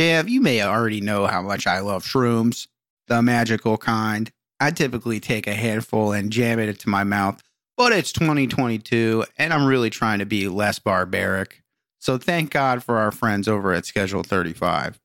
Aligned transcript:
JF, 0.00 0.30
you 0.30 0.40
may 0.40 0.62
already 0.62 1.02
know 1.02 1.26
how 1.26 1.42
much 1.42 1.66
I 1.66 1.80
love 1.80 2.04
shrooms, 2.04 2.68
the 3.08 3.20
magical 3.20 3.76
kind. 3.76 4.32
I 4.58 4.70
typically 4.70 5.20
take 5.20 5.46
a 5.46 5.52
handful 5.52 6.12
and 6.12 6.32
jam 6.32 6.58
it 6.58 6.70
into 6.70 6.88
my 6.88 7.04
mouth, 7.04 7.42
but 7.76 7.92
it's 7.92 8.10
2022 8.10 9.26
and 9.36 9.52
I'm 9.52 9.66
really 9.66 9.90
trying 9.90 10.20
to 10.20 10.24
be 10.24 10.48
less 10.48 10.78
barbaric. 10.78 11.62
So 11.98 12.16
thank 12.16 12.50
God 12.50 12.82
for 12.82 12.96
our 12.96 13.10
friends 13.10 13.46
over 13.46 13.74
at 13.74 13.84
Schedule 13.84 14.22
35. 14.22 14.98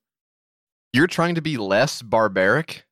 You're 0.93 1.07
trying 1.07 1.35
to 1.35 1.41
be 1.41 1.57
less 1.57 2.01
barbaric? 2.01 2.85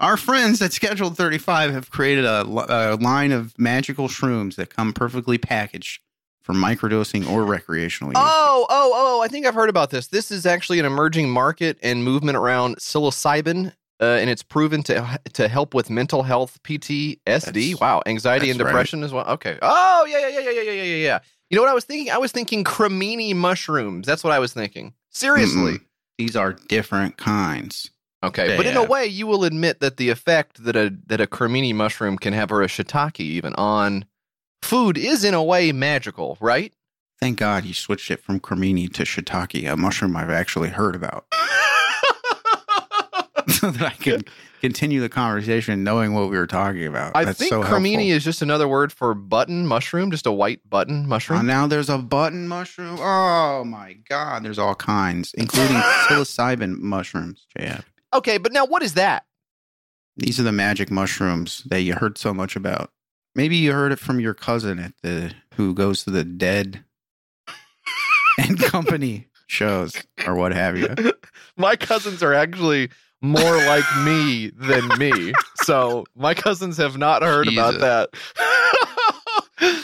Our 0.00 0.16
friends 0.16 0.62
at 0.62 0.72
Schedule 0.72 1.10
35 1.10 1.74
have 1.74 1.90
created 1.90 2.24
a, 2.24 2.40
a 2.40 2.96
line 2.96 3.32
of 3.32 3.52
magical 3.58 4.08
shrooms 4.08 4.54
that 4.54 4.74
come 4.74 4.94
perfectly 4.94 5.36
packaged 5.36 6.00
for 6.48 6.54
microdosing 6.54 7.28
or 7.28 7.44
recreational 7.44 8.10
use. 8.10 8.16
Oh, 8.18 8.66
oh, 8.70 8.92
oh, 8.94 9.22
I 9.22 9.28
think 9.28 9.44
I've 9.44 9.54
heard 9.54 9.68
about 9.68 9.90
this. 9.90 10.06
This 10.06 10.30
is 10.30 10.46
actually 10.46 10.78
an 10.78 10.86
emerging 10.86 11.28
market 11.28 11.78
and 11.82 12.02
movement 12.02 12.38
around 12.38 12.76
psilocybin. 12.76 13.74
Uh, 14.00 14.04
and 14.04 14.30
it's 14.30 14.44
proven 14.44 14.82
to 14.84 15.18
to 15.32 15.48
help 15.48 15.74
with 15.74 15.90
mental 15.90 16.22
health 16.22 16.58
PTSD. 16.62 17.18
That's- 17.24 17.80
wow, 17.80 18.00
anxiety 18.06 18.48
and 18.48 18.56
depression 18.58 19.02
as 19.02 19.12
well. 19.12 19.26
Okay. 19.26 19.58
Oh 19.60 20.06
yeah, 20.08 20.20
yeah, 20.20 20.28
yeah, 20.28 20.40
yeah, 20.40 20.50
yeah, 20.50 20.62
yeah, 20.62 20.82
yeah, 20.84 20.96
yeah. 20.96 21.18
You 21.50 21.56
know 21.56 21.62
what 21.62 21.70
I 21.70 21.74
was 21.74 21.84
thinking? 21.84 22.12
I 22.12 22.18
was 22.18 22.30
thinking 22.32 22.62
cremini 22.64 23.34
mushrooms. 23.34 24.06
That's 24.06 24.22
what 24.22 24.32
I 24.32 24.38
was 24.38 24.52
thinking. 24.54 24.94
Seriously. 25.10 25.74
Mm-mm. 25.74 25.84
These 26.16 26.36
are 26.36 26.52
different 26.52 27.16
kinds. 27.16 27.90
Okay, 28.22 28.56
but 28.56 28.66
in 28.66 28.76
a 28.76 28.84
way, 28.84 29.04
you 29.06 29.26
will 29.26 29.44
admit 29.44 29.80
that 29.80 29.96
the 29.96 30.10
effect 30.10 30.64
that 30.64 30.76
a 30.76 30.96
that 31.06 31.20
a 31.20 31.26
cremini 31.26 31.74
mushroom 31.74 32.18
can 32.18 32.32
have, 32.32 32.50
or 32.52 32.62
a 32.62 32.68
shiitake 32.68 33.20
even 33.20 33.52
on 33.56 34.04
food, 34.62 34.98
is 34.98 35.24
in 35.24 35.34
a 35.34 35.42
way 35.42 35.72
magical, 35.72 36.36
right? 36.40 36.72
Thank 37.20 37.38
God 37.38 37.64
you 37.64 37.74
switched 37.74 38.10
it 38.10 38.20
from 38.22 38.38
cremini 38.40 38.92
to 38.94 39.02
shiitake, 39.02 39.70
a 39.70 39.76
mushroom 39.76 40.16
I've 40.16 40.30
actually 40.30 40.68
heard 40.68 40.94
about, 40.94 41.26
so 43.48 43.70
that 43.70 43.82
I 43.82 43.90
can 43.98 44.22
continue 44.60 45.00
the 45.00 45.08
conversation 45.08 45.82
knowing 45.84 46.12
what 46.14 46.30
we 46.30 46.36
were 46.36 46.46
talking 46.46 46.86
about. 46.86 47.12
I 47.16 47.24
That's 47.24 47.38
think 47.38 47.50
so 47.50 47.62
cremini 47.62 48.08
is 48.10 48.24
just 48.24 48.42
another 48.42 48.68
word 48.68 48.92
for 48.92 49.14
button 49.14 49.66
mushroom, 49.66 50.10
just 50.10 50.26
a 50.26 50.32
white 50.32 50.60
button 50.68 51.04
Uh, 51.04 51.08
mushroom. 51.08 51.46
now 51.46 51.66
there's 51.66 51.88
a 51.88 51.98
button 51.98 52.46
mushroom. 52.46 52.98
Oh 53.00 53.64
my 53.64 53.94
God, 54.08 54.44
there's 54.44 54.58
all 54.58 54.74
kinds, 54.74 55.32
including 55.34 55.76
psilocybin 56.06 56.78
mushrooms. 56.78 57.46
JF. 57.58 57.82
okay, 58.14 58.38
but 58.38 58.52
now 58.52 58.66
what 58.66 58.82
is 58.82 58.94
that? 58.94 59.24
These 60.16 60.38
are 60.38 60.42
the 60.44 60.52
magic 60.52 60.90
mushrooms 60.90 61.62
that 61.66 61.82
you 61.82 61.94
heard 61.94 62.18
so 62.18 62.34
much 62.34 62.54
about. 62.56 62.90
Maybe 63.38 63.56
you 63.56 63.72
heard 63.72 63.92
it 63.92 64.00
from 64.00 64.18
your 64.18 64.34
cousin 64.34 64.80
at 64.80 64.94
the 65.04 65.32
who 65.54 65.72
goes 65.72 66.02
to 66.02 66.10
the 66.10 66.24
Dead 66.24 66.82
and 68.38 68.58
Company 68.58 69.28
shows 69.46 69.94
or 70.26 70.34
what 70.34 70.52
have 70.52 70.76
you. 70.76 70.88
my 71.56 71.76
cousins 71.76 72.20
are 72.20 72.34
actually 72.34 72.90
more 73.22 73.58
like 73.58 73.84
me 74.04 74.50
than 74.56 74.88
me. 74.98 75.32
So 75.62 76.04
my 76.16 76.34
cousins 76.34 76.78
have 76.78 76.98
not 76.98 77.22
heard 77.22 77.46
about 77.46 77.78
that. 77.78 78.10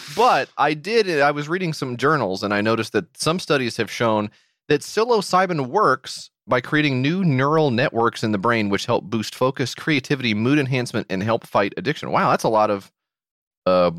but 0.17 0.49
I 0.59 0.75
did, 0.75 1.21
I 1.21 1.31
was 1.31 1.49
reading 1.49 1.73
some 1.73 1.97
journals 1.97 2.43
and 2.43 2.53
I 2.53 2.61
noticed 2.61 2.93
that 2.95 3.17
some 3.17 3.39
studies 3.39 3.77
have 3.77 3.89
shown 3.89 4.31
that 4.67 4.81
psilocybin 4.81 5.69
works 5.69 6.29
by 6.49 6.61
creating 6.61 7.01
new 7.01 7.23
neural 7.23 7.71
networks 7.71 8.25
in 8.25 8.33
the 8.33 8.39
brain, 8.39 8.69
which 8.69 8.87
help 8.87 9.05
boost 9.05 9.33
focus, 9.33 9.77
creativity, 9.77 10.35
mood 10.35 10.59
enhancement, 10.59 11.07
and 11.09 11.23
help 11.23 11.47
fight 11.47 11.73
addiction. 11.77 12.11
Wow, 12.11 12.31
that's 12.31 12.43
a 12.43 12.49
lot 12.49 12.73
of 12.73 12.91
uh, 13.67 13.91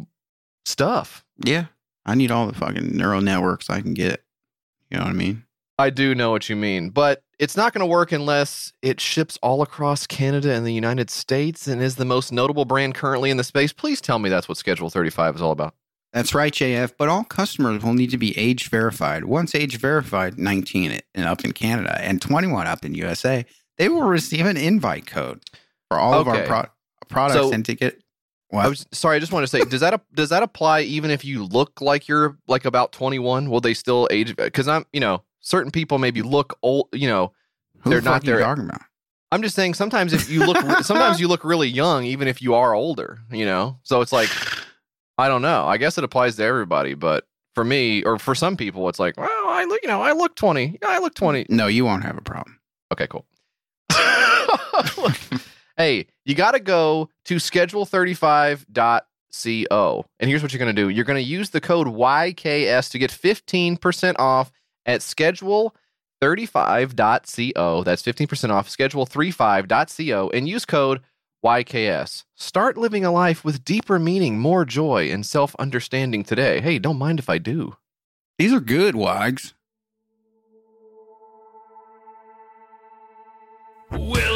stuff. 0.66 1.26
Yeah, 1.44 1.66
I 2.06 2.16
need 2.16 2.32
all 2.32 2.48
the 2.48 2.54
fucking 2.54 2.96
neural 2.96 3.22
networks 3.22 3.70
I 3.70 3.82
can 3.82 3.94
get. 3.94 4.24
You 4.90 4.98
know 4.98 5.04
what 5.04 5.10
I 5.12 5.14
mean? 5.14 5.44
I 5.78 5.90
do 5.90 6.16
know 6.16 6.32
what 6.32 6.48
you 6.50 6.56
mean, 6.56 6.90
but 6.90 7.24
it's 7.38 7.58
not 7.58 7.74
going 7.74 7.82
to 7.82 7.86
work 7.86 8.14
unless 8.14 8.72
it 8.82 9.02
ships 9.02 9.38
all 9.42 9.62
across 9.62 10.08
Canada 10.08 10.54
and 10.54 10.66
the 10.66 10.72
United 10.72 11.10
States 11.10 11.68
and 11.68 11.82
is 11.82 11.98
the 11.98 12.06
most 12.06 12.32
notable 12.32 12.64
brand 12.64 12.96
currently 12.96 13.30
in 13.30 13.36
the 13.36 13.44
space. 13.44 13.74
Please 13.74 14.00
tell 14.00 14.18
me 14.20 14.30
that's 14.30 14.48
what 14.48 14.58
Schedule 14.58 14.90
35 14.90 15.36
is 15.36 15.42
all 15.42 15.52
about. 15.52 15.76
That's 16.14 16.34
right, 16.34 16.54
JF. 16.54 16.94
But 16.98 17.10
all 17.10 17.26
customers 17.26 17.84
will 17.84 17.94
need 17.94 18.10
to 18.12 18.18
be 18.18 18.38
age 18.38 18.70
verified. 18.70 19.26
Once 19.26 19.54
age 19.54 19.78
verified, 19.78 20.38
19 20.40 21.02
and 21.14 21.26
up 21.26 21.44
in 21.44 21.52
Canada 21.52 22.00
and 22.00 22.22
21 22.22 22.68
up 22.68 22.86
in 22.86 22.94
USA, 22.96 23.46
they 23.78 23.90
will 23.90 24.04
receive 24.04 24.46
an 24.46 24.56
invite 24.56 25.06
code 25.08 25.42
for 25.90 25.98
all 25.98 26.14
of 26.14 26.30
our 26.30 26.42
pro- 26.46 26.66
products 27.10 27.42
So- 27.42 27.52
and 27.52 27.66
to 27.66 27.76
get. 27.76 28.02
I 28.54 28.68
was 28.70 28.86
sorry, 28.92 29.18
I 29.18 29.20
just 29.20 29.32
want 29.34 29.44
to 29.44 29.48
say, 29.48 29.64
does 29.66 29.82
that 29.82 30.02
does 30.14 30.30
that 30.30 30.44
apply 30.44 30.82
even 30.82 31.12
if 31.12 31.26
you 31.26 31.44
look 31.44 31.82
like 31.82 32.08
you're 32.08 32.38
like 32.48 32.64
about 32.66 32.92
21? 32.94 33.50
Will 33.50 33.60
they 33.60 33.74
still 33.74 34.08
age? 34.12 34.36
Because 34.36 34.68
I'm, 34.68 34.86
you 34.94 35.00
know, 35.02 35.24
certain 35.42 35.72
people 35.72 35.98
maybe 35.98 36.22
look 36.22 36.58
old. 36.64 36.88
You 36.94 37.08
know, 37.10 37.34
Who 37.82 37.90
they're 37.90 38.02
the 38.02 38.10
not 38.10 38.24
there- 38.24 38.40
talking 38.40 38.66
about? 38.66 38.82
I'm 39.32 39.42
just 39.42 39.56
saying 39.56 39.74
sometimes 39.74 40.14
if 40.14 40.30
you 40.30 40.46
look, 40.46 40.58
sometimes 40.84 41.20
you 41.20 41.28
look 41.28 41.44
really 41.44 41.68
young, 41.68 42.06
even 42.06 42.28
if 42.28 42.42
you 42.42 42.54
are 42.54 42.74
older. 42.74 43.20
You 43.32 43.46
know, 43.46 43.80
so 43.84 44.00
it's 44.02 44.14
like, 44.14 44.30
I 45.18 45.28
don't 45.28 45.42
know. 45.42 45.66
I 45.66 45.78
guess 45.78 45.98
it 45.98 46.04
applies 46.04 46.38
to 46.38 46.44
everybody, 46.44 46.94
but 46.94 47.28
for 47.56 47.64
me 47.66 48.04
or 48.04 48.20
for 48.20 48.36
some 48.36 48.56
people, 48.56 48.88
it's 48.88 49.00
like, 49.00 49.18
well, 49.18 49.28
I 49.30 49.66
look, 49.66 49.82
you 49.82 49.90
know, 49.90 50.02
I 50.02 50.14
look 50.14 50.36
20. 50.36 50.78
Yeah, 50.82 50.88
I 50.90 51.00
look 51.00 51.16
20. 51.16 51.48
No, 51.50 51.68
you 51.68 51.84
won't 51.84 52.04
have 52.04 52.18
a 52.18 52.22
problem. 52.22 52.60
Okay, 52.94 53.08
cool. 53.08 53.26
Hey, 55.78 56.08
you 56.26 56.36
got 56.36 56.52
to 56.52 56.60
go 56.60 57.10
to 57.26 57.36
schedule35.co. 57.36 60.06
And 60.20 60.30
here's 60.30 60.42
what 60.42 60.54
you're 60.54 60.60
going 60.60 60.76
to 60.76 60.82
do 60.82 60.90
you're 60.90 61.06
going 61.06 61.22
to 61.22 61.30
use 61.30 61.50
the 61.50 61.62
code 61.62 61.88
YKS 61.88 62.90
to 62.92 63.00
get 63.00 63.12
15% 63.12 64.16
off 64.18 64.52
at 64.86 65.02
schedule35.co. 65.02 67.84
That's 67.84 68.04
15% 68.04 68.50
off 68.50 68.70
schedule35.co 68.70 70.30
and 70.30 70.48
use 70.48 70.66
code 70.66 71.02
YKS. 71.46 72.24
Start 72.36 72.78
living 72.78 73.06
a 73.06 73.12
life 73.12 73.46
with 73.46 73.64
deeper 73.64 74.00
meaning, 74.00 74.40
more 74.40 74.66
joy, 74.66 75.12
and 75.12 75.24
self 75.26 75.56
understanding 75.60 76.24
today. 76.24 76.60
Hey, 76.62 76.80
don't 76.80 76.98
mind 76.98 77.20
if 77.20 77.30
I 77.30 77.38
do. 77.38 77.76
These 78.40 78.54
are 78.54 78.60
good, 78.60 78.96
Wags. 78.96 79.54
Well, 83.92 84.36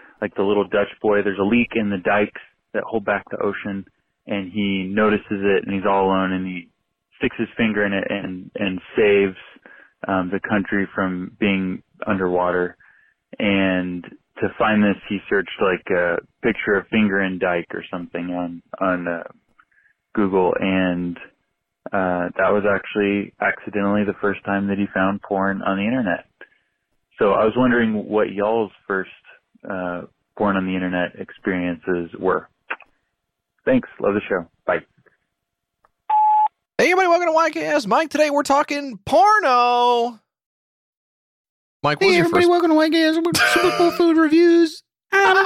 like 0.21 0.35
the 0.35 0.43
little 0.43 0.67
Dutch 0.67 0.93
boy, 1.01 1.23
there's 1.23 1.39
a 1.39 1.43
leak 1.43 1.71
in 1.75 1.89
the 1.89 1.97
dikes 1.97 2.41
that 2.73 2.83
hold 2.83 3.05
back 3.05 3.25
the 3.29 3.37
ocean 3.43 3.85
and 4.27 4.51
he 4.51 4.87
notices 4.87 5.25
it 5.29 5.65
and 5.65 5.73
he's 5.73 5.85
all 5.87 6.05
alone 6.05 6.31
and 6.31 6.45
he 6.45 6.69
sticks 7.17 7.35
his 7.37 7.47
finger 7.57 7.85
in 7.85 7.93
it 7.93 8.05
and 8.09 8.51
and 8.55 8.79
saves 8.95 9.37
um 10.07 10.31
the 10.31 10.39
country 10.47 10.87
from 10.93 11.35
being 11.39 11.81
underwater. 12.05 12.77
And 13.39 14.03
to 14.39 14.47
find 14.57 14.83
this 14.83 15.01
he 15.09 15.19
searched 15.29 15.61
like 15.61 15.85
a 15.95 16.17
picture 16.41 16.75
of 16.75 16.87
finger 16.87 17.19
and 17.19 17.39
dike 17.39 17.67
or 17.73 17.83
something 17.91 18.29
on 18.31 18.61
on 18.79 19.07
uh, 19.07 19.23
google 20.13 20.53
and 20.59 21.17
uh 21.87 22.29
that 22.37 22.51
was 22.51 22.63
actually 22.69 23.33
accidentally 23.41 24.03
the 24.03 24.17
first 24.21 24.43
time 24.45 24.67
that 24.67 24.77
he 24.77 24.85
found 24.93 25.21
porn 25.21 25.61
on 25.61 25.77
the 25.77 25.83
internet. 25.83 26.25
So 27.19 27.31
i 27.33 27.43
was 27.43 27.53
wondering 27.55 28.07
what 28.07 28.31
y'all's 28.31 28.71
first 28.87 29.09
uh 29.69 30.01
porn 30.41 30.57
on 30.57 30.65
the 30.65 30.73
internet 30.73 31.11
experiences 31.19 32.09
were 32.17 32.49
thanks 33.63 33.87
love 33.99 34.15
the 34.15 34.21
show 34.27 34.43
bye 34.65 34.79
Hey, 36.79 36.91
everybody, 36.91 37.09
welcome 37.09 37.27
to 37.27 37.59
YKS. 37.59 37.85
Mike, 37.85 38.09
today 38.09 38.31
we're 38.31 38.41
talking 38.41 38.97
porno. 39.05 40.19
Mike, 41.83 42.01
what 42.01 42.07
was 42.07 42.13
Hey, 42.13 42.15
your 42.17 42.25
everybody, 42.25 42.45
first? 42.45 42.49
welcome 42.49 42.69
to 42.71 42.75
White 42.75 42.91
Gas 42.91 43.13
Super 43.53 43.77
Bowl 43.77 43.91
Food 43.91 44.17
Reviews. 44.17 44.81
I'm 45.11 45.45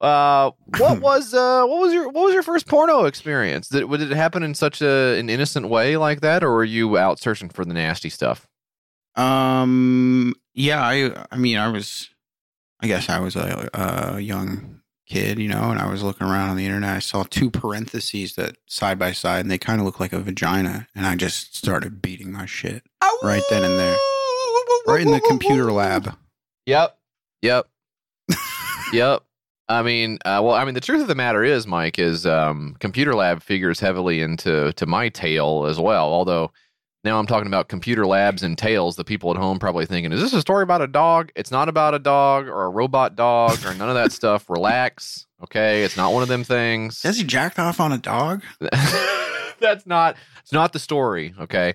Uh, 0.00 0.50
what 0.78 1.00
was 1.02 1.34
uh, 1.34 1.64
what 1.66 1.80
was 1.80 1.92
your 1.92 2.08
what 2.08 2.24
was 2.24 2.32
your 2.32 2.42
first 2.42 2.66
porno 2.66 3.04
experience? 3.04 3.68
Did, 3.68 3.90
did 3.90 4.10
it 4.10 4.16
happen 4.16 4.42
in 4.42 4.54
such 4.54 4.80
a 4.80 5.18
an 5.18 5.28
innocent 5.28 5.68
way 5.68 5.98
like 5.98 6.22
that, 6.22 6.42
or 6.42 6.52
were 6.54 6.64
you 6.64 6.96
out 6.96 7.18
searching 7.20 7.50
for 7.50 7.66
the 7.66 7.74
nasty 7.74 8.08
stuff? 8.08 8.46
Um. 9.14 10.34
Yeah. 10.54 10.82
I. 10.82 11.26
I 11.30 11.36
mean, 11.36 11.58
I 11.58 11.68
was. 11.68 12.10
I 12.80 12.86
guess 12.86 13.08
I 13.08 13.18
was 13.18 13.34
a, 13.34 13.70
a 13.72 14.20
young 14.20 14.80
kid, 15.06 15.38
you 15.38 15.48
know, 15.48 15.70
and 15.70 15.80
I 15.80 15.90
was 15.90 16.02
looking 16.02 16.26
around 16.26 16.50
on 16.50 16.56
the 16.56 16.66
internet. 16.66 16.96
I 16.96 16.98
saw 16.98 17.22
two 17.22 17.50
parentheses 17.50 18.34
that 18.34 18.56
side 18.66 18.98
by 18.98 19.12
side, 19.12 19.40
and 19.40 19.50
they 19.50 19.58
kind 19.58 19.80
of 19.80 19.86
look 19.86 20.00
like 20.00 20.12
a 20.12 20.20
vagina, 20.20 20.88
and 20.94 21.06
I 21.06 21.16
just 21.16 21.56
started 21.56 22.02
beating 22.02 22.32
my 22.32 22.46
shit 22.46 22.82
right 23.22 23.42
then 23.50 23.64
and 23.64 23.78
there, 23.78 23.96
right 24.86 25.02
in 25.02 25.12
the 25.12 25.20
computer 25.28 25.72
lab. 25.72 26.14
Yep. 26.66 26.96
Yep. 27.42 27.68
yep. 28.92 29.22
I 29.68 29.82
mean, 29.82 30.18
uh, 30.26 30.40
well, 30.44 30.54
I 30.54 30.64
mean, 30.64 30.74
the 30.74 30.80
truth 30.80 31.00
of 31.00 31.08
the 31.08 31.14
matter 31.14 31.42
is, 31.42 31.66
Mike, 31.66 31.98
is 31.98 32.26
um, 32.26 32.76
computer 32.80 33.14
lab 33.14 33.42
figures 33.42 33.80
heavily 33.80 34.20
into 34.20 34.72
to 34.74 34.86
my 34.86 35.08
tale 35.08 35.66
as 35.66 35.78
well. 35.78 36.06
Although 36.06 36.52
now 37.04 37.18
I'm 37.18 37.26
talking 37.26 37.46
about 37.46 37.68
computer 37.68 38.06
labs 38.06 38.42
and 38.42 38.56
tales. 38.56 38.96
The 38.96 39.04
people 39.04 39.30
at 39.30 39.36
home 39.36 39.58
probably 39.58 39.86
thinking, 39.86 40.12
"Is 40.12 40.20
this 40.20 40.32
a 40.32 40.40
story 40.40 40.62
about 40.62 40.82
a 40.82 40.86
dog?" 40.86 41.30
It's 41.36 41.50
not 41.50 41.68
about 41.68 41.94
a 41.94 41.98
dog 41.98 42.48
or 42.48 42.64
a 42.64 42.68
robot 42.68 43.14
dog 43.16 43.64
or 43.64 43.74
none 43.74 43.88
of 43.88 43.94
that 43.94 44.12
stuff. 44.12 44.48
Relax, 44.48 45.26
okay? 45.42 45.84
It's 45.84 45.96
not 45.96 46.12
one 46.12 46.22
of 46.22 46.28
them 46.28 46.44
things. 46.44 47.02
Has 47.02 47.18
he 47.18 47.24
jacked 47.24 47.58
off 47.58 47.80
on 47.80 47.92
a 47.92 47.98
dog? 47.98 48.42
That's 49.60 49.86
not. 49.86 50.16
It's 50.42 50.52
not 50.52 50.72
the 50.72 50.78
story. 50.78 51.34
Okay. 51.38 51.74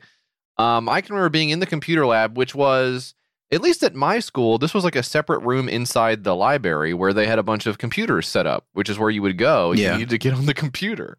Um, 0.58 0.90
I 0.90 1.02
can 1.02 1.16
remember 1.16 1.30
being 1.30 1.52
in 1.52 1.60
the 1.60 1.66
computer 1.66 2.06
lab, 2.06 2.38
which 2.38 2.54
was 2.54 3.14
at 3.52 3.62
least 3.62 3.84
at 3.84 3.96
my 3.96 4.20
school. 4.20 4.58
This 4.58 4.74
was 4.74 4.84
like 4.84 4.96
a 4.96 5.04
separate 5.04 5.40
room 5.40 5.70
inside 5.70 6.24
the 6.24 6.36
library 6.36 6.94
where 6.94 7.14
they 7.14 7.26
had 7.26 7.40
a 7.40 7.44
bunch 7.44 7.66
of 7.66 7.78
computers 7.78 8.28
set 8.28 8.46
up, 8.46 8.66
which 8.74 8.90
is 8.90 9.00
where 9.00 9.10
you 9.10 9.22
would 9.22 9.38
go. 9.38 9.72
Yeah. 9.72 9.94
You 9.94 10.00
needed 10.00 10.10
to 10.10 10.18
get 10.18 10.34
on 10.34 10.46
the 10.46 10.54
computer. 10.54 11.18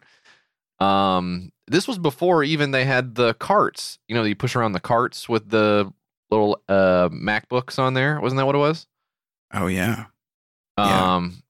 Um, 0.81 1.53
this 1.67 1.87
was 1.87 1.99
before 1.99 2.43
even 2.43 2.71
they 2.71 2.85
had 2.85 3.15
the 3.15 3.35
carts. 3.35 3.99
You 4.09 4.15
know, 4.15 4.25
you 4.25 4.35
push 4.35 4.57
around 4.57 4.73
the 4.73 4.81
carts 4.81 5.29
with 5.29 5.51
the 5.51 5.93
little 6.31 6.63
uh 6.69 7.09
MacBooks 7.11 7.79
on 7.79 7.95
there. 7.95 8.21
Wasn't 8.21 8.39
that 8.39 8.47
what 8.47 8.55
it 8.55 8.59
was? 8.59 8.87
Oh 9.53 9.67
yeah. 9.67 10.07
Yeah. 10.79 11.15
Um, 11.17 11.43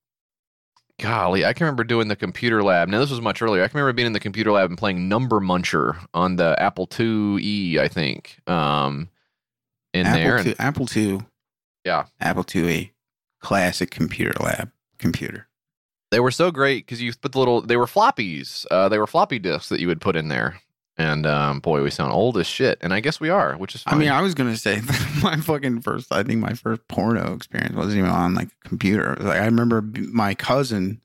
golly, 1.00 1.44
I 1.44 1.52
can 1.52 1.64
remember 1.64 1.84
doing 1.84 2.08
the 2.08 2.16
computer 2.16 2.62
lab. 2.62 2.88
Now 2.88 2.98
this 2.98 3.10
was 3.10 3.20
much 3.20 3.42
earlier. 3.42 3.62
I 3.62 3.68
can 3.68 3.78
remember 3.78 3.94
being 3.94 4.06
in 4.06 4.12
the 4.12 4.20
computer 4.20 4.52
lab 4.52 4.70
and 4.70 4.78
playing 4.78 5.08
Number 5.08 5.40
Muncher 5.40 5.96
on 6.14 6.36
the 6.36 6.60
Apple 6.60 6.86
IIe, 6.86 7.78
I 7.78 7.88
think. 7.88 8.40
Um, 8.46 9.08
in 9.92 10.06
Apple 10.06 10.20
there, 10.20 10.38
II, 10.38 10.50
and, 10.50 10.60
Apple 10.60 10.88
II. 10.94 11.20
Yeah. 11.84 12.06
Apple 12.20 12.44
IIe, 12.44 12.90
classic 13.40 13.90
computer 13.90 14.34
lab 14.40 14.70
computer. 14.98 15.48
They 16.10 16.20
were 16.20 16.30
so 16.30 16.50
great 16.50 16.84
because 16.86 17.00
you 17.00 17.12
put 17.14 17.32
the 17.32 17.38
little. 17.38 17.62
They 17.62 17.76
were 17.76 17.86
floppies. 17.86 18.66
Uh, 18.70 18.88
they 18.88 18.98
were 18.98 19.06
floppy 19.06 19.38
disks 19.38 19.68
that 19.68 19.80
you 19.80 19.86
would 19.86 20.00
put 20.00 20.16
in 20.16 20.28
there. 20.28 20.60
And 20.96 21.24
um, 21.24 21.60
boy, 21.60 21.82
we 21.82 21.90
sound 21.90 22.12
old 22.12 22.36
as 22.36 22.46
shit. 22.46 22.78
And 22.82 22.92
I 22.92 23.00
guess 23.00 23.20
we 23.20 23.30
are, 23.30 23.54
which 23.56 23.74
is 23.74 23.82
I 23.86 23.94
mean, 23.94 24.08
I 24.08 24.20
was 24.20 24.34
gonna 24.34 24.56
say 24.56 24.80
that 24.80 25.20
my 25.22 25.36
fucking 25.36 25.80
first. 25.80 26.12
I 26.12 26.22
think 26.22 26.40
my 26.40 26.52
first 26.52 26.86
porno 26.88 27.34
experience 27.34 27.74
wasn't 27.74 27.98
even 27.98 28.10
on 28.10 28.34
like 28.34 28.48
a 28.48 28.68
computer. 28.68 29.16
Like 29.18 29.40
I 29.40 29.46
remember 29.46 29.82
my 29.82 30.34
cousin 30.34 31.00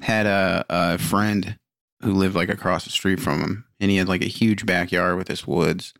had 0.00 0.26
a, 0.26 0.64
a 0.68 0.98
friend 0.98 1.58
who 2.02 2.12
lived 2.12 2.36
like 2.36 2.50
across 2.50 2.84
the 2.84 2.90
street 2.90 3.18
from 3.20 3.40
him, 3.40 3.64
and 3.80 3.90
he 3.90 3.96
had 3.96 4.08
like 4.08 4.22
a 4.22 4.26
huge 4.26 4.66
backyard 4.66 5.16
with 5.16 5.28
his 5.28 5.46
woods. 5.46 5.94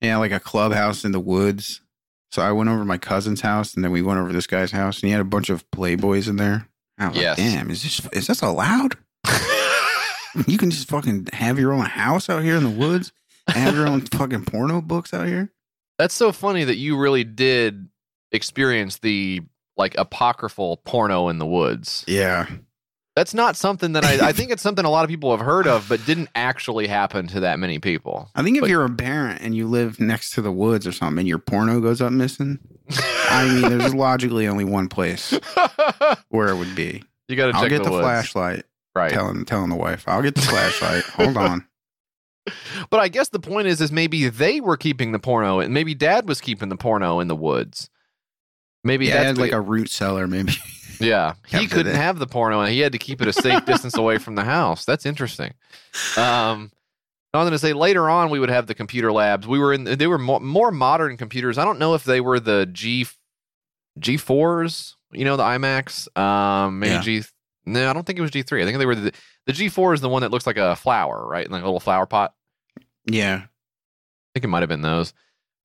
Yeah, 0.00 0.18
like 0.18 0.32
a 0.32 0.40
clubhouse 0.40 1.04
in 1.04 1.12
the 1.12 1.20
woods. 1.20 1.80
So 2.30 2.42
I 2.42 2.52
went 2.52 2.68
over 2.68 2.80
to 2.80 2.84
my 2.84 2.98
cousin's 2.98 3.40
house, 3.40 3.74
and 3.74 3.82
then 3.82 3.90
we 3.90 4.02
went 4.02 4.20
over 4.20 4.28
to 4.28 4.34
this 4.34 4.46
guy's 4.46 4.72
house, 4.72 5.00
and 5.00 5.08
he 5.08 5.12
had 5.12 5.20
a 5.20 5.24
bunch 5.24 5.48
of 5.48 5.68
playboys 5.70 6.28
in 6.28 6.36
there. 6.36 6.68
I 6.98 7.08
was 7.08 7.16
Yes. 7.16 7.38
like, 7.38 7.46
"Damn, 7.48 7.70
is 7.70 7.82
this 7.82 8.00
is 8.12 8.26
this 8.26 8.42
allowed? 8.42 8.96
You 10.46 10.58
can 10.58 10.70
just 10.70 10.88
fucking 10.90 11.28
have 11.32 11.58
your 11.58 11.72
own 11.72 11.86
house 11.86 12.28
out 12.28 12.42
here 12.42 12.56
in 12.56 12.62
the 12.64 12.68
woods, 12.68 13.10
and 13.48 13.56
have 13.56 13.74
your 13.74 13.86
own 13.88 14.00
fucking 14.12 14.44
porno 14.44 14.82
books 14.82 15.14
out 15.14 15.26
here." 15.26 15.50
That's 15.98 16.12
so 16.14 16.30
funny 16.30 16.62
that 16.64 16.76
you 16.76 16.98
really 16.98 17.24
did 17.24 17.88
experience 18.32 18.98
the 18.98 19.40
like 19.78 19.94
apocryphal 19.96 20.78
porno 20.84 21.28
in 21.28 21.38
the 21.38 21.46
woods. 21.46 22.04
Yeah. 22.06 22.46
That's 23.14 23.32
not 23.32 23.56
something 23.56 23.92
that 23.92 24.04
I, 24.04 24.28
I 24.28 24.32
think 24.32 24.50
it's 24.50 24.62
something 24.62 24.84
a 24.84 24.90
lot 24.90 25.04
of 25.04 25.08
people 25.10 25.30
have 25.34 25.44
heard 25.44 25.66
of, 25.66 25.88
but 25.88 26.04
didn't 26.04 26.28
actually 26.34 26.86
happen 26.86 27.28
to 27.28 27.40
that 27.40 27.58
many 27.58 27.78
people. 27.78 28.28
I 28.34 28.42
think 28.42 28.58
if 28.58 28.60
But- 28.62 28.68
you're 28.70 28.84
a 28.84 28.90
parent 28.90 29.40
and 29.40 29.54
you 29.54 29.66
live 29.66 29.98
next 29.98 30.32
to 30.32 30.42
the 30.42 30.52
woods 30.52 30.86
or 30.86 30.92
something 30.92 31.20
and 31.20 31.28
your 31.28 31.38
porno 31.38 31.80
goes 31.80 32.02
up 32.02 32.12
missing, 32.12 32.58
I 32.90 33.46
mean, 33.48 33.78
there's 33.78 33.94
logically 33.94 34.46
only 34.48 34.64
one 34.64 34.88
place 34.88 35.38
where 36.28 36.48
it 36.48 36.56
would 36.56 36.74
be. 36.74 37.02
you 37.28 37.36
got 37.36 37.52
to 37.52 37.56
I'll 37.56 37.68
get 37.68 37.82
the, 37.84 37.90
woods. 37.90 38.02
flashlight. 38.02 38.64
right? 38.94 39.10
Telling 39.12 39.44
telling 39.44 39.70
the 39.70 39.76
wife, 39.76 40.04
I'll 40.06 40.22
get 40.22 40.34
the 40.34 40.42
flashlight. 40.42 41.04
Hold 41.04 41.36
on. 41.36 41.66
But 42.90 43.00
I 43.00 43.08
guess 43.08 43.30
the 43.30 43.40
point 43.40 43.66
is, 43.66 43.80
is 43.80 43.90
maybe 43.90 44.28
they 44.28 44.60
were 44.60 44.76
keeping 44.76 45.10
the 45.10 45.18
porno, 45.18 45.58
and 45.58 45.74
maybe 45.74 45.96
Dad 45.96 46.28
was 46.28 46.40
keeping 46.40 46.68
the 46.68 46.76
porno 46.76 47.18
in 47.18 47.26
the 47.26 47.34
woods. 47.34 47.90
Maybe 48.84 49.06
Yeah, 49.06 49.14
that's 49.14 49.22
I 49.24 49.26
had 49.26 49.36
the- 49.36 49.40
like 49.40 49.50
a 49.52 49.60
root 49.60 49.90
cellar, 49.90 50.28
maybe. 50.28 50.52
Yeah, 51.00 51.34
he 51.48 51.66
couldn't 51.66 51.92
in. 51.92 51.98
have 52.00 52.18
the 52.20 52.26
porno, 52.26 52.60
and 52.60 52.72
he 52.72 52.78
had 52.80 52.92
to 52.92 52.98
keep 52.98 53.20
it 53.20 53.28
a 53.28 53.32
safe 53.34 53.66
distance 53.66 53.98
away 53.98 54.16
from 54.16 54.34
the 54.36 54.44
house. 54.44 54.86
That's 54.86 55.04
interesting. 55.04 55.52
Um, 56.16 56.70
I 57.38 57.42
was 57.42 57.50
going 57.50 57.52
to 57.52 57.58
say 57.58 57.72
later 57.72 58.08
on 58.10 58.30
we 58.30 58.38
would 58.38 58.48
have 58.50 58.66
the 58.66 58.74
computer 58.74 59.12
labs. 59.12 59.46
We 59.46 59.58
were 59.58 59.72
in; 59.72 59.84
they 59.84 60.06
were 60.06 60.18
more, 60.18 60.40
more 60.40 60.70
modern 60.70 61.16
computers. 61.16 61.58
I 61.58 61.64
don't 61.64 61.78
know 61.78 61.94
if 61.94 62.04
they 62.04 62.20
were 62.20 62.40
the 62.40 62.66
G 62.66 63.06
G 63.98 64.16
fours, 64.16 64.96
you 65.12 65.24
know, 65.24 65.36
the 65.36 65.42
iMacs. 65.42 66.16
Um, 66.18 66.78
maybe 66.80 66.94
Yeah. 66.94 67.00
G. 67.00 67.22
No, 67.64 67.90
I 67.90 67.92
don't 67.92 68.04
think 68.06 68.18
it 68.18 68.22
was 68.22 68.30
G 68.30 68.42
three. 68.42 68.62
I 68.62 68.64
think 68.64 68.78
they 68.78 68.86
were 68.86 68.94
the 68.94 69.12
the 69.46 69.52
G 69.52 69.68
four 69.68 69.92
is 69.94 70.00
the 70.00 70.08
one 70.08 70.22
that 70.22 70.30
looks 70.30 70.46
like 70.46 70.56
a 70.56 70.76
flower, 70.76 71.26
right? 71.26 71.50
Like 71.50 71.62
a 71.62 71.64
little 71.66 71.80
flower 71.80 72.06
pot. 72.06 72.34
Yeah. 73.06 73.42
I 73.44 73.48
think 74.34 74.44
it 74.44 74.48
might 74.48 74.60
have 74.60 74.68
been 74.68 74.82
those. 74.82 75.12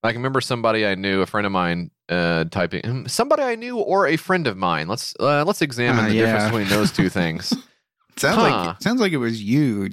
I 0.03 0.11
can 0.11 0.19
remember 0.21 0.41
somebody 0.41 0.85
I 0.87 0.95
knew, 0.95 1.21
a 1.21 1.27
friend 1.27 1.45
of 1.45 1.51
mine, 1.51 1.91
uh, 2.09 2.45
typing 2.45 2.81
hmm, 2.83 3.05
somebody 3.05 3.43
I 3.43 3.53
knew 3.55 3.77
or 3.77 4.07
a 4.07 4.17
friend 4.17 4.47
of 4.47 4.57
mine. 4.57 4.87
Let's 4.87 5.13
uh, 5.19 5.43
let's 5.45 5.61
examine 5.61 6.05
Ah, 6.05 6.07
the 6.07 6.15
yeah. 6.15 6.21
difference 6.25 6.45
between 6.45 6.67
those 6.69 6.91
two 6.91 7.09
things. 7.09 7.49
Sounds 8.17 8.35
Huh. 8.37 8.41
like 8.69 8.81
sounds 8.81 8.99
like 8.99 9.11
it 9.13 9.17
was 9.17 9.41
you. 9.43 9.89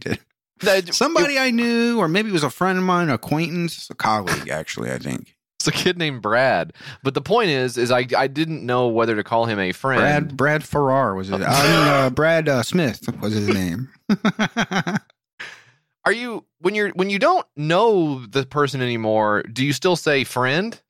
That- 0.60 0.94
Somebody 0.94 1.38
I 1.38 1.50
knew, 1.50 1.98
or 1.98 2.08
maybe 2.08 2.28
it 2.30 2.32
was 2.32 2.42
a 2.44 2.50
friend 2.50 2.78
of 2.78 2.84
mine, 2.84 3.10
acquaintance, 3.10 3.88
a 3.90 3.94
colleague, 3.94 4.48
actually, 4.48 4.90
I 4.90 4.98
think. 4.98 5.34
It's 5.60 5.66
a 5.66 5.72
kid 5.72 5.98
named 5.98 6.22
Brad. 6.22 6.72
But 7.02 7.14
the 7.14 7.20
point 7.20 7.50
is, 7.50 7.76
is 7.76 7.90
I 7.90 8.06
I 8.16 8.28
didn't 8.28 8.64
know 8.64 8.86
whether 8.86 9.16
to 9.16 9.24
call 9.24 9.46
him 9.46 9.58
a 9.58 9.72
friend. 9.72 9.98
Brad 10.00 10.36
Brad 10.36 10.64
Farrar 10.64 11.14
was 11.16 11.30
it? 11.30 11.34
I 11.34 11.38
mean, 11.38 11.88
uh, 11.88 12.10
Brad 12.10 12.48
uh, 12.48 12.62
Smith 12.62 13.02
was 13.20 13.34
his 13.34 13.48
name. 13.48 13.88
Are 16.04 16.12
you 16.12 16.44
when 16.60 16.74
you're 16.74 16.90
when 16.90 17.10
you 17.10 17.18
don't 17.18 17.44
know 17.56 18.24
the 18.24 18.46
person 18.46 18.80
anymore? 18.80 19.42
Do 19.42 19.64
you 19.64 19.72
still 19.72 19.96
say 19.96 20.24
friend? 20.24 20.80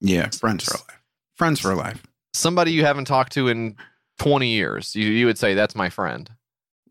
yeah, 0.00 0.28
friends 0.30 0.64
for 0.64 0.74
life. 0.74 1.00
Friends 1.36 1.60
for 1.60 1.74
life. 1.74 2.02
Somebody 2.34 2.72
you 2.72 2.84
haven't 2.84 3.06
talked 3.06 3.32
to 3.32 3.48
in 3.48 3.74
twenty 4.18 4.48
years, 4.50 4.94
you 4.94 5.08
you 5.08 5.26
would 5.26 5.38
say 5.38 5.54
that's 5.54 5.74
my 5.74 5.88
friend. 5.88 6.30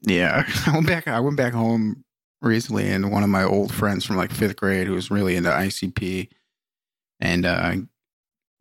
Yeah, 0.02 0.46
I 0.68 0.72
went 0.74 0.88
back. 0.88 1.08
I 1.08 1.20
went 1.20 1.38
back 1.38 1.54
home 1.54 2.04
recently, 2.42 2.90
and 2.90 3.12
one 3.12 3.24
of 3.24 3.30
my 3.30 3.44
old 3.44 3.74
friends 3.74 4.06
from 4.06 4.18
like 4.18 4.32
fifth 4.32 4.56
grade, 4.56 4.88
who 4.88 4.94
was 4.94 5.12
really 5.12 5.36
into 5.36 5.50
ICP, 5.50 6.30
and 7.20 7.46
uh, 7.46 7.76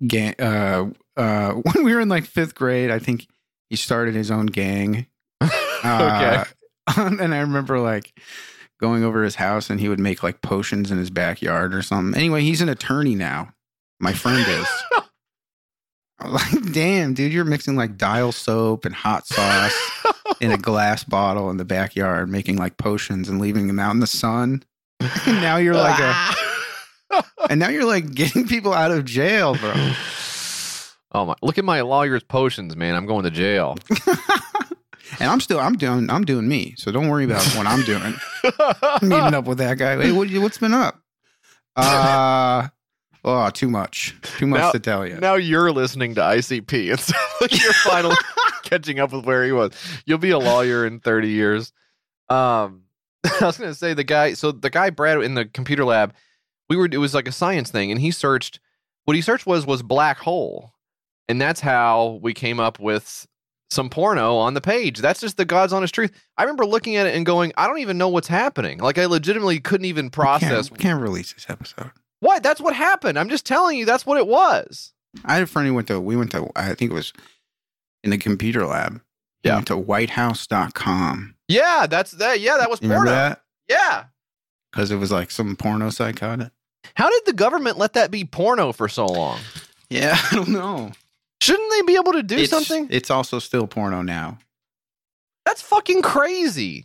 gang. 0.06 0.34
Uh, 0.38 0.90
uh, 1.16 1.52
when 1.72 1.84
we 1.84 1.94
were 1.94 2.00
in 2.00 2.08
like 2.08 2.24
fifth 2.24 2.54
grade, 2.54 2.90
I 2.90 2.98
think 2.98 3.26
he 3.70 3.76
started 3.76 4.14
his 4.14 4.30
own 4.30 4.46
gang. 4.46 5.06
okay. 5.42 5.50
Uh, 5.84 6.44
and 6.96 7.34
I 7.34 7.40
remember 7.40 7.78
like 7.78 8.18
going 8.80 9.04
over 9.04 9.22
his 9.22 9.36
house, 9.36 9.70
and 9.70 9.80
he 9.80 9.88
would 9.88 10.00
make 10.00 10.22
like 10.22 10.42
potions 10.42 10.90
in 10.90 10.98
his 10.98 11.10
backyard 11.10 11.74
or 11.74 11.82
something. 11.82 12.18
Anyway, 12.18 12.42
he's 12.42 12.60
an 12.60 12.68
attorney 12.68 13.14
now. 13.14 13.52
My 14.00 14.12
friend 14.12 14.46
is. 14.48 14.68
Like, 16.24 16.72
damn, 16.72 17.14
dude, 17.14 17.32
you're 17.32 17.44
mixing 17.44 17.76
like 17.76 17.96
dial 17.96 18.32
soap 18.32 18.84
and 18.84 18.92
hot 18.92 19.24
sauce 19.28 19.72
in 20.40 20.50
a 20.52 20.58
glass 20.58 21.04
bottle 21.04 21.50
in 21.50 21.56
the 21.56 21.64
backyard, 21.64 22.28
making 22.30 22.56
like 22.56 22.76
potions 22.76 23.28
and 23.28 23.40
leaving 23.40 23.66
them 23.66 23.78
out 23.78 23.92
in 23.92 24.00
the 24.00 24.06
sun. 24.06 24.62
And 25.00 25.40
now 25.42 25.56
you're 25.56 25.74
like 25.74 25.98
a, 26.00 27.22
and 27.50 27.60
now 27.60 27.68
you're 27.68 27.84
like 27.84 28.14
getting 28.14 28.46
people 28.46 28.72
out 28.72 28.90
of 28.90 29.04
jail, 29.04 29.54
bro. 29.56 29.72
Oh 31.10 31.24
my! 31.24 31.34
Look 31.40 31.56
at 31.56 31.64
my 31.64 31.80
lawyer's 31.80 32.22
potions, 32.22 32.76
man. 32.76 32.94
I'm 32.94 33.06
going 33.06 33.24
to 33.24 33.30
jail. 33.30 33.78
And 35.20 35.30
I'm 35.30 35.40
still, 35.40 35.58
I'm 35.58 35.74
doing, 35.76 36.10
I'm 36.10 36.24
doing 36.24 36.46
me. 36.46 36.74
So 36.76 36.92
don't 36.92 37.08
worry 37.08 37.24
about 37.24 37.42
what 37.56 37.66
I'm 37.66 37.82
doing. 37.82 38.14
Meeting 39.00 39.34
up 39.34 39.46
with 39.46 39.56
that 39.56 39.78
guy. 39.78 39.96
Hey, 40.00 40.12
what, 40.12 40.28
what's 40.34 40.58
been 40.58 40.74
up? 40.74 41.00
Uh, 41.76 42.68
oh, 43.24 43.48
too 43.50 43.68
much, 43.70 44.14
too 44.36 44.46
much 44.46 44.60
Now- 44.60 44.70
to 44.72 44.78
tell 44.78 45.06
you. 45.06 45.16
Now 45.16 45.36
you're 45.36 45.72
listening 45.72 46.14
to 46.16 46.20
ICP 46.20 46.92
of 46.92 47.40
like 47.40 47.58
you're 47.58 47.72
finally 47.72 48.16
catching 48.68 48.98
up 48.98 49.12
with 49.12 49.24
where 49.24 49.44
he 49.44 49.52
was. 49.52 49.72
You'll 50.06 50.18
be 50.18 50.30
a 50.30 50.38
lawyer 50.38 50.86
in 50.86 51.00
30 51.00 51.28
years. 51.28 51.72
Um, 52.28 52.82
I 53.40 53.46
was 53.46 53.58
gonna 53.58 53.74
say 53.74 53.94
the 53.94 54.04
guy. 54.04 54.34
So 54.34 54.52
the 54.52 54.70
guy 54.70 54.90
Brad 54.90 55.22
in 55.22 55.34
the 55.34 55.44
computer 55.44 55.84
lab, 55.84 56.14
we 56.68 56.76
were. 56.76 56.88
It 56.90 56.98
was 56.98 57.14
like 57.14 57.26
a 57.26 57.32
science 57.32 57.70
thing, 57.70 57.90
and 57.90 58.00
he 58.00 58.10
searched. 58.10 58.60
What 59.04 59.14
he 59.14 59.22
searched 59.22 59.46
was 59.46 59.66
was 59.66 59.82
black 59.82 60.18
hole, 60.18 60.72
And 61.28 61.40
that's 61.40 61.60
how 61.60 62.20
we 62.22 62.34
came 62.34 62.60
up 62.60 62.78
with 62.78 63.26
some 63.70 63.88
porno 63.88 64.36
on 64.36 64.54
the 64.54 64.60
page. 64.60 64.98
That's 64.98 65.20
just 65.20 65.36
the 65.36 65.44
God's 65.44 65.72
honest 65.72 65.94
truth. 65.94 66.12
I 66.36 66.42
remember 66.42 66.66
looking 66.66 66.96
at 66.96 67.06
it 67.06 67.14
and 67.14 67.24
going, 67.26 67.52
I 67.56 67.66
don't 67.66 67.78
even 67.78 67.98
know 67.98 68.08
what's 68.08 68.28
happening. 68.28 68.78
Like 68.78 68.98
I 68.98 69.06
legitimately 69.06 69.60
couldn't 69.60 69.86
even 69.86 70.10
process 70.10 70.68
Can't, 70.68 70.80
can't 70.80 71.02
release 71.02 71.32
this 71.32 71.46
episode. 71.48 71.90
what. 72.20 72.42
That's 72.42 72.60
what 72.60 72.74
happened. 72.74 73.18
I'm 73.18 73.28
just 73.28 73.46
telling 73.46 73.78
you, 73.78 73.84
that's 73.84 74.06
what 74.06 74.18
it 74.18 74.26
was. 74.26 74.92
I 75.24 75.34
had 75.34 75.42
a 75.42 75.46
friend 75.46 75.66
who 75.66 75.74
went 75.74 75.88
to, 75.88 76.00
we 76.00 76.16
went 76.16 76.30
to, 76.32 76.48
I 76.54 76.74
think 76.74 76.90
it 76.90 76.94
was 76.94 77.12
in 78.04 78.10
the 78.10 78.18
computer 78.18 78.66
lab. 78.66 79.00
Yeah. 79.44 79.54
went 79.54 79.68
to 79.68 79.76
whitehouse.com. 79.76 81.34
Yeah, 81.46 81.86
that's 81.88 82.12
that. 82.12 82.40
Yeah, 82.40 82.56
that 82.58 82.68
was 82.68 82.82
You 82.82 82.88
porno. 82.88 83.10
that? 83.10 83.42
Yeah. 83.68 84.04
Because 84.72 84.90
it 84.90 84.96
was 84.96 85.10
like 85.12 85.30
some 85.30 85.56
porno 85.56 85.90
site 85.90 86.16
caught 86.16 86.40
it. 86.40 86.52
How 86.94 87.08
did 87.08 87.22
the 87.26 87.32
government 87.32 87.78
let 87.78 87.94
that 87.94 88.10
be 88.10 88.24
porno 88.24 88.72
for 88.72 88.88
so 88.88 89.06
long? 89.06 89.38
Yeah, 89.90 90.18
I 90.32 90.34
don't 90.34 90.48
know. 90.48 90.92
Shouldn't 91.40 91.70
they 91.70 91.82
be 91.82 91.96
able 91.96 92.12
to 92.12 92.22
do 92.22 92.36
it's, 92.36 92.50
something? 92.50 92.88
It's 92.90 93.10
also 93.10 93.38
still 93.38 93.66
porno 93.66 94.02
now. 94.02 94.38
That's 95.46 95.62
fucking 95.62 96.02
crazy. 96.02 96.84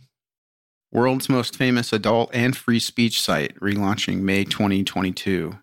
World's 0.92 1.28
most 1.28 1.56
famous 1.56 1.92
adult 1.92 2.30
and 2.32 2.56
free 2.56 2.78
speech 2.78 3.20
site 3.20 3.58
relaunching 3.60 4.20
May 4.20 4.44
2022. 4.44 5.58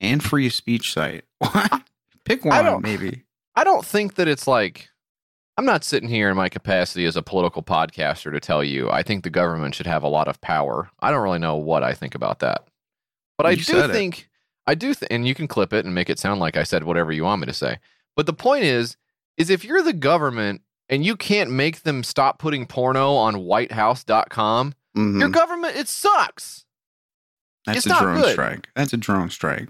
And 0.00 0.22
free 0.22 0.48
speech 0.48 0.92
site. 0.92 1.24
What? 1.38 1.82
Pick 2.24 2.44
one, 2.44 2.82
maybe. 2.82 3.24
I 3.54 3.64
don't 3.64 3.84
think 3.84 4.14
that 4.14 4.28
it's 4.28 4.46
like 4.46 4.88
I'm 5.58 5.64
not 5.66 5.84
sitting 5.84 6.08
here 6.08 6.30
in 6.30 6.36
my 6.36 6.48
capacity 6.48 7.04
as 7.04 7.16
a 7.16 7.22
political 7.22 7.62
podcaster 7.62 8.32
to 8.32 8.40
tell 8.40 8.64
you 8.64 8.90
I 8.90 9.02
think 9.02 9.22
the 9.24 9.30
government 9.30 9.74
should 9.74 9.86
have 9.86 10.02
a 10.02 10.08
lot 10.08 10.28
of 10.28 10.40
power. 10.40 10.90
I 11.00 11.10
don't 11.10 11.22
really 11.22 11.38
know 11.38 11.56
what 11.56 11.82
I 11.82 11.92
think 11.94 12.14
about 12.14 12.38
that. 12.40 12.66
But 13.36 13.46
I 13.46 13.54
do 13.56 13.62
said 13.62 13.90
it. 13.90 13.92
think 13.92 14.28
I 14.66 14.74
do 14.74 14.94
th- 14.94 15.08
and 15.10 15.26
you 15.26 15.34
can 15.34 15.48
clip 15.48 15.72
it 15.72 15.84
and 15.84 15.94
make 15.94 16.08
it 16.08 16.18
sound 16.18 16.40
like 16.40 16.56
I 16.56 16.62
said 16.62 16.84
whatever 16.84 17.12
you 17.12 17.24
want 17.24 17.40
me 17.40 17.46
to 17.46 17.52
say. 17.52 17.78
But 18.16 18.26
the 18.26 18.32
point 18.32 18.64
is 18.64 18.96
is 19.36 19.50
if 19.50 19.64
you're 19.64 19.82
the 19.82 19.92
government 19.92 20.62
and 20.88 21.04
you 21.04 21.16
can't 21.16 21.50
make 21.50 21.82
them 21.82 22.02
stop 22.02 22.38
putting 22.38 22.66
porno 22.66 23.14
on 23.14 23.36
whitehouse.com, 23.44 24.74
Mhm. 24.96 25.20
your 25.20 25.28
government 25.30 25.76
it 25.76 25.88
sucks. 25.88 26.64
That's 27.66 27.78
it's 27.78 27.86
a 27.86 27.98
drone 28.00 28.20
good. 28.20 28.32
strike. 28.32 28.68
That's 28.74 28.92
a 28.92 28.96
drone 28.96 29.30
strike. 29.30 29.68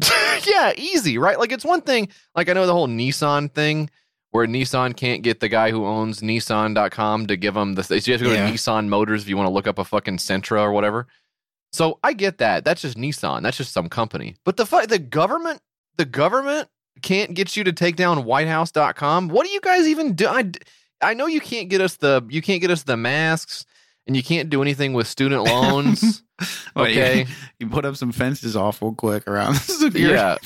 yeah, 0.46 0.72
easy, 0.76 1.18
right? 1.18 1.38
Like 1.38 1.52
it's 1.52 1.64
one 1.64 1.80
thing, 1.82 2.08
like 2.34 2.48
I 2.48 2.52
know 2.52 2.66
the 2.66 2.72
whole 2.72 2.88
Nissan 2.88 3.52
thing 3.52 3.90
where 4.30 4.46
Nissan 4.46 4.96
can't 4.96 5.22
get 5.22 5.40
the 5.40 5.48
guy 5.48 5.70
who 5.70 5.86
owns 5.86 6.20
Nissan.com 6.20 7.26
to 7.28 7.36
give 7.36 7.54
them 7.54 7.74
the. 7.74 7.84
So 7.84 7.94
you 7.94 8.12
have 8.12 8.20
to 8.20 8.24
go 8.26 8.32
Yeah. 8.32 8.46
to 8.48 8.52
Nissan 8.52 8.88
Motors 8.88 9.22
if 9.22 9.28
you 9.28 9.36
want 9.36 9.46
to 9.46 9.52
look 9.52 9.66
up 9.66 9.78
a 9.78 9.84
fucking 9.84 10.16
Sentra 10.18 10.60
or 10.60 10.72
whatever. 10.72 11.06
So 11.72 11.98
I 12.02 12.12
get 12.12 12.38
that. 12.38 12.64
That's 12.64 12.82
just 12.82 12.96
Nissan. 12.96 13.42
That's 13.42 13.56
just 13.56 13.72
some 13.72 13.88
company. 13.88 14.36
But 14.44 14.56
the 14.56 14.66
fu- 14.66 14.86
the 14.86 14.98
government, 14.98 15.60
the 15.96 16.04
government 16.04 16.68
can't 17.02 17.34
get 17.34 17.56
you 17.56 17.64
to 17.64 17.72
take 17.72 17.96
down 17.96 18.24
WhiteHouse.com. 18.24 19.28
What 19.28 19.46
do 19.46 19.52
you 19.52 19.60
guys 19.60 19.86
even 19.88 20.14
do? 20.14 20.26
I, 20.28 20.50
I 21.00 21.14
know 21.14 21.26
you 21.26 21.40
can't 21.40 21.68
get 21.68 21.80
us 21.80 21.96
the 21.96 22.24
you 22.28 22.42
can't 22.42 22.60
get 22.60 22.70
us 22.70 22.82
the 22.84 22.96
masks, 22.96 23.66
and 24.06 24.16
you 24.16 24.22
can't 24.22 24.50
do 24.50 24.62
anything 24.62 24.92
with 24.92 25.06
student 25.06 25.44
loans. 25.46 26.22
What, 26.74 26.92
you- 26.92 27.00
okay. 27.02 27.26
You, 27.60 27.68
put 27.68 27.84
up 27.84 27.96
some 27.96 28.10
fences 28.12 28.56
awful 28.56 28.94
quick 28.94 29.26
around 29.28 29.54
the 29.54 29.58
security. 29.60 30.00
Yeah. 30.14 30.36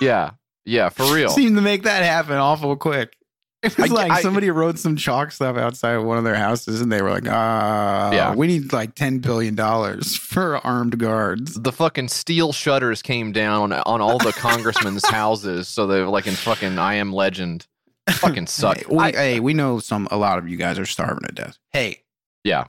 yeah. 0.00 0.30
Yeah. 0.64 0.88
For 0.88 1.04
real. 1.14 1.28
Seemed 1.28 1.56
to 1.56 1.62
make 1.62 1.82
that 1.82 2.02
happen 2.02 2.36
awful 2.36 2.74
quick. 2.76 3.16
It 3.62 3.76
was 3.78 3.90
I- 3.90 3.94
like 3.94 4.10
I- 4.12 4.20
somebody 4.22 4.50
wrote 4.50 4.78
some 4.78 4.96
chalk 4.96 5.30
stuff 5.32 5.56
outside 5.56 5.92
of 5.92 6.04
one 6.04 6.18
of 6.18 6.24
their 6.24 6.34
houses, 6.34 6.80
and 6.82 6.90
they 6.92 7.00
were 7.00 7.10
like, 7.10 7.26
"Ah, 7.28 8.12
Yeah. 8.12 8.34
we 8.34 8.46
need 8.46 8.72
like 8.74 8.94
ten 8.94 9.18
billion 9.20 9.54
dollars 9.54 10.16
for 10.16 10.58
armed 10.66 10.98
guards." 10.98 11.54
the 11.54 11.72
fucking 11.72 12.08
steel 12.08 12.52
shutters 12.52 13.00
came 13.00 13.32
down 13.32 13.72
on, 13.72 13.82
on 13.86 14.00
all 14.02 14.18
the 14.18 14.32
congressmen's 14.32 15.06
houses, 15.06 15.66
so 15.68 15.86
they're 15.86 16.06
like 16.08 16.26
in 16.26 16.34
fucking 16.34 16.78
I 16.78 16.94
Am 16.96 17.12
Legend. 17.12 17.66
Fucking 18.10 18.48
suck. 18.48 18.78
Hey, 18.78 18.84
we, 18.90 18.98
I- 18.98 19.12
hey, 19.12 19.40
we 19.40 19.54
know 19.54 19.78
some. 19.78 20.08
A 20.10 20.16
lot 20.18 20.36
of 20.38 20.46
you 20.48 20.56
guys 20.58 20.78
are 20.78 20.84
starving 20.86 21.26
to 21.28 21.32
death. 21.34 21.56
Hey, 21.72 22.02
Yeah. 22.42 22.64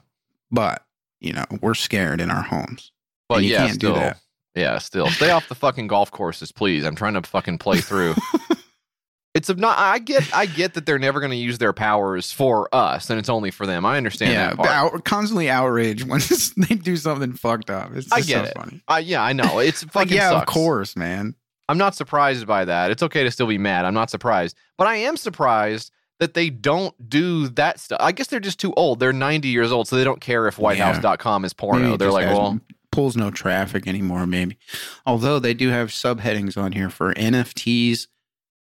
But 0.50 0.82
you 1.20 1.32
know 1.32 1.44
we're 1.60 1.74
scared 1.74 2.20
in 2.20 2.30
our 2.30 2.42
homes. 2.42 2.92
but 3.28 3.36
and 3.36 3.46
you 3.46 3.52
yeah, 3.52 3.66
can't 3.66 3.80
do 3.80 3.88
still, 3.88 3.94
that. 3.94 4.18
yeah, 4.54 4.78
still 4.78 5.08
stay 5.10 5.30
off 5.30 5.48
the 5.48 5.54
fucking 5.54 5.86
golf 5.86 6.10
courses, 6.10 6.52
please. 6.52 6.84
I'm 6.84 6.94
trying 6.96 7.14
to 7.14 7.22
fucking 7.22 7.58
play 7.58 7.78
through. 7.80 8.14
it's 9.34 9.48
not. 9.54 9.78
I 9.78 9.98
get. 9.98 10.34
I 10.34 10.46
get 10.46 10.74
that 10.74 10.86
they're 10.86 10.98
never 10.98 11.20
going 11.20 11.30
to 11.30 11.36
use 11.36 11.58
their 11.58 11.72
powers 11.72 12.32
for 12.32 12.74
us, 12.74 13.10
and 13.10 13.18
it's 13.18 13.28
only 13.28 13.50
for 13.50 13.66
them. 13.66 13.84
I 13.84 13.96
understand 13.98 14.32
yeah, 14.32 14.54
that 14.54 14.66
out, 14.66 15.04
constantly 15.04 15.50
outrage 15.50 16.04
when 16.04 16.20
they 16.68 16.74
do 16.74 16.96
something 16.96 17.34
fucked 17.34 17.70
up. 17.70 17.90
It's 17.94 18.10
I 18.12 18.20
get 18.22 18.44
so 18.44 18.50
it. 18.50 18.54
funny. 18.56 18.82
I, 18.88 19.00
yeah, 19.00 19.22
I 19.22 19.32
know. 19.34 19.58
It's 19.58 19.82
Like, 19.86 19.92
fucking 19.92 20.16
yeah, 20.16 20.30
sucks. 20.30 20.42
of 20.42 20.46
course, 20.54 20.96
man. 20.96 21.34
I'm 21.68 21.78
not 21.78 21.94
surprised 21.96 22.46
by 22.46 22.64
that. 22.64 22.90
It's 22.92 23.02
okay 23.02 23.24
to 23.24 23.30
still 23.30 23.48
be 23.48 23.58
mad. 23.58 23.84
I'm 23.84 23.94
not 23.94 24.08
surprised. 24.08 24.56
But 24.78 24.86
I 24.86 24.96
am 24.96 25.16
surprised 25.16 25.90
that 26.20 26.34
they 26.34 26.48
don't 26.50 27.08
do 27.10 27.48
that 27.48 27.78
stuff. 27.80 27.98
I 28.00 28.12
guess 28.12 28.28
they're 28.28 28.40
just 28.40 28.58
too 28.58 28.72
old. 28.74 29.00
They're 29.00 29.12
90 29.12 29.48
years 29.48 29.70
old, 29.72 29.86
so 29.88 29.96
they 29.96 30.04
don't 30.04 30.20
care 30.20 30.46
if 30.48 30.56
whitehouse.com 30.58 31.44
is 31.44 31.52
porno. 31.52 31.96
They're 31.96 32.10
like, 32.10 32.26
well, 32.26 32.58
pulls 32.90 33.16
no 33.16 33.30
traffic 33.30 33.86
anymore. 33.86 34.26
Maybe, 34.26 34.56
although 35.04 35.38
they 35.38 35.52
do 35.54 35.68
have 35.68 35.88
subheadings 35.90 36.56
on 36.56 36.72
here 36.72 36.88
for 36.90 37.12
NFTs, 37.14 38.06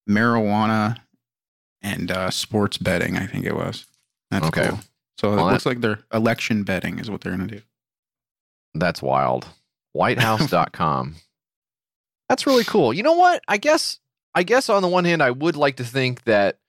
marijuana, 0.08 0.98
and 1.82 2.12
uh, 2.12 2.29
sports 2.29 2.77
betting. 2.77 3.18
I 3.18 3.25
think 3.25 3.46
it 3.46 3.56
was. 3.56 3.86
That's 4.32 4.48
Okay. 4.48 4.68
cool. 4.70 4.79
So 5.20 5.29
Well, 5.29 5.39
it 5.39 5.48
that- 5.48 5.51
looks 5.53 5.65
like 5.65 5.82
they're 5.82 6.00
election 6.13 6.63
betting 6.63 7.00
is 7.00 7.10
what 7.10 7.22
they're 7.22 7.36
going 7.36 7.48
to 7.48 7.56
do. 7.58 7.62
that's 8.75 9.01
wild. 9.01 9.48
Whitehouse.com. 9.94 11.15
that's 12.29 12.46
really 12.46 12.63
cool. 12.63 12.94
You 12.94 13.01
know 13.03 13.13
what? 13.13 13.41
I 13.48 13.58
guess 13.58 14.00
I 14.36 14.44
guess 14.44 14.70
on 14.70 14.82
the 14.84 14.88
one 14.88 15.06
hand 15.06 15.24
I 15.24 15.32
would 15.32 15.56
like 15.56 15.77
to 15.77 15.84
think 15.84 16.24
that 16.25 16.60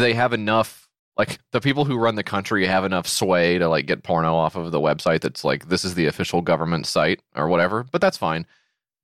they 0.00 0.14
have 0.14 0.32
enough 0.32 0.88
like 1.16 1.38
the 1.52 1.60
people 1.60 1.84
who 1.84 1.98
run 1.98 2.14
the 2.14 2.22
country 2.22 2.66
have 2.66 2.84
enough 2.84 3.06
sway 3.06 3.58
to 3.58 3.68
like 3.68 3.86
get 3.86 4.02
porno 4.02 4.34
off 4.34 4.56
of 4.56 4.72
the 4.72 4.80
website 4.80 5.20
that's 5.20 5.44
like 5.44 5.68
this 5.68 5.84
is 5.84 5.94
the 5.94 6.06
official 6.06 6.40
government 6.40 6.86
site 6.86 7.20
or 7.36 7.48
whatever, 7.48 7.84
but 7.92 8.00
that's 8.00 8.16
fine. 8.16 8.46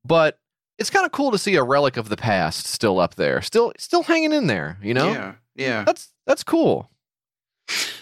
But 0.05 0.39
it's 0.79 0.91
kind 0.91 1.05
of 1.07 1.13
cool 1.13 1.31
to 1.31 1.39
see 1.39 1.57
a 1.57 1.63
relic 1.63 1.97
of 1.97 2.09
the 2.09 2.17
past 2.17 2.67
still 2.67 2.99
up 3.01 3.15
there, 3.17 3.43
still 3.43 3.73
still 3.79 4.03
hanging 4.03 4.33
in 4.33 4.47
there, 4.47 4.79
you 4.83 4.95
know? 4.95 5.13
Yeah, 5.13 5.33
yeah. 5.55 5.85
That's 5.85 6.09
that's 6.27 6.43
cool. 6.43 6.91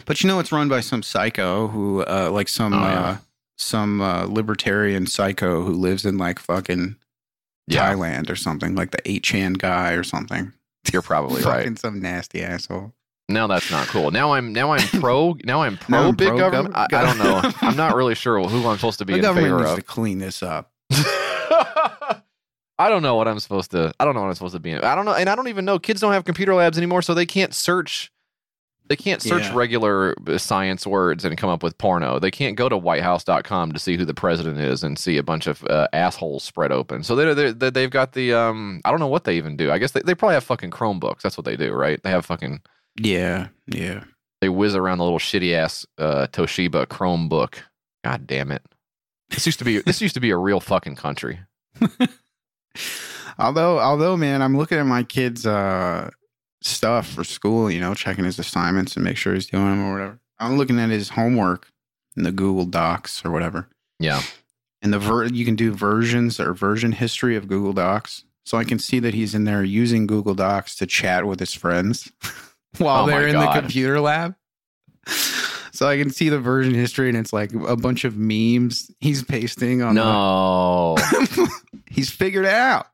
But 0.04 0.22
you 0.22 0.28
know, 0.28 0.38
it's 0.40 0.52
run 0.52 0.68
by 0.68 0.80
some 0.80 1.02
psycho 1.02 1.68
who, 1.68 2.02
uh, 2.02 2.28
like 2.30 2.48
some 2.48 2.74
Oh, 2.74 2.78
yeah. 2.80 3.00
uh, 3.04 3.16
some 3.56 4.00
uh, 4.00 4.24
libertarian 4.26 5.06
psycho 5.06 5.62
who 5.62 5.72
lives 5.72 6.04
in 6.04 6.18
like 6.18 6.38
fucking 6.38 6.96
Yeah, 7.66 7.92
Thailand 7.94 8.28
or 8.28 8.36
something, 8.36 8.74
like 8.74 8.90
the 8.90 9.00
8chan 9.02 9.56
guy 9.58 9.92
or 9.92 10.02
something. 10.04 10.52
you're 10.92 11.02
probably 11.02 11.42
right. 11.42 11.58
Fucking 11.60 11.76
some 11.76 12.00
nasty 12.00 12.42
asshole. 12.42 12.92
Now 13.28 13.46
that's 13.46 13.70
not 13.70 13.86
cool. 13.88 14.10
Now 14.10 14.34
I'm 14.34 14.52
now 14.52 14.72
I'm 14.72 14.86
pro 15.00 15.34
now 15.44 15.62
I'm 15.62 15.76
pro 15.78 15.98
Now 16.02 16.08
I'm 16.08 16.14
big 16.14 16.28
pro 16.28 16.36
government. 16.38 16.74
gov- 16.74 16.92
I, 16.92 17.00
I 17.00 17.04
don't 17.06 17.18
know. 17.18 17.52
I'm 17.62 17.76
not 17.76 17.96
really 17.96 18.14
sure 18.14 18.38
who 18.46 18.68
I'm 18.68 18.76
supposed 18.76 18.98
to 18.98 19.04
be 19.06 19.14
The 19.14 19.18
in 19.20 19.22
government 19.22 19.46
favor 19.46 19.58
needs 19.60 19.70
of. 19.70 19.76
to 19.78 19.82
clean 19.82 20.18
this 20.18 20.42
up. 20.42 20.70
I 22.76 22.88
don't 22.88 23.02
know 23.02 23.14
what 23.14 23.28
I'm 23.28 23.38
supposed 23.38 23.70
to. 23.70 23.92
I 24.00 24.04
don't 24.04 24.14
know 24.14 24.22
what 24.22 24.28
I'm 24.28 24.34
supposed 24.34 24.54
to 24.54 24.60
be 24.60 24.72
in. 24.72 24.82
I 24.82 24.94
don't 24.96 25.04
know, 25.04 25.14
and 25.14 25.28
I 25.28 25.36
don't 25.36 25.46
even 25.48 25.64
know. 25.64 25.78
Kids 25.78 26.00
don't 26.00 26.12
have 26.12 26.24
computer 26.24 26.54
labs 26.54 26.76
anymore, 26.76 27.02
so 27.02 27.14
they 27.14 27.24
can't 27.26 27.54
search. 27.54 28.10
They 28.86 28.96
can't 28.96 29.22
search 29.22 29.44
Yeah. 29.44 29.54
regular 29.54 30.14
uh, 30.26 30.36
science 30.36 30.86
words 30.86 31.24
and 31.24 31.38
come 31.38 31.48
up 31.48 31.62
with 31.62 31.78
porno. 31.78 32.18
They 32.18 32.30
can't 32.30 32.54
go 32.54 32.68
to 32.68 32.76
WhiteHouse.com 32.78 33.72
to 33.72 33.78
see 33.78 33.96
who 33.96 34.04
the 34.04 34.12
president 34.12 34.60
is 34.60 34.82
and 34.84 34.98
see 34.98 35.16
a 35.16 35.22
bunch 35.22 35.46
of 35.46 35.64
uh, 35.64 35.88
assholes 35.94 36.44
spread 36.44 36.70
open. 36.70 37.02
So 37.02 37.16
they 37.16 37.52
they 37.52 37.70
they've 37.70 37.90
got 37.90 38.12
the 38.12 38.34
um. 38.34 38.82
I 38.84 38.90
don't 38.90 39.00
know 39.00 39.06
what 39.06 39.24
they 39.24 39.36
even 39.36 39.56
do. 39.56 39.70
I 39.72 39.78
guess 39.78 39.92
they, 39.92 40.00
they 40.00 40.14
probably 40.14 40.34
have 40.34 40.44
fucking 40.44 40.70
Chromebooks. 40.70 41.22
That's 41.22 41.38
what 41.38 41.46
they 41.46 41.56
do, 41.56 41.72
right? 41.72 42.02
They 42.02 42.10
have 42.10 42.26
fucking 42.26 42.60
Yeah, 43.00 43.48
yeah. 43.66 44.04
they 44.42 44.50
whiz 44.50 44.74
around 44.74 44.98
the 44.98 45.04
little 45.04 45.18
shitty 45.18 45.54
ass 45.54 45.86
uh, 45.96 46.26
Toshiba 46.30 46.84
Chromebook. 46.86 47.54
God 48.04 48.26
damn 48.26 48.52
it! 48.52 48.62
This 49.30 49.46
used 49.46 49.60
to 49.60 49.64
be 49.64 49.78
this 49.86 50.02
used 50.02 50.14
to 50.14 50.20
be 50.20 50.30
a 50.30 50.36
real 50.36 50.60
fucking 50.60 50.96
country. 50.96 51.40
Although, 53.38 53.80
although, 53.80 54.16
man, 54.16 54.42
I'm 54.42 54.56
looking 54.56 54.78
at 54.78 54.86
my 54.86 55.02
kid's 55.02 55.44
uh, 55.44 56.10
stuff 56.64 57.06
for 57.08 57.22
school. 57.24 57.70
You 57.70 57.78
know, 57.80 57.94
checking 57.94 58.24
his 58.24 58.38
assignments 58.38 58.96
and 58.96 59.04
make 59.04 59.16
sure 59.16 59.34
he's 59.34 59.46
doing 59.46 59.66
them 59.70 59.84
or 59.86 59.92
whatever. 59.92 60.18
I'm 60.40 60.56
looking 60.58 60.80
at 60.80 60.90
his 60.90 61.10
homework 61.10 61.70
in 62.16 62.24
the 62.24 62.32
Google 62.32 62.64
Docs 62.64 63.24
or 63.24 63.30
whatever. 63.30 63.68
Yeah, 64.00 64.20
And 64.82 64.92
the 64.92 64.98
ver- 64.98 65.26
you 65.26 65.44
can 65.44 65.54
do 65.54 65.72
versions 65.72 66.40
or 66.40 66.52
version 66.52 66.90
history 66.92 67.36
of 67.36 67.46
Google 67.46 67.72
Docs. 67.72 68.24
So 68.44 68.58
I 68.58 68.64
can 68.64 68.78
see 68.78 68.98
that 68.98 69.14
he's 69.14 69.34
in 69.34 69.44
there 69.44 69.62
using 69.62 70.06
Google 70.06 70.34
Docs 70.34 70.74
to 70.76 70.86
chat 70.86 71.24
with 71.26 71.38
his 71.40 71.54
friends 71.54 72.10
while 72.78 73.04
Oh 73.04 73.06
they're 73.06 73.28
in 73.28 73.34
God. 73.34 73.54
the 73.56 73.60
computer 73.60 74.00
lab. 74.00 74.34
So 75.72 75.88
I 75.88 75.96
can 75.96 76.10
see 76.10 76.28
the 76.28 76.38
version 76.38 76.74
history 76.74 77.08
and 77.08 77.16
it's 77.18 77.32
like 77.32 77.52
a 77.54 77.76
bunch 77.76 78.04
of 78.04 78.16
memes 78.16 78.90
he's 79.00 79.22
pasting 79.22 79.82
on 79.82 79.94
the- 79.94 80.02
no. 80.04 80.96
he's 81.90 82.10
figured 82.10 82.44
it 82.44 82.52
out. 82.52 82.86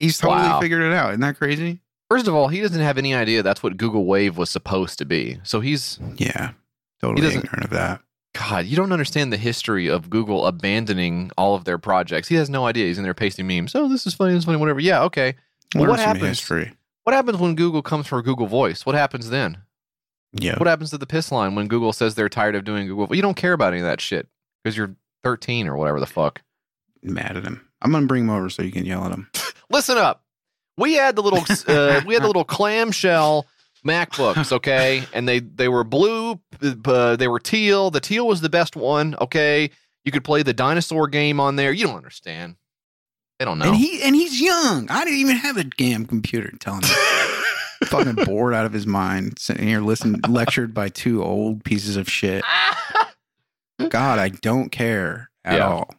He's 0.00 0.18
totally 0.18 0.48
Wow. 0.48 0.60
figured 0.60 0.82
it 0.82 0.92
out. 0.92 1.10
Isn't 1.10 1.20
that 1.20 1.36
crazy? 1.36 1.80
First 2.14 2.28
of 2.28 2.34
all, 2.36 2.46
he 2.46 2.60
doesn't 2.60 2.80
have 2.80 2.96
any 2.96 3.12
idea 3.12 3.42
that's 3.42 3.60
what 3.60 3.76
Google 3.76 4.04
Wave 4.04 4.36
was 4.36 4.48
supposed 4.48 4.98
to 4.98 5.04
be. 5.04 5.38
So 5.42 5.58
he's 5.58 5.98
Yeah. 6.16 6.52
Totally 7.00 7.22
doesn't- 7.22 7.44
ignorant 7.44 7.64
of 7.64 7.70
that. 7.70 8.00
God. 8.34 8.66
You 8.66 8.76
don't 8.76 8.92
understand 8.92 9.32
the 9.32 9.36
history 9.36 9.88
of 9.88 10.10
Google 10.10 10.46
abandoning 10.46 11.32
all 11.36 11.56
of 11.56 11.64
their 11.64 11.76
projects. 11.78 12.28
He 12.28 12.36
has 12.36 12.48
no 12.48 12.66
idea. 12.66 12.86
He's 12.86 12.98
in 12.98 13.04
there 13.04 13.14
pasting 13.14 13.48
memes. 13.48 13.74
Oh, 13.74 13.88
this 13.88 14.06
is 14.06 14.14
funny. 14.14 14.32
This 14.32 14.40
is 14.40 14.44
funny. 14.44 14.58
Whatever. 14.58 14.78
Yeah. 14.78 15.02
Okay. 15.02 15.34
Well, 15.74 15.88
what 15.88 15.98
happens- 15.98 16.24
history. 16.24 16.72
What 17.02 17.14
happens 17.14 17.38
when 17.38 17.56
Google 17.56 17.82
comes 17.82 18.06
for 18.06 18.22
Google 18.22 18.46
Voice? 18.46 18.86
What 18.86 18.94
happens 18.94 19.28
then? 19.30 19.58
Yeah. 20.32 20.56
What 20.56 20.68
happens 20.68 20.90
to 20.90 20.98
the 20.98 21.06
piss 21.06 21.32
line 21.32 21.56
when 21.56 21.66
Google 21.66 21.92
says 21.92 22.14
they're 22.14 22.28
tired 22.28 22.54
of 22.54 22.64
doing 22.64 22.86
Google? 22.86 23.14
You 23.14 23.22
don't 23.22 23.36
care 23.36 23.52
about 23.54 23.72
any 23.72 23.80
of 23.82 23.86
that 23.86 24.00
shit 24.00 24.28
because 24.62 24.76
you're 24.76 24.94
13 25.24 25.66
or 25.66 25.76
whatever 25.76 25.98
the 25.98 26.06
fuck. 26.06 26.42
Mad 27.02 27.36
at 27.36 27.44
him. 27.44 27.60
I'm 27.82 27.90
gonna 27.90 28.06
bring 28.06 28.22
him 28.24 28.30
over 28.30 28.48
so 28.50 28.62
you 28.62 28.70
can 28.72 28.84
yell 28.86 29.04
at 29.04 29.10
him. 29.10 29.28
Listen 29.70 29.98
up. 29.98 30.22
We 30.76 30.94
had 30.94 31.16
the 31.16 31.22
little 31.22 31.38
uh, 31.68 32.00
we 32.06 32.14
had 32.14 32.22
the 32.22 32.26
little 32.26 32.44
clamshell 32.44 33.46
MacBooks, 33.86 34.50
okay, 34.52 35.04
and 35.12 35.28
they 35.28 35.40
they 35.40 35.68
were 35.68 35.84
blue, 35.84 36.40
uh, 36.86 37.16
they 37.16 37.28
were 37.28 37.38
teal. 37.40 37.90
The 37.90 38.00
teal 38.00 38.26
was 38.26 38.40
the 38.40 38.48
best 38.48 38.76
one, 38.76 39.14
okay. 39.20 39.70
You 40.04 40.12
could 40.12 40.24
play 40.24 40.42
the 40.42 40.52
dinosaur 40.52 41.06
game 41.08 41.40
on 41.40 41.56
there. 41.56 41.72
You 41.72 41.86
don't 41.86 41.96
understand. 41.96 42.56
They 43.38 43.44
don't 43.46 43.58
know. 43.58 43.66
And 43.66 43.76
he 43.76 44.02
and 44.02 44.14
he's 44.14 44.40
young. 44.40 44.90
I 44.90 45.04
didn't 45.04 45.18
even 45.20 45.36
have 45.36 45.56
a 45.56 45.64
damn 45.64 46.04
computer 46.06 46.50
telling 46.60 46.80
me. 46.82 47.86
fucking 47.86 48.24
bored 48.24 48.54
out 48.54 48.66
of 48.66 48.72
his 48.72 48.86
mind, 48.86 49.38
sitting 49.38 49.66
here 49.66 49.80
listening 49.80 50.20
lectured 50.28 50.72
by 50.74 50.88
two 50.88 51.22
old 51.22 51.64
pieces 51.64 51.96
of 51.96 52.08
shit. 52.08 52.44
God, 53.88 54.18
I 54.18 54.28
don't 54.28 54.70
care 54.70 55.30
at 55.44 55.56
Yeah. 55.58 55.68
all. 55.68 55.93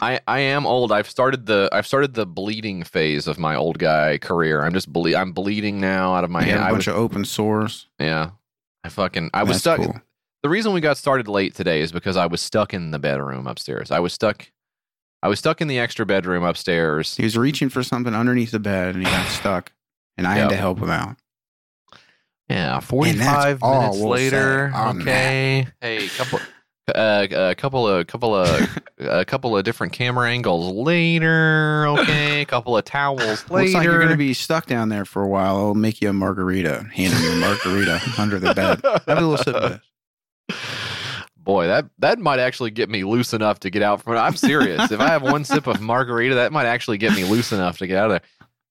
I, 0.00 0.20
I 0.26 0.38
am 0.40 0.66
old. 0.66 0.92
I've 0.92 1.08
started 1.08 1.46
the 1.46 1.68
I've 1.72 1.86
started 1.86 2.14
the 2.14 2.26
bleeding 2.26 2.82
phase 2.84 3.26
of 3.26 3.38
my 3.38 3.54
old 3.56 3.78
guy 3.78 4.18
career. 4.18 4.62
I'm 4.64 4.72
just 4.72 4.92
ble- 4.92 5.16
I'm 5.16 5.32
bleeding 5.32 5.80
now 5.80 6.14
out 6.14 6.24
of 6.24 6.30
my 6.30 6.42
have 6.44 6.60
a 6.60 6.64
bunch 6.72 6.86
was, 6.86 6.88
of 6.88 6.94
open 6.96 7.24
sores. 7.24 7.86
yeah. 7.98 8.30
I 8.84 8.88
fucking 8.88 9.30
I 9.34 9.42
was 9.42 9.58
stuck. 9.58 9.78
cool. 9.78 9.94
The 10.42 10.48
reason 10.48 10.72
we 10.72 10.80
got 10.80 10.96
started 10.96 11.26
late 11.26 11.54
today 11.56 11.80
is 11.80 11.90
because 11.90 12.16
I 12.16 12.26
was 12.26 12.40
stuck 12.40 12.72
in 12.72 12.92
the 12.92 12.98
bedroom 13.00 13.46
upstairs. 13.48 13.90
I 13.90 13.98
was 13.98 14.12
stuck 14.12 14.50
I 15.22 15.28
was 15.28 15.38
stuck 15.38 15.60
in 15.60 15.66
the 15.68 15.78
extra 15.78 16.06
bedroom 16.06 16.44
upstairs. 16.44 17.16
He 17.16 17.24
was 17.24 17.36
reaching 17.36 17.68
for 17.68 17.82
something 17.82 18.14
underneath 18.14 18.52
the 18.52 18.60
bed 18.60 18.94
and 18.94 19.04
he 19.04 19.10
got 19.10 19.26
stuck, 19.28 19.72
and 20.16 20.26
I 20.26 20.36
Yeah. 20.36 20.42
had 20.42 20.50
to 20.50 20.56
help 20.56 20.78
him 20.78 20.90
out. 20.90 21.16
Yeah, 22.48 22.78
45 22.78 23.60
minutes 23.60 23.98
we'll 23.98 24.08
later. 24.10 24.72
Okay. 24.76 25.66
Hey, 25.80 26.06
couple 26.16 26.38
uh, 26.94 27.26
a 27.30 27.54
couple 27.54 27.86
of 27.86 28.06
couple 28.06 28.34
of 28.34 28.78
a 28.98 29.24
couple 29.24 29.56
of 29.56 29.64
different 29.64 29.92
camera 29.92 30.28
angles 30.30 30.72
later. 30.72 31.86
Okay, 31.88 32.42
a 32.42 32.44
couple 32.46 32.76
of 32.76 32.84
towels 32.84 33.48
later. 33.50 33.64
Looks 33.64 33.74
like 33.74 33.84
you're 33.84 33.98
going 33.98 34.10
to 34.10 34.16
be 34.16 34.34
stuck 34.34 34.66
down 34.66 34.88
there 34.88 35.04
for 35.04 35.22
a 35.22 35.28
while. 35.28 35.56
I'll 35.56 35.74
make 35.74 36.00
you 36.00 36.10
a 36.10 36.12
margarita. 36.12 36.86
Hand 36.92 37.12
him 37.12 37.32
a 37.32 37.36
margarita 37.36 38.00
under 38.18 38.38
the 38.38 38.54
bed. 38.54 38.80
Have 39.06 39.18
a 39.18 39.26
little 39.26 39.36
sip 39.36 39.54
of 39.54 39.80
this. 40.48 40.58
Boy, 41.36 41.66
that 41.66 41.86
that 41.98 42.18
might 42.18 42.38
actually 42.38 42.70
get 42.70 42.88
me 42.88 43.04
loose 43.04 43.32
enough 43.32 43.60
to 43.60 43.70
get 43.70 43.82
out 43.82 44.02
from 44.02 44.14
it. 44.14 44.18
I'm 44.18 44.36
serious. 44.36 44.90
if 44.90 45.00
I 45.00 45.08
have 45.08 45.22
one 45.22 45.44
sip 45.44 45.66
of 45.66 45.80
margarita, 45.80 46.36
that 46.36 46.52
might 46.52 46.66
actually 46.66 46.98
get 46.98 47.14
me 47.14 47.24
loose 47.24 47.52
enough 47.52 47.78
to 47.78 47.86
get 47.86 47.98
out 47.98 48.10
of 48.10 48.20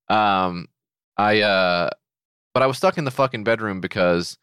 there. 0.09 0.17
Um, 0.17 0.67
I 1.17 1.41
uh, 1.41 1.89
but 2.53 2.63
I 2.63 2.67
was 2.67 2.77
stuck 2.77 2.97
in 2.97 3.03
the 3.03 3.11
fucking 3.11 3.43
bedroom 3.43 3.81
because 3.81 4.37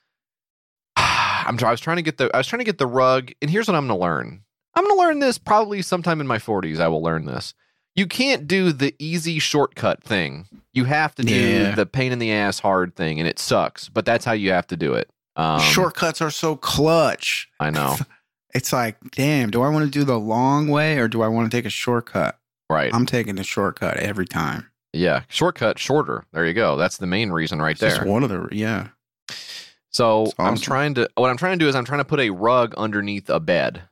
I'm. 1.46 1.58
I 1.64 1.70
was 1.70 1.80
trying 1.80 1.96
to 1.96 2.02
get 2.02 2.18
the. 2.18 2.30
I 2.34 2.38
was 2.38 2.46
trying 2.46 2.58
to 2.61 2.64
get 2.64 2.78
the 2.78 2.87
rug, 2.87 3.32
and 3.40 3.50
here's 3.50 3.68
what 3.68 3.75
I'm 3.76 3.87
going 3.87 3.99
to 3.99 4.02
learn. 4.02 4.42
I'm 4.75 4.84
going 4.84 4.96
to 4.96 5.00
learn 5.02 5.18
this 5.18 5.38
probably 5.38 5.82
sometime 5.82 6.20
in 6.20 6.26
my 6.26 6.38
40s. 6.38 6.80
I 6.80 6.88
will 6.88 7.02
learn 7.02 7.26
this. 7.26 7.52
You 7.94 8.06
can't 8.06 8.49
do 8.49 8.72
the 8.72 8.94
easy 8.99 9.38
shortcut 9.38 10.02
thing. 10.02 10.46
You 10.72 10.84
have 10.84 11.14
to 11.16 11.22
do 11.22 11.34
Yeah. 11.34 11.75
the 11.75 11.84
pain 11.84 12.11
in 12.12 12.18
the 12.18 12.32
ass 12.32 12.61
hard 12.61 12.96
thing, 12.96 13.18
and 13.18 13.28
it 13.28 13.38
sucks. 13.38 13.90
But 13.90 14.06
that's 14.06 14.25
how 14.25 14.32
you 14.32 14.50
have 14.52 14.66
to 14.68 14.76
do 14.76 14.94
it. 14.94 15.11
Um, 15.37 15.61
Shortcuts 15.61 16.20
are 16.22 16.30
so 16.30 16.56
clutch. 16.56 17.49
I 17.61 17.70
know. 17.70 17.96
It's 18.54 18.70
like, 18.70 18.99
damn, 19.12 19.49
do 19.50 19.62
I 19.62 19.70
want 19.70 19.87
to 19.87 19.90
do 19.90 20.04
the 20.04 20.18
long 20.20 20.68
way 20.68 20.99
or 20.99 21.08
do 21.08 21.22
I 21.22 21.28
want 21.28 21.50
to 21.50 21.56
take 21.56 21.64
a 21.64 21.70
shortcut? 21.70 22.38
Right. 22.68 22.92
I'm 22.94 23.06
taking 23.06 23.37
the 23.37 23.44
shortcut 23.44 23.96
every 23.96 24.26
time. 24.26 24.66
Yeah, 24.92 25.22
shortcut, 25.28 25.78
shorter. 25.78 26.25
There 26.34 26.44
you 26.44 26.52
go. 26.52 26.76
That's 26.76 26.99
the 26.99 27.06
main 27.06 27.30
reason 27.30 27.62
right 27.62 27.72
It's 27.72 27.80
there. 27.80 28.04
one 28.04 28.22
of 28.22 28.28
the, 28.28 28.50
yeah. 28.52 28.88
So 29.92 30.25
That's 30.25 30.34
I'm 30.38 30.56
trying 30.56 30.94
to. 30.94 31.08
What 31.16 31.30
I'm 31.30 31.37
trying 31.37 31.58
to 31.58 31.64
do 31.64 31.68
is 31.68 31.75
I'm 31.76 31.84
trying 31.84 32.00
to 32.00 32.04
put 32.04 32.20
a 32.20 32.30
rug 32.30 32.75
underneath 32.76 33.28
a 33.30 33.40
bed. 33.40 33.82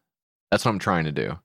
That's 0.50 0.64
what 0.64 0.70
I'm 0.72 0.78
trying 0.78 1.04
to 1.04 1.12
do. 1.12 1.38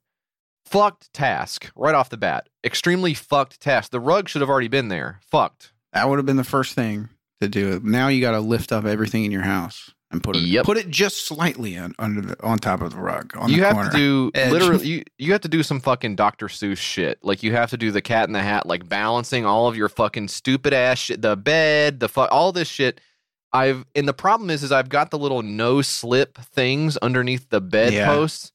Fucked 0.65 1.13
task 1.13 1.71
right 1.75 1.93
off 1.93 2.09
the 2.09 2.17
bat. 2.17 2.47
Extremely 2.63 3.13
fucked 3.13 3.59
task. 3.61 3.91
The 3.91 3.99
rug 3.99 4.27
should 4.29 4.41
have 4.41 4.49
already 4.49 4.67
been 4.67 4.87
there. 4.87 5.19
Fucked. 5.29 5.73
That 5.93 6.09
would 6.09 6.17
have 6.17 6.25
been 6.25 6.37
the 6.37 6.43
first 6.43 6.73
thing 6.73 7.09
to 7.39 7.47
do. 7.47 7.79
Now 7.83 8.07
you 8.07 8.19
got 8.21 8.31
to 8.31 8.39
lift 8.39 8.71
up 8.71 8.85
everything 8.85 9.25
in 9.25 9.31
your 9.31 9.43
house 9.43 9.91
and 10.09 10.23
put 10.23 10.35
it, 10.35 10.41
Yep. 10.41 10.65
put 10.65 10.77
it 10.77 10.89
just 10.89 11.27
slightly 11.27 11.77
on, 11.77 11.93
under 11.99 12.21
the, 12.21 12.43
on 12.43 12.57
top 12.57 12.81
of 12.81 12.91
the 12.91 12.97
rug. 12.97 13.35
On 13.37 13.47
you 13.49 13.57
the 13.57 13.63
have 13.65 13.73
corner. 13.75 13.91
to 13.91 13.95
do 13.97 14.31
edge. 14.35 14.51
literally. 14.51 14.87
You 14.87 15.03
you 15.19 15.31
have 15.33 15.41
to 15.41 15.47
do 15.47 15.61
some 15.61 15.79
fucking 15.79 16.15
Dr. 16.15 16.47
Seuss 16.47 16.77
shit. 16.77 17.19
Like 17.21 17.43
you 17.43 17.51
have 17.51 17.69
to 17.69 17.77
do 17.77 17.91
the 17.91 18.01
Cat 18.01 18.27
in 18.27 18.33
the 18.33 18.41
Hat, 18.41 18.65
like 18.65 18.89
balancing 18.89 19.45
all 19.45 19.67
of 19.67 19.77
your 19.77 19.89
fucking 19.89 20.29
stupid 20.29 20.73
ass 20.73 20.97
shit, 20.97 21.21
the 21.21 21.35
bed, 21.37 21.99
the 21.99 22.09
fuck, 22.09 22.29
all 22.31 22.51
this 22.51 22.67
shit. 22.67 22.99
I've 23.55 23.85
and 23.95 24.07
the 24.07 24.13
problem 24.13 24.49
is, 24.49 24.63
is 24.63 24.71
I've 24.71 24.89
got 24.89 25.11
the 25.11 25.17
little 25.17 25.41
no 25.41 25.81
slip 25.81 26.37
things 26.37 26.97
underneath 26.97 27.49
the 27.49 27.61
bed 27.61 27.93
Yeah. 27.93 28.05
posts, 28.05 28.51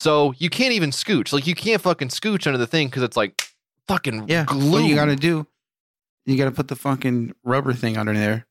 so 0.00 0.34
you 0.38 0.50
can't 0.50 0.72
even 0.72 0.90
scooch. 0.90 1.32
Like 1.32 1.46
you 1.46 1.54
can't 1.54 1.80
fucking 1.80 2.08
scooch 2.08 2.46
under 2.46 2.58
the 2.58 2.66
thing 2.66 2.88
because 2.88 3.02
it's 3.02 3.16
like 3.16 3.42
fucking 3.88 4.26
Yeah. 4.28 4.44
glue. 4.44 4.70
What 4.72 4.84
you 4.84 4.94
got 4.94 5.06
to 5.06 5.16
do, 5.16 5.46
you 6.26 6.36
got 6.36 6.44
to 6.44 6.50
put 6.52 6.68
the 6.68 6.76
fucking 6.76 7.34
rubber 7.44 7.72
thing 7.72 7.96
under 7.96 8.12
there. 8.12 8.46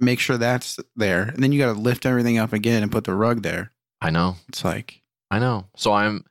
Make 0.00 0.18
sure 0.18 0.36
that's 0.38 0.78
there. 0.96 1.22
And 1.22 1.42
then 1.42 1.52
you 1.52 1.58
got 1.58 1.72
to 1.74 1.78
lift 1.80 2.04
everything 2.06 2.38
up 2.38 2.52
again 2.52 2.82
and 2.82 2.90
put 2.90 3.04
the 3.04 3.14
rug 3.14 3.42
there. 3.42 3.70
I 4.00 4.10
know. 4.10 4.36
It's 4.48 4.64
like, 4.64 5.02
I 5.30 5.38
know. 5.38 5.68
So 5.76 5.92
I'm 5.92 6.24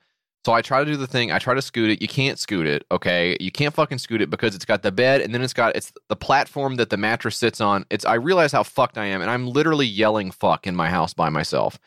so 0.45 0.51
I 0.51 0.61
try 0.61 0.83
to 0.83 0.85
do 0.85 0.97
the 0.97 1.07
thing. 1.07 1.31
I 1.31 1.39
try 1.39 1.53
to 1.53 1.61
scoot 1.61 1.89
it. 1.89 2.01
You 2.01 2.07
can't 2.07 2.37
scoot 2.37 2.67
it. 2.67 2.85
Okay. 2.91 3.37
You 3.39 3.51
can't 3.51 3.73
fucking 3.73 3.99
scoot 3.99 4.21
it 4.21 4.29
because 4.29 4.55
it's 4.55 4.65
got 4.65 4.81
the 4.81 4.91
bed 4.91 5.21
and 5.21 5.33
then 5.33 5.41
it's 5.41 5.53
got 5.53 5.75
it's 5.75 5.93
the 6.09 6.15
platform 6.15 6.75
that 6.75 6.89
the 6.89 6.97
mattress 6.97 7.37
sits 7.37 7.61
on. 7.61 7.85
It's 7.89 8.03
I 8.05 8.15
realize 8.15 8.51
how 8.51 8.63
fucked 8.63 8.97
I 8.97 9.05
am, 9.05 9.21
and 9.21 9.31
I'm 9.31 9.47
literally 9.47 9.85
yelling 9.85 10.31
fuck 10.31 10.67
in 10.67 10.75
my 10.75 10.89
house 10.89 11.13
by 11.13 11.29
myself. 11.29 11.79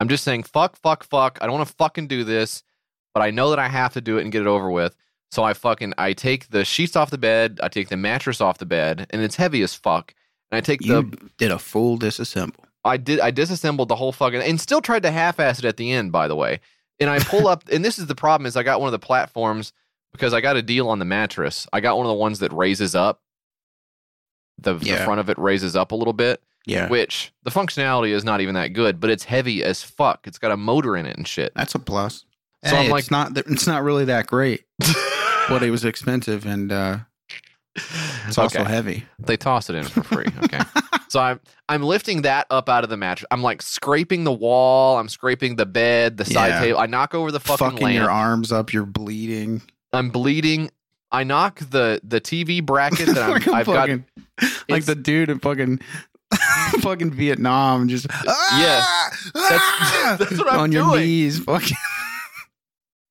I'm 0.00 0.08
just 0.08 0.24
saying 0.24 0.44
fuck, 0.44 0.76
fuck, 0.76 1.02
fuck. 1.02 1.38
I 1.40 1.46
don't 1.46 1.56
want 1.56 1.68
to 1.68 1.74
fucking 1.76 2.08
do 2.08 2.24
this, 2.24 2.62
but 3.14 3.22
I 3.22 3.30
know 3.30 3.50
that 3.50 3.58
I 3.58 3.68
have 3.68 3.94
to 3.94 4.00
do 4.00 4.18
it 4.18 4.22
and 4.22 4.32
get 4.32 4.42
it 4.42 4.48
over 4.48 4.70
with. 4.70 4.94
So 5.30 5.42
I 5.42 5.54
fucking 5.54 5.94
I 5.98 6.12
take 6.12 6.50
the 6.50 6.64
sheets 6.64 6.94
off 6.96 7.10
the 7.10 7.18
bed, 7.18 7.58
I 7.62 7.68
take 7.68 7.88
the 7.88 7.96
mattress 7.96 8.40
off 8.40 8.58
the 8.58 8.66
bed, 8.66 9.06
and 9.10 9.22
it's 9.22 9.36
heavy 9.36 9.62
as 9.62 9.74
fuck. 9.74 10.14
And 10.50 10.58
I 10.58 10.60
take 10.60 10.84
you 10.84 10.92
the 10.92 11.30
did 11.38 11.50
a 11.50 11.58
full 11.58 11.98
disassemble. 11.98 12.64
I 12.84 12.96
did. 12.96 13.20
I 13.20 13.30
disassembled 13.30 13.88
the 13.88 13.96
whole 13.96 14.12
fucking 14.12 14.40
and 14.40 14.60
still 14.60 14.80
tried 14.80 15.02
to 15.02 15.10
half-ass 15.10 15.58
it 15.58 15.64
at 15.64 15.76
the 15.76 15.90
end. 15.90 16.12
By 16.12 16.28
the 16.28 16.36
way, 16.36 16.60
and 17.00 17.08
I 17.10 17.18
pull 17.20 17.46
up, 17.48 17.64
and 17.70 17.84
this 17.84 17.98
is 17.98 18.06
the 18.06 18.14
problem: 18.14 18.46
is 18.46 18.56
I 18.56 18.62
got 18.62 18.80
one 18.80 18.88
of 18.88 18.92
the 18.92 18.98
platforms 19.04 19.72
because 20.12 20.32
I 20.34 20.40
got 20.40 20.56
a 20.56 20.62
deal 20.62 20.88
on 20.88 20.98
the 20.98 21.04
mattress. 21.04 21.66
I 21.72 21.80
got 21.80 21.96
one 21.96 22.06
of 22.06 22.10
the 22.10 22.14
ones 22.14 22.38
that 22.40 22.52
raises 22.52 22.94
up. 22.94 23.20
The, 24.60 24.74
the 24.74 24.96
front 25.04 25.20
of 25.20 25.30
it 25.30 25.38
raises 25.38 25.76
up 25.76 25.92
a 25.92 25.94
little 25.94 26.12
bit, 26.12 26.42
Yeah. 26.66 26.88
which 26.88 27.32
the 27.44 27.50
functionality 27.50 28.08
is 28.10 28.24
not 28.24 28.40
even 28.40 28.54
that 28.56 28.72
good, 28.72 28.98
but 28.98 29.08
it's 29.08 29.22
heavy 29.22 29.62
as 29.62 29.84
fuck. 29.84 30.26
It's 30.26 30.38
got 30.38 30.50
a 30.50 30.56
motor 30.56 30.96
in 30.96 31.06
it 31.06 31.16
and 31.16 31.28
shit. 31.28 31.52
That's 31.54 31.76
a 31.76 31.78
plus. 31.78 32.24
So 32.64 32.70
So 32.70 32.76
I'm 32.76 32.82
it's 32.86 32.90
like- 32.90 33.10
not 33.12 33.38
it's 33.38 33.68
not 33.68 33.84
really 33.84 34.04
that 34.06 34.26
great, 34.26 34.64
but 35.48 35.62
it 35.62 35.70
was 35.70 35.84
expensive 35.84 36.44
and 36.44 36.72
uh, 36.72 36.98
it's 38.26 38.36
also 38.36 38.60
Okay. 38.62 38.68
heavy. 38.68 39.06
They 39.20 39.36
toss 39.36 39.70
it 39.70 39.76
in 39.76 39.84
for 39.84 40.02
free. 40.02 40.26
Okay. 40.42 40.58
So 41.08 41.20
I'm 41.20 41.40
I'm 41.68 41.82
lifting 41.82 42.22
that 42.22 42.46
up 42.50 42.68
out 42.68 42.84
of 42.84 42.90
the 42.90 42.96
mattress. 42.96 43.26
I'm 43.30 43.42
like 43.42 43.62
scraping 43.62 44.24
the 44.24 44.32
wall. 44.32 44.98
I'm 44.98 45.08
scraping 45.08 45.56
the 45.56 45.66
bed, 45.66 46.16
the 46.16 46.24
side 46.24 46.48
Yeah. 46.48 46.60
table. 46.60 46.78
I 46.80 46.86
knock 46.86 47.14
over 47.14 47.30
the 47.32 47.40
fucking, 47.40 47.66
Fucking 47.70 47.84
lamp. 47.84 47.94
your 47.96 48.10
arms 48.10 48.52
up, 48.52 48.72
you're 48.72 48.86
bleeding. 48.86 49.62
I'm 49.92 50.10
bleeding. 50.10 50.70
I 51.10 51.24
knock 51.24 51.60
the 51.60 52.00
the 52.04 52.20
TV 52.20 52.64
bracket 52.64 53.06
that 53.06 53.18
I'm, 53.22 53.30
like 53.32 53.48
I've 53.48 53.66
got. 53.66 53.88
like 54.68 54.84
the 54.84 54.94
dude 54.94 55.30
in 55.30 55.38
fucking 55.38 55.80
fucking 56.80 57.10
Vietnam, 57.12 57.88
just 57.88 58.06
ah, 58.10 59.10
ah, 59.34 60.16
that's 60.18 60.38
what 60.38 60.52
I'm 60.52 60.60
on 60.60 60.72
your 60.72 60.94
knees, 60.96 61.38
fucking. 61.38 61.76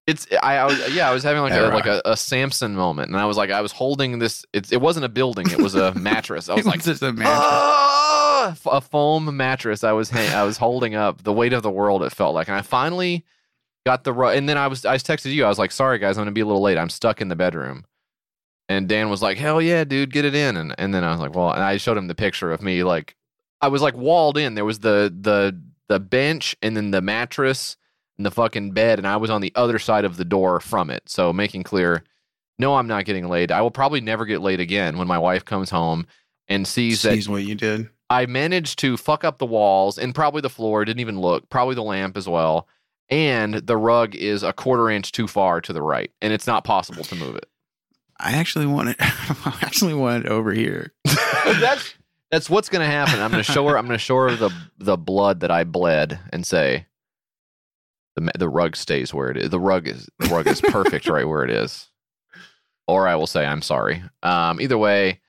It's 0.08 0.26
I, 0.42 0.56
I 0.58 0.66
was 0.66 0.96
yeah 0.96 1.10
I 1.10 1.14
was 1.14 1.22
having 1.24 1.42
like 1.42 1.52
a 1.52 1.68
like 1.76 1.86
a, 1.86 2.02
a 2.06 2.16
Samson 2.18 2.76
moment, 2.76 3.10
and 3.10 3.18
I 3.18 3.26
was 3.26 3.36
like 3.38 3.52
I 3.52 3.60
was 3.62 3.74
holding 3.74 4.20
this. 4.20 4.46
It, 4.54 4.72
it 4.72 4.78
wasn't 4.82 5.04
a 5.06 5.10
building; 5.10 5.50
it 5.52 5.62
was 5.62 5.76
a 5.76 5.94
mattress. 6.00 6.48
I 6.50 6.56
was 6.56 6.66
like 6.66 6.82
just 6.82 7.02
a 7.04 7.12
mattress. 7.12 7.38
ah, 7.38 8.52
F- 8.52 8.66
a 8.68 8.80
foam 8.82 9.36
mattress. 9.36 9.84
I 9.84 9.92
was 9.92 10.10
hang- 10.10 10.34
I 10.34 10.44
was 10.44 10.58
holding 10.58 10.96
up 10.96 11.24
the 11.24 11.34
weight 11.34 11.52
of 11.52 11.62
the 11.62 11.70
world. 11.72 12.04
It 12.04 12.14
felt 12.14 12.34
like, 12.34 12.48
and 12.48 12.56
I 12.56 12.62
finally 12.62 13.26
got 13.86 14.06
the 14.06 14.14
ru- 14.14 14.30
and 14.30 14.48
then 14.48 14.58
I 14.58 14.68
was 14.68 14.86
I 14.86 14.96
texted 14.96 15.34
you. 15.34 15.44
I 15.44 15.50
was 15.50 15.60
like, 15.60 15.72
sorry 15.72 16.00
guys, 16.00 16.18
I'm 16.18 16.22
gonna 16.22 16.32
be 16.32 16.42
a 16.42 16.46
little 16.46 16.62
late. 16.62 16.78
I'm 16.78 16.90
stuck 16.90 17.20
in 17.22 17.28
the 17.28 17.36
bedroom. 17.36 17.84
And 18.70 18.88
Dan 18.90 19.10
was 19.10 19.22
like, 19.22 19.38
hell 19.38 19.62
yeah, 19.62 19.84
dude, 19.84 20.12
get 20.14 20.24
it 20.24 20.36
in. 20.36 20.56
And 20.56 20.74
and 20.78 20.94
then 20.94 21.04
I 21.04 21.12
was 21.12 21.20
like, 21.20 21.36
well, 21.36 21.52
and 21.52 21.62
I 21.64 21.76
showed 21.78 21.98
him 21.98 22.08
the 22.08 22.16
picture 22.16 22.52
of 22.54 22.62
me 22.62 22.84
like 22.84 23.16
I 23.60 23.68
was 23.68 23.82
like 23.82 23.96
walled 23.98 24.38
in. 24.38 24.56
There 24.56 24.64
was 24.66 24.80
the 24.80 25.14
the 25.20 25.60
the 25.90 26.00
bench 26.00 26.56
and 26.62 26.78
then 26.78 26.92
the 26.92 27.02
mattress 27.02 27.76
and 28.18 28.26
the 28.26 28.32
fucking 28.32 28.72
bed, 28.72 29.00
and 29.00 29.08
I 29.08 29.18
was 29.18 29.30
on 29.30 29.42
the 29.42 29.52
other 29.56 29.80
side 29.80 30.06
of 30.06 30.18
the 30.18 30.26
door 30.26 30.60
from 30.60 30.90
it. 30.90 31.04
So 31.08 31.32
making 31.32 31.64
clear, 31.64 32.04
no, 32.60 32.76
I'm 32.76 32.88
not 32.88 33.06
getting 33.06 33.28
laid. 33.30 33.52
I 33.52 33.62
will 33.62 33.72
probably 33.72 34.02
never 34.02 34.26
get 34.26 34.42
laid 34.42 34.60
again 34.60 34.98
when 34.98 35.08
my 35.08 35.18
wife 35.18 35.46
comes 35.46 35.70
home 35.70 36.08
and 36.48 36.68
sees 36.68 37.02
that 37.04 37.14
Sees 37.14 37.30
what 37.30 37.44
you 37.44 37.56
did. 37.56 37.90
I 38.10 38.26
managed 38.26 38.80
to 38.80 38.98
fuck 38.98 39.24
up 39.24 39.38
the 39.38 39.46
walls 39.46 39.98
and 39.98 40.16
probably 40.16 40.42
the 40.42 40.50
floor. 40.50 40.86
Didn't 40.86 41.02
even 41.02 41.20
look. 41.20 41.50
Probably 41.50 41.76
the 41.76 41.84
lamp 41.84 42.16
as 42.18 42.28
well. 42.28 42.68
And 43.10 43.56
the 43.56 43.78
rug 43.78 44.16
is 44.16 44.44
a 44.44 44.54
quarter 44.54 44.90
inch 44.90 45.12
too 45.12 45.28
far 45.28 45.62
to 45.62 45.72
the 45.72 45.82
right, 45.82 46.12
and 46.22 46.34
it's 46.34 46.48
not 46.48 46.66
possible 46.66 47.04
to 47.06 47.16
move 47.16 47.36
it. 47.36 47.48
I 48.20 48.34
actually 48.34 48.66
want 48.66 48.90
it. 48.90 48.98
I 49.00 49.58
actually 49.62 49.94
want 49.94 50.26
it 50.26 50.32
over 50.32 50.52
here. 50.52 50.94
that's 51.06 51.94
that's 52.32 52.50
what's 52.50 52.68
gonna 52.68 52.86
happen. 52.86 53.22
I'm 53.22 53.32
gonna 53.32 53.44
show 53.44 53.66
her. 53.68 53.78
I'm 53.78 53.86
gonna 53.86 53.98
show 53.98 54.18
her 54.18 54.36
the 54.36 54.50
the 54.78 54.98
blood 54.98 55.42
that 55.42 55.52
I 55.52 55.64
bled, 55.64 56.20
and 56.34 56.46
say, 56.46 56.86
the 58.18 58.32
the 58.38 58.50
rug 58.50 58.76
stays 58.76 59.14
where 59.14 59.30
it 59.30 59.38
is. 59.38 59.50
The 59.52 59.60
rug 59.60 59.88
is 59.88 60.10
the 60.20 60.28
rug 60.28 60.48
is 60.48 60.60
perfect 60.60 61.08
right 61.10 61.28
where 61.28 61.44
it 61.44 61.52
is. 61.52 61.88
Or 62.88 63.08
I 63.08 63.16
will 63.16 63.28
say 63.28 63.46
I'm 63.46 63.62
sorry. 63.62 64.02
Um, 64.24 64.60
either 64.60 64.78
way, 64.78 65.20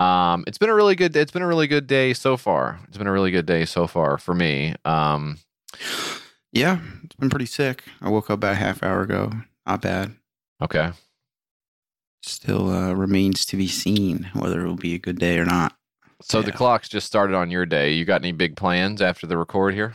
um, 0.00 0.44
it's 0.46 0.58
been 0.58 0.68
a 0.70 0.74
really 0.74 0.96
good. 0.96 1.14
It's 1.16 1.32
been 1.32 1.42
a 1.42 1.46
really 1.46 1.66
good 1.68 1.86
day 1.86 2.12
so 2.12 2.36
far. 2.36 2.80
It's 2.88 2.98
been 2.98 3.06
a 3.06 3.12
really 3.12 3.30
good 3.30 3.46
day 3.46 3.64
so 3.64 3.86
far 3.86 4.18
for 4.18 4.34
me. 4.34 4.74
Um, 4.84 5.38
Yeah, 6.52 6.80
it's 7.04 7.14
been 7.14 7.30
pretty 7.30 7.46
sick. 7.46 7.84
I 8.00 8.08
woke 8.08 8.30
up 8.30 8.38
about 8.38 8.52
a 8.52 8.56
half 8.56 8.82
hour 8.82 9.02
ago. 9.02 9.32
Not 9.66 9.82
bad. 9.82 10.14
okay. 10.62 10.92
Still 12.22 12.70
uh, 12.70 12.92
remains 12.94 13.46
to 13.46 13.56
be 13.56 13.68
seen 13.68 14.30
whether 14.34 14.60
it 14.64 14.66
will 14.68 14.76
be 14.76 14.94
a 14.94 14.98
good 14.98 15.18
day 15.18 15.38
or 15.38 15.44
not. 15.44 15.74
So 16.20 16.42
the 16.42 16.50
clock's 16.52 16.88
just 16.88 17.06
started 17.06 17.36
on 17.36 17.50
your 17.50 17.64
day. 17.64 17.92
You 17.92 18.04
got 18.04 18.22
any 18.22 18.32
big 18.32 18.56
plans 18.56 19.00
after 19.00 19.26
the 19.26 19.38
record 19.38 19.74
here? 19.74 19.94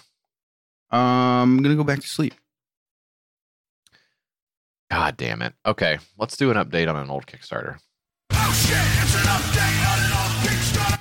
Um, 0.93 1.57
I'm 1.57 1.63
gonna 1.63 1.75
go 1.75 1.83
back 1.83 1.99
to 2.01 2.07
sleep. 2.07 2.35
God 4.91 5.17
damn 5.17 5.41
it. 5.41 5.53
Okay, 5.65 5.97
let's 6.19 6.37
do 6.37 6.51
an 6.51 6.57
update 6.57 6.87
on 6.87 6.95
an 6.95 7.09
old 7.09 7.25
Kickstarter. 7.25 7.79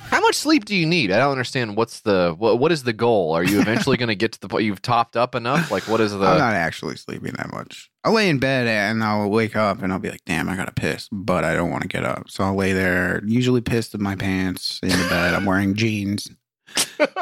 How 0.09 0.21
much 0.21 0.35
sleep 0.35 0.65
do 0.65 0.75
you 0.75 0.85
need? 0.85 1.11
I 1.11 1.17
don't 1.19 1.31
understand. 1.31 1.75
What's 1.75 2.01
the 2.01 2.33
what? 2.37 2.59
What 2.59 2.71
is 2.71 2.83
the 2.83 2.93
goal? 2.93 3.33
Are 3.33 3.43
you 3.43 3.61
eventually 3.61 3.97
going 3.99 4.09
to 4.09 4.15
get 4.15 4.31
to 4.33 4.39
the 4.39 4.47
point 4.47 4.63
you've 4.63 4.81
topped 4.81 5.15
up 5.15 5.35
enough? 5.35 5.69
Like, 5.71 5.87
what 5.87 6.01
is 6.01 6.11
the? 6.11 6.25
I'm 6.25 6.37
not 6.39 6.53
actually 6.53 6.95
sleeping 6.95 7.33
that 7.33 7.51
much. 7.51 7.91
I'll 8.03 8.13
lay 8.13 8.29
in 8.29 8.39
bed 8.39 8.67
and 8.67 9.03
I'll 9.03 9.29
wake 9.29 9.55
up 9.55 9.81
and 9.83 9.91
I'll 9.93 9.99
be 9.99 10.09
like, 10.09 10.23
damn, 10.25 10.49
I 10.49 10.55
gotta 10.55 10.71
piss, 10.71 11.07
but 11.11 11.43
I 11.43 11.55
don't 11.55 11.69
want 11.71 11.83
to 11.83 11.87
get 11.87 12.03
up. 12.03 12.29
So 12.29 12.43
I'll 12.43 12.55
lay 12.55 12.73
there, 12.73 13.21
usually 13.25 13.61
pissed 13.61 13.93
in 13.93 14.01
my 14.01 14.15
pants 14.15 14.79
in 14.81 14.89
the 14.89 15.07
bed. 15.09 15.33
I'm 15.35 15.45
wearing 15.45 15.75
jeans. 15.75 16.29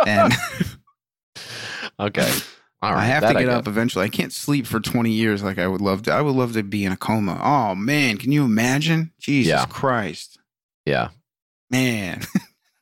And 0.08 0.34
okay, 2.00 2.32
all 2.82 2.94
right. 2.94 3.02
I 3.02 3.06
have 3.06 3.28
to 3.28 3.34
get 3.34 3.50
up 3.50 3.68
eventually. 3.68 4.06
I 4.06 4.10
can't 4.10 4.34
sleep 4.34 4.66
for 4.66 4.80
20 4.80 5.12
years 5.12 5.44
like 5.44 5.60
I 5.60 5.68
would 5.68 5.82
love 5.82 6.04
to. 6.04 6.12
I 6.14 6.22
would 6.22 6.36
love 6.36 6.54
to 6.54 6.64
be 6.64 6.84
in 6.86 6.92
a 6.92 6.98
coma. 6.98 7.40
Oh 7.44 7.76
man, 7.76 8.18
can 8.18 8.32
you 8.32 8.44
imagine? 8.44 9.12
Jesus 9.20 9.50
Yeah. 9.52 9.66
Christ. 9.66 10.40
Yeah, 10.86 11.10
Man. 11.70 12.22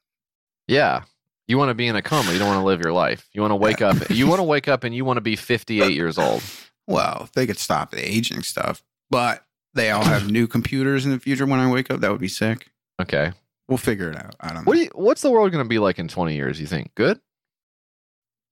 yeah. 0.68 1.04
You 1.48 1.58
want 1.58 1.70
to 1.70 1.74
be 1.74 1.88
in 1.88 1.96
a 1.96 2.02
coma. 2.02 2.32
You 2.32 2.40
don't 2.40 2.48
want 2.48 2.60
to 2.62 2.66
live 2.66 2.80
your 2.82 2.94
life. 2.94 3.28
You 3.34 3.42
want 3.42 3.52
to 3.52 3.56
wake 3.56 3.82
up. 3.82 4.10
You 4.10 4.28
want 4.28 4.40
to 4.40 4.44
wake 4.44 4.68
up 4.68 4.84
and 4.84 4.94
you 4.96 5.04
want 5.04 5.18
to 5.18 5.22
be 5.22 5.36
58 5.36 5.94
years 5.94 6.18
old. 6.18 6.44
well, 6.88 7.22
if 7.24 7.32
they 7.34 7.48
could 7.48 7.58
stop 7.58 7.90
the 7.92 8.00
aging 8.08 8.44
stuff, 8.44 8.84
but 9.10 9.44
they 9.74 9.90
all 9.92 10.04
have 10.04 10.30
new 10.32 10.46
computers 10.48 11.06
in 11.06 11.12
the 11.12 11.20
future 11.20 11.46
when 11.46 11.60
I 11.60 11.70
wake 11.72 11.90
up, 11.92 12.02
that 12.02 12.12
would 12.12 12.22
be 12.22 12.28
sick. 12.28 12.70
Okay. 13.02 13.34
We'll 13.68 13.78
figure 13.78 14.10
it 14.12 14.16
out. 14.18 14.36
I 14.40 14.48
don't 14.48 14.58
know. 14.58 14.62
What 14.64 14.76
do 14.76 14.82
you, 14.82 14.90
What's 14.94 15.22
the 15.24 15.30
world 15.32 15.52
going 15.52 15.64
to 15.66 15.70
be 15.70 15.80
like 15.80 16.00
in 16.00 16.08
20 16.08 16.36
years? 16.36 16.62
You 16.62 16.68
think 16.68 16.94
good? 16.96 17.20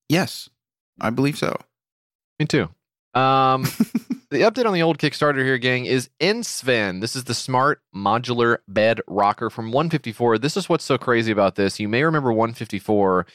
yes, 0.09 0.49
I 0.99 1.09
believe 1.09 1.37
so. 1.37 1.55
Me 2.39 2.45
too. 2.45 2.69
Um, 3.13 3.63
the 4.29 4.41
update 4.41 4.65
on 4.65 4.73
the 4.73 4.83
old 4.83 4.97
Kickstarter 4.97 5.43
here, 5.43 5.57
gang, 5.57 5.85
is 5.85 6.09
Ensven. 6.19 7.01
This 7.01 7.15
is 7.15 7.23
the 7.23 7.33
smart 7.33 7.81
modular 7.95 8.57
bed 8.67 9.01
rocker 9.07 9.49
from 9.49 9.71
154. 9.71 10.37
This 10.37 10.57
is 10.57 10.69
what's 10.69 10.83
so 10.83 10.97
crazy 10.97 11.31
about 11.31 11.55
this. 11.55 11.79
You 11.79 11.87
may 11.87 12.03
remember 12.03 12.31
154 12.31 13.25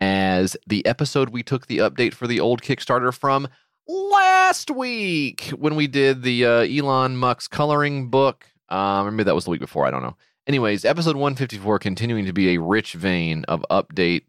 as 0.00 0.56
the 0.66 0.84
episode 0.86 1.30
we 1.30 1.42
took 1.42 1.66
the 1.66 1.78
update 1.78 2.14
for 2.14 2.26
the 2.26 2.40
old 2.40 2.62
Kickstarter 2.62 3.12
from 3.12 3.48
last 3.88 4.70
week 4.70 5.52
when 5.56 5.76
we 5.76 5.86
did 5.86 6.22
the 6.22 6.44
uh, 6.44 6.50
Elon 6.60 7.16
Musk's 7.16 7.48
coloring 7.48 8.10
book. 8.10 8.46
Um, 8.68 9.16
maybe 9.16 9.24
that 9.24 9.34
was 9.34 9.44
the 9.44 9.50
week 9.50 9.60
before. 9.60 9.86
I 9.86 9.90
don't 9.90 10.02
know. 10.02 10.16
Anyways, 10.46 10.84
episode 10.84 11.16
154 11.16 11.78
continuing 11.78 12.26
to 12.26 12.32
be 12.32 12.54
a 12.54 12.60
rich 12.60 12.94
vein 12.94 13.44
of 13.48 13.64
update 13.70 14.22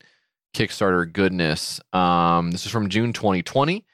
Kickstarter 0.57 1.13
goodness. 1.13 1.79
Um, 1.93 2.49
this 2.49 2.65
is 2.65 2.71
from 2.71 2.89
June 2.89 3.13
2020. 3.13 3.85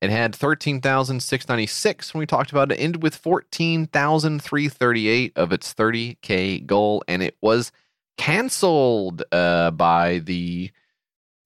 It 0.00 0.10
had 0.10 0.32
13,696 0.32 2.14
when 2.14 2.20
we 2.20 2.26
talked 2.26 2.52
about 2.52 2.70
it. 2.70 2.78
It 2.78 2.82
ended 2.82 3.02
with 3.02 3.16
14,338 3.16 5.32
of 5.34 5.52
its 5.52 5.74
30K 5.74 6.64
goal, 6.66 7.02
and 7.08 7.20
it 7.20 7.36
was 7.40 7.72
canceled 8.16 9.24
uh, 9.32 9.72
by 9.72 10.20
the 10.20 10.70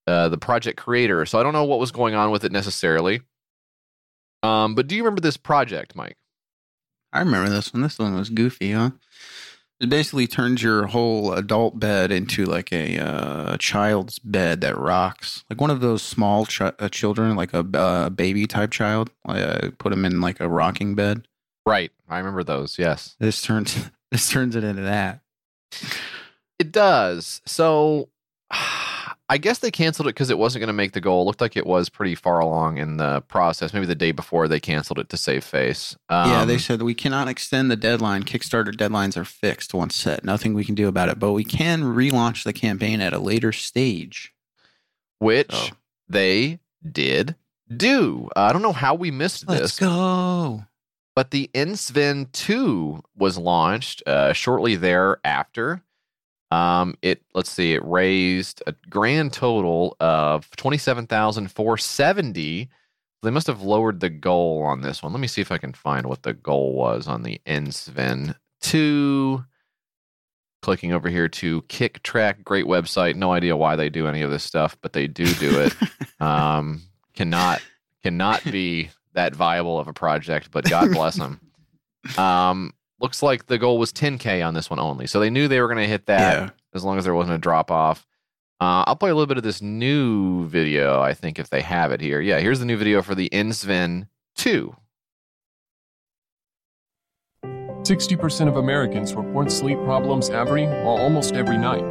uh, 0.06 0.28
the 0.28 0.36
project 0.36 0.78
creator. 0.78 1.24
So 1.24 1.40
I 1.40 1.42
don't 1.42 1.54
know 1.54 1.64
what 1.64 1.78
was 1.78 1.90
going 1.90 2.14
on 2.14 2.30
with 2.30 2.44
it 2.44 2.52
necessarily. 2.52 3.22
Um, 4.42 4.74
but 4.74 4.86
do 4.86 4.96
you 4.96 5.02
remember 5.02 5.22
this 5.22 5.38
project, 5.38 5.96
Mike? 5.96 6.18
I 7.10 7.20
remember 7.20 7.48
this 7.48 7.72
one. 7.72 7.80
This 7.82 7.98
one 7.98 8.14
was 8.14 8.28
goofy, 8.28 8.72
huh? 8.72 8.90
It 9.80 9.88
basically 9.88 10.26
turns 10.26 10.62
your 10.62 10.86
whole 10.86 11.32
adult 11.32 11.78
bed 11.78 12.10
into 12.10 12.44
like 12.44 12.72
a 12.72 12.98
uh, 12.98 13.56
child's 13.58 14.18
bed 14.18 14.60
that 14.62 14.76
rocks, 14.76 15.44
like 15.48 15.60
one 15.60 15.70
of 15.70 15.80
those 15.80 16.02
small 16.02 16.46
ch- 16.46 16.62
uh, 16.62 16.88
children, 16.90 17.36
like 17.36 17.54
a 17.54 17.60
uh, 17.74 18.08
baby 18.10 18.46
type 18.46 18.72
child. 18.72 19.10
Uh, 19.26 19.70
put 19.78 19.90
them 19.90 20.04
in 20.04 20.20
like 20.20 20.40
a 20.40 20.48
rocking 20.48 20.96
bed. 20.96 21.28
Right. 21.64 21.92
I 22.08 22.18
remember 22.18 22.42
those. 22.42 22.78
Yes. 22.78 23.14
This 23.20 23.40
turns 23.40 23.90
this 24.10 24.28
turns 24.28 24.56
it 24.56 24.64
into 24.64 24.82
that. 24.82 25.20
It 26.58 26.72
does. 26.72 27.40
So 27.46 28.08
I 29.30 29.36
guess 29.36 29.58
they 29.58 29.70
canceled 29.70 30.06
it 30.08 30.14
because 30.14 30.30
it 30.30 30.38
wasn't 30.38 30.60
going 30.60 30.68
to 30.68 30.72
make 30.72 30.92
the 30.92 31.00
goal. 31.02 31.22
It 31.22 31.26
looked 31.26 31.40
like 31.42 31.56
it 31.56 31.66
was 31.66 31.90
pretty 31.90 32.14
far 32.14 32.38
along 32.38 32.78
in 32.78 32.96
the 32.96 33.20
process. 33.22 33.74
Maybe 33.74 33.84
the 33.84 33.94
day 33.94 34.10
before 34.10 34.48
they 34.48 34.58
canceled 34.58 34.98
it 34.98 35.10
to 35.10 35.16
save 35.18 35.44
face. 35.44 35.96
yeah, 36.10 36.44
they 36.46 36.54
Um, 36.54 36.58
said 36.58 36.80
we 36.82 36.94
cannot 36.94 37.28
extend 37.28 37.70
the 37.70 37.76
deadline. 37.76 38.22
Kickstarter 38.22 38.72
deadlines 38.74 39.16
are 39.18 39.26
fixed 39.26 39.74
once 39.74 39.94
set. 39.96 40.24
Nothing 40.24 40.54
we 40.54 40.64
can 40.64 40.74
do 40.74 40.88
about 40.88 41.10
it, 41.10 41.18
but 41.18 41.32
we 41.32 41.44
can 41.44 41.82
relaunch 41.82 42.42
the 42.44 42.54
campaign 42.54 43.00
at 43.02 43.12
a 43.12 43.18
later 43.18 43.52
stage. 43.52 44.32
which 45.18 45.52
Oh. 45.52 45.68
they 46.08 46.60
did 46.90 47.34
do. 47.76 48.28
Uh, 48.36 48.40
I 48.44 48.52
don't 48.52 48.62
know 48.62 48.72
how 48.72 48.94
we 48.94 49.10
missed 49.10 49.46
this. 49.46 49.60
Let's 49.60 49.78
go. 49.78 50.64
but 51.16 51.32
the 51.32 51.50
Ensven 51.52 52.30
2 52.32 53.02
was 53.16 53.36
launched 53.36 54.02
uh, 54.06 54.32
shortly 54.32 54.76
thereafter. 54.76 55.82
Um, 56.50 56.96
it 57.02 57.22
let's 57.34 57.50
see, 57.50 57.74
it 57.74 57.84
raised 57.84 58.62
a 58.66 58.74
grand 58.88 59.32
total 59.32 59.96
of 60.00 60.50
twenty 60.56 60.78
seven 60.78 61.06
thousand 61.06 61.50
four 61.52 61.76
seventy. 61.76 62.70
They 63.22 63.30
must 63.30 63.48
have 63.48 63.62
lowered 63.62 64.00
the 64.00 64.10
goal 64.10 64.62
on 64.62 64.80
this 64.80 65.02
one. 65.02 65.12
Let 65.12 65.20
me 65.20 65.26
see 65.26 65.40
if 65.40 65.50
I 65.50 65.58
can 65.58 65.72
find 65.72 66.06
what 66.06 66.22
the 66.22 66.34
goal 66.34 66.74
was 66.74 67.08
on 67.08 67.24
the 67.24 67.40
Ensven 67.46 68.36
2. 68.60 69.44
Clicking 70.62 70.92
over 70.92 71.08
here 71.08 71.28
to 71.28 71.62
Kicktraq, 71.62 72.44
great 72.44 72.66
website. 72.66 73.16
No 73.16 73.32
idea 73.32 73.56
why 73.56 73.74
they 73.74 73.88
do 73.88 74.06
any 74.06 74.22
of 74.22 74.30
this 74.30 74.44
stuff, 74.44 74.76
but 74.82 74.92
they 74.92 75.08
do 75.08 75.26
do 75.34 75.60
it. 75.60 75.74
um, 76.20 76.82
cannot 77.14 77.60
cannot 78.02 78.44
be 78.44 78.90
that 79.14 79.34
viable 79.34 79.78
of 79.78 79.88
a 79.88 79.92
project, 79.92 80.50
but 80.52 80.68
God 80.68 80.92
bless 80.92 81.16
them. 81.16 81.40
Um, 82.16 82.72
looks 83.00 83.22
like 83.22 83.46
the 83.46 83.58
goal 83.58 83.78
was 83.78 83.92
10k 83.92 84.46
on 84.46 84.54
this 84.54 84.68
one 84.70 84.78
only, 84.78 85.06
so 85.06 85.20
they 85.20 85.30
knew 85.30 85.48
they 85.48 85.60
were 85.60 85.68
going 85.68 85.78
to 85.78 85.86
hit 85.86 86.06
that 86.06 86.38
Yeah. 86.38 86.50
as 86.74 86.84
long 86.84 86.98
as 86.98 87.04
there 87.04 87.14
wasn't 87.14 87.36
a 87.36 87.38
drop 87.38 87.70
off. 87.70 88.06
Uh, 88.60 88.82
I'll 88.86 88.96
play 88.96 89.10
a 89.10 89.14
little 89.14 89.26
bit 89.28 89.36
of 89.36 89.44
this 89.44 89.62
new 89.62 90.46
video. 90.48 91.00
I 91.00 91.14
think 91.14 91.38
if 91.38 91.48
they 91.48 91.60
have 91.62 91.92
it 91.92 92.00
here, 92.00 92.20
yeah, 92.20 92.40
here's 92.40 92.58
the 92.58 92.64
new 92.66 92.76
video 92.76 93.02
for 93.02 93.14
the 93.14 93.28
Insven 93.30 94.08
2. 94.36 94.74
60% 97.44 98.48
of 98.48 98.56
Americans 98.56 99.14
report 99.14 99.50
sleep 99.50 99.78
problems 99.84 100.28
every 100.30 100.66
or 100.66 101.00
almost 101.00 101.34
every 101.34 101.56
night. 101.56 101.84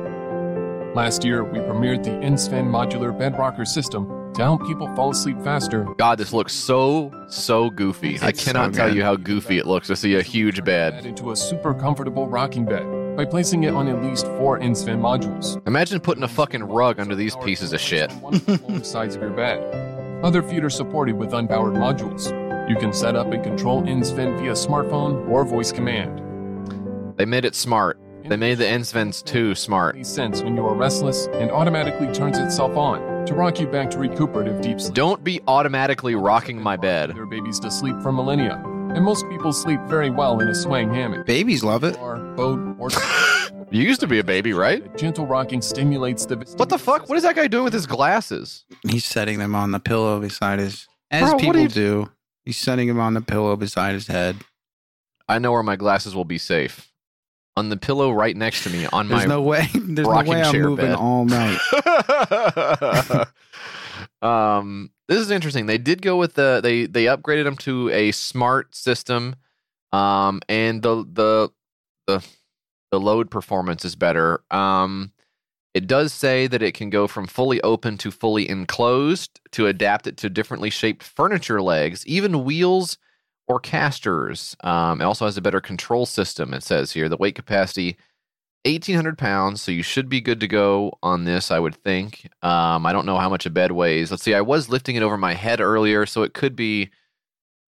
Last 0.93 1.23
year, 1.23 1.43
we 1.43 1.59
premiered 1.59 2.03
the 2.03 2.11
InSven 2.11 2.65
modular 2.69 3.17
bed 3.17 3.37
rocker 3.37 3.65
system 3.65 4.26
to 4.37 4.43
help 4.43 4.65
people 4.65 4.87
fall 4.95 5.09
asleep 5.09 5.41
faster. 5.43 5.83
God, 5.97 6.19
this 6.19 6.31
looks 6.31 6.53
so 6.53 7.11
so 7.27 7.71
goofy. 7.71 8.19
I 8.21 8.31
cannot 8.31 8.73
so 8.73 8.81
tell 8.81 8.95
you 8.95 9.03
how 9.03 9.15
goofy 9.15 9.57
it 9.57 9.65
looks 9.65 9.87
to 9.87 9.95
see 9.95 10.15
a 10.15 10.21
huge 10.21 10.63
bed. 10.63 11.05
into 11.05 11.31
a 11.31 11.35
super 11.35 11.73
comfortable 11.73 12.27
rocking 12.27 12.63
bed 12.63 13.17
by 13.17 13.25
placing 13.25 13.63
it 13.63 13.73
on 13.73 13.87
at 13.87 14.03
least 14.03 14.27
four 14.37 14.59
InSven 14.59 14.99
modules. 14.99 15.59
Imagine 15.67 15.99
putting 15.99 16.23
a 16.23 16.27
fucking 16.27 16.63
rug 16.63 16.99
under 16.99 17.15
these 17.15 17.35
pieces 17.37 17.73
of 17.73 17.81
shit. 17.81 18.11
Sides 18.83 19.15
of 19.15 19.21
your 19.23 19.31
bed. 19.31 20.23
Other 20.23 20.43
feet 20.43 20.63
are 20.63 20.69
supported 20.69 21.15
with 21.17 21.31
unpowered 21.31 21.75
modules. 21.75 22.29
You 22.69 22.75
can 22.75 22.93
set 22.93 23.15
up 23.15 23.31
and 23.31 23.43
control 23.43 23.81
InSven 23.83 24.37
via 24.37 24.51
smartphone 24.51 25.27
or 25.29 25.45
voice 25.45 25.71
command. 25.71 26.21
They 27.17 27.25
made 27.25 27.43
it 27.43 27.55
smart. 27.55 27.99
They 28.23 28.37
made 28.37 28.59
the 28.59 28.67
Insvens 28.67 29.23
too 29.23 29.55
smart. 29.55 30.05
Sense 30.05 30.43
when 30.43 30.55
you 30.55 30.65
are 30.65 30.75
restless 30.75 31.27
and 31.27 31.49
automatically 31.49 32.11
turns 32.13 32.37
itself 32.37 32.75
on 32.75 33.16
to 33.27 33.33
rock 33.33 33.59
you 33.59 33.67
back 33.67 33.89
to 33.91 33.97
recuperative 33.99 34.61
deep 34.61 34.79
sleep. 34.79 34.93
Don't 34.93 35.23
be 35.23 35.41
automatically 35.47 36.15
rocking 36.15 36.61
my 36.61 36.75
bed. 36.77 37.15
Their 37.15 37.25
babies 37.25 37.59
to 37.61 37.71
sleep 37.71 37.95
for 38.01 38.11
millennia, 38.11 38.61
and 38.95 39.03
most 39.03 39.27
people 39.29 39.51
sleep 39.53 39.79
very 39.87 40.09
well 40.09 40.39
in 40.39 40.47
a 40.47 40.55
swaying 40.55 40.93
hammock. 40.93 41.25
Babies 41.25 41.63
love 41.63 41.83
it. 41.83 41.95
Car, 41.95 42.17
boat, 42.35 42.59
or 42.79 42.89
You 43.69 43.81
used 43.83 43.99
to 43.99 44.07
be 44.07 44.19
a 44.19 44.23
baby, 44.23 44.53
right? 44.53 44.95
gentle 44.97 45.27
rocking 45.27 45.61
stimulates 45.61 46.25
the. 46.25 46.37
What 46.55 46.69
the 46.69 46.77
fuck? 46.77 47.09
What 47.09 47.17
is 47.17 47.23
that 47.23 47.35
guy 47.35 47.47
doing 47.47 47.65
with 47.65 47.73
his 47.73 47.85
glasses? 47.85 48.63
He's 48.87 49.03
setting 49.05 49.39
them 49.39 49.55
on 49.55 49.71
the 49.71 49.79
pillow 49.79 50.19
beside 50.21 50.59
his, 50.59 50.87
as 51.11 51.21
Bro, 51.23 51.31
what 51.33 51.41
people 51.41 51.57
are 51.57 51.63
you- 51.63 51.67
do. 51.69 52.11
He's 52.45 52.57
setting 52.57 52.87
them 52.87 52.99
on 53.01 53.13
the 53.13 53.19
pillow 53.21 53.57
beside 53.57 53.93
his 53.93 54.07
head. 54.07 54.37
I 55.27 55.37
know 55.39 55.51
where 55.51 55.63
my 55.63 55.75
glasses 55.75 56.15
will 56.15 56.23
be 56.23 56.37
safe 56.37 56.89
on 57.57 57.69
the 57.69 57.77
pillow 57.77 58.11
right 58.11 58.37
next 58.37 58.63
to 58.63 58.69
me 58.69 58.85
on 58.93 59.07
There's 59.07 59.23
my 59.23 59.27
no 59.27 59.41
way. 59.41 59.67
There's 59.73 60.07
no 60.07 60.21
way 60.23 60.43
I'm 60.43 60.61
moving 60.61 60.85
bed. 60.85 60.95
all 60.95 61.25
night. 61.25 61.57
um, 64.21 64.91
this 65.07 65.17
is 65.19 65.31
interesting. 65.31 65.65
They 65.65 65.79
did 65.79 66.03
go 66.03 66.17
with 66.17 66.35
the 66.35 66.59
they 66.61 66.85
they 66.85 67.05
upgraded 67.05 67.45
them 67.45 67.57
to 67.57 67.89
a 67.89 68.11
smart 68.11 68.75
system, 68.75 69.35
um, 69.91 70.39
and 70.47 70.83
the 70.83 71.03
the 71.11 71.49
the 72.05 72.23
the 72.91 72.99
load 72.99 73.31
performance 73.31 73.83
is 73.83 73.95
better. 73.95 74.43
Um, 74.51 75.11
it 75.73 75.87
does 75.87 76.13
say 76.13 76.45
that 76.45 76.61
it 76.61 76.75
can 76.75 76.91
go 76.91 77.07
from 77.07 77.25
fully 77.25 77.59
open 77.61 77.97
to 77.97 78.11
fully 78.11 78.47
enclosed 78.47 79.41
to 79.53 79.65
adapt 79.65 80.05
it 80.05 80.17
to 80.17 80.29
differently 80.29 80.69
shaped 80.69 81.01
furniture 81.01 81.61
legs, 81.61 82.05
even 82.05 82.43
wheels 82.43 82.99
or 83.47 83.59
casters. 83.59 84.55
Um, 84.61 85.01
it 85.01 85.05
also 85.05 85.25
has 85.25 85.37
a 85.37 85.41
better 85.41 85.61
control 85.61 86.05
system. 86.05 86.53
It 86.53 86.63
says 86.63 86.91
here 86.91 87.09
the 87.09 87.17
weight 87.17 87.35
capacity 87.35 87.97
1800 88.65 89.17
pounds 89.17 89.61
so 89.61 89.71
you 89.71 89.83
should 89.83 90.09
be 90.09 90.19
good 90.19 90.41
to 90.41 90.47
go 90.47 90.91
on 91.01 91.23
this 91.23 91.51
i 91.51 91.59
would 91.59 91.75
think 91.75 92.29
um, 92.41 92.85
i 92.85 92.91
don't 92.91 93.05
know 93.05 93.17
how 93.17 93.29
much 93.29 93.45
a 93.45 93.49
bed 93.49 93.71
weighs 93.71 94.11
let's 94.11 94.23
see 94.23 94.33
i 94.33 94.41
was 94.41 94.67
lifting 94.67 94.95
it 94.95 95.03
over 95.03 95.17
my 95.17 95.33
head 95.33 95.61
earlier 95.61 96.05
so 96.05 96.23
it 96.23 96.33
could 96.33 96.55
be 96.55 96.89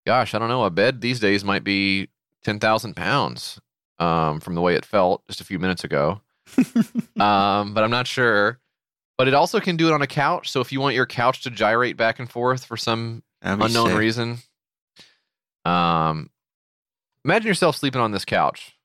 gosh 0.06 0.34
i 0.34 0.40
don't 0.40 0.50
know 0.50 0.66
a 0.66 0.70
bed 0.70 1.00
these 1.00 1.20
days 1.20 1.44
might 1.46 1.64
be 1.64 2.10
10000 2.44 2.96
pounds 2.96 3.60
um, 4.00 4.40
from 4.40 4.56
the 4.56 4.62
way 4.62 4.76
it 4.76 4.86
felt 4.86 5.26
just 5.28 5.42
a 5.42 5.46
few 5.46 5.60
minutes 5.60 5.84
ago 5.84 6.22
um, 7.20 7.74
but 7.74 7.84
i'm 7.84 7.92
not 7.92 8.08
sure 8.08 8.60
but 9.18 9.28
it 9.28 9.34
also 9.34 9.60
can 9.60 9.78
do 9.78 9.88
it 9.88 9.94
on 9.94 10.02
a 10.02 10.08
couch 10.08 10.50
so 10.50 10.60
if 10.60 10.72
you 10.72 10.82
want 10.82 10.96
your 10.96 11.06
couch 11.06 11.44
to 11.44 11.50
gyrate 11.50 11.96
back 11.96 12.20
and 12.20 12.30
forth 12.30 12.66
for 12.66 12.76
some 12.76 13.24
unknown 13.42 13.90
sick. 13.90 13.98
reason 13.98 14.38
um, 15.66 16.30
imagine 17.26 17.48
yourself 17.48 17.76
sleeping 17.76 18.02
on 18.02 18.12
this 18.12 18.26
couch 18.26 18.76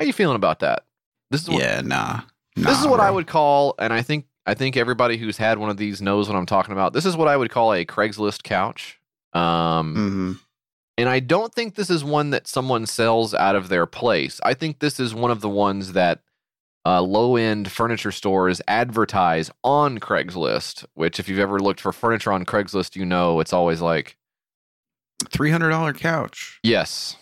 how 0.00 0.06
you 0.06 0.12
feeling 0.12 0.36
about 0.36 0.60
that 0.60 0.84
this 1.30 1.42
is 1.42 1.48
what, 1.50 1.60
Yeah, 1.62 1.80
nah. 1.82 2.20
this 2.56 2.78
is 2.78 2.84
Nah, 2.84 2.90
what 2.90 3.00
I 3.00 3.10
would 3.10 3.26
call, 3.26 3.74
and 3.78 3.92
I 3.92 4.02
think 4.02 4.26
I 4.44 4.54
think 4.54 4.76
everybody 4.76 5.16
who's 5.16 5.36
had 5.36 5.58
one 5.58 5.70
of 5.70 5.76
these 5.76 6.02
knows 6.02 6.28
what 6.28 6.36
I'm 6.36 6.46
talking 6.46 6.72
about. 6.72 6.92
This 6.92 7.06
is 7.06 7.16
what 7.16 7.28
I 7.28 7.36
would 7.36 7.48
call 7.50 7.72
a 7.72 7.84
Craigslist 7.84 8.42
couch. 8.42 8.98
Um, 9.32 9.94
Mhm. 10.36 10.40
and 10.98 11.08
I 11.08 11.20
don't 11.20 11.54
think 11.54 11.76
this 11.76 11.88
is 11.90 12.02
one 12.04 12.30
that 12.30 12.48
someone 12.48 12.84
sells 12.86 13.34
out 13.34 13.54
of 13.54 13.68
their 13.68 13.86
place. 13.86 14.40
I 14.44 14.52
think 14.54 14.80
this 14.80 14.98
is 15.00 15.14
one 15.14 15.30
of 15.30 15.40
the 15.42 15.48
ones 15.48 15.92
that 15.92 16.20
uh, 16.84 17.00
low 17.00 17.36
end 17.36 17.70
furniture 17.70 18.10
stores 18.10 18.60
advertise 18.66 19.48
on 19.62 19.98
Craigslist. 20.00 20.84
Which, 20.94 21.20
if 21.20 21.28
you've 21.28 21.38
ever 21.38 21.60
looked 21.60 21.80
for 21.80 21.92
furniture 21.92 22.32
on 22.32 22.44
Craigslist, 22.44 22.96
you 22.96 23.04
know 23.06 23.38
it's 23.38 23.52
always 23.52 23.80
like, 23.80 24.16
Three 25.30 25.50
hundred 25.50 25.70
dollar 25.70 25.92
couch. 25.92 26.58
yes, 26.62 27.16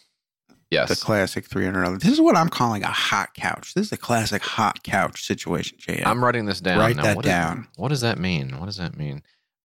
Yes. 0.71 0.89
The 0.89 0.97
classic 0.97 1.47
three 1.47 1.65
hundred 1.65 1.83
dollars. 1.85 2.03
This 2.03 2.13
is 2.13 2.21
what 2.21 2.37
I'm 2.37 2.49
calling 2.49 2.85
a 2.85 2.89
hot 2.93 3.35
couch. 3.35 3.75
This 3.75 3.87
is 3.87 3.93
a 3.93 3.97
classic 3.97 4.43
hot 4.43 4.83
couch 4.85 5.25
situation, 5.27 5.79
JM. 5.79 6.07
I'm 6.07 6.23
writing 6.23 6.47
this 6.47 6.61
down. 6.61 6.79
Write 6.79 6.95
Now, 6.97 7.03
that 7.03 7.17
what 7.17 7.25
is- 7.25 7.31
down. 7.31 7.67
what 7.77 7.89
does 7.89 8.03
that 8.03 8.19
mean? 8.19 8.59
What 8.59 8.67
does 8.67 8.77
that 8.77 8.97
mean? 8.97 9.23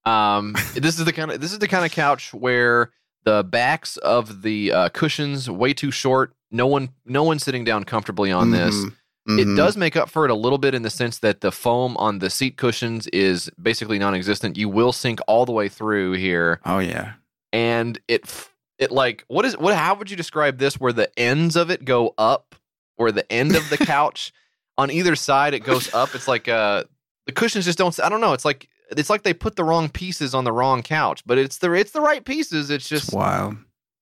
Um, 0.06 0.54
this 0.76 1.00
is 1.00 1.06
the 1.06 1.13
kind 1.13 1.32
of 1.32 1.41
this 1.41 1.52
is 1.54 1.60
the 1.60 1.67
kind 1.67 1.86
of 1.86 1.91
couch 1.91 2.34
where 2.34 2.91
the 3.24 3.44
backs 3.44 3.98
of 3.98 4.41
the 4.44 4.72
uh, 4.72 4.89
cushions 4.89 5.50
way 5.50 5.74
too 5.74 5.89
short. 5.91 6.34
No 6.52 6.67
one, 6.67 6.89
no 7.06 7.24
one 7.24 7.39
sitting 7.39 7.63
down 7.63 7.84
comfortably 7.84 8.32
on 8.32 8.52
this. 8.52 8.76
Mhm. 8.76 9.39
It 9.39 9.56
does 9.56 9.78
make 9.78 9.96
up 9.96 10.10
for 10.10 10.26
it 10.26 10.32
a 10.32 10.36
little 10.36 10.58
bit 10.58 10.74
in 10.74 10.82
the 10.82 10.89
sense 10.89 11.20
that 11.20 11.41
the 11.41 11.52
foam 11.52 11.96
on 11.98 12.20
the 12.20 12.30
seat 12.32 12.58
cushions 12.58 13.06
is 13.08 13.50
basically 13.62 14.00
non-existent. 14.00 14.58
You 14.58 14.67
will 14.67 14.91
sink 14.91 15.20
all 15.28 15.46
the 15.46 15.52
way 15.52 15.70
through 15.70 16.13
here, 16.13 16.60
Oh 16.65 16.80
yeah. 16.80 17.13
And 17.54 18.00
it 18.08 18.50
it 18.80 18.92
like 18.92 19.24
what 19.28 19.46
is 19.46 19.58
what? 19.58 19.76
How 19.76 19.96
would 19.96 20.10
you 20.10 20.18
describe 20.18 20.58
this? 20.58 20.80
Where 20.80 20.94
the 20.94 21.10
ends 21.20 21.56
of 21.56 21.70
it 21.70 21.86
go 21.86 22.14
up, 22.18 22.56
where 22.98 23.12
the 23.12 23.30
end 23.32 23.56
of 23.56 23.70
the 23.70 23.78
couch 23.86 24.32
on 24.78 24.90
either 24.92 25.16
side 25.16 25.54
it 25.54 25.60
goes 25.64 25.94
up. 25.94 26.16
It's 26.16 26.28
like 26.28 26.48
uh 26.48 26.84
the 27.28 27.32
cushions 27.32 27.66
just 27.66 27.78
don't. 27.78 27.98
I 28.00 28.10
don't 28.10 28.22
know. 28.22 28.34
It's 28.34 28.46
like 28.46 28.68
it's 28.90 29.10
like 29.10 29.24
they 29.24 29.34
put 29.34 29.56
the 29.56 29.64
wrong 29.64 29.90
pieces 29.90 30.34
on 30.34 30.44
the 30.44 30.52
wrong 30.52 30.82
couch, 30.82 31.22
but 31.26 31.38
it's 31.38 31.60
the 31.60 31.72
it's 31.74 31.92
the 31.92 32.02
right 32.02 32.24
pieces. 32.26 32.70
It's 32.70 32.90
It's 32.92 33.06
just 33.06 33.14
wild. 33.14 33.56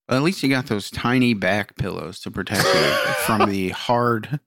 But 0.08 0.16
at 0.18 0.24
least 0.24 0.42
you 0.42 0.50
got 0.50 0.66
those 0.68 0.90
tiny 0.90 1.36
back 1.36 1.76
pillows 1.76 2.20
to 2.22 2.32
protect 2.32 2.64
you 2.64 3.14
from 3.28 3.48
the 3.50 3.70
hard 3.70 4.40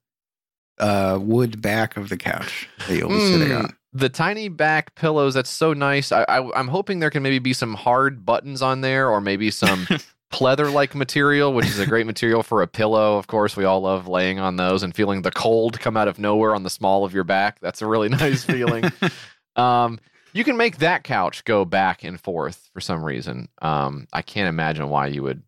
uh, 0.78 1.18
wood 1.20 1.62
back 1.62 1.96
of 1.96 2.08
the 2.08 2.16
couch 2.16 2.68
that 2.88 2.96
you'll 2.96 3.10
be 3.10 3.20
sitting 3.20 3.48
Mm, 3.48 3.64
on. 3.64 3.76
The 3.92 4.08
tiny 4.08 4.48
back 4.48 4.94
pillows. 4.94 5.34
That's 5.34 5.50
so 5.50 5.72
nice. 5.72 6.12
I, 6.12 6.24
I 6.28 6.58
I'm 6.58 6.68
hoping 6.68 6.98
there 6.98 7.10
can 7.10 7.22
maybe 7.22 7.38
be 7.38 7.52
some 7.52 7.74
hard 7.74 8.24
buttons 8.24 8.62
on 8.62 8.80
there, 8.80 9.08
or 9.10 9.20
maybe 9.20 9.50
some 9.50 9.86
pleather 10.32 10.72
like 10.72 10.94
material, 10.94 11.52
which 11.52 11.66
is 11.66 11.78
a 11.78 11.86
great 11.86 12.06
material 12.06 12.42
for 12.42 12.62
a 12.62 12.66
pillow. 12.66 13.18
Of 13.18 13.26
course, 13.26 13.56
we 13.56 13.64
all 13.64 13.82
love 13.82 14.08
laying 14.08 14.38
on 14.40 14.56
those 14.56 14.82
and 14.82 14.94
feeling 14.94 15.22
the 15.22 15.30
cold 15.30 15.78
come 15.78 15.96
out 15.96 16.08
of 16.08 16.18
nowhere 16.18 16.54
on 16.54 16.62
the 16.62 16.70
small 16.70 17.04
of 17.04 17.14
your 17.14 17.24
back. 17.24 17.60
That's 17.60 17.82
a 17.82 17.86
really 17.86 18.08
nice 18.10 18.42
feeling. 18.42 18.84
um, 19.56 20.00
you 20.32 20.44
can 20.44 20.56
make 20.56 20.78
that 20.78 21.04
couch 21.04 21.44
go 21.44 21.64
back 21.64 22.02
and 22.02 22.18
forth 22.18 22.70
for 22.72 22.80
some 22.80 23.04
reason. 23.04 23.48
Um, 23.60 24.06
I 24.12 24.22
can't 24.22 24.48
imagine 24.48 24.88
why 24.88 25.08
you 25.08 25.22
would 25.22 25.42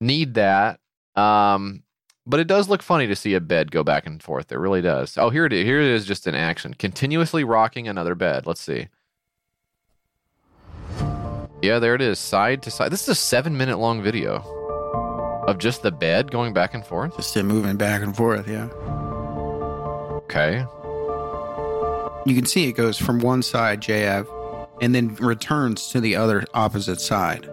need 0.00 0.34
that. 0.34 0.80
Um, 1.16 1.82
but 2.30 2.40
it 2.40 2.46
does 2.46 2.68
look 2.68 2.80
funny 2.80 3.08
to 3.08 3.16
see 3.16 3.34
a 3.34 3.40
bed 3.40 3.72
go 3.72 3.82
back 3.82 4.06
and 4.06 4.22
forth. 4.22 4.52
It 4.52 4.58
really 4.58 4.80
does. 4.80 5.18
Oh, 5.18 5.30
here 5.30 5.44
it 5.44 5.52
is. 5.52 5.64
Here 5.64 5.80
it 5.80 5.88
is, 5.88 6.06
just 6.06 6.28
in 6.28 6.34
action, 6.36 6.74
continuously 6.74 7.42
rocking 7.42 7.88
another 7.88 8.14
bed. 8.14 8.46
Let's 8.46 8.60
see. 8.60 8.88
Yeah, 11.60 11.80
there 11.80 11.94
it 11.94 12.00
is, 12.00 12.18
side 12.18 12.62
to 12.62 12.70
side. 12.70 12.92
This 12.92 13.02
is 13.02 13.08
a 13.08 13.14
seven-minute 13.14 13.78
long 13.78 14.00
video 14.02 14.36
of 15.46 15.58
just 15.58 15.82
the 15.82 15.90
bed 15.90 16.30
going 16.30 16.54
back 16.54 16.72
and 16.72 16.86
forth. 16.86 17.16
Just 17.16 17.36
it 17.36 17.42
moving 17.42 17.76
back 17.76 18.00
and 18.00 18.16
forth. 18.16 18.48
Yeah. 18.48 18.66
Okay. 20.24 20.64
You 22.24 22.34
can 22.34 22.46
see 22.46 22.68
it 22.68 22.72
goes 22.72 22.96
from 22.96 23.18
one 23.18 23.42
side, 23.42 23.80
JF, 23.80 24.26
and 24.80 24.94
then 24.94 25.16
returns 25.16 25.88
to 25.88 26.00
the 26.00 26.14
other 26.14 26.44
opposite 26.54 27.00
side. 27.00 27.50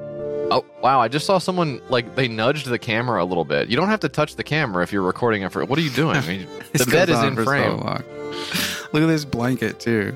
Oh 0.50 0.66
wow! 0.82 1.02
I 1.02 1.10
just 1.10 1.26
saw 1.26 1.40
someone 1.40 1.82
like 1.90 2.16
they 2.16 2.28
nudged 2.28 2.68
the 2.68 2.80
camera 2.80 3.22
a 3.22 3.26
little 3.26 3.44
bit. 3.44 3.68
You 3.68 3.76
don't 3.76 3.90
have 3.90 4.00
to 4.02 4.10
touch 4.10 4.36
the 4.38 4.44
camera 4.44 4.82
if 4.84 4.94
you're 4.94 5.02
recording 5.02 5.42
it 5.42 5.52
for. 5.52 5.66
What 5.66 5.78
are 5.78 5.82
you 5.82 5.90
doing? 5.90 6.16
I 6.18 6.26
mean, 6.26 6.48
the 6.72 6.86
bed 6.86 7.10
is 7.10 7.22
in 7.22 7.36
for 7.36 7.44
so 7.44 7.50
frame. 7.50 7.78
Look 8.94 9.04
at 9.04 9.08
this 9.08 9.26
blanket 9.26 9.80
too. 9.80 10.16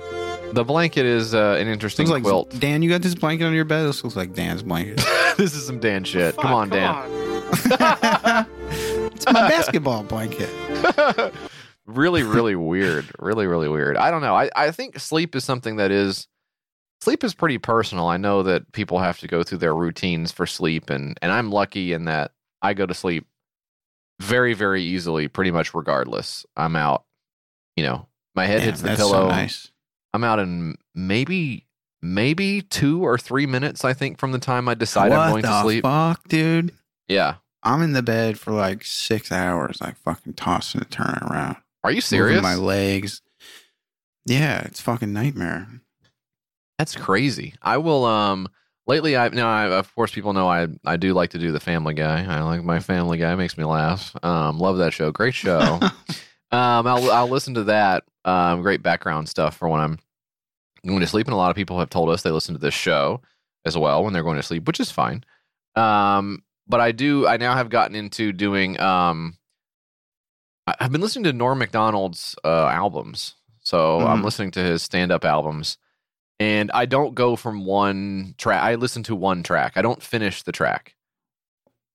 The 0.54 0.64
blanket 0.64 1.06
is 1.06 1.34
uh, 1.34 1.58
an 1.60 1.68
interesting 1.68 2.08
Looks 2.08 2.16
like 2.16 2.24
quilt. 2.24 2.60
Dan, 2.60 2.82
you 2.82 2.90
got 2.90 3.02
this 3.02 3.16
blanket 3.16 3.46
on 3.46 3.54
your 3.54 3.66
bed. 3.66 3.84
This 3.84 4.04
looks 4.04 4.16
like 4.16 4.34
Dan's 4.34 4.64
blanket. 4.64 4.98
this 5.38 5.54
is 5.54 5.66
some 5.66 5.80
Dan 5.80 6.04
shit. 6.04 6.36
come 6.38 6.54
on, 6.54 6.70
Dan. 6.70 6.96
it's 7.54 9.26
my 9.26 9.50
basketball 9.50 10.04
blanket. 10.04 10.50
really, 11.86 12.24
really 12.24 12.56
weird. 12.56 13.06
Really, 13.20 13.48
really 13.48 13.68
weird. 13.68 13.98
I 13.98 14.12
don't 14.12 14.22
know. 14.22 14.36
I, 14.36 14.50
I 14.56 14.72
think 14.72 15.00
sleep 15.00 15.36
is 15.36 15.44
something 15.44 15.78
that 15.78 15.92
is 15.92 16.28
sleep 17.02 17.24
is 17.24 17.34
pretty 17.34 17.58
personal. 17.58 18.08
I 18.08 18.18
know 18.18 18.44
that 18.44 18.72
people 18.72 19.00
have 19.00 19.20
to 19.20 19.28
go 19.28 19.44
through 19.44 19.58
their 19.60 19.76
routines 19.76 20.32
for 20.32 20.46
sleep 20.46 20.90
and 20.90 21.18
and 21.22 21.32
I'm 21.32 21.52
lucky 21.52 21.94
in 21.94 22.06
that 22.06 22.32
I 22.62 22.74
go 22.74 22.86
to 22.86 22.94
sleep 22.94 23.28
very, 24.20 24.54
very 24.54 24.84
easily, 24.84 25.28
pretty 25.28 25.52
much 25.52 25.74
regardless. 25.74 26.46
I'm 26.56 26.76
out. 26.76 27.06
You 27.76 27.84
know, 27.86 28.08
my 28.36 28.46
head 28.46 28.60
Yeah, 28.60 28.66
hits 28.66 28.82
the 28.82 28.90
that's 28.90 29.00
pillow. 29.00 29.12
So 29.26 29.30
nice. 29.30 29.72
I'm 30.14 30.24
out 30.24 30.40
in 30.40 30.76
maybe 30.94 31.66
maybe 32.02 32.62
two 32.62 33.04
or 33.06 33.18
three 33.18 33.46
minutes, 33.46 33.84
I 33.86 33.94
think, 33.94 34.18
from 34.20 34.32
the 34.32 34.40
time 34.40 34.68
I 34.68 34.74
decide 34.74 35.10
what 35.10 35.20
I'm 35.20 35.32
going 35.32 35.44
to 35.44 35.62
sleep. 35.62 35.84
fuck, 35.84 36.28
dude? 36.28 36.74
Yeah. 37.08 37.36
I'm 37.64 37.82
in 37.84 37.94
the 37.94 38.02
bed 38.02 38.40
for 38.40 38.52
like 38.52 38.84
six 38.84 39.32
hours, 39.32 39.80
like 39.82 39.96
fucking 39.98 40.34
tossing 40.34 40.82
and 40.82 40.90
turning 40.92 41.22
around. 41.24 41.58
Are 41.84 41.92
you 41.92 41.98
moving 41.98 42.02
serious? 42.02 42.42
My 42.42 42.56
legs. 42.56 43.22
Yeah, 44.26 44.62
it's 44.62 44.82
fucking 44.82 45.14
nightmare. 45.14 45.68
That's 46.82 46.96
crazy. 46.96 47.54
I 47.62 47.78
will. 47.78 48.06
Um, 48.06 48.48
lately, 48.88 49.16
I 49.16 49.30
now, 49.30 49.48
I, 49.48 49.66
of 49.72 49.94
course, 49.94 50.12
people 50.12 50.34
know 50.34 50.48
I 50.50 50.66
I 50.84 50.98
do 50.98 51.14
like 51.14 51.30
to 51.30 51.38
do 51.38 51.52
the 51.52 51.60
Family 51.60 51.94
Guy. 51.94 52.26
I 52.28 52.42
like 52.42 52.64
my 52.64 52.80
Family 52.80 53.20
Guy; 53.20 53.36
makes 53.36 53.56
me 53.56 53.66
laugh. 53.66 54.16
Um, 54.24 54.58
love 54.58 54.80
that 54.80 54.92
show. 54.92 55.12
Great 55.12 55.36
show. 55.36 55.80
um, 56.52 56.88
I'll 56.88 57.12
I'll 57.12 57.30
listen 57.30 57.54
to 57.54 57.66
that. 57.66 58.04
Um, 58.26 58.64
great 58.64 58.82
background 58.82 59.30
stuff 59.30 59.58
for 59.58 59.70
when 59.70 59.80
I'm 59.80 60.00
going 60.88 61.02
to 61.02 61.06
sleep. 61.08 61.28
And 61.28 61.36
a 61.36 61.38
lot 61.38 61.52
of 61.52 61.56
people 61.56 61.78
have 61.78 61.92
told 61.92 62.10
us 62.10 62.24
they 62.24 62.32
listen 62.32 62.56
to 62.56 62.60
this 62.60 62.74
show 62.74 63.22
as 63.64 63.78
well 63.78 64.04
when 64.04 64.12
they're 64.12 64.24
going 64.24 64.38
to 64.38 64.44
sleep, 64.44 64.66
which 64.66 64.80
is 64.80 64.90
fine. 64.90 65.24
Um, 65.76 66.42
but 66.68 66.80
I 66.82 66.94
do. 66.94 67.28
I 67.28 67.38
now 67.38 67.54
have 67.54 67.70
gotten 67.70 67.96
into 67.96 68.34
doing. 68.34 68.80
Um, 68.80 69.38
I've 70.66 70.92
been 70.92 71.02
listening 71.02 71.26
to 71.26 71.34
Norm 71.34 71.60
Macdonald's 71.60 72.36
uh, 72.44 72.66
albums, 72.70 73.36
so 73.60 74.00
I'm 74.00 74.22
Mhm. 74.22 74.24
listening 74.26 74.52
to 74.52 74.64
his 74.64 74.82
stand-up 74.82 75.24
albums, 75.26 75.78
and 76.42 76.72
I 76.74 76.86
don't 76.88 77.14
go 77.14 77.36
from 77.36 77.66
one 77.66 78.34
track. 78.40 78.64
I 78.64 78.76
listen 78.76 79.04
to 79.04 79.16
one 79.16 79.44
track. 79.44 79.74
I 79.76 79.84
don't 79.84 80.02
finish 80.02 80.42
the 80.42 80.52
track. 80.52 80.96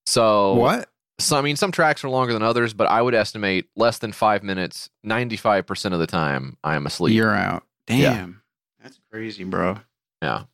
So 0.06 0.54
what? 0.54 0.88
So 1.18 1.37
I 1.37 1.40
mean, 1.40 1.56
some 1.56 1.72
tracks 1.72 2.04
are 2.04 2.09
longer 2.11 2.32
than 2.32 2.42
others, 2.42 2.74
but 2.74 2.87
I 2.87 3.02
would 3.02 3.14
estimate 3.14 3.66
less 3.74 3.98
than 3.98 4.12
five 4.12 4.42
minutes. 4.42 4.88
Ninety-five 5.02 5.66
percent 5.66 5.94
of 5.94 6.00
the 6.00 6.06
time, 6.06 6.56
I 6.62 6.76
am 6.76 6.87
asleep. 6.87 7.14
You're 7.14 7.35
out. 7.35 7.64
Damn. 7.87 8.00
Yeah. 8.00 8.26
That's 8.82 9.00
crazy, 9.11 9.44
bro. 9.44 9.78
Yeah. 10.22 10.44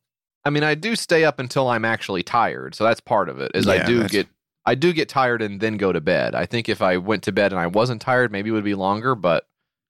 I 0.44 0.50
mean, 0.50 0.62
I 0.64 0.74
do 0.74 0.96
stay 0.96 1.24
up 1.24 1.38
until 1.38 1.68
I'm 1.68 1.85
actually 1.85 2.22
tired, 2.22 2.74
so 2.74 2.85
that's 2.85 3.00
part 3.00 3.28
of 3.28 3.40
it. 3.40 3.52
Is 3.55 3.68
I 3.68 3.85
do 3.85 3.96
that's- 3.96 4.11
get 4.12 4.28
I 4.64 4.74
do 4.76 4.92
get 4.92 5.09
tired 5.09 5.42
and 5.42 5.61
then 5.61 5.76
go 5.76 5.92
to 5.92 6.00
bed. 6.00 6.35
I 6.37 6.46
think 6.46 6.68
if 6.68 6.81
I 6.81 6.96
went 6.96 7.24
to 7.24 7.33
bed 7.33 7.52
and 7.52 7.61
I 7.61 7.66
wasn't 7.66 8.00
tired, 8.00 8.31
maybe 8.31 8.50
it 8.50 8.52
would 8.52 8.64
be 8.64 8.76
longer, 8.76 9.14
but 9.16 9.44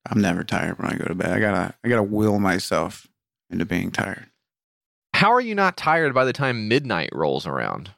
I'm 0.09 0.19
never 0.19 0.43
tired 0.43 0.79
when 0.79 0.91
I 0.91 0.97
go 0.97 1.05
to 1.05 1.15
bed. 1.15 1.31
I 1.31 1.39
gotta 1.39 1.75
I 1.83 1.87
gotta 1.87 2.03
will 2.03 2.39
myself 2.39 3.07
into 3.53 3.65
being 3.65 3.91
tired. 3.91 4.27
how 5.15 5.31
are 5.31 5.41
you 5.41 5.55
not 5.55 5.77
tired 5.77 6.13
by 6.13 6.25
the 6.25 6.33
time 6.33 6.67
midnight 6.67 7.09
rolls 7.13 7.47
around? 7.47 7.91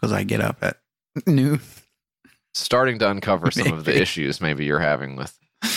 Because 0.00 0.12
I 0.12 0.24
get 0.24 0.40
up 0.40 0.56
at 0.62 0.78
noon. 1.26 1.60
Starting 2.54 2.98
to 2.98 3.08
uncover 3.10 3.50
some 3.50 3.72
of 3.72 3.84
the 3.84 4.00
issues 4.00 4.40
maybe 4.40 4.64
you're 4.64 4.80
having 4.80 5.14
with 5.16 5.38
We 5.62 5.68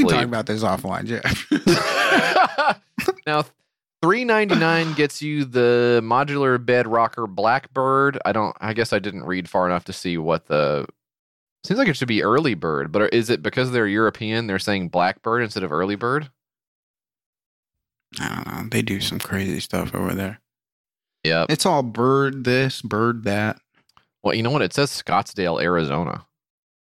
Sleep. 0.00 0.08
talk 0.08 0.24
about 0.24 0.46
this 0.46 0.62
offline, 0.62 1.06
Jeff. 1.06 1.46
now, 3.26 3.44
three 4.02 4.24
ninety 4.24 4.54
nine 4.56 4.92
gets 4.94 5.22
you 5.22 5.44
the 5.44 6.00
modular 6.02 6.62
bed 6.64 6.86
rocker 6.86 7.26
Blackbird. 7.26 8.18
I 8.24 8.32
don't. 8.32 8.56
I 8.60 8.72
guess 8.72 8.92
I 8.92 8.98
didn't 8.98 9.24
read 9.24 9.48
far 9.48 9.66
enough 9.66 9.84
to 9.84 9.92
see 9.92 10.18
what 10.18 10.46
the. 10.46 10.86
Seems 11.64 11.78
like 11.78 11.88
it 11.88 11.96
should 11.96 12.08
be 12.08 12.22
early 12.22 12.54
bird, 12.54 12.92
but 12.92 13.12
is 13.14 13.30
it 13.30 13.42
because 13.42 13.70
they're 13.72 13.86
European? 13.86 14.46
They're 14.46 14.58
saying 14.58 14.88
Blackbird 14.88 15.42
instead 15.42 15.62
of 15.62 15.72
early 15.72 15.96
bird. 15.96 16.30
I 18.20 18.34
don't 18.34 18.46
know. 18.46 18.68
They 18.70 18.82
do 18.82 19.00
some 19.00 19.18
crazy 19.18 19.60
stuff 19.60 19.94
over 19.94 20.14
there. 20.14 20.40
Yep. 21.24 21.50
It's 21.50 21.66
all 21.66 21.82
bird 21.82 22.44
this, 22.44 22.82
bird 22.82 23.24
that. 23.24 23.58
Well, 24.22 24.34
you 24.34 24.42
know 24.42 24.50
what? 24.50 24.62
It 24.62 24.72
says 24.72 24.90
Scottsdale, 24.90 25.62
Arizona. 25.62 26.26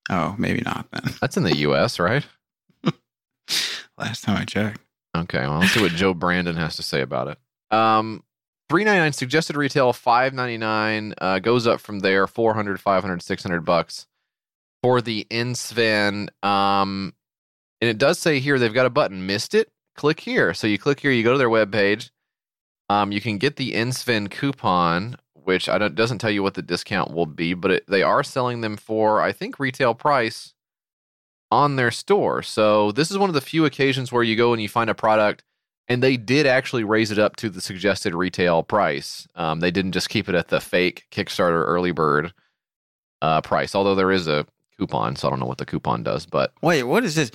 Oh, 0.10 0.36
maybe 0.38 0.62
not 0.62 0.88
then. 0.92 1.14
That's 1.22 1.38
in 1.38 1.44
the 1.44 1.58
U.S., 1.58 2.00
right? 2.00 2.26
Last 3.98 4.24
time 4.24 4.38
I 4.38 4.46
checked. 4.46 4.82
Okay, 5.16 5.40
well, 5.40 5.60
let's 5.60 5.72
see 5.72 5.82
what 5.82 5.92
Joe 5.92 6.14
Brandon 6.14 6.58
has 6.58 6.76
to 6.76 6.84
say 6.84 7.02
about 7.02 7.30
it. 7.30 7.38
Um, 7.76 8.24
three 8.70 8.84
ninety 8.84 9.00
nine 9.00 9.14
suggested 9.14 9.56
retail 9.56 9.94
five 9.94 10.34
ninety 10.34 10.58
nine 10.58 11.14
uh, 11.20 11.40
goes 11.40 11.66
up 11.66 11.80
from 11.80 12.00
there 12.00 12.28
400 12.28 12.80
500 12.80 13.22
600 13.22 13.62
bucks 13.62 14.08
for 14.84 15.02
the 15.02 15.26
Insven. 15.32 16.28
Um, 16.44 17.14
and 17.82 17.90
it 17.90 17.98
does 17.98 18.20
say 18.20 18.40
here 18.40 18.60
they've 18.60 18.74
got 18.74 18.86
a 18.86 18.90
button. 18.90 19.26
Missed 19.26 19.56
it? 19.56 19.72
Click 19.96 20.20
here. 20.20 20.54
So 20.54 20.68
you 20.68 20.78
click 20.78 21.00
here, 21.00 21.12
you 21.12 21.24
go 21.24 21.32
to 21.32 21.38
their 21.38 21.50
webpage. 21.50 22.10
Um, 22.90 23.12
you 23.12 23.22
can 23.22 23.38
get 23.38 23.56
the 23.56 23.74
Insven 23.74 24.30
coupon, 24.30 25.18
which 25.34 25.68
I 25.68 25.78
don't 25.78 25.96
doesn't 25.96 26.20
tell 26.20 26.30
you 26.30 26.44
what 26.44 26.54
the 26.54 26.62
discount 26.62 27.12
will 27.12 27.26
be, 27.26 27.54
but 27.54 27.72
it, 27.72 27.88
they 27.88 28.04
are 28.04 28.24
selling 28.24 28.62
them 28.62 28.78
for 28.78 29.22
I 29.22 29.32
think 29.32 29.60
retail 29.60 29.96
price 29.96 30.54
on 31.52 31.76
their 31.76 31.92
store. 31.92 32.42
So 32.42 32.92
this 32.92 33.10
is 33.10 33.18
one 33.18 33.30
of 33.30 33.34
the 33.34 33.42
few 33.42 33.66
occasions 33.66 34.12
where 34.12 34.24
you 34.24 34.36
go 34.36 34.54
and 34.54 34.62
you 34.62 34.70
find 34.70 34.90
a 34.90 34.96
product 34.96 35.44
and 35.88 36.02
they 36.02 36.18
did 36.18 36.48
actually 36.48 36.84
raise 36.84 37.12
it 37.12 37.20
up 37.20 37.36
to 37.38 37.50
the 37.50 37.62
suggested 37.62 38.16
retail 38.16 38.64
price. 38.64 39.28
Um, 39.36 39.60
they 39.60 39.72
didn't 39.72 39.92
just 39.92 40.10
keep 40.10 40.28
it 40.28 40.36
at 40.36 40.48
the 40.48 40.60
fake 40.60 41.06
Kickstarter 41.12 41.64
early 41.64 41.92
bird 41.92 42.34
uh, 43.22 43.42
price, 43.42 43.76
although 43.76 43.96
there 43.96 44.12
is 44.12 44.28
a 44.28 44.46
coupon, 44.78 45.16
so 45.16 45.28
I 45.28 45.32
don't 45.32 45.40
know 45.40 45.46
what 45.46 45.60
the 45.60 45.66
coupon 45.66 46.04
does, 46.04 46.26
but 46.26 46.54
Wait, 46.62 46.84
what 46.84 47.04
is 47.04 47.16
this? 47.16 47.32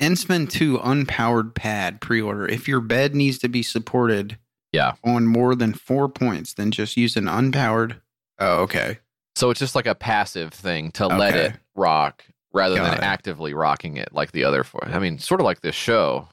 Insven 0.00 0.48
2 0.50 0.78
unpowered 0.78 1.54
pad 1.54 2.00
pre 2.00 2.20
order. 2.20 2.46
If 2.46 2.68
your 2.68 2.80
bed 2.80 3.14
needs 3.14 3.38
to 3.38 3.48
be 3.48 3.62
supported 3.62 4.38
Yeah. 4.72 4.92
on 5.04 5.26
more 5.26 5.54
than 5.54 5.72
four 5.74 6.08
points, 6.08 6.54
then 6.54 6.70
just 6.70 6.96
use 6.96 7.16
an 7.16 7.24
unpowered. 7.24 7.96
Oh, 8.38 8.62
okay. 8.62 8.98
so 9.34 9.50
it's 9.50 9.58
just 9.60 9.74
like 9.74 9.86
a 9.86 9.94
passive 9.94 10.52
thing 10.52 10.90
to 10.92 11.06
let 11.06 11.34
it 11.36 11.54
rock 11.76 12.24
rather 12.52 12.76
Got 12.76 12.90
than 12.90 12.98
it. 12.98 13.04
actively 13.04 13.54
rocking 13.54 13.96
it 13.96 14.12
like 14.12 14.32
the 14.32 14.44
other 14.44 14.62
four. 14.64 14.86
I 14.86 14.98
mean, 15.00 15.18
sort 15.18 15.40
of 15.40 15.44
like 15.44 15.60
this 15.60 15.74
show, 15.74 16.28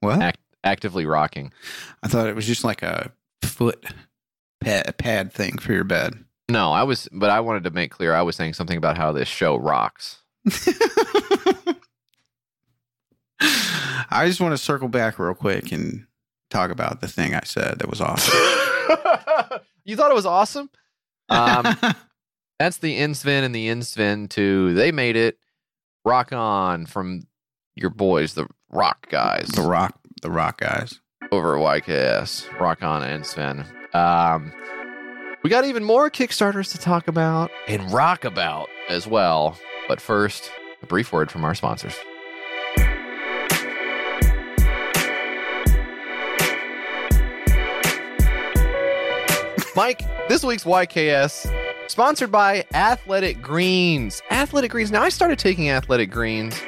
What? 0.00 0.20
Act- 0.22 0.40
actively 0.64 1.06
rocking. 1.06 1.52
I 2.02 2.08
thought 2.08 2.28
it 2.28 2.34
was 2.36 2.46
just 2.46 2.64
like 2.64 2.82
a 2.82 3.10
foot 3.42 3.84
pad, 4.60 4.96
pad 4.98 5.32
thing 5.32 5.58
for 5.58 5.72
your 5.72 5.84
bed. 5.84 6.24
No, 6.50 6.72
I 6.72 6.82
was, 6.84 7.08
but 7.12 7.28
I 7.30 7.40
wanted 7.40 7.64
to 7.64 7.70
make 7.70 7.90
clear 7.90 8.14
I 8.14 8.22
was 8.22 8.36
saying 8.36 8.54
something 8.54 8.76
about 8.78 8.96
how 8.96 9.12
this 9.12 9.28
show 9.28 9.56
rocks. 9.56 10.22
I 13.40 14.24
just 14.26 14.40
want 14.40 14.52
to 14.52 14.58
circle 14.58 14.88
back 14.88 15.18
real 15.18 15.34
quick 15.34 15.72
and 15.72 16.06
talk 16.50 16.70
about 16.70 17.00
the 17.00 17.08
thing 17.08 17.34
I 17.34 17.42
said 17.44 17.78
that 17.78 17.88
was 17.88 18.00
awesome. 18.00 18.34
you 19.84 19.96
thought 19.96 20.10
it 20.10 20.14
was 20.14 20.26
awesome? 20.26 20.70
Um, 21.28 21.76
that's 22.58 22.78
the 22.78 22.98
Insven 22.98 23.42
and 23.42 23.54
the 23.54 23.68
Insven 23.68 24.28
2. 24.28 24.74
They 24.74 24.92
made 24.92 25.16
it. 25.16 25.38
Rock 26.04 26.32
on 26.32 26.86
from 26.86 27.26
your 27.76 27.90
boys, 27.90 28.34
the 28.34 28.46
rock 28.70 29.08
guys 29.10 29.48
the 29.48 29.62
rock, 29.62 29.98
the 30.22 30.30
rock 30.30 30.58
guys. 30.60 31.00
over 31.30 31.56
at 31.58 31.82
YKS. 31.82 32.58
Rock 32.58 32.82
on 32.82 33.02
Insven. 33.02 33.66
Um, 33.94 34.52
we 35.42 35.50
got 35.50 35.64
even 35.64 35.84
more 35.84 36.10
Kickstarters 36.10 36.72
to 36.72 36.78
talk 36.78 37.08
about 37.08 37.50
and 37.66 37.90
rock 37.90 38.24
about 38.24 38.68
as 38.88 39.06
well. 39.06 39.58
But 39.86 40.00
first, 40.00 40.50
a 40.82 40.86
brief 40.86 41.12
word 41.12 41.30
from 41.30 41.44
our 41.44 41.54
sponsors. 41.54 41.94
Mike, 49.76 50.02
this 50.28 50.42
week's 50.44 50.64
YKS 50.64 51.52
sponsored 51.88 52.32
by 52.32 52.64
Athletic 52.74 53.40
Greens. 53.40 54.22
Athletic 54.30 54.70
Greens. 54.72 54.90
Now, 54.90 55.02
I 55.02 55.08
started 55.08 55.38
taking 55.38 55.70
Athletic 55.70 56.10
Greens. 56.10 56.60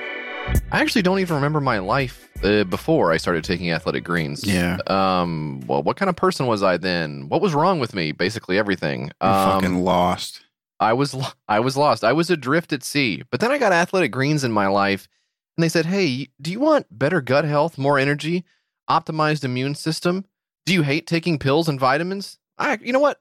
I 0.72 0.80
actually 0.80 1.02
don't 1.02 1.18
even 1.18 1.34
remember 1.36 1.60
my 1.60 1.78
life 1.78 2.28
uh, 2.42 2.64
before 2.64 3.12
I 3.12 3.16
started 3.16 3.44
taking 3.44 3.70
Athletic 3.70 4.04
Greens. 4.04 4.44
Yeah. 4.46 4.78
Um. 4.86 5.60
Well, 5.66 5.82
what 5.82 5.96
kind 5.96 6.08
of 6.08 6.16
person 6.16 6.46
was 6.46 6.62
I 6.62 6.76
then? 6.76 7.28
What 7.28 7.40
was 7.40 7.54
wrong 7.54 7.78
with 7.80 7.94
me? 7.94 8.12
Basically 8.12 8.58
everything. 8.58 9.10
Um, 9.20 9.60
fucking 9.60 9.84
lost. 9.84 10.40
I 10.78 10.92
was 10.94 11.12
lo- 11.14 11.26
I 11.48 11.60
was 11.60 11.76
lost. 11.76 12.04
I 12.04 12.12
was 12.12 12.30
adrift 12.30 12.72
at 12.72 12.82
sea. 12.82 13.22
But 13.30 13.40
then 13.40 13.50
I 13.50 13.58
got 13.58 13.72
athletic 13.72 14.12
greens 14.12 14.44
in 14.44 14.52
my 14.52 14.66
life, 14.68 15.08
and 15.56 15.62
they 15.64 15.68
said, 15.68 15.86
"Hey, 15.86 16.28
do 16.40 16.50
you 16.50 16.60
want 16.60 16.86
better 16.90 17.20
gut 17.20 17.44
health, 17.44 17.76
more 17.76 17.98
energy, 17.98 18.44
optimized 18.88 19.44
immune 19.44 19.74
system? 19.74 20.24
Do 20.64 20.72
you 20.72 20.82
hate 20.82 21.06
taking 21.06 21.38
pills 21.38 21.68
and 21.68 21.78
vitamins?" 21.78 22.38
I, 22.60 22.78
you 22.80 22.92
know 22.92 23.00
what? 23.00 23.18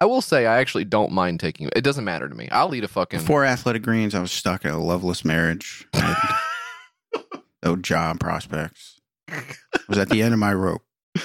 I 0.00 0.06
will 0.06 0.22
say 0.22 0.46
I 0.46 0.58
actually 0.58 0.84
don't 0.84 1.12
mind 1.12 1.40
taking. 1.40 1.68
It 1.76 1.82
doesn't 1.82 2.04
matter 2.04 2.28
to 2.28 2.34
me. 2.34 2.48
I'll 2.50 2.74
eat 2.74 2.84
a 2.84 2.88
fucking. 2.88 3.20
Before 3.20 3.44
Athletic 3.44 3.82
Greens, 3.82 4.14
I 4.14 4.20
was 4.20 4.32
stuck 4.32 4.64
in 4.64 4.70
a 4.70 4.82
loveless 4.82 5.24
marriage. 5.24 5.86
No 7.62 7.76
job 7.76 8.18
prospects. 8.18 9.00
I 9.28 9.44
was 9.88 9.98
at 9.98 10.08
the 10.08 10.20
end 10.20 10.34
of 10.34 10.40
my 10.40 10.52
rope. 10.52 10.82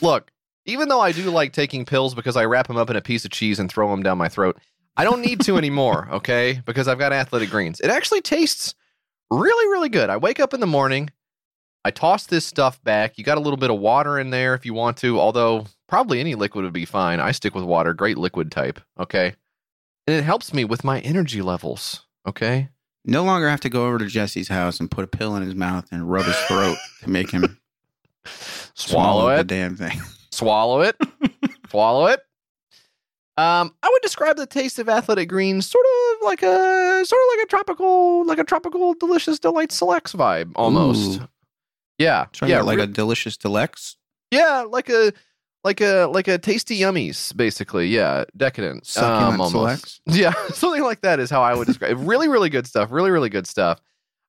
Look, 0.00 0.30
even 0.64 0.88
though 0.88 1.00
I 1.00 1.12
do 1.12 1.30
like 1.30 1.52
taking 1.52 1.84
pills 1.84 2.14
because 2.14 2.36
I 2.36 2.46
wrap 2.46 2.66
them 2.66 2.76
up 2.76 2.90
in 2.90 2.96
a 2.96 3.02
piece 3.02 3.24
of 3.24 3.30
cheese 3.30 3.58
and 3.58 3.70
throw 3.70 3.90
them 3.90 4.02
down 4.02 4.18
my 4.18 4.28
throat, 4.28 4.58
I 4.96 5.04
don't 5.04 5.20
need 5.20 5.40
to 5.42 5.58
anymore, 5.58 6.08
okay? 6.12 6.62
Because 6.64 6.88
I've 6.88 6.98
got 6.98 7.12
athletic 7.12 7.50
greens. 7.50 7.80
It 7.80 7.90
actually 7.90 8.22
tastes 8.22 8.74
really, 9.30 9.70
really 9.70 9.88
good. 9.88 10.08
I 10.08 10.16
wake 10.16 10.40
up 10.40 10.54
in 10.54 10.60
the 10.60 10.66
morning, 10.66 11.10
I 11.84 11.90
toss 11.90 12.26
this 12.26 12.44
stuff 12.44 12.82
back. 12.84 13.16
You 13.16 13.24
got 13.24 13.38
a 13.38 13.40
little 13.40 13.56
bit 13.56 13.70
of 13.70 13.78
water 13.78 14.18
in 14.18 14.30
there 14.30 14.54
if 14.54 14.66
you 14.66 14.74
want 14.74 14.96
to, 14.98 15.18
although 15.18 15.64
probably 15.88 16.20
any 16.20 16.34
liquid 16.34 16.64
would 16.64 16.74
be 16.74 16.84
fine. 16.84 17.20
I 17.20 17.32
stick 17.32 17.54
with 17.54 17.64
water, 17.64 17.94
great 17.94 18.18
liquid 18.18 18.52
type, 18.52 18.80
okay? 18.98 19.34
And 20.06 20.16
it 20.16 20.22
helps 20.24 20.52
me 20.52 20.64
with 20.64 20.84
my 20.84 21.00
energy 21.00 21.40
levels, 21.42 22.06
okay? 22.26 22.68
No 23.04 23.24
longer 23.24 23.48
have 23.48 23.60
to 23.60 23.70
go 23.70 23.86
over 23.86 23.98
to 23.98 24.06
Jesse's 24.06 24.48
house 24.48 24.78
and 24.78 24.90
put 24.90 25.04
a 25.04 25.08
pill 25.08 25.34
in 25.36 25.42
his 25.42 25.54
mouth 25.54 25.86
and 25.90 26.10
rub 26.10 26.26
his 26.26 26.36
throat 26.48 26.76
to 27.02 27.08
make 27.08 27.30
him 27.30 27.58
Swallow 28.74 29.28
the 29.34 29.40
it. 29.40 29.46
damn 29.46 29.76
thing. 29.76 29.98
swallow 30.30 30.82
it, 30.82 30.96
swallow 31.70 32.06
it. 32.06 32.20
Um, 33.38 33.74
I 33.82 33.88
would 33.90 34.02
describe 34.02 34.36
the 34.36 34.44
taste 34.46 34.78
of 34.78 34.88
athletic 34.90 35.30
greens 35.30 35.66
sort 35.66 35.86
of 35.86 36.26
like 36.26 36.42
a 36.42 37.02
sort 37.06 37.20
of 37.22 37.38
like 37.38 37.44
a 37.44 37.48
tropical, 37.48 38.26
like 38.26 38.38
a 38.38 38.44
tropical 38.44 38.92
delicious 38.94 39.38
delight 39.38 39.72
selects 39.72 40.12
vibe 40.12 40.52
almost. 40.56 41.20
Ooh. 41.22 41.28
Yeah, 42.00 42.26
yeah, 42.46 42.62
like 42.62 42.78
re- 42.78 42.84
a 42.84 42.86
delicious 42.86 43.36
deluxe. 43.36 43.96
yeah, 44.30 44.64
like 44.66 44.88
a 44.88 45.12
like 45.64 45.80
a 45.82 46.06
like 46.06 46.28
a 46.28 46.38
tasty 46.38 46.78
yummies, 46.80 47.36
basically. 47.36 47.88
Yeah, 47.88 48.24
decadent, 48.36 48.86
Succulent 48.86 49.34
um, 49.34 49.40
almost. 49.42 49.52
selects. 49.52 50.00
Yeah, 50.06 50.32
something 50.54 50.82
like 50.82 51.02
that 51.02 51.20
is 51.20 51.28
how 51.28 51.42
I 51.42 51.54
would 51.54 51.66
describe 51.66 51.92
it. 51.92 51.96
Really, 51.98 52.28
really 52.28 52.48
good 52.48 52.66
stuff. 52.66 52.90
Really, 52.90 53.10
really 53.10 53.28
good 53.28 53.46
stuff. 53.46 53.80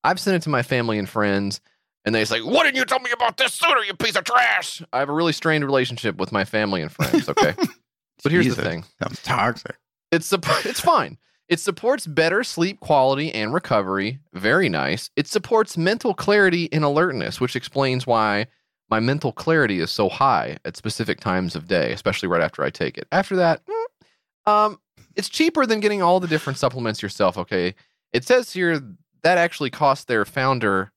I've 0.04 0.20
sent 0.20 0.36
it 0.36 0.42
to 0.44 0.50
my 0.50 0.64
family 0.64 0.98
and 1.00 1.08
friends, 1.08 1.62
and 2.04 2.14
they 2.14 2.26
say, 2.26 2.42
"What 2.42 2.64
didn't 2.64 2.76
you 2.76 2.84
tell 2.86 3.00
me 3.00 3.12
about 3.12 3.38
this 3.38 3.54
sooner, 3.54 3.82
you 3.84 3.94
piece 3.94 4.18
of 4.18 4.26
trash?" 4.26 4.82
I 4.92 5.00
have 5.00 5.08
a 5.10 5.14
really 5.14 5.32
strained 5.34 5.64
relationship 5.64 6.18
with 6.18 6.32
my 6.34 6.44
family 6.44 6.82
and 6.82 6.92
friends. 6.92 7.30
Okay, 7.30 7.54
but 8.24 8.32
here's 8.34 8.46
Jesus, 8.46 8.58
the 8.58 8.70
thing: 8.70 8.84
Sounds 9.02 9.22
toxic. 9.24 9.78
it's 10.12 10.30
supp- 10.30 10.66
it's 10.66 10.82
fine. 10.82 11.18
It 11.52 11.60
supports 11.60 12.08
better 12.08 12.44
sleep 12.46 12.80
quality 12.80 13.32
and 13.34 13.54
recovery. 13.54 14.20
Very 14.34 14.70
nice. 14.70 15.10
It 15.18 15.28
supports 15.28 15.78
mental 15.78 16.14
clarity 16.14 16.72
and 16.72 16.84
alertness, 16.86 17.42
which 17.42 17.58
explains 17.58 18.08
why 18.08 18.48
my 18.90 19.02
mental 19.02 19.34
clarity 19.34 19.82
is 19.82 19.92
so 19.92 20.08
high 20.08 20.58
at 20.64 20.78
specific 20.78 21.20
times 21.20 21.54
of 21.56 21.68
day, 21.68 21.92
especially 21.92 22.30
right 22.30 22.42
after 22.42 22.64
I 22.64 22.70
take 22.70 22.98
it. 22.98 23.06
After 23.12 23.36
that, 23.36 23.62
mm, 23.66 24.50
um, 24.52 24.80
it's 25.18 25.28
cheaper 25.28 25.66
than 25.66 25.82
getting 25.82 26.02
all 26.02 26.22
the 26.22 26.28
different 26.28 26.58
supplements 26.58 27.02
yourself. 27.04 27.38
Okay, 27.38 27.76
it 28.14 28.24
says 28.24 28.54
here 28.54 28.82
that 29.24 29.38
actually 29.38 29.72
cost 29.72 30.08
their 30.08 30.24
founder 30.24 30.94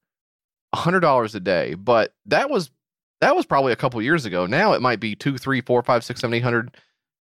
hundred 0.73 1.01
dollars 1.01 1.35
a 1.35 1.41
day, 1.41 1.75
but 1.75 2.15
that 2.27 2.49
was 2.49 2.71
that 3.21 3.35
was 3.35 3.45
probably 3.45 3.73
a 3.73 3.77
couple 3.77 4.01
years 4.03 4.25
ago. 4.25 4.47
Now 4.47 4.73
it 4.73 4.81
might 4.83 5.01
be 5.01 5.17
two, 5.17 5.37
three, 5.37 5.61
four, 5.61 5.83
five, 5.83 6.05
six, 6.05 6.21
seven, 6.21 6.35
eight 6.35 6.45
hundred, 6.45 6.77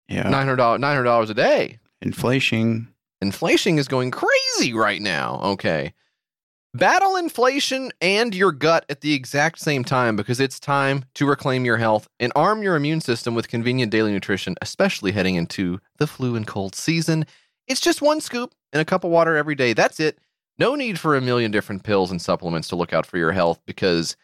Yeah. 0.08 0.24
nine 0.24 0.46
hundred 0.46 0.58
dollars, 0.58 0.80
nine 0.80 0.96
hundred 0.96 1.04
dollars 1.06 1.30
a 1.30 1.34
day. 1.34 1.80
Inflation. 2.02 2.88
Inflation 3.22 3.78
is 3.78 3.88
going 3.88 4.12
crazy 4.12 4.74
right 4.74 5.02
now. 5.02 5.40
Okay. 5.44 5.94
Battle 6.74 7.16
inflation 7.16 7.92
and 8.02 8.36
your 8.36 8.52
gut 8.52 8.86
at 8.90 9.02
the 9.02 9.14
exact 9.14 9.58
same 9.60 9.84
time 9.84 10.16
because 10.16 10.40
it's 10.40 10.60
time 10.60 11.06
to 11.16 11.26
reclaim 11.26 11.66
your 11.66 11.78
health 11.78 12.08
and 12.20 12.32
arm 12.36 12.62
your 12.62 12.76
immune 12.76 13.02
system 13.02 13.34
with 13.34 13.48
convenient 13.48 13.92
daily 13.92 14.12
nutrition, 14.12 14.56
especially 14.62 15.12
heading 15.12 15.36
into 15.36 15.80
the 15.98 16.06
flu 16.06 16.36
and 16.36 16.46
cold 16.46 16.76
season. 16.76 17.26
It's 17.68 17.82
just 17.82 18.02
one 18.02 18.22
scoop 18.22 18.54
and 18.74 18.82
a 18.82 18.86
cup 18.86 19.04
of 19.04 19.10
water 19.10 19.36
every 19.36 19.56
day. 19.56 19.74
That's 19.74 20.00
it. 20.00 20.20
No 20.60 20.76
need 20.76 21.00
for 21.00 21.16
a 21.16 21.22
million 21.22 21.50
different 21.52 21.84
pills 21.84 22.12
and 22.12 22.22
supplements 22.22 22.68
to 22.68 22.76
look 22.76 22.94
out 22.94 23.06
for 23.06 23.18
your 23.18 23.32
health 23.32 23.60
because, 23.66 24.16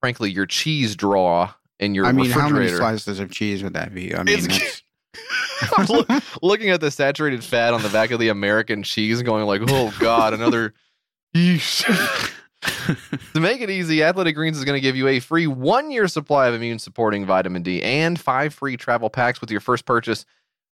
frankly, 0.00 0.30
your 0.30 0.46
cheese 0.46 0.94
draw 0.94 1.52
and 1.80 1.96
your 1.96 2.06
I 2.06 2.12
mean, 2.12 2.30
how 2.30 2.48
many 2.48 2.68
slices 2.68 3.18
of 3.18 3.30
cheese 3.32 3.62
would 3.64 3.74
that 3.74 3.92
be? 3.94 4.14
I 4.14 4.22
mean, 4.22 4.38
It's- 4.38 4.46
that's- 4.46 4.82
I'm 5.76 5.86
look- 5.86 6.10
looking 6.42 6.70
at 6.70 6.80
the 6.80 6.90
saturated 6.90 7.42
fat 7.44 7.74
on 7.74 7.82
the 7.82 7.88
back 7.88 8.10
of 8.10 8.20
the 8.20 8.28
American 8.28 8.82
cheese, 8.82 9.22
going 9.22 9.44
like, 9.46 9.62
"Oh 9.68 9.94
God, 9.98 10.34
another." 10.34 10.74
To 13.34 13.40
make 13.40 13.60
it 13.60 13.68
easy, 13.70 14.02
Athletic 14.02 14.34
Greens 14.34 14.56
is 14.56 14.64
going 14.64 14.76
to 14.76 14.80
give 14.80 14.96
you 14.96 15.08
a 15.08 15.20
free 15.20 15.46
one-year 15.46 16.08
supply 16.08 16.48
of 16.48 16.54
immune-supporting 16.54 17.26
vitamin 17.26 17.62
D 17.62 17.82
and 17.82 18.18
five 18.18 18.54
free 18.54 18.76
travel 18.76 19.10
packs 19.10 19.40
with 19.40 19.50
your 19.50 19.60
first 19.60 19.84
purchase. 19.84 20.24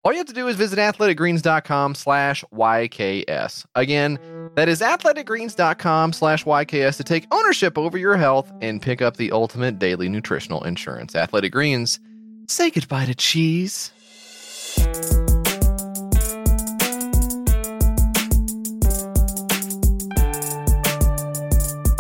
All 0.03 0.13
you 0.13 0.19
have 0.19 0.27
to 0.27 0.35
do 0.35 0.49
is 0.49 0.57
visit 0.57 0.79
athleticgreens.com 0.79 1.95
slash 1.95 2.45
YKS. 2.53 3.67
Again, 3.75 4.19
that 4.55 4.69
is 4.69 4.81
athleticgreens.com 4.81 6.13
slash 6.13 6.45
YKS 6.45 6.97
to 6.99 7.05
take 7.05 7.27
ownership 7.33 7.79
over 7.79 7.97
your 7.97 8.17
health 8.17 8.53
and 8.61 8.83
pick 8.83 9.01
up 9.01 9.17
the 9.17 9.33
ultimate 9.33 9.79
daily 9.79 10.09
nutritional 10.09 10.63
insurance. 10.65 11.15
Athletic 11.15 11.53
Greens, 11.53 12.01
say 12.49 12.71
goodbye 12.71 13.07
to 13.07 13.15
cheese. 13.15 13.93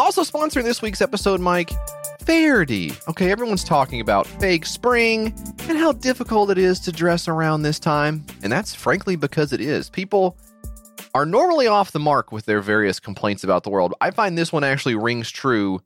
Also 0.05 0.21
sponsoring 0.21 0.65
this 0.65 0.83
week's 0.83 1.01
episode, 1.01 1.41
Mike, 1.41 1.71
Faherty. 2.21 2.93
Okay, 3.09 3.31
everyone's 3.31 3.65
talking 3.65 4.03
about 4.03 4.27
fake 4.27 4.67
spring 4.67 5.35
and 5.67 5.79
how 5.79 5.93
difficult 5.93 6.51
it 6.51 6.59
is 6.59 6.79
to 6.81 6.93
dress 6.93 7.27
around 7.27 7.63
this 7.63 7.79
time. 7.79 8.23
And 8.43 8.53
that's 8.53 8.75
frankly 8.75 9.17
because 9.17 9.55
it 9.55 9.63
is. 9.63 9.89
People 9.89 10.37
are 11.15 11.25
normally 11.25 11.69
off 11.69 11.93
the 11.93 12.01
mark 12.01 12.33
with 12.33 12.45
their 12.45 12.61
various 12.61 13.01
complaints 13.01 13.45
about 13.45 13.63
the 13.63 13.71
world. 13.71 13.95
I 14.03 14.11
find 14.11 14.37
this 14.37 14.53
one 14.53 14.63
actually 14.63 14.95
rings 14.95 15.31
true 15.31 15.81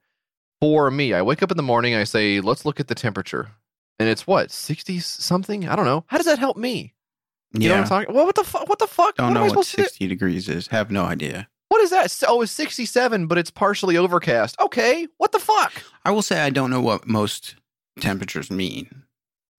for 0.60 0.90
me. 0.90 1.14
I 1.14 1.22
wake 1.22 1.44
up 1.44 1.52
in 1.52 1.56
the 1.56 1.62
morning, 1.62 1.94
I 1.94 2.02
say, 2.02 2.40
let's 2.40 2.64
look 2.64 2.80
at 2.80 2.88
the 2.88 2.96
temperature. 2.96 3.52
And 4.00 4.08
it's 4.08 4.26
what, 4.26 4.50
60 4.50 4.98
something? 4.98 5.68
I 5.68 5.76
don't 5.76 5.84
know. 5.84 6.02
How 6.08 6.16
does 6.16 6.26
that 6.26 6.40
help 6.40 6.56
me? 6.56 6.92
You 7.52 7.68
know 7.68 7.76
what 7.76 7.76
yeah. 7.76 7.82
I'm 7.82 7.88
talking 7.88 8.14
Well, 8.16 8.26
what 8.26 8.34
the 8.34 8.42
fuck? 8.42 8.68
What 8.68 8.80
the 8.80 8.88
fuck? 8.88 9.14
Don't 9.14 9.28
what 9.28 9.34
know 9.34 9.40
am 9.40 9.44
I 9.44 9.54
what 9.54 9.64
supposed 9.64 9.70
to 9.70 9.76
do? 9.76 9.82
60 9.84 10.08
degrees 10.08 10.48
is. 10.48 10.66
Have 10.66 10.90
no 10.90 11.04
idea. 11.04 11.48
What 11.68 11.80
is 11.82 11.90
that? 11.90 12.14
Oh, 12.26 12.40
it's 12.42 12.52
67, 12.52 13.26
but 13.26 13.36
it's 13.38 13.50
partially 13.50 13.96
overcast. 13.96 14.58
Okay, 14.60 15.06
what 15.18 15.32
the 15.32 15.38
fuck? 15.38 15.82
I 16.04 16.10
will 16.10 16.22
say 16.22 16.40
I 16.40 16.50
don't 16.50 16.70
know 16.70 16.80
what 16.80 17.06
most 17.06 17.56
temperatures 18.00 18.50
mean. 18.50 19.04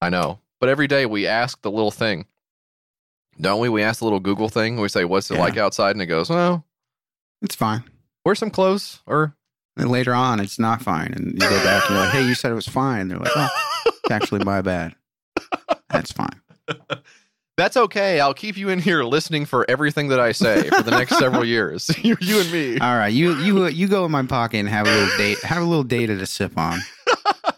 I 0.01 0.09
know. 0.09 0.39
But 0.59 0.69
every 0.69 0.87
day 0.87 1.05
we 1.05 1.27
ask 1.27 1.61
the 1.61 1.71
little 1.71 1.91
thing. 1.91 2.25
Don't 3.39 3.59
we? 3.61 3.69
We 3.69 3.83
ask 3.83 3.99
the 3.99 4.05
little 4.05 4.19
Google 4.19 4.49
thing. 4.49 4.77
We 4.79 4.89
say, 4.89 5.05
What's 5.05 5.29
it 5.31 5.35
Yeah. 5.35 5.41
like 5.41 5.55
outside? 5.57 5.91
And 5.91 6.01
it 6.01 6.07
goes, 6.07 6.29
Well, 6.29 6.65
It's 7.41 7.55
fine. 7.55 7.83
wear 8.25 8.35
some 8.35 8.49
clothes. 8.49 9.01
Or 9.05 9.35
And 9.77 9.89
later 9.89 10.13
on, 10.13 10.39
it's 10.41 10.59
not 10.59 10.81
fine. 10.81 11.13
And 11.13 11.33
you 11.33 11.39
go 11.39 11.63
back 11.63 11.83
and 11.89 11.95
you're 11.95 12.03
like, 12.05 12.13
hey, 12.13 12.27
you 12.27 12.35
said 12.35 12.51
it 12.51 12.55
was 12.55 12.67
fine. 12.67 13.07
They're 13.07 13.17
like, 13.19 13.31
oh, 13.35 13.49
it's 13.85 14.11
actually 14.11 14.43
my 14.43 14.61
bad. 14.61 14.95
That's 15.89 16.11
fine. 16.11 16.41
that's 17.59 17.77
okay. 17.77 18.19
I'll 18.19 18.33
keep 18.33 18.57
you 18.57 18.69
in 18.69 18.79
here 18.79 19.03
listening 19.03 19.45
for 19.45 19.65
everything 19.69 20.07
that 20.09 20.19
I 20.19 20.31
say 20.31 20.69
for 20.69 20.81
the 20.83 20.91
next 20.91 21.17
several 21.19 21.45
years. 21.45 21.89
you, 22.03 22.15
you 22.21 22.39
and 22.39 22.51
me. 22.51 22.79
All 22.79 22.95
right, 22.97 23.09
you 23.13 23.35
you 23.37 23.67
you 23.67 23.87
go 23.87 24.05
in 24.05 24.11
my 24.11 24.23
pocket 24.25 24.57
and 24.59 24.69
have 24.69 24.87
a 24.87 24.91
little 24.91 25.17
date. 25.17 25.39
Have 25.43 25.61
a 25.61 25.65
little 25.65 25.83
data 25.83 26.17
to 26.17 26.25
sip 26.25 26.57
on. 26.57 26.79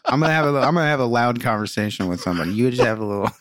I'm 0.06 0.20
gonna 0.20 0.34
have 0.34 0.46
a 0.46 0.58
I'm 0.60 0.74
gonna 0.76 0.88
have 0.88 1.00
a 1.00 1.06
loud 1.06 1.42
conversation 1.42 2.08
with 2.08 2.20
somebody. 2.22 2.52
You 2.52 2.70
just 2.72 2.84
have 2.84 3.00
a 3.00 3.06
little. 3.06 3.30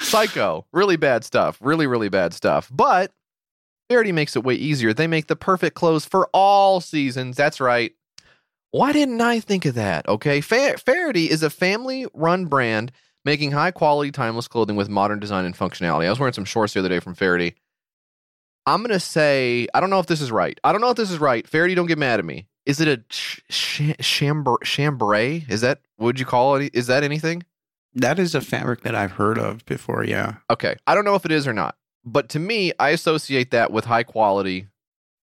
Psycho. 0.00 0.66
Really 0.72 0.96
bad 0.96 1.24
stuff. 1.24 1.58
Really, 1.60 1.86
really 1.86 2.08
bad 2.08 2.34
stuff. 2.34 2.70
But 2.72 3.12
Faherty 3.88 4.12
makes 4.12 4.36
it 4.36 4.44
way 4.44 4.54
easier. 4.54 4.92
They 4.92 5.06
make 5.06 5.26
the 5.26 5.36
perfect 5.36 5.74
clothes 5.76 6.04
for 6.04 6.28
all 6.32 6.80
seasons. 6.80 7.36
That's 7.36 7.60
right. 7.60 7.92
Why 8.70 8.92
didn't 8.92 9.20
I 9.20 9.40
think 9.40 9.64
of 9.66 9.74
that? 9.74 10.08
Okay. 10.08 10.40
Fa- 10.40 10.76
Faherty 10.78 11.30
is 11.30 11.42
a 11.42 11.50
family 11.50 12.06
run 12.12 12.46
brand 12.46 12.92
making 13.24 13.52
high 13.52 13.70
quality, 13.70 14.10
timeless 14.10 14.48
clothing 14.48 14.76
with 14.76 14.88
modern 14.88 15.18
design 15.20 15.44
and 15.44 15.56
functionality. 15.56 16.06
I 16.06 16.10
was 16.10 16.18
wearing 16.18 16.32
some 16.34 16.44
shorts 16.44 16.74
the 16.74 16.80
other 16.80 16.88
day 16.88 17.00
from 17.00 17.14
Faherty. 17.14 17.54
I'm 18.66 18.80
going 18.80 18.92
to 18.92 19.00
say, 19.00 19.66
I 19.74 19.80
don't 19.80 19.90
know 19.90 19.98
if 19.98 20.06
this 20.06 20.20
is 20.20 20.30
right. 20.32 20.58
I 20.64 20.72
don't 20.72 20.80
know 20.80 20.90
if 20.90 20.96
this 20.96 21.10
is 21.10 21.18
right. 21.18 21.46
Faherty, 21.46 21.74
don't 21.74 21.86
get 21.86 21.98
mad 21.98 22.18
at 22.18 22.24
me. 22.24 22.46
Is 22.64 22.80
it 22.80 22.88
a 22.88 22.96
ch- 23.08 23.42
ch- 23.50 23.96
chambre- 24.00 24.56
chambray? 24.64 25.44
Is 25.48 25.60
that, 25.60 25.80
what 25.96 26.06
would 26.06 26.20
you 26.20 26.24
call 26.26 26.56
it? 26.56 26.70
Is 26.74 26.86
that 26.86 27.02
anything? 27.04 27.42
That 27.94 28.18
is 28.18 28.34
a 28.34 28.40
fabric 28.40 28.80
that 28.80 28.94
I've 28.94 29.12
heard 29.12 29.38
of 29.38 29.64
before. 29.66 30.02
Yeah, 30.04 30.36
Okay. 30.50 30.76
I 30.86 30.94
don't 30.94 31.04
know 31.04 31.14
if 31.14 31.24
it 31.26 31.30
is 31.32 31.46
or 31.46 31.52
not, 31.52 31.76
but 32.04 32.30
to 32.30 32.38
me, 32.38 32.72
I 32.80 32.90
associate 32.90 33.50
that 33.52 33.70
with 33.70 33.84
high 33.84 34.02
quality 34.02 34.66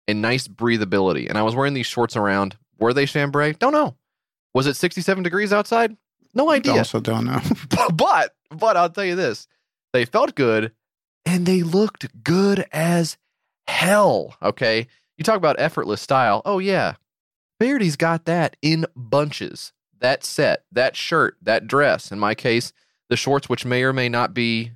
and 0.08 0.22
nice 0.22 0.48
breathability. 0.48 1.28
And 1.30 1.38
I 1.38 1.44
was 1.44 1.56
wearing 1.56 1.74
these 1.74 1.86
shorts 1.86 2.16
around. 2.16 2.58
Were 2.80 2.94
they 2.94 3.06
chambray? 3.06 3.54
Don't 3.54 3.74
know. 3.74 3.96
Was 4.54 4.66
it 4.66 4.76
67 4.76 5.22
degrees 5.24 5.52
outside? 5.54 5.96
No 6.36 6.50
I 6.50 6.56
idea. 6.56 6.74
also 6.74 7.00
don't 7.00 7.26
know. 7.26 7.40
but 7.94 8.36
but 8.52 8.78
I'll 8.78 8.90
tell 8.90 9.06
you 9.06 9.16
this. 9.16 9.48
They 9.94 10.06
felt 10.06 10.36
good 10.36 10.74
and 11.26 11.46
they 11.46 11.64
looked 11.64 12.24
good 12.24 12.66
as 12.72 13.18
hell. 13.68 14.36
Okay. 14.44 14.88
You 15.18 15.24
talk 15.24 15.38
about 15.38 15.56
effortless 15.60 16.02
style. 16.02 16.42
Oh 16.46 16.60
yeah. 16.60 16.96
Faherty's 17.60 17.96
got 17.96 18.26
that 18.26 18.58
in 18.62 18.86
bunches. 18.96 19.72
That 20.00 20.26
set, 20.26 20.66
that 20.74 20.96
shirt, 20.98 21.38
that 21.42 21.68
dress. 21.68 22.12
In 22.12 22.20
my 22.20 22.36
case, 22.36 22.74
the 23.10 23.16
shorts, 23.16 23.48
which 23.48 23.66
may 23.66 23.82
or 23.84 23.94
may 23.94 24.10
not 24.10 24.34
be 24.34 24.74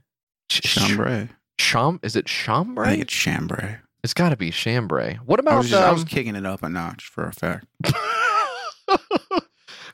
ch- 0.49 0.61
Chambray. 0.61 1.27
Cham 1.57 1.99
is 2.01 2.15
it 2.15 2.25
I 2.25 2.29
chambray? 2.29 2.89
think 2.91 3.01
it's 3.01 3.13
chambray. 3.13 3.77
It's 4.01 4.13
got 4.13 4.29
to 4.29 4.37
be 4.37 4.49
chambray. 4.49 5.19
What 5.25 5.39
I 5.39 5.41
about 5.41 5.57
was, 5.57 5.69
just, 5.69 5.83
I 5.83 5.91
was 5.91 6.03
um, 6.03 6.07
kicking 6.07 6.35
it 6.37 6.45
up 6.45 6.63
a 6.63 6.69
notch 6.69 7.05
for 7.05 7.25
a 7.25 7.33
fact. 7.33 7.65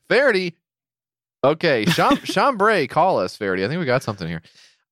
Faherty. 0.08 0.56
Okay, 1.46 1.86
Cham- 1.86 2.18
chambray, 2.24 2.88
call 2.88 3.20
us, 3.20 3.38
Faherty. 3.38 3.64
I 3.64 3.68
think 3.68 3.80
we 3.80 3.86
got 3.86 4.04
something 4.04 4.28
here. 4.28 4.42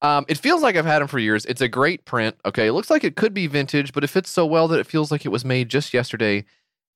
Um, 0.03 0.25
it 0.27 0.37
feels 0.37 0.61
like 0.61 0.75
I've 0.75 0.85
had 0.85 0.99
them 0.99 1.07
for 1.07 1.17
years. 1.17 1.45
It's 1.45 1.61
a 1.61 1.67
great 1.67 2.05
print. 2.05 2.35
Okay, 2.45 2.67
it 2.67 2.73
looks 2.73 2.89
like 2.89 3.03
it 3.03 3.15
could 3.15 3.33
be 3.33 3.47
vintage, 3.47 3.93
but 3.93 4.03
it 4.03 4.09
fits 4.09 4.29
so 4.29 4.45
well 4.45 4.67
that 4.67 4.79
it 4.79 4.85
feels 4.85 5.11
like 5.11 5.25
it 5.25 5.29
was 5.29 5.43
made 5.43 5.69
just 5.69 5.93
yesterday, 5.93 6.43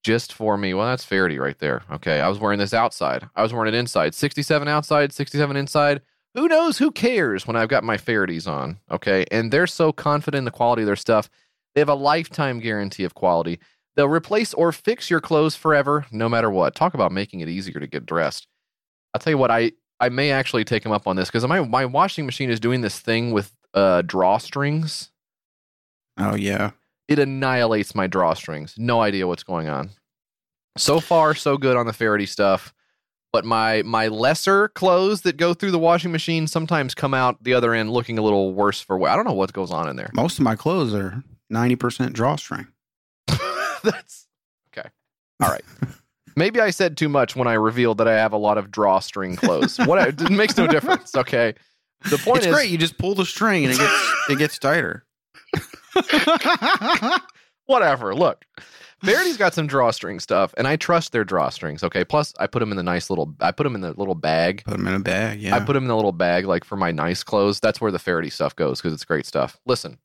just 0.03 0.31
for 0.31 0.57
me. 0.57 0.73
Well, 0.73 0.85
that's 0.85 1.05
Faherty 1.05 1.39
right 1.39 1.57
there. 1.57 1.81
Okay, 1.91 2.19
I 2.19 2.27
was 2.27 2.37
wearing 2.37 2.59
this 2.59 2.73
outside. 2.73 3.27
I 3.35 3.41
was 3.41 3.53
wearing 3.53 3.73
it 3.73 3.77
inside. 3.77 4.13
Sixty-seven 4.13 4.67
outside, 4.67 5.11
sixty-seven 5.13 5.55
inside. 5.55 6.01
Who 6.35 6.47
knows? 6.47 6.77
Who 6.77 6.91
cares 6.91 7.47
when 7.47 7.55
I've 7.55 7.69
got 7.69 7.83
my 7.83 7.97
Fahertys 7.97 8.47
on? 8.47 8.79
Okay, 8.91 9.25
and 9.31 9.51
they're 9.51 9.65
so 9.65 9.91
confident 9.91 10.39
in 10.39 10.45
the 10.45 10.51
quality 10.51 10.83
of 10.83 10.87
their 10.87 10.95
stuff. 10.95 11.29
They 11.73 11.81
have 11.81 11.89
a 11.89 11.95
lifetime 11.95 12.59
guarantee 12.59 13.05
of 13.05 13.15
quality. 13.15 13.59
They'll 13.95 14.07
replace 14.07 14.53
or 14.53 14.71
fix 14.71 15.09
your 15.09 15.21
clothes 15.21 15.55
forever, 15.55 16.05
no 16.11 16.29
matter 16.29 16.51
what. 16.51 16.75
Talk 16.75 16.93
about 16.93 17.11
making 17.11 17.39
it 17.39 17.49
easier 17.49 17.79
to 17.79 17.87
get 17.87 18.05
dressed. 18.05 18.47
I'll 19.13 19.19
tell 19.19 19.31
you 19.31 19.37
what, 19.37 19.51
I, 19.51 19.71
I 19.99 20.09
may 20.09 20.31
actually 20.31 20.63
take 20.63 20.83
them 20.83 20.91
up 20.91 21.07
on 21.07 21.15
this 21.15 21.29
because 21.29 21.45
my, 21.47 21.61
my 21.61 21.85
washing 21.85 22.25
machine 22.25 22.49
is 22.49 22.59
doing 22.59 22.81
this 22.81 22.99
thing 22.99 23.31
with 23.31 23.55
uh, 23.73 24.01
drawstrings. 24.03 25.09
Oh 26.17 26.35
yeah. 26.35 26.71
It 27.07 27.19
annihilates 27.19 27.95
my 27.95 28.07
drawstrings. 28.07 28.77
No 28.77 29.01
idea 29.01 29.27
what's 29.27 29.43
going 29.43 29.69
on. 29.69 29.91
So 30.77 30.99
far, 30.99 31.33
so 31.35 31.57
good 31.57 31.77
on 31.77 31.87
the 31.87 31.93
Faherty 31.93 32.27
stuff. 32.27 32.73
But 33.33 33.45
my 33.45 33.83
my 33.83 34.07
lesser 34.07 34.69
clothes 34.69 35.21
that 35.21 35.37
go 35.37 35.53
through 35.53 35.71
the 35.71 35.79
washing 35.79 36.11
machine 36.11 36.47
sometimes 36.47 36.95
come 36.95 37.13
out 37.13 37.43
the 37.43 37.53
other 37.53 37.73
end 37.73 37.91
looking 37.91 38.17
a 38.17 38.21
little 38.21 38.53
worse 38.53 38.81
for 38.81 38.97
wear. 38.97 39.11
I 39.11 39.15
don't 39.15 39.27
know 39.27 39.33
what 39.33 39.53
goes 39.53 39.69
on 39.69 39.89
in 39.89 39.95
there. 39.95 40.09
Most 40.13 40.39
of 40.39 40.43
my 40.43 40.55
clothes 40.55 40.93
are 40.93 41.23
ninety 41.49 41.75
percent 41.75 42.13
drawstring. 42.13 42.67
That's 43.83 44.27
okay. 44.69 44.89
All 45.43 45.49
right. 45.49 45.63
Maybe 46.37 46.61
I 46.61 46.69
said 46.69 46.95
too 46.97 47.09
much 47.09 47.35
when 47.35 47.47
I 47.47 47.53
revealed 47.53 47.97
that 47.97 48.07
I 48.07 48.13
have 48.13 48.31
a 48.31 48.37
lot 48.37 48.57
of 48.59 48.69
drawstring 48.71 49.35
clothes. 49.35 49.77
What 49.79 49.97
I- 49.99 50.07
it 50.09 50.29
makes 50.29 50.55
no 50.55 50.67
difference. 50.77 51.15
Okay. 51.15 51.55
The 52.11 52.17
point 52.19 52.37
It's 52.37 52.47
is, 52.47 52.53
great. 52.53 52.69
You 52.69 52.77
just 52.77 52.97
pull 52.99 53.15
the 53.15 53.25
string 53.25 53.65
and 53.65 53.73
it 53.73 53.79
gets 53.79 54.13
it 54.29 54.37
gets 54.37 54.59
tighter. 54.59 55.03
whatever. 57.65 58.13
Look, 58.15 58.45
Faherty's 59.03 59.37
got 59.37 59.53
some 59.55 59.67
drawstring 59.67 60.19
stuff, 60.19 60.53
and 60.57 60.67
I 60.67 60.75
trust 60.75 61.11
their 61.11 61.25
drawstrings. 61.25 61.83
Okay. 61.83 62.03
Plus, 62.05 62.33
I 62.39 62.47
put 62.47 62.59
them 62.59 62.69
in 62.71 62.77
the 62.77 62.83
nice 62.83 63.09
little. 63.09 63.33
I 63.39 63.51
put 63.51 63.63
them 63.63 63.75
in 63.75 63.81
the 63.81 63.93
little 63.93 64.15
bag. 64.15 64.63
Put 64.65 64.77
them 64.77 64.87
in 64.87 64.93
a 64.93 64.99
bag. 64.99 65.41
Yeah. 65.41 65.55
I 65.55 65.59
put 65.59 65.73
them 65.73 65.83
in 65.85 65.87
the 65.87 65.95
little 65.95 66.11
bag, 66.11 66.45
like 66.45 66.63
for 66.63 66.75
my 66.75 66.91
nice 66.91 67.23
clothes. 67.23 67.59
That's 67.59 67.81
where 67.81 67.91
the 67.91 67.99
Faherty 67.99 68.29
stuff 68.31 68.55
goes 68.55 68.79
because 68.79 68.93
it's 68.93 69.05
great 69.05 69.25
stuff. 69.25 69.59
Listen, 69.65 69.97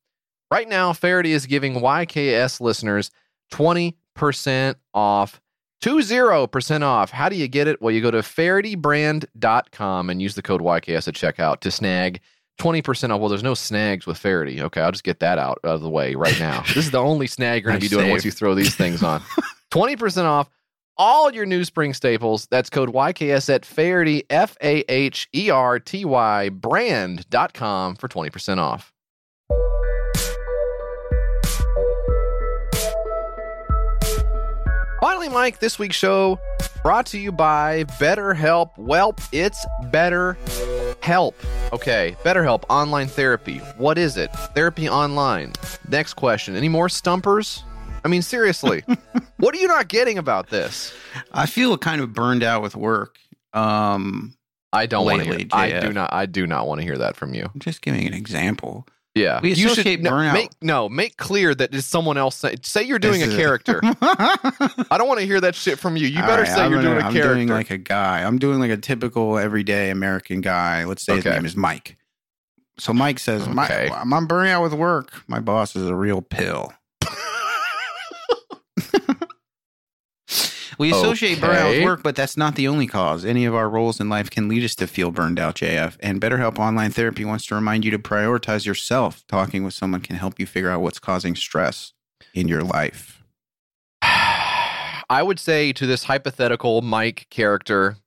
right 0.50 0.68
now, 0.68 0.92
Faherty 0.94 1.32
is 1.32 1.44
giving 1.46 1.74
YKS 1.74 2.60
listeners 2.60 3.10
20% 3.52 4.74
off 4.94 5.40
20% 5.82 6.82
off. 6.82 7.10
How 7.10 7.28
do 7.28 7.36
you 7.36 7.48
get 7.48 7.68
it? 7.68 7.82
Well, 7.82 7.92
you 7.92 8.00
go 8.00 8.10
to 8.10 8.18
FahertyBrand.com 8.18 10.10
and 10.10 10.22
use 10.22 10.34
the 10.34 10.42
code 10.42 10.60
YKS 10.60 11.08
at 11.08 11.14
checkout 11.14 11.60
to 11.60 11.70
snag 11.70 12.20
20% 12.60 13.10
off. 13.10 13.20
Well, 13.20 13.28
there's 13.28 13.42
no 13.42 13.54
snags 13.54 14.06
with 14.06 14.16
Faherty. 14.16 14.62
Okay, 14.62 14.80
I'll 14.80 14.92
just 14.92 15.04
get 15.04 15.20
that 15.20 15.38
out 15.38 15.58
of 15.64 15.80
the 15.82 15.90
way 15.90 16.14
right 16.14 16.38
now. 16.38 16.62
this 16.68 16.76
is 16.78 16.90
the 16.90 16.98
only 16.98 17.26
snag 17.26 17.62
you're 17.62 17.72
going 17.72 17.80
to 17.80 17.84
be 17.84 17.94
doing 17.94 18.10
once 18.10 18.24
you 18.24 18.30
throw 18.30 18.54
these 18.54 18.74
things 18.74 19.02
on. 19.02 19.20
20% 19.72 20.24
off 20.24 20.48
all 20.96 21.32
your 21.32 21.46
new 21.46 21.64
spring 21.64 21.94
staples. 21.94 22.46
That's 22.50 22.70
code 22.70 22.90
YKS 22.90 23.52
at 23.52 23.64
Faherty, 23.64 24.24
F 24.30 24.56
A 24.62 24.84
H 24.88 25.28
E 25.34 25.50
R 25.50 25.78
T 25.78 26.04
Y, 26.04 26.48
brand.com 26.50 27.96
for 27.96 28.08
20% 28.08 28.58
off. 28.58 28.91
Finally, 35.02 35.28
Mike, 35.30 35.58
this 35.58 35.80
week's 35.80 35.96
show 35.96 36.38
brought 36.84 37.06
to 37.06 37.18
you 37.18 37.32
by 37.32 37.82
BetterHelp. 37.98 38.70
Welp, 38.76 39.18
it's 39.32 39.66
Better 39.90 40.38
Help. 41.00 41.34
Okay, 41.72 42.14
BetterHelp 42.22 42.62
online 42.70 43.08
therapy. 43.08 43.58
What 43.78 43.98
is 43.98 44.16
it? 44.16 44.30
Therapy 44.54 44.88
online. 44.88 45.54
Next 45.88 46.14
question. 46.14 46.54
Any 46.54 46.68
more 46.68 46.88
stumpers? 46.88 47.64
I 48.04 48.08
mean, 48.08 48.22
seriously, 48.22 48.84
what 49.38 49.56
are 49.56 49.58
you 49.58 49.66
not 49.66 49.88
getting 49.88 50.18
about 50.18 50.50
this? 50.50 50.94
I 51.32 51.46
feel 51.46 51.76
kind 51.78 52.00
of 52.00 52.12
burned 52.12 52.44
out 52.44 52.62
with 52.62 52.76
work. 52.76 53.18
Um, 53.52 54.36
I 54.72 54.86
don't 54.86 55.04
want 55.04 55.24
to 55.24 55.36
hear. 55.36 55.48
I 55.50 55.80
do 55.80 55.92
not. 55.92 56.12
I 56.12 56.26
do 56.26 56.46
not 56.46 56.68
want 56.68 56.80
to 56.80 56.84
hear 56.84 56.98
that 56.98 57.16
from 57.16 57.34
you. 57.34 57.50
I'm 57.52 57.58
just 57.58 57.82
giving 57.82 58.06
an 58.06 58.14
example. 58.14 58.86
Yeah, 59.14 59.40
We 59.42 59.52
you 59.52 59.66
associate 59.66 60.00
no, 60.00 60.10
burnout- 60.10 60.32
Make, 60.32 60.50
no, 60.62 60.88
make 60.88 61.18
clear 61.18 61.54
that 61.54 61.74
it's 61.74 61.86
someone 61.86 62.16
else. 62.16 62.34
Say, 62.36 62.56
say 62.62 62.82
you're 62.84 62.98
doing 62.98 63.20
This 63.20 63.34
a 63.34 63.36
character. 63.36 63.80
I 64.00 64.96
don't 64.96 65.06
want 65.06 65.20
to 65.20 65.26
hear 65.26 65.38
that 65.42 65.54
shit 65.54 65.78
from 65.78 65.96
you. 65.98 66.06
You 66.06 66.20
All 66.22 66.26
better 66.28 66.42
right, 66.44 66.50
say 66.50 66.62
I'm 66.62 66.72
you're 66.72 66.80
gonna- 66.82 66.94
doing 66.94 67.02
a 67.02 67.06
I'm 67.08 67.12
character. 67.12 67.34
doing 67.34 67.48
like 67.48 67.70
a 67.70 67.76
guy. 67.76 68.22
I'm 68.24 68.38
doing 68.38 68.58
like 68.58 68.70
a 68.70 68.78
typical 68.78 69.36
everyday 69.38 69.90
American 69.90 70.40
guy. 70.40 70.84
Let's 70.84 71.02
say 71.02 71.16
his 71.16 71.24
name 71.26 71.44
is 71.44 71.54
Mike. 71.56 71.98
So 72.78 72.94
Mike 72.94 73.18
says, 73.18 73.46
"My- 73.48 73.66
Okay. 73.66 73.90
I'm, 73.92 74.14
I'm 74.14 74.26
burning 74.26 74.50
out 74.50 74.62
with 74.62 74.72
work. 74.72 75.12
My 75.28 75.40
boss 75.40 75.76
is 75.76 75.86
a 75.88 75.94
real 75.94 76.22
pill." 76.22 76.72
We 80.82 80.90
associate 80.90 81.38
burnout 81.38 81.70
with 81.70 81.84
work, 81.84 82.02
but 82.02 82.16
that's 82.16 82.36
not 82.36 82.56
the 82.56 82.66
only 82.66 82.88
cause. 82.88 83.24
Any 83.24 83.44
of 83.44 83.54
our 83.54 83.68
roles 83.68 84.00
in 84.00 84.08
life 84.08 84.28
can 84.28 84.48
lead 84.48 84.64
us 84.64 84.74
to 84.74 84.88
feel 84.88 85.12
burned 85.12 85.38
out, 85.38 85.54
JF. 85.54 85.96
And 86.00 86.20
BetterHelp 86.20 86.58
Online 86.58 86.90
Therapy 86.90 87.24
wants 87.24 87.46
to 87.46 87.54
remind 87.54 87.84
you 87.84 87.92
to 87.92 88.00
prioritize 88.00 88.66
yourself. 88.66 89.24
Talking 89.28 89.62
with 89.62 89.74
someone 89.74 90.00
can 90.00 90.16
help 90.16 90.40
you 90.40 90.46
figure 90.46 90.70
out 90.70 90.80
what's 90.80 90.98
causing 90.98 91.36
stress 91.36 91.92
in 92.34 92.48
your 92.48 92.64
life. 92.64 93.22
I 94.02 95.22
would 95.22 95.38
say 95.38 95.72
to 95.72 95.86
this 95.86 96.02
hypothetical 96.02 96.82
Mike 96.82 97.28
character, 97.30 97.98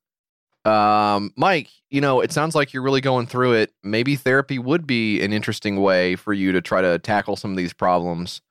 um, 0.65 1.31
Mike, 1.37 1.69
you 1.89 2.01
know, 2.01 2.19
it 2.19 2.33
sounds 2.33 2.55
like 2.55 2.73
you're 2.73 2.83
really 2.83 2.99
going 2.99 3.25
through 3.25 3.53
it. 3.53 3.71
Maybe 3.83 4.17
therapy 4.17 4.59
would 4.59 4.85
be 4.85 5.21
an 5.21 5.31
interesting 5.31 5.81
way 5.81 6.17
for 6.17 6.33
you 6.33 6.51
to 6.51 6.61
try 6.61 6.81
to 6.81 6.99
tackle 6.99 7.37
some 7.37 7.51
of 7.51 7.57
these 7.57 7.71
problems 7.71 8.41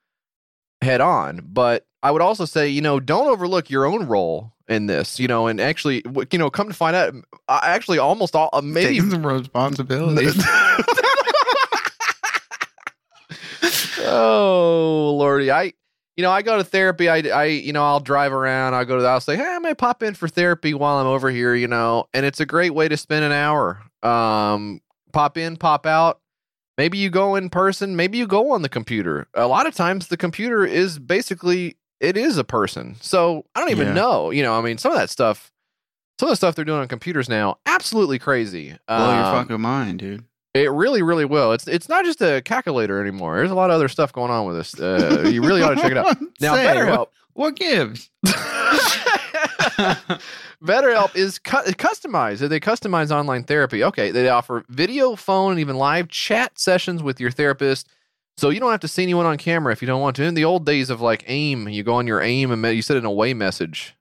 head 0.82 1.00
on. 1.00 1.40
But 1.44 1.86
I 2.02 2.10
would 2.10 2.22
also 2.22 2.44
say, 2.44 2.68
you 2.68 2.80
know, 2.80 3.00
don't 3.00 3.28
overlook 3.28 3.70
your 3.70 3.86
own 3.86 4.06
role 4.06 4.52
in 4.68 4.86
this, 4.86 5.18
you 5.18 5.28
know, 5.28 5.46
and 5.46 5.60
actually, 5.60 6.02
you 6.30 6.38
know, 6.38 6.50
come 6.50 6.68
to 6.68 6.74
find 6.74 6.96
out, 6.96 7.14
I 7.48 7.70
actually 7.70 7.98
almost 7.98 8.34
all, 8.34 8.50
uh, 8.52 8.60
maybe 8.60 8.94
Taking 8.94 9.10
some 9.10 9.26
responsibility. 9.26 10.28
oh 14.06 15.16
lordy 15.18 15.50
i 15.50 15.72
you 16.16 16.22
know 16.22 16.30
i 16.30 16.42
go 16.42 16.56
to 16.56 16.64
therapy 16.64 17.08
i 17.08 17.18
i 17.18 17.44
you 17.44 17.72
know 17.72 17.82
i'll 17.84 18.00
drive 18.00 18.32
around 18.32 18.74
i'll 18.74 18.84
go 18.84 18.96
to 18.96 19.02
the 19.02 19.08
i'll 19.08 19.20
say 19.20 19.36
hey 19.36 19.46
i 19.46 19.58
may 19.58 19.74
pop 19.74 20.02
in 20.02 20.14
for 20.14 20.28
therapy 20.28 20.74
while 20.74 20.98
i'm 20.98 21.06
over 21.06 21.30
here 21.30 21.54
you 21.54 21.66
know 21.66 22.06
and 22.12 22.26
it's 22.26 22.40
a 22.40 22.46
great 22.46 22.74
way 22.74 22.86
to 22.86 22.96
spend 22.96 23.24
an 23.24 23.32
hour 23.32 23.82
um 24.02 24.80
pop 25.12 25.38
in 25.38 25.56
pop 25.56 25.86
out 25.86 26.20
maybe 26.78 26.98
you 26.98 27.10
go 27.10 27.34
in 27.34 27.48
person 27.50 27.96
maybe 27.96 28.18
you 28.18 28.26
go 28.26 28.52
on 28.52 28.62
the 28.62 28.68
computer 28.68 29.26
a 29.34 29.46
lot 29.46 29.66
of 29.66 29.74
times 29.74 30.08
the 30.08 30.16
computer 30.16 30.64
is 30.64 30.98
basically 30.98 31.76
it 32.00 32.16
is 32.16 32.36
a 32.38 32.44
person 32.44 32.96
so 33.00 33.44
i 33.54 33.60
don't 33.60 33.70
even 33.70 33.88
Yeah. 33.88 33.94
know 33.94 34.30
you 34.30 34.42
know 34.42 34.58
i 34.58 34.60
mean 34.60 34.78
some 34.78 34.92
of 34.92 34.98
that 34.98 35.10
stuff 35.10 35.50
some 36.18 36.28
of 36.28 36.32
the 36.32 36.36
stuff 36.36 36.54
they're 36.54 36.64
doing 36.64 36.80
on 36.80 36.88
computers 36.88 37.28
now 37.28 37.56
absolutely 37.66 38.18
crazy 38.18 38.76
Blow 38.88 39.14
your 39.14 39.24
Um, 39.24 39.34
fucking 39.46 39.60
mind, 39.60 39.98
dude. 39.98 40.24
it 40.54 40.70
really, 40.70 41.02
really 41.02 41.24
will. 41.24 41.52
It's 41.52 41.66
it's 41.66 41.88
not 41.88 42.04
just 42.04 42.20
a 42.22 42.40
calculator 42.42 43.00
anymore. 43.00 43.36
There's 43.38 43.50
a 43.50 43.54
lot 43.56 43.70
of 43.70 43.74
other 43.74 43.88
stuff 43.88 44.12
going 44.12 44.30
on 44.30 44.46
with 44.46 44.54
this. 44.56 44.78
Uh, 44.78 45.28
you 45.28 45.42
really 45.42 45.60
ought 45.62 45.70
to 45.74 45.80
check 45.80 45.90
it 45.90 45.96
out. 45.98 46.16
Now, 46.40 46.54
Say, 46.54 46.64
BetterHelp. 46.66 46.96
What, 46.98 47.10
what 47.32 47.56
gives? 47.56 48.10
BetterHelp 50.62 51.14
is 51.16 51.38
cu- 51.38 51.72
customized. 51.72 52.48
They 52.48 52.60
customize 52.60 53.10
online 53.10 53.44
therapy. 53.44 53.84
Okay, 53.84 54.10
they 54.10 54.28
offer 54.28 54.64
video, 54.68 55.16
phone, 55.16 55.52
and 55.52 55.60
even 55.60 55.76
live 55.76 56.08
chat 56.08 56.58
sessions 56.58 57.02
with 57.02 57.20
your 57.20 57.30
therapist. 57.30 57.88
So 58.36 58.50
you 58.50 58.60
don't 58.60 58.70
have 58.70 58.80
to 58.80 58.88
see 58.88 59.02
anyone 59.02 59.26
on 59.26 59.36
camera 59.38 59.72
if 59.72 59.80
you 59.80 59.86
don't 59.86 60.00
want 60.00 60.16
to. 60.16 60.24
In 60.24 60.34
the 60.34 60.44
old 60.44 60.66
days 60.66 60.90
of 60.90 61.00
like 61.00 61.24
AIM, 61.26 61.68
you 61.68 61.82
go 61.82 61.94
on 61.94 62.06
your 62.06 62.20
AIM 62.20 62.50
and 62.50 62.76
you 62.76 62.82
send 62.82 62.98
an 62.98 63.04
away 63.04 63.32
message. 63.34 63.94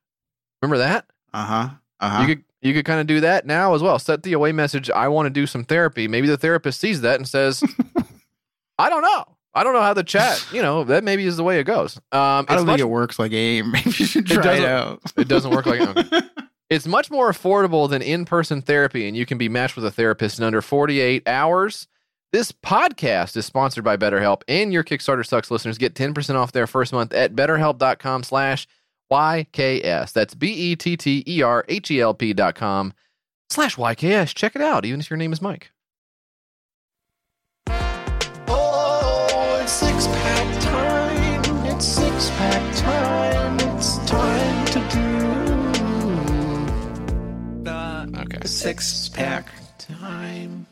Remember 0.62 0.78
that? 0.78 1.06
Uh 1.34 1.46
huh. 1.46 1.70
Uh 2.00 2.10
huh. 2.10 2.22
You 2.22 2.36
could 2.36 2.44
you 2.62 2.74
could 2.74 2.86
kind 2.86 3.02
of 3.02 3.08
do 3.08 3.20
that 3.20 3.46
now 3.46 3.76
as 3.76 3.82
well. 3.82 4.00
Set 4.00 4.24
the 4.24 4.34
away 4.34 4.52
message. 4.52 4.90
I 4.90 5.08
want 5.10 5.26
to 5.28 5.30
do 5.30 5.46
some 5.46 5.64
therapy. 5.66 6.08
Maybe 6.08 6.28
the 6.28 6.38
therapist 6.38 6.80
sees 6.80 7.02
that 7.02 7.18
and 7.18 7.28
says, 7.28 7.64
"I 8.80 8.90
don't 8.90 9.02
know. 9.02 9.26
I 9.54 9.64
don't 9.64 9.74
know 9.74 9.82
how 9.82 9.94
the 9.94 10.04
chat. 10.04 10.46
You 10.52 10.62
know 10.62 10.84
that 10.86 11.04
maybe 11.04 11.26
is 11.26 11.38
the 11.38 11.44
way 11.44 11.60
it 11.60 11.66
goes." 11.66 11.98
Um, 11.98 12.02
I 12.12 12.56
don't 12.56 12.66
much, 12.66 12.74
think 12.74 12.80
it 12.82 12.90
works 12.90 13.20
like 13.20 13.32
AIM. 13.32 13.72
Maybe 13.74 13.90
you 13.92 14.06
should 14.06 14.26
try 14.28 14.42
it, 14.42 14.44
doesn't- 14.46 14.66
out. 14.66 15.02
it 15.18 15.28
doesn't 15.28 15.52
work 15.52 15.66
like 15.66 15.82
okay. 15.98 16.22
it's 16.70 16.88
much 16.88 17.12
more 17.12 17.32
affordable 17.32 17.90
than 17.90 18.02
in-person 18.02 18.62
therapy, 18.64 19.08
and 19.08 19.16
you 19.16 19.26
can 19.26 19.38
be 19.38 19.50
matched 19.50 19.76
with 19.76 19.86
a 19.86 19.92
therapist 19.92 20.40
in 20.40 20.46
under 20.46 20.62
48 20.62 21.28
hours. 21.28 21.88
This 22.32 22.52
podcast 22.52 23.38
is 23.38 23.46
sponsored 23.46 23.84
by 23.84 23.96
BetterHelp, 23.96 24.42
and 24.48 24.74
your 24.74 24.84
Kickstarter 24.84 25.24
sucks 25.26 25.52
listeners 25.52 25.78
get 25.78 25.94
10% 25.94 26.34
off 26.34 26.52
their 26.52 26.66
first 26.66 26.92
month 26.92 27.14
at 27.14 27.36
betterhelp.com 27.36 28.24
slash 28.24 28.68
YKS. 29.12 30.14
That's 30.14 30.34
E 30.34 30.38
B-E-T-T-E-R-H-E-L-P 30.38 32.34
dot 32.34 32.56
com 32.56 32.94
slash 33.52 33.76
YKS. 33.76 34.34
Check 34.34 34.56
it 34.56 34.64
out, 34.64 34.84
even 34.86 35.00
if 35.00 35.10
your 35.12 35.18
name 35.18 35.32
is 35.32 35.44
Mike. 35.44 35.72
The 48.44 48.50
six 48.50 49.08
pack 49.08 49.48
time. 49.78 50.66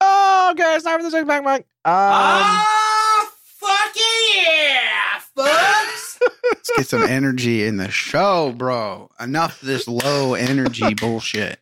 Oh, 0.00 0.48
okay, 0.52 0.74
it's 0.74 0.84
time 0.84 0.98
for 0.98 1.04
the 1.04 1.10
six 1.12 1.24
pack, 1.24 1.44
Mike. 1.44 1.60
Um, 1.84 1.94
Ah, 1.94 3.30
fucking 3.44 4.02
yeah, 4.34 5.20
folks! 5.36 6.18
Let's 6.52 6.70
get 6.76 6.86
some 6.88 7.04
energy 7.04 7.64
in 7.64 7.76
the 7.76 7.88
show, 7.90 8.52
bro. 8.56 9.08
Enough 9.20 9.62
of 9.62 9.68
this 9.68 9.86
low 9.86 10.34
energy 10.34 10.94
bullshit. 11.00 11.60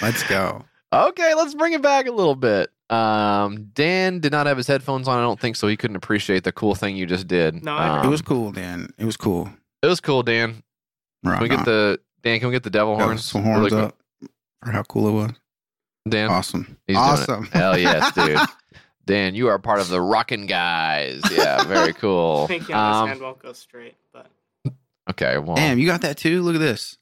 Let's 0.00 0.22
go. 0.22 0.64
Okay, 0.92 1.34
let's 1.34 1.54
bring 1.54 1.72
it 1.72 1.82
back 1.82 2.06
a 2.06 2.12
little 2.12 2.34
bit. 2.36 2.70
Um, 2.90 3.70
Dan 3.74 4.20
did 4.20 4.30
not 4.30 4.46
have 4.46 4.56
his 4.58 4.66
headphones 4.68 5.08
on. 5.08 5.18
I 5.18 5.22
don't 5.22 5.40
think 5.40 5.56
so. 5.56 5.66
He 5.66 5.76
couldn't 5.76 5.96
appreciate 5.96 6.44
the 6.44 6.52
cool 6.52 6.74
thing 6.74 6.96
you 6.96 7.06
just 7.06 7.26
did. 7.26 7.64
No, 7.64 7.76
Um, 7.76 8.06
it 8.06 8.08
was 8.10 8.22
cool, 8.22 8.52
Dan. 8.52 8.92
It 8.98 9.06
was 9.06 9.16
cool. 9.16 9.50
it 9.82 9.86
was 9.88 10.00
cool, 10.00 10.22
Dan. 10.22 10.62
Rock 11.24 11.36
Can 11.36 11.42
we 11.42 11.48
get 11.48 11.58
on. 11.60 11.64
the 11.64 12.00
Dan? 12.22 12.38
Can 12.38 12.48
we 12.48 12.52
get 12.52 12.62
the 12.62 12.70
devil 12.70 12.96
Got 12.96 13.04
horns? 13.04 13.24
some 13.24 13.42
horns 13.42 13.70
really 13.72 13.84
up 13.84 13.96
for 14.64 14.70
how 14.70 14.82
cool 14.84 15.08
it 15.08 15.12
was. 15.12 15.26
quick? 15.28 15.36
Dan. 16.08 16.30
Awesome. 16.30 16.76
He's 16.86 16.96
doing 16.96 17.08
it. 17.08 17.10
awesome. 17.10 17.44
Hell 17.46 17.78
yes, 17.78 18.12
dude. 18.14 18.38
Dan, 19.04 19.34
you 19.34 19.48
are 19.48 19.58
part 19.58 19.80
of 19.80 19.88
the 19.88 20.00
rockin' 20.00 20.46
guys. 20.46 21.20
Yeah, 21.30 21.64
very 21.64 21.92
cool. 21.94 22.46
Thinking 22.46 22.74
on 22.74 22.90
this 22.92 23.00
Um, 23.02 23.08
hand 23.08 23.20
won't 23.20 23.38
go 23.40 23.52
straight, 23.52 23.96
but 24.12 24.26
okay, 25.10 25.38
well, 25.38 25.56
Damn, 25.56 25.78
you 25.78 25.86
got 25.86 26.02
that 26.02 26.16
too? 26.16 26.42
Look 26.42 26.54
at 26.54 26.60
this. 26.60 26.98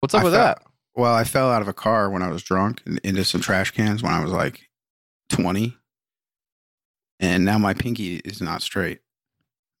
what's 0.00 0.14
up 0.14 0.20
I 0.20 0.24
with 0.24 0.32
fell- 0.34 0.44
that? 0.44 0.62
Well, 0.94 1.14
I 1.14 1.24
fell 1.24 1.50
out 1.50 1.62
of 1.62 1.68
a 1.68 1.72
car 1.72 2.10
when 2.10 2.22
I 2.22 2.28
was 2.28 2.42
drunk 2.42 2.82
and 2.84 2.98
into 3.02 3.24
some 3.24 3.40
trash 3.40 3.70
cans 3.70 4.02
when 4.02 4.12
I 4.12 4.22
was 4.22 4.30
like 4.30 4.68
20. 5.30 5.74
And 7.18 7.44
now 7.46 7.56
my 7.56 7.72
pinky 7.72 8.16
is 8.16 8.42
not 8.42 8.60
straight. 8.60 9.00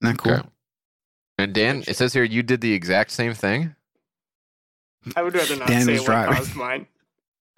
Isn't 0.02 0.16
that 0.16 0.22
cool? 0.22 0.32
Okay. 0.32 0.48
And 1.38 1.52
Dan, 1.52 1.84
it 1.86 1.96
says 1.98 2.14
here 2.14 2.24
you 2.24 2.42
did 2.42 2.62
the 2.62 2.72
exact 2.72 3.10
same 3.10 3.34
thing. 3.34 3.74
I 5.16 5.22
would 5.22 5.34
rather 5.34 5.56
not 5.56 5.68
Dan 5.68 5.84
say 5.84 5.92
was 5.92 6.00
what 6.02 6.06
driving. 6.06 6.34
caused 6.36 6.54
mine. 6.56 6.86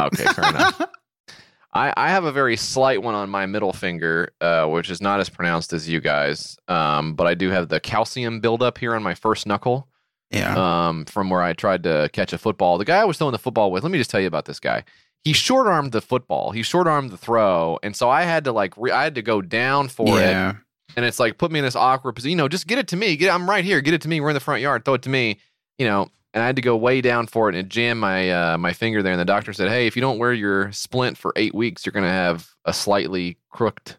Okay, 0.01 0.25
fair 0.25 0.49
enough. 0.49 0.81
I, 1.77 1.93
I 1.97 2.09
have 2.11 2.25
a 2.25 2.31
very 2.33 2.57
slight 2.57 3.03
one 3.03 3.15
on 3.15 3.29
my 3.29 3.47
middle 3.47 3.73
finger, 3.73 4.33
uh, 4.41 4.67
which 4.67 4.91
is 4.91 5.01
not 5.01 5.19
as 5.19 5.29
pronounced 5.29 5.73
as 5.73 5.89
you 5.89 6.01
guys. 6.01 6.57
Um, 6.69 7.15
but 7.15 7.27
I 7.27 7.35
do 7.35 7.51
have 7.51 7.69
the 7.69 7.81
calcium 7.81 8.41
buildup 8.41 8.79
here 8.79 8.95
on 8.95 9.03
my 9.03 9.15
first 9.15 9.45
knuckle 9.47 9.89
Yeah. 10.31 10.55
um, 10.89 11.05
from 11.07 11.31
where 11.31 11.43
I 11.43 11.53
tried 11.53 11.83
to 11.83 12.09
catch 12.13 12.33
a 12.33 12.39
football. 12.39 12.79
The 12.79 12.85
guy 12.85 12.99
I 12.99 13.05
was 13.05 13.19
throwing 13.19 13.33
the 13.33 13.39
football 13.41 13.73
with, 13.73 13.83
let 13.83 13.91
me 13.91 13.99
just 13.99 14.09
tell 14.11 14.21
you 14.21 14.29
about 14.29 14.45
this 14.45 14.61
guy. 14.61 14.85
He 15.25 15.33
short 15.33 15.67
armed 15.67 15.91
the 15.91 16.01
football. 16.01 16.53
He 16.53 16.63
short 16.63 16.87
armed 16.87 17.11
the 17.11 17.17
throw, 17.17 17.79
and 17.83 17.97
so 17.97 18.09
I 18.11 18.23
had 18.23 18.45
to 18.45 18.53
like 18.53 18.75
re- 18.77 18.91
I 18.93 19.03
had 19.05 19.15
to 19.17 19.23
go 19.23 19.41
down 19.43 19.89
for 19.89 20.07
it 20.21 20.23
yeah. 20.23 20.57
and 20.97 21.05
it's 21.07 21.19
like 21.19 21.39
put 21.39 21.51
me 21.51 21.59
in 21.61 21.65
this 21.65 21.75
awkward 21.75 22.13
position. 22.13 22.31
You 22.33 22.37
know, 22.37 22.47
just 22.49 22.67
get 22.67 22.79
it 22.79 22.89
to 22.89 22.97
me. 22.97 23.17
Get 23.17 23.33
I'm 23.35 23.49
right 23.49 23.65
here. 23.65 23.81
Get 23.81 23.95
it 23.95 24.03
to 24.03 24.09
me. 24.09 24.21
We're 24.21 24.29
in 24.31 24.35
the 24.35 24.41
front 24.41 24.61
yard. 24.61 24.85
Throw 24.85 24.95
it 24.95 25.03
to 25.03 25.09
me. 25.09 25.39
You 25.79 25.87
know, 25.87 26.09
and 26.35 26.43
I 26.43 26.47
had 26.47 26.57
to 26.57 26.63
go 26.63 26.77
way 26.77 27.01
down 27.01 27.27
for 27.29 27.49
it 27.49 27.55
and 27.55 27.65
it 27.65 27.71
jammed 27.71 28.01
my 28.01 28.31
uh, 28.31 28.59
my 28.59 28.73
finger 28.75 29.03
there. 29.03 29.13
And 29.13 29.21
the 29.21 29.25
doctor 29.25 29.53
said, 29.55 29.69
"Hey, 29.71 29.87
if 29.87 29.97
you 29.97 30.03
don't 30.03 30.19
wear 30.19 30.33
your 30.35 30.71
splint 30.73 31.17
for 31.17 31.33
eight 31.37 31.55
weeks, 31.55 31.87
you're 31.87 31.93
gonna 31.95 32.09
have 32.11 32.51
a 32.67 32.73
slightly 32.75 33.39
crooked 33.51 33.97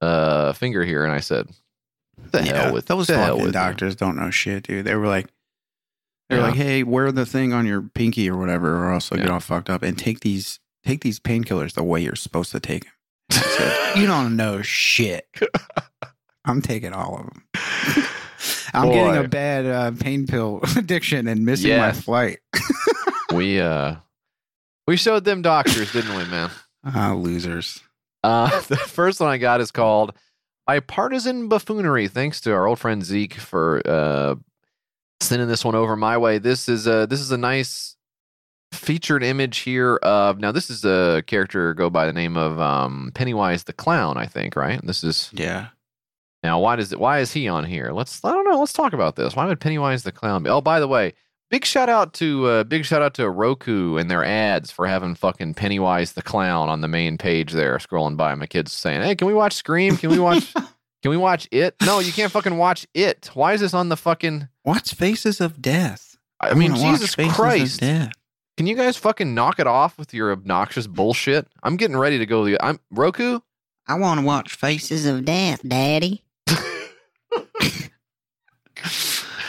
uh, 0.00 0.52
finger 0.54 0.84
here." 0.84 1.04
And 1.04 1.12
I 1.12 1.20
said, 1.20 1.50
"The 2.30 2.42
hell 2.42 2.72
with 2.72 2.86
those 2.86 3.08
the 3.08 3.16
hell 3.18 3.26
fucking 3.34 3.42
with 3.44 3.48
you." 3.48 3.60
doctors 3.60 3.96
don't 3.96 4.16
know 4.16 4.30
shit, 4.30 4.62
dude. 4.64 4.86
They 4.86 4.94
were 4.94 5.06
like, 5.08 5.26
they're 6.30 6.38
Yeah. 6.38 6.46
like, 6.46 6.54
hey, 6.56 6.82
wear 6.82 7.12
the 7.12 7.26
thing 7.26 7.52
on 7.52 7.66
your 7.66 7.82
pinky 7.82 8.28
or 8.30 8.36
whatever, 8.36 8.76
or 8.84 8.92
else 8.92 9.10
you'll 9.10 9.20
get 9.20 9.30
all 9.30 9.38
fucked 9.40 9.68
up, 9.70 9.82
and 9.82 9.98
take 9.98 10.20
these 10.20 10.58
take 10.84 11.00
these 11.02 11.18
painkillers 11.20 11.74
the 11.74 11.82
way 11.84 12.00
you're 12.00 12.14
supposed 12.16 12.52
to 12.52 12.60
take 12.60 12.84
them. 12.84 12.92
Said, 13.30 13.96
you 13.96 14.06
don't 14.06 14.36
know 14.36 14.62
shit. 14.62 15.26
I'm 16.44 16.62
taking 16.62 16.92
all 16.92 17.16
of 17.16 17.26
them. 17.26 18.04
I'm 18.76 18.90
getting 18.90 19.24
a 19.24 19.28
bad 19.28 19.66
uh, 19.66 19.90
pain 19.92 20.26
pill 20.26 20.60
addiction 20.76 21.28
and 21.28 21.44
missing 21.44 21.76
my 21.76 21.92
flight. 21.92 22.40
we 23.32 23.60
uh, 23.60 23.96
we 24.86 24.96
showed 24.96 25.24
them 25.24 25.42
doctors, 25.42 25.92
didn't 25.92 26.16
we, 26.16 26.24
man? 26.26 26.50
Ah, 26.84 27.14
losers. 27.14 27.82
Uh, 28.22 28.60
the 28.68 28.76
first 28.76 29.20
one 29.20 29.30
I 29.30 29.38
got 29.38 29.60
is 29.60 29.70
called 29.70 30.12
Bipartisan 30.66 31.48
Buffoonery. 31.48 32.08
Thanks 32.08 32.40
to 32.42 32.52
our 32.52 32.66
old 32.66 32.78
friend 32.78 33.04
Zeke 33.04 33.34
for 33.34 33.82
uh, 33.84 34.34
sending 35.20 35.48
this 35.48 35.64
one 35.64 35.74
over 35.74 35.96
my 35.96 36.18
way. 36.18 36.38
This 36.38 36.68
is 36.68 36.86
a 36.86 37.06
this 37.06 37.20
is 37.20 37.30
a 37.30 37.38
nice 37.38 37.96
featured 38.72 39.22
image 39.22 39.58
here 39.58 39.96
of 39.96 40.38
now. 40.38 40.52
This 40.52 40.70
is 40.70 40.84
a 40.84 41.22
character 41.26 41.72
go 41.74 41.88
by 41.88 42.06
the 42.06 42.12
name 42.12 42.36
of 42.36 42.60
um, 42.60 43.10
Pennywise 43.14 43.64
the 43.64 43.72
Clown. 43.72 44.16
I 44.16 44.26
think 44.26 44.54
right. 44.56 44.80
This 44.84 45.02
is 45.02 45.30
Yeah. 45.32 45.68
Now 46.46 46.60
why 46.60 46.76
does 46.76 46.92
it 46.92 47.00
why 47.00 47.18
is 47.18 47.32
he 47.32 47.48
on 47.48 47.64
here? 47.64 47.90
Let's 47.92 48.24
I 48.24 48.30
don't 48.30 48.44
know. 48.44 48.60
Let's 48.60 48.72
talk 48.72 48.92
about 48.92 49.16
this. 49.16 49.34
Why 49.34 49.46
would 49.46 49.60
Pennywise 49.60 50.04
the 50.04 50.12
Clown 50.12 50.44
be? 50.44 50.50
Oh, 50.50 50.60
by 50.60 50.78
the 50.78 50.88
way. 50.88 51.12
Big 51.50 51.64
shout 51.64 51.88
out 51.88 52.12
to 52.14 52.46
uh, 52.46 52.64
big 52.64 52.84
shout 52.84 53.02
out 53.02 53.14
to 53.14 53.28
Roku 53.28 53.96
and 53.96 54.10
their 54.10 54.24
ads 54.24 54.70
for 54.70 54.86
having 54.86 55.14
fucking 55.14 55.54
Pennywise 55.54 56.12
the 56.12 56.22
clown 56.22 56.68
on 56.68 56.80
the 56.80 56.88
main 56.88 57.18
page 57.18 57.52
there. 57.52 57.76
Scrolling 57.78 58.16
by, 58.16 58.34
my 58.34 58.46
kids 58.46 58.72
saying, 58.72 59.02
"Hey, 59.02 59.14
can 59.14 59.28
we 59.28 59.34
watch 59.34 59.54
Scream? 59.54 59.96
Can 59.96 60.10
we 60.10 60.18
watch? 60.18 60.52
can 61.02 61.10
we 61.10 61.16
watch 61.16 61.46
It? 61.52 61.76
No, 61.84 62.00
you 62.00 62.12
can't 62.12 62.32
fucking 62.32 62.56
watch 62.56 62.86
It. 62.94 63.30
Why 63.34 63.52
is 63.52 63.60
this 63.60 63.74
on 63.74 63.90
the 63.90 63.96
fucking? 63.96 64.48
Watch 64.64 64.94
Faces 64.94 65.40
of 65.40 65.62
Death? 65.62 66.16
I 66.40 66.54
mean, 66.54 66.74
Jesus 66.74 67.14
Christ! 67.14 67.80
Can 67.80 68.66
you 68.66 68.74
guys 68.74 68.96
fucking 68.96 69.32
knock 69.32 69.60
it 69.60 69.68
off 69.68 69.98
with 69.98 70.12
your 70.12 70.32
obnoxious 70.32 70.88
bullshit? 70.88 71.46
I'm 71.62 71.76
getting 71.76 71.96
ready 71.96 72.18
to 72.18 72.26
go. 72.26 72.44
The 72.44 72.56
I'm 72.60 72.80
Roku. 72.90 73.38
I 73.86 73.94
want 73.94 74.18
to 74.18 74.26
watch 74.26 74.56
Faces 74.56 75.06
of 75.06 75.24
Death, 75.24 75.60
Daddy. 75.66 76.24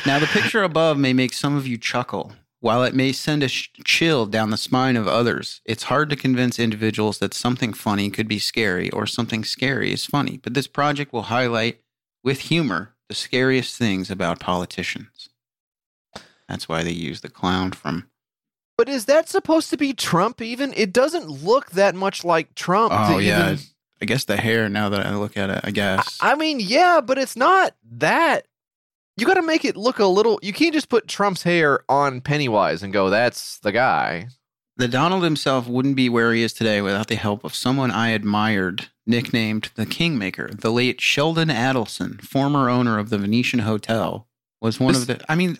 Now, 0.05 0.19
the 0.19 0.27
picture 0.27 0.63
above 0.63 0.97
may 0.97 1.11
make 1.13 1.33
some 1.33 1.57
of 1.57 1.67
you 1.67 1.77
chuckle. 1.77 2.33
While 2.59 2.83
it 2.83 2.95
may 2.95 3.11
send 3.11 3.43
a 3.43 3.47
sh- 3.49 3.69
chill 3.83 4.25
down 4.25 4.49
the 4.49 4.57
spine 4.57 4.95
of 4.95 5.07
others, 5.07 5.61
it's 5.65 5.83
hard 5.83 6.09
to 6.09 6.15
convince 6.15 6.57
individuals 6.59 7.19
that 7.19 7.33
something 7.33 7.73
funny 7.73 8.09
could 8.09 8.27
be 8.27 8.39
scary 8.39 8.89
or 8.91 9.05
something 9.05 9.43
scary 9.43 9.91
is 9.91 10.05
funny. 10.05 10.37
But 10.41 10.53
this 10.53 10.65
project 10.65 11.11
will 11.13 11.23
highlight 11.23 11.81
with 12.23 12.39
humor 12.39 12.95
the 13.09 13.15
scariest 13.15 13.77
things 13.77 14.09
about 14.09 14.39
politicians. 14.39 15.29
That's 16.49 16.67
why 16.69 16.83
they 16.83 16.91
use 16.91 17.21
the 17.21 17.29
clown 17.29 17.71
from. 17.71 18.09
But 18.77 18.89
is 18.89 19.05
that 19.05 19.27
supposed 19.29 19.69
to 19.71 19.77
be 19.77 19.93
Trump? 19.93 20.41
Even 20.41 20.73
it 20.75 20.93
doesn't 20.93 21.27
look 21.29 21.71
that 21.71 21.95
much 21.95 22.23
like 22.23 22.55
Trump. 22.55 22.93
Oh, 22.95 23.17
yeah. 23.17 23.51
even- 23.53 23.59
I 24.01 24.05
guess 24.05 24.25
the 24.25 24.37
hair, 24.37 24.69
now 24.69 24.89
that 24.89 25.05
I 25.05 25.15
look 25.15 25.37
at 25.37 25.49
it, 25.49 25.61
I 25.63 25.71
guess. 25.71 26.17
I 26.21 26.35
mean, 26.35 26.59
yeah, 26.59 27.01
but 27.01 27.17
it's 27.17 27.35
not 27.35 27.75
that. 27.97 28.47
You 29.15 29.25
got 29.25 29.33
to 29.35 29.41
make 29.41 29.65
it 29.65 29.75
look 29.75 29.97
a 29.99 30.05
little. 30.05 30.39
You 30.43 30.53
can't 30.53 30.73
just 30.73 30.89
put 30.89 31.07
Trump's 31.07 31.41
hair 31.43 31.79
on 31.89 32.21
Pennywise 32.21 32.83
and 32.83 32.93
go, 32.93 33.09
"That's 33.09 33.57
the 33.59 33.71
guy." 33.71 34.27
The 34.75 34.87
Donald 34.87 35.23
himself 35.23 35.67
wouldn't 35.67 35.95
be 35.95 36.07
where 36.07 36.31
he 36.33 36.43
is 36.43 36.53
today 36.53 36.81
without 36.83 37.07
the 37.07 37.15
help 37.15 37.43
of 37.43 37.55
someone 37.55 37.89
I 37.89 38.09
admired, 38.09 38.89
nicknamed 39.07 39.71
the 39.73 39.87
Kingmaker. 39.87 40.51
The 40.53 40.69
late 40.71 41.01
Sheldon 41.01 41.49
Adelson, 41.49 42.21
former 42.21 42.69
owner 42.69 42.99
of 42.99 43.09
the 43.09 43.17
Venetian 43.17 43.59
Hotel, 43.61 44.27
was 44.61 44.79
one 44.79 44.93
of 44.93 45.07
the. 45.07 45.19
I 45.27 45.33
mean, 45.33 45.57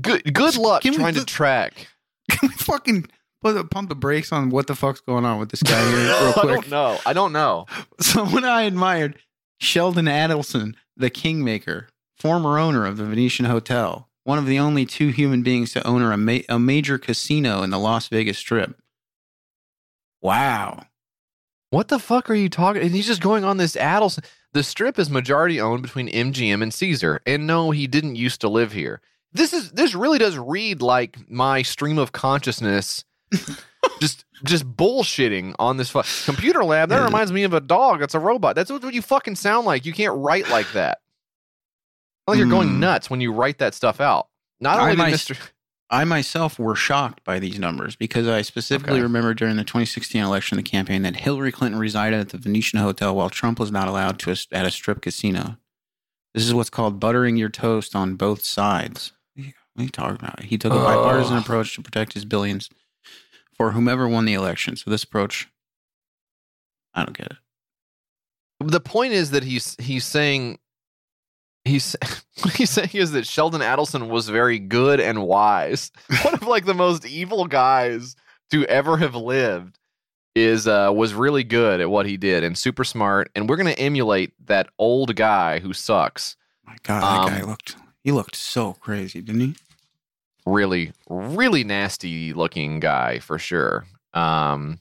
Good. 0.00 0.34
Good 0.34 0.56
luck 0.56 0.82
Give 0.82 0.94
me 0.94 0.98
trying 0.98 1.14
to 1.14 1.20
the- 1.20 1.26
track. 1.26 1.86
can 2.30 2.48
we 2.48 2.54
fucking 2.56 3.02
put 3.02 3.10
the, 3.10 3.17
pump 3.42 3.88
the 3.88 3.94
brakes 3.94 4.32
on 4.32 4.50
what 4.50 4.66
the 4.66 4.74
fuck's 4.74 5.00
going 5.00 5.24
on 5.24 5.38
with 5.38 5.50
this 5.50 5.62
guy 5.62 5.80
here, 5.90 5.98
real 6.22 6.32
quick. 6.32 6.36
I 6.36 6.40
quick? 6.40 6.60
don't 6.62 6.70
know. 6.70 6.98
I 7.06 7.12
don't 7.12 7.32
know. 7.32 7.66
Someone 8.00 8.44
I 8.44 8.62
admired, 8.62 9.18
Sheldon 9.60 10.06
Adelson, 10.06 10.74
the 10.96 11.10
Kingmaker, 11.10 11.88
former 12.18 12.58
owner 12.58 12.86
of 12.86 12.96
the 12.96 13.04
Venetian 13.04 13.46
Hotel, 13.46 14.08
one 14.24 14.38
of 14.38 14.46
the 14.46 14.58
only 14.58 14.84
two 14.84 15.08
human 15.08 15.42
beings 15.42 15.72
to 15.72 15.86
own 15.86 16.02
a, 16.02 16.16
ma- 16.16 16.38
a 16.48 16.58
major 16.58 16.98
casino 16.98 17.62
in 17.62 17.70
the 17.70 17.78
Las 17.78 18.08
Vegas 18.08 18.38
Strip. 18.38 18.76
Wow. 20.20 20.84
What 21.70 21.88
the 21.88 21.98
fuck 21.98 22.30
are 22.30 22.34
you 22.34 22.48
talking? 22.48 22.82
And 22.82 22.90
he's 22.92 23.06
just 23.06 23.20
going 23.22 23.44
on 23.44 23.56
this 23.56 23.76
Adelson. 23.76 24.24
The 24.52 24.62
strip 24.62 24.98
is 24.98 25.10
majority 25.10 25.60
owned 25.60 25.82
between 25.82 26.08
MGM 26.08 26.62
and 26.62 26.72
Caesar. 26.72 27.20
And 27.26 27.46
no, 27.46 27.70
he 27.70 27.86
didn't 27.86 28.16
used 28.16 28.40
to 28.40 28.48
live 28.48 28.72
here. 28.72 29.00
This 29.32 29.52
is 29.52 29.72
this 29.72 29.94
really 29.94 30.18
does 30.18 30.38
read 30.38 30.80
like 30.80 31.30
my 31.30 31.60
stream 31.60 31.98
of 31.98 32.12
consciousness. 32.12 33.04
just 34.00 34.24
just 34.44 34.64
bullshitting 34.76 35.54
on 35.58 35.76
this 35.76 35.90
fu- 35.90 36.02
computer 36.24 36.64
lab. 36.64 36.88
That 36.90 37.04
reminds 37.04 37.32
me 37.32 37.42
of 37.44 37.52
a 37.54 37.60
dog. 37.60 38.00
That's 38.00 38.14
a 38.14 38.20
robot. 38.20 38.54
That's 38.56 38.70
what 38.70 38.92
you 38.94 39.02
fucking 39.02 39.36
sound 39.36 39.66
like. 39.66 39.84
You 39.84 39.92
can't 39.92 40.16
write 40.16 40.48
like 40.50 40.70
that. 40.72 40.98
Like 42.26 42.38
you're 42.38 42.46
going 42.46 42.68
Hmm. 42.68 42.80
nuts 42.80 43.08
when 43.10 43.20
you 43.20 43.32
write 43.32 43.58
that 43.58 43.74
stuff 43.74 44.00
out. 44.00 44.28
Not 44.60 44.78
only 44.78 44.92
did 44.92 44.98
might- 44.98 45.14
Mr. 45.14 45.36
I 45.90 46.04
myself 46.04 46.58
were 46.58 46.76
shocked 46.76 47.24
by 47.24 47.38
these 47.38 47.58
numbers 47.58 47.96
because 47.96 48.28
I 48.28 48.42
specifically 48.42 48.96
Okay. 48.96 49.02
remember 49.02 49.32
during 49.32 49.56
the 49.56 49.64
2016 49.64 50.22
election, 50.22 50.56
the 50.56 50.62
campaign 50.62 51.00
that 51.02 51.16
Hillary 51.16 51.50
Clinton 51.50 51.80
resided 51.80 52.20
at 52.20 52.28
the 52.28 52.36
Venetian 52.36 52.78
Hotel 52.80 53.16
while 53.16 53.30
Trump 53.30 53.58
was 53.58 53.72
not 53.72 53.88
allowed 53.88 54.18
to 54.18 54.30
at 54.52 54.66
a 54.66 54.70
strip 54.70 55.00
casino. 55.00 55.56
This 56.34 56.44
is 56.44 56.52
what's 56.52 56.68
called 56.68 57.00
buttering 57.00 57.38
your 57.38 57.48
toast 57.48 57.96
on 57.96 58.16
both 58.16 58.44
sides. 58.44 59.12
What 59.34 59.44
are 59.78 59.82
you 59.84 59.88
talking 59.88 60.16
about? 60.16 60.42
He 60.42 60.58
took 60.58 60.72
a 60.74 60.76
bipartisan 60.78 61.38
approach 61.38 61.74
to 61.76 61.82
protect 61.82 62.12
his 62.12 62.26
billions 62.26 62.68
for 63.58 63.72
whomever 63.72 64.08
won 64.08 64.24
the 64.24 64.32
election. 64.34 64.76
So 64.76 64.90
this 64.90 65.04
approach, 65.04 65.48
I 66.94 67.04
don't 67.04 67.16
get 67.16 67.26
it. 67.32 67.36
the 68.60 68.80
point 68.80 69.12
is 69.12 69.30
that 69.32 69.44
he's 69.44 69.76
he's 69.78 70.04
saying 70.06 70.58
he's 71.64 71.94
what 72.42 72.54
he's 72.54 72.70
saying 72.70 72.90
is 72.94 73.12
that 73.12 73.26
Sheldon 73.26 73.60
Adelson 73.60 74.08
was 74.08 74.28
very 74.28 74.58
good 74.58 75.00
and 75.00 75.22
wise. 75.24 75.90
One 76.24 76.34
of 76.34 76.42
like 76.44 76.64
the 76.64 76.74
most 76.74 77.04
evil 77.06 77.46
guys 77.46 78.16
to 78.50 78.64
ever 78.66 78.96
have 78.96 79.14
lived 79.14 79.78
is 80.34 80.66
uh 80.68 80.90
was 80.94 81.14
really 81.14 81.42
good 81.44 81.80
at 81.80 81.90
what 81.90 82.06
he 82.06 82.16
did 82.16 82.44
and 82.44 82.56
super 82.56 82.84
smart 82.84 83.28
and 83.34 83.48
we're 83.48 83.56
going 83.56 83.74
to 83.74 83.78
emulate 83.78 84.32
that 84.46 84.68
old 84.78 85.14
guy 85.16 85.58
who 85.58 85.72
sucks. 85.72 86.36
My 86.64 86.76
God, 86.84 87.02
that 87.02 87.32
Um, 87.32 87.40
guy 87.40 87.46
looked. 87.46 87.76
He 88.04 88.12
looked 88.12 88.36
so 88.36 88.74
crazy, 88.74 89.20
didn't 89.20 89.40
he? 89.40 89.54
Really 90.48 90.92
really 91.08 91.64
nasty 91.64 92.32
looking 92.32 92.80
guy 92.80 93.18
for 93.18 93.38
sure. 93.38 93.86
Um 94.14 94.80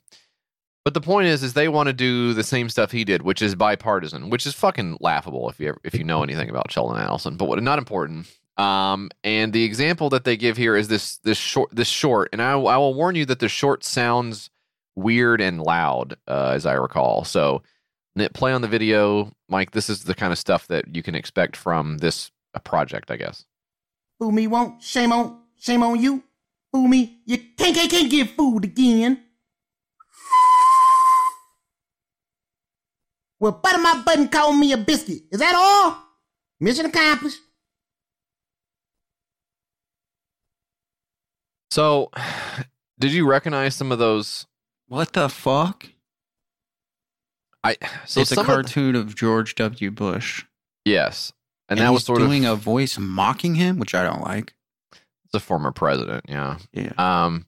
but 0.88 0.94
the 0.94 1.02
point 1.02 1.28
is, 1.28 1.44
is 1.44 1.52
they 1.52 1.68
want 1.68 1.88
to 1.88 1.94
do 1.94 2.34
the 2.34 2.46
same 2.46 2.70
stuff 2.70 2.92
he 2.92 3.04
did, 3.04 3.22
which 3.22 3.42
is 3.42 3.56
bipartisan, 3.56 4.30
which 4.30 4.46
is 4.46 4.54
fucking 4.54 5.00
laughable 5.02 5.50
if 5.50 5.60
you 5.60 5.68
ever, 5.68 5.82
if 5.84 5.96
you 5.96 6.06
know 6.06 6.24
anything 6.24 6.50
about 6.50 6.72
Sheldon 6.72 6.96
Adelson. 6.96 7.38
But 7.38 7.50
what 7.50 7.62
not 7.62 7.78
important. 7.78 8.26
Um, 8.58 9.10
and 9.22 9.52
the 9.52 9.66
example 9.66 10.10
that 10.12 10.24
they 10.24 10.38
give 10.38 10.56
here 10.56 10.78
is 10.78 10.88
this 10.88 11.18
this 11.18 11.38
short 11.38 11.76
this 11.76 11.90
short, 11.90 12.30
and 12.32 12.42
I, 12.42 12.54
I 12.54 12.78
will 12.78 12.94
warn 12.94 13.16
you 13.16 13.26
that 13.26 13.40
the 13.40 13.50
short 13.50 13.84
sounds 13.84 14.50
weird 14.96 15.42
and 15.42 15.62
loud, 15.62 16.16
uh, 16.26 16.54
as 16.56 16.66
I 16.66 16.76
recall. 16.76 17.26
So, 17.26 17.62
play 18.34 18.54
on 18.54 18.62
the 18.62 18.70
video, 18.70 19.34
Mike. 19.50 19.72
This 19.72 19.90
is 19.90 20.06
the 20.06 20.16
kind 20.16 20.32
of 20.32 20.40
stuff 20.40 20.68
that 20.68 20.96
you 20.96 21.04
can 21.04 21.16
expect 21.16 21.58
from 21.58 21.98
this 21.98 22.32
uh, 22.56 22.60
project, 22.60 23.12
I 23.12 23.18
guess. 23.18 23.44
Fool 24.20 24.32
me 24.32 24.48
won't, 24.48 24.82
shame 24.82 25.12
on, 25.12 25.38
shame 25.60 25.84
on 25.84 26.00
you. 26.02 26.24
Fool 26.72 26.88
me, 26.88 27.20
you 27.26 27.38
can't, 27.58 27.76
can't, 27.76 27.90
can't 27.90 28.12
get 28.12 28.30
fooled 28.32 28.66
again. 28.66 29.24
Well, 33.40 33.52
butter 33.54 33.78
my 33.78 34.02
butt 34.06 34.18
and 34.18 34.32
call 34.32 34.52
me 34.52 34.74
a 34.74 34.78
biscuit. 34.78 35.22
Is 35.32 35.40
that 35.40 35.54
all? 35.56 35.98
Mission 36.60 36.88
accomplished. 36.88 37.40
So, 41.72 42.12
did 43.00 43.12
you 43.12 43.28
recognize 43.30 43.76
some 43.76 43.92
of 43.92 44.00
those? 44.00 44.46
What 44.88 45.14
the 45.14 45.30
fuck? 45.30 45.88
I 47.64 47.76
so 48.06 48.22
it's 48.22 48.32
a 48.32 48.36
some 48.36 48.42
of 48.44 48.48
the- 48.48 48.54
cartoon 48.54 48.96
of 48.96 49.16
George 49.16 49.56
W. 49.56 49.92
Bush. 49.92 50.46
yes, 50.86 51.34
and, 51.70 51.78
And, 51.80 51.86
that 51.86 51.92
he's 51.92 51.96
was 51.98 52.06
sort 52.06 52.20
doing 52.20 52.46
of 52.46 52.54
a 52.60 52.62
voice 52.62 52.98
mocking 52.98 53.56
him, 53.56 53.78
which 53.80 53.94
I 53.94 54.04
don't 54.04 54.22
like. 54.22 54.54
The 55.32 55.40
former 55.40 55.72
president. 55.72 56.26
Yeah. 56.28 56.58
Yeah. 56.74 56.94
Um, 56.98 57.46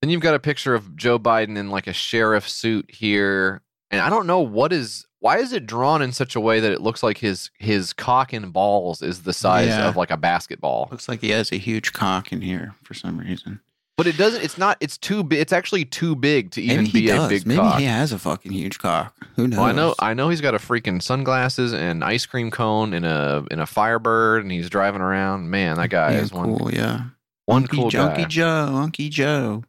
then 0.00 0.10
you've 0.10 0.20
got 0.20 0.34
a 0.34 0.40
picture 0.40 0.74
of 0.74 0.96
Joe 0.96 1.18
Biden 1.18 1.56
in 1.56 1.70
like 1.70 1.86
a 1.86 1.92
sheriff 1.92 2.48
suit 2.48 2.90
here, 2.90 3.62
and 3.90 4.00
I 4.00 4.10
don't 4.10 4.26
know 4.26 4.40
what 4.40 4.72
is 4.72 5.06
why 5.20 5.38
is 5.38 5.52
it 5.52 5.64
drawn 5.66 6.02
in 6.02 6.10
such 6.12 6.34
a 6.34 6.40
way 6.40 6.58
that 6.58 6.72
it 6.72 6.80
looks 6.80 7.02
like 7.04 7.18
his 7.18 7.50
his 7.58 7.92
cock 7.92 8.32
and 8.32 8.52
balls 8.52 9.00
is 9.02 9.22
the 9.22 9.32
size 9.32 9.68
Yeah. 9.68 9.88
of 9.88 9.96
like 9.96 10.10
a 10.10 10.16
basketball? 10.16 10.88
Looks 10.90 11.08
like 11.08 11.20
he 11.20 11.30
has 11.30 11.52
a 11.52 11.56
huge 11.56 11.92
cock 11.92 12.32
in 12.32 12.40
here 12.40 12.74
for 12.82 12.94
some 12.94 13.18
reason. 13.18 13.60
But 13.98 14.06
it 14.06 14.16
doesn't. 14.16 14.42
It's 14.42 14.56
not. 14.56 14.78
It's 14.80 14.96
too 14.96 15.22
big. 15.22 15.40
It's 15.40 15.52
actually 15.52 15.84
too 15.84 16.16
big 16.16 16.50
to 16.52 16.62
even 16.62 16.84
Maybe 16.84 16.88
he 16.88 17.00
be 17.06 17.10
a 17.10 17.28
big 17.28 17.46
Maybe 17.46 17.60
cock. 17.60 17.78
he 17.78 17.84
has 17.84 18.10
a 18.12 18.18
fucking 18.18 18.50
huge 18.50 18.78
cock. 18.78 19.14
Who 19.36 19.46
knows? 19.46 19.58
Well, 19.58 19.66
I 19.66 19.72
know. 19.72 19.94
I 19.98 20.14
know 20.14 20.28
he's 20.30 20.40
got 20.40 20.54
a 20.54 20.58
freaking 20.58 21.02
sunglasses 21.02 21.74
and 21.74 22.02
ice 22.02 22.24
cream 22.24 22.50
cone 22.50 22.94
and 22.94 23.04
a 23.04 23.44
in 23.50 23.60
a 23.60 23.66
Firebird, 23.66 24.42
and 24.42 24.50
he's 24.50 24.70
driving 24.70 25.02
around. 25.02 25.50
Man, 25.50 25.76
that 25.76 25.90
guy 25.90 26.12
yeah, 26.12 26.20
is 26.20 26.32
one 26.32 26.56
cool. 26.56 26.72
Yeah, 26.72 27.04
one 27.44 27.66
Unky 27.66 27.70
cool 27.70 27.90
Junky 27.90 28.16
guy. 28.16 28.24
Joe, 28.24 28.68
Unky 28.72 29.10
Joe. 29.10 29.62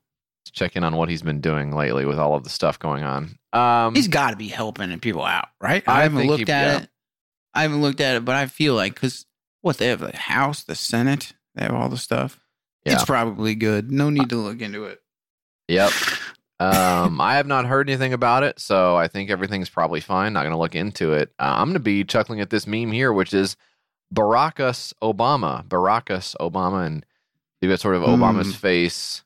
Let's 0.45 0.51
check 0.51 0.75
in 0.77 0.83
on 0.85 0.95
what 0.95 1.09
he's 1.09 1.21
been 1.21 1.41
doing 1.41 1.71
lately 1.75 2.05
with 2.05 2.17
all 2.17 2.35
of 2.35 2.43
the 2.43 2.49
stuff 2.49 2.79
going 2.79 3.03
on. 3.03 3.37
Um, 3.51 3.93
He's 3.93 4.07
got 4.07 4.31
to 4.31 4.35
be 4.35 4.47
helping 4.47 4.97
people 4.99 5.23
out, 5.23 5.47
right? 5.61 5.83
I 5.87 5.99
I, 5.99 6.03
haven't 6.03 6.27
looked 6.27 6.47
he- 6.47 6.53
at 6.53 6.67
yeah. 6.67 6.77
it. 6.83 6.89
I 7.53 7.61
haven't 7.61 7.81
looked 7.81 8.01
at 8.01 8.15
it, 8.15 8.25
but 8.25 8.35
I 8.35 8.47
feel 8.47 8.73
like 8.73 8.95
because 8.95 9.25
what 9.61 9.77
they 9.77 9.87
have 9.87 9.99
the 9.99 10.15
House, 10.15 10.63
the 10.63 10.75
Senate, 10.75 11.33
they 11.55 11.63
have 11.63 11.73
all 11.75 11.87
the 11.89 11.97
stuff. 11.97 12.39
Yeah. 12.85 12.93
It's 12.93 13.05
probably 13.05 13.55
good. 13.55 13.91
No 13.91 14.09
need 14.09 14.29
to 14.29 14.35
look 14.35 14.61
into 14.61 14.85
it. 14.85 15.01
Yep. 15.69 15.91
Um, 16.59 17.19
I 17.19 17.35
have 17.35 17.47
not 17.47 17.65
heard 17.65 17.89
anything 17.89 18.13
about 18.13 18.43
it, 18.43 18.59
so 18.59 18.95
I 18.95 19.07
think 19.07 19.29
everything's 19.29 19.69
probably 19.69 19.99
fine. 19.99 20.33
Not 20.33 20.41
going 20.43 20.51
to 20.53 20.57
look 20.57 20.75
into 20.75 21.13
it. 21.13 21.29
Uh, 21.39 21.55
I'm 21.57 21.65
going 21.67 21.73
to 21.73 21.79
be 21.79 22.03
chuckling 22.03 22.41
at 22.41 22.49
this 22.49 22.67
meme 22.67 22.91
here, 22.91 23.11
which 23.11 23.33
is 23.33 23.55
Baracus 24.13 24.93
Obama. 25.01 25.65
Baracus 25.67 26.35
Obama, 26.39 26.85
and 26.85 27.05
you've 27.61 27.69
got 27.71 27.79
sort 27.79 27.95
of 27.95 28.03
Obama's 28.03 28.53
Mm. 28.53 28.55
face 28.55 29.23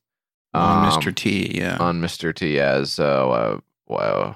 On 0.53 0.85
um, 0.87 0.91
Mr. 0.91 1.13
T, 1.13 1.51
yeah. 1.57 1.77
on 1.77 2.01
Mr. 2.01 2.33
T 2.33 2.59
as 2.59 2.99
uh, 2.99 3.29
uh, 3.29 3.59
wow. 3.87 4.35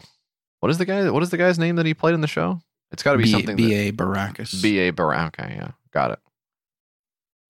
What 0.59 0.69
is 0.69 0.77
the 0.77 0.85
guy? 0.85 1.09
What 1.09 1.23
is 1.23 1.29
the 1.31 1.37
guy's 1.37 1.57
name 1.57 1.75
that 1.77 1.85
he 1.85 1.93
played 1.93 2.13
in 2.13 2.21
the 2.21 2.27
show? 2.27 2.59
It's 2.91 3.01
got 3.03 3.13
to 3.13 3.17
be 3.17 3.23
B- 3.23 3.31
something. 3.31 3.55
B.A. 3.55 3.91
Baracus. 3.93 4.61
B.A. 4.61 4.91
Baracus. 4.91 5.27
Okay, 5.39 5.53
yeah, 5.55 5.71
got 5.91 6.11
it. 6.11 6.19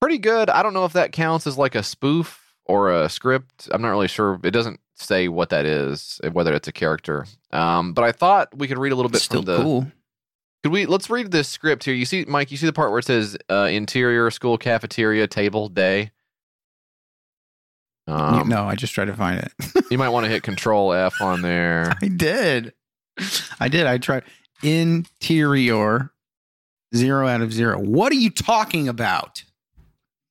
Pretty 0.02 0.18
good. 0.18 0.50
I 0.50 0.64
don't 0.64 0.74
know 0.74 0.86
if 0.86 0.94
that 0.94 1.12
counts 1.12 1.46
as 1.46 1.58
like 1.58 1.76
a 1.76 1.84
spoof 1.84 2.56
or 2.66 2.92
a 2.92 3.08
script. 3.08 3.70
I'm 3.72 3.82
not 3.82 3.90
really 3.90 4.08
sure. 4.08 4.40
It 4.44 4.52
doesn't 4.52 4.80
say 4.96 5.28
what 5.28 5.50
that 5.50 5.66
is, 5.66 6.20
whether 6.32 6.54
it's 6.54 6.68
a 6.68 6.72
character. 6.72 7.26
Um, 7.52 7.94
but 7.94 8.04
I 8.04 8.12
thought 8.12 8.56
we 8.58 8.68
could 8.68 8.80
read 8.80 8.92
a 8.92 8.96
little 8.96 9.12
bit 9.12 9.22
Still 9.22 9.44
from 9.44 9.46
the. 9.46 9.58
cool. 9.58 9.92
Could 10.64 10.72
we? 10.72 10.86
Let's 10.86 11.10
read 11.10 11.32
this 11.32 11.48
script 11.48 11.84
here. 11.84 11.94
You 11.94 12.06
see, 12.06 12.26
Mike. 12.28 12.52
You 12.52 12.58
see 12.58 12.66
the 12.66 12.74
part 12.74 12.92
where 12.92 13.00
it 13.00 13.06
says 13.06 13.38
uh, 13.50 13.68
interior 13.72 14.30
school 14.32 14.58
cafeteria 14.58 15.28
table 15.28 15.70
day. 15.70 16.12
Um, 18.08 18.50
no, 18.50 18.66
I 18.66 18.76
just 18.76 18.94
tried 18.94 19.06
to 19.06 19.14
find 19.14 19.40
it. 19.40 19.86
you 19.92 19.98
might 19.98 20.10
want 20.10 20.26
to 20.26 20.30
hit 20.32 20.44
Control 20.44 20.94
F 20.94 21.22
on 21.22 21.42
there. 21.42 21.94
I 22.02 22.08
did. 22.08 22.74
I 23.60 23.70
did. 23.70 23.86
I 23.86 23.98
tried 23.98 24.24
interior 24.64 26.12
zero 26.96 27.28
out 27.28 27.42
of 27.42 27.54
zero. 27.54 27.80
What 27.80 28.12
are 28.12 28.16
you 28.18 28.30
talking 28.30 28.88
about? 28.88 29.44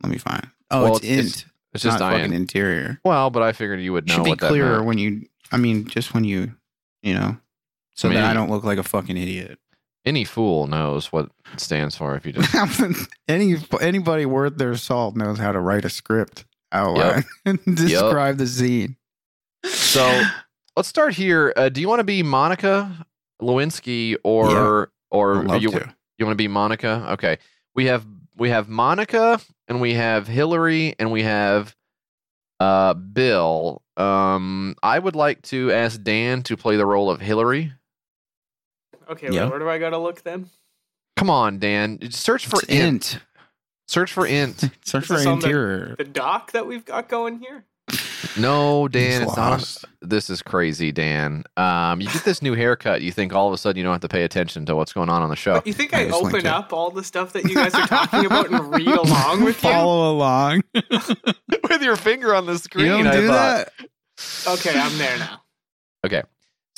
Let 0.03 0.11
me 0.11 0.19
find. 0.19 0.49
Oh, 0.71 0.83
Well, 0.85 0.97
it's, 0.97 1.05
it's- 1.05 1.25
int. 1.43 1.45
It's 1.73 1.85
just 1.85 2.01
not 2.01 2.13
I 2.15 2.19
fucking 2.19 2.33
interior. 2.35 2.99
Well, 3.05 3.31
but 3.31 3.43
I 3.45 3.53
figured 3.53 3.81
you 3.81 3.93
would 3.93 4.09
know 4.09 4.15
Should 4.17 4.25
be 4.25 4.31
what 4.31 4.41
clearer 4.41 4.73
meant. 4.79 4.87
when 4.87 4.99
you. 4.99 5.27
I 5.53 5.57
mean, 5.57 5.87
just 5.87 6.13
when 6.13 6.25
you, 6.25 6.53
you 7.01 7.15
know, 7.15 7.37
so 7.95 8.09
I 8.09 8.11
mean, 8.11 8.21
that 8.21 8.29
I 8.31 8.35
don't 8.35 8.51
look 8.51 8.65
like 8.65 8.79
a 8.79 8.83
fucking 8.83 9.17
idiot. 9.17 9.61
Any 10.05 10.25
fool 10.25 10.67
knows 10.67 11.13
what 11.13 11.31
it 11.53 11.61
stands 11.61 11.95
for 11.95 12.17
if 12.17 12.27
you 12.27 12.33
just 12.33 12.53
Any 13.29 13.55
anybody 13.81 14.27
worth 14.27 14.57
their 14.57 14.75
salt 14.75 15.15
knows 15.15 15.39
how 15.39 15.53
to 15.53 15.61
write 15.61 15.85
a 15.85 15.91
script 15.91 16.45
outline 16.73 17.25
and 17.45 17.61
describe 17.77 18.39
the 18.39 18.49
scene. 18.49 18.97
So 19.65 20.23
let's 20.77 20.89
start 20.89 21.15
here. 21.15 21.53
Uh, 21.57 21.69
do 21.69 21.81
you 21.81 21.89
want 21.89 22.01
to 22.01 22.05
be 22.05 22.25
Monica 22.25 23.07
Lewinsky 23.41 24.17
or 24.25 24.91
or 25.11 25.49
I'd 25.53 25.63
you 25.63 25.71
to. 25.71 25.95
you 26.19 26.27
want 26.27 26.33
to 26.37 26.43
be 26.43 26.49
Monica? 26.49 27.07
Okay. 27.11 27.39
We 27.77 27.87
have 27.87 28.05
we 28.37 28.49
have 28.51 28.69
Monica 28.69 29.41
and 29.71 29.81
we 29.81 29.95
have 29.95 30.27
Hillary 30.27 30.95
and 30.99 31.11
we 31.11 31.23
have 31.23 31.75
uh 32.59 32.93
Bill. 32.93 33.81
Um 33.97 34.75
I 34.83 34.99
would 34.99 35.16
like 35.16 35.41
to 35.43 35.73
ask 35.73 36.03
Dan 36.03 36.43
to 36.43 36.57
play 36.57 36.77
the 36.77 36.85
role 36.85 37.11
of 37.11 37.21
Hillary. 37.21 37.73
Okay, 39.09 39.29
Yeah. 39.31 39.45
wait, 39.45 39.51
where 39.51 39.59
do 39.61 39.68
I 39.68 39.79
gotta 39.79 39.99
look 39.99 40.23
then? 40.23 40.51
Come 41.16 41.31
on, 41.31 41.59
Dan. 41.59 42.11
Search 42.11 42.47
for 42.47 42.61
int. 42.68 43.14
int. 43.14 43.21
Search 43.89 44.12
for 44.12 44.27
int. 44.27 44.68
Search 44.85 45.07
for 45.07 45.14
this 45.16 45.27
on 45.27 45.39
the- 45.41 45.47
interior. 45.47 45.95
The 45.97 46.05
doc 46.05 46.53
that 46.53 46.66
we've 46.66 46.85
got 46.85 47.09
going 47.09 47.39
here? 47.39 47.64
No, 48.38 48.86
Dan, 48.88 49.22
it's 49.22 49.36
not. 49.36 49.84
This 50.01 50.30
is 50.30 50.41
crazy, 50.43 50.93
Dan. 50.93 51.45
Um, 51.57 52.01
you 52.01 52.09
get 52.09 52.24
this 52.24 52.41
new 52.43 52.55
haircut, 52.55 53.03
you 53.03 53.11
think 53.12 53.32
all 53.34 53.49
of 53.49 53.53
a 53.53 53.59
sudden 53.59 53.76
you 53.76 53.82
don't 53.82 53.93
have 53.93 54.01
to 54.03 54.09
pay 54.09 54.22
attention 54.24 54.64
to 54.66 54.76
what's 54.76 54.93
going 54.93 55.09
on 55.09 55.22
on 55.22 55.28
the 55.30 55.36
show. 55.36 55.55
But 55.55 55.66
you 55.66 55.72
think 55.72 55.93
I 55.95 56.01
I, 56.03 56.05
just 56.09 56.22
linked 56.22 56.34
open 56.36 56.47
it. 56.47 56.51
up 56.51 56.72
all 56.72 56.91
the 56.91 57.03
stuff 57.05 57.32
that 57.32 57.45
you 57.45 57.55
guys 57.55 57.74
are 57.74 57.86
talking 57.86 58.26
about 58.26 58.51
and 58.51 58.72
read 58.72 58.86
along 58.88 59.45
with 59.45 59.62
you? 59.62 59.70
Follow 59.70 60.12
along. 60.12 60.62
With 60.74 61.82
your 61.82 61.97
finger 61.97 62.34
on 62.34 62.47
the 62.47 62.59
screen, 62.59 62.86
you 62.86 62.93
don't 62.93 63.07
I 63.07 63.16
do 63.16 63.26
thought. 63.28 63.68
that. 63.78 64.53
Okay, 64.59 64.78
I'm 64.78 64.97
there 64.99 65.18
now. 65.18 65.43
Okay. 66.05 66.22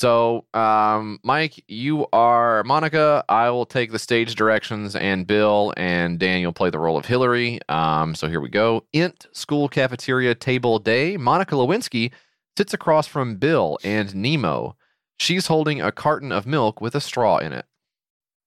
So, 0.03 0.47
um, 0.53 1.21
Mike, 1.23 1.63
you 1.69 2.09
are 2.13 2.65
Monica. 2.65 3.25
I 3.29 3.51
will 3.51 3.65
take 3.65 3.93
the 3.93 4.01
stage 4.01 4.35
directions, 4.35 4.97
and 4.97 5.29
Bill 5.29 5.73
and 5.77 6.19
Daniel 6.19 6.53
play 6.53 6.71
the 6.71 6.81
role 6.81 6.97
of 6.97 7.07
Hillary. 7.07 7.61
Um, 7.69 8.17
so 8.17 8.27
here 8.27 8.41
we 8.41 8.49
go. 8.49 8.85
Int 8.93 9.29
school 9.31 9.69
cafeteria 9.69 10.35
table 10.35 10.81
day. 10.81 11.17
Monica 11.17 11.55
Lewinsky 11.55 12.11
sits 12.57 12.75
across 12.75 13.07
from 13.07 13.37
Bill 13.37 13.79
and 13.85 14.13
Nemo. 14.13 14.75
She's 15.21 15.47
holding 15.47 15.81
a 15.81 15.93
carton 15.93 16.33
of 16.33 16.47
milk 16.47 16.81
with 16.81 16.97
a 16.97 17.01
straw 17.01 17.39
in 17.39 17.53
it. 17.53 17.67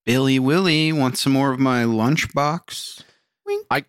Billy 0.05 0.39
Willie 0.39 0.91
wants 0.91 1.21
some 1.21 1.31
more 1.31 1.53
of 1.53 1.59
my 1.61 1.83
lunchbox. 1.85 3.01
I 3.71 3.85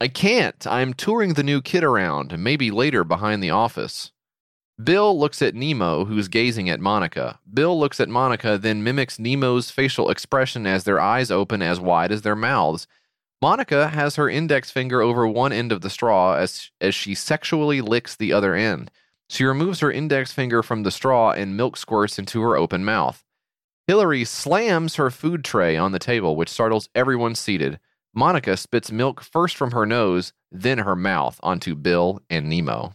I 0.00 0.08
can't. 0.08 0.66
I'm 0.66 0.94
touring 0.94 1.34
the 1.34 1.44
new 1.44 1.62
kid 1.62 1.84
around, 1.84 2.36
maybe 2.36 2.72
later 2.72 3.04
behind 3.04 3.40
the 3.40 3.50
office. 3.50 4.10
Bill 4.82 5.18
looks 5.18 5.40
at 5.40 5.54
Nemo, 5.54 6.04
who's 6.04 6.28
gazing 6.28 6.68
at 6.68 6.80
Monica. 6.80 7.40
Bill 7.52 7.78
looks 7.78 7.98
at 7.98 8.10
Monica, 8.10 8.58
then 8.58 8.84
mimics 8.84 9.18
Nemo's 9.18 9.70
facial 9.70 10.10
expression 10.10 10.66
as 10.66 10.84
their 10.84 11.00
eyes 11.00 11.30
open 11.30 11.62
as 11.62 11.80
wide 11.80 12.12
as 12.12 12.20
their 12.20 12.36
mouths. 12.36 12.86
Monica 13.40 13.88
has 13.88 14.16
her 14.16 14.28
index 14.28 14.70
finger 14.70 15.00
over 15.00 15.26
one 15.26 15.52
end 15.52 15.72
of 15.72 15.80
the 15.80 15.88
straw 15.88 16.34
as, 16.34 16.70
as 16.78 16.94
she 16.94 17.14
sexually 17.14 17.80
licks 17.80 18.16
the 18.16 18.34
other 18.34 18.54
end. 18.54 18.90
She 19.30 19.44
removes 19.44 19.80
her 19.80 19.90
index 19.90 20.32
finger 20.32 20.62
from 20.62 20.82
the 20.82 20.90
straw 20.90 21.32
and 21.32 21.56
milk 21.56 21.78
squirts 21.78 22.18
into 22.18 22.42
her 22.42 22.54
open 22.54 22.84
mouth. 22.84 23.24
Hillary 23.86 24.24
slams 24.24 24.96
her 24.96 25.10
food 25.10 25.42
tray 25.42 25.78
on 25.78 25.92
the 25.92 25.98
table, 25.98 26.36
which 26.36 26.50
startles 26.50 26.90
everyone 26.94 27.34
seated. 27.34 27.80
Monica 28.14 28.56
spits 28.58 28.92
milk 28.92 29.22
first 29.22 29.56
from 29.56 29.70
her 29.70 29.86
nose, 29.86 30.34
then 30.52 30.78
her 30.78 30.96
mouth 30.96 31.40
onto 31.42 31.74
Bill 31.74 32.20
and 32.28 32.48
Nemo. 32.48 32.94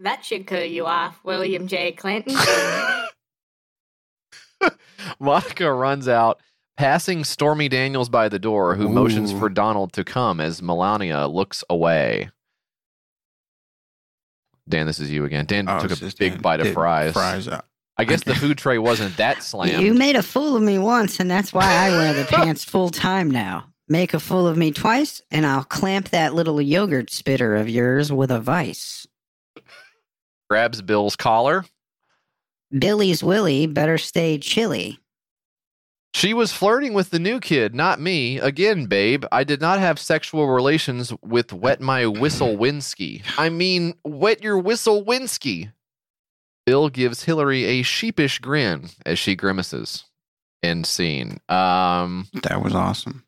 That 0.00 0.24
should 0.24 0.46
cool 0.46 0.62
you 0.64 0.86
off, 0.86 1.20
William 1.24 1.66
J. 1.66 1.92
Clinton. 1.92 2.34
Monica 5.20 5.72
runs 5.72 6.08
out, 6.08 6.40
passing 6.76 7.24
Stormy 7.24 7.68
Daniels 7.68 8.08
by 8.08 8.28
the 8.28 8.38
door, 8.38 8.76
who 8.76 8.88
motions 8.88 9.32
for 9.32 9.48
Donald 9.48 9.92
to 9.94 10.04
come 10.04 10.40
as 10.40 10.62
Melania 10.62 11.26
looks 11.26 11.64
away. 11.68 12.30
Dan, 14.68 14.86
this 14.86 15.00
is 15.00 15.10
you 15.10 15.24
again. 15.24 15.46
Dan 15.46 15.68
Oh, 15.68 15.80
took 15.80 15.92
a 16.00 16.04
big 16.18 16.34
Dan 16.34 16.40
bite 16.40 16.60
of 16.60 16.72
fries. 16.72 17.12
Fries 17.12 17.48
up. 17.48 17.66
I 17.98 18.04
guess 18.04 18.22
the 18.24 18.34
food 18.36 18.56
tray 18.56 18.78
wasn't 18.78 19.16
that 19.18 19.42
slammed. 19.42 19.82
You 19.82 19.92
made 19.94 20.16
a 20.16 20.22
fool 20.22 20.56
of 20.56 20.62
me 20.62 20.78
once, 20.78 21.20
and 21.20 21.30
that's 21.30 21.52
why 21.52 21.66
I 21.66 21.90
wear 21.90 22.14
the 22.14 22.24
pants 22.30 22.64
full 22.64 22.88
time 22.88 23.30
now. 23.30 23.66
Make 23.88 24.14
a 24.14 24.20
fool 24.20 24.46
of 24.46 24.56
me 24.56 24.70
twice, 24.70 25.20
and 25.32 25.44
I'll 25.44 25.64
clamp 25.64 26.10
that 26.10 26.32
little 26.34 26.62
yogurt 26.62 27.10
spitter 27.10 27.56
of 27.56 27.68
yours 27.68 28.12
with 28.12 28.30
a 28.30 28.38
vice. 28.40 28.99
Grabs 30.50 30.82
Bill's 30.82 31.14
collar. 31.14 31.64
Billy's 32.76 33.22
Willie 33.22 33.66
better 33.68 33.98
stay 33.98 34.36
chilly. 34.38 34.98
She 36.12 36.34
was 36.34 36.52
flirting 36.52 36.92
with 36.92 37.10
the 37.10 37.20
new 37.20 37.38
kid, 37.38 37.72
not 37.72 38.00
me. 38.00 38.38
Again, 38.38 38.86
babe, 38.86 39.24
I 39.30 39.44
did 39.44 39.60
not 39.60 39.78
have 39.78 40.00
sexual 40.00 40.48
relations 40.48 41.12
with 41.22 41.52
Wet 41.52 41.80
My 41.80 42.04
Whistle 42.06 42.56
Winsky. 42.56 43.22
I 43.38 43.48
mean, 43.48 43.94
Wet 44.04 44.42
Your 44.42 44.58
Whistle 44.58 45.04
Winsky. 45.04 45.72
Bill 46.66 46.88
gives 46.88 47.22
Hillary 47.24 47.64
a 47.64 47.82
sheepish 47.82 48.40
grin 48.40 48.88
as 49.06 49.20
she 49.20 49.36
grimaces. 49.36 50.04
End 50.64 50.84
scene. 50.84 51.38
Um, 51.48 52.26
That 52.42 52.60
was 52.62 52.74
awesome. 52.74 53.24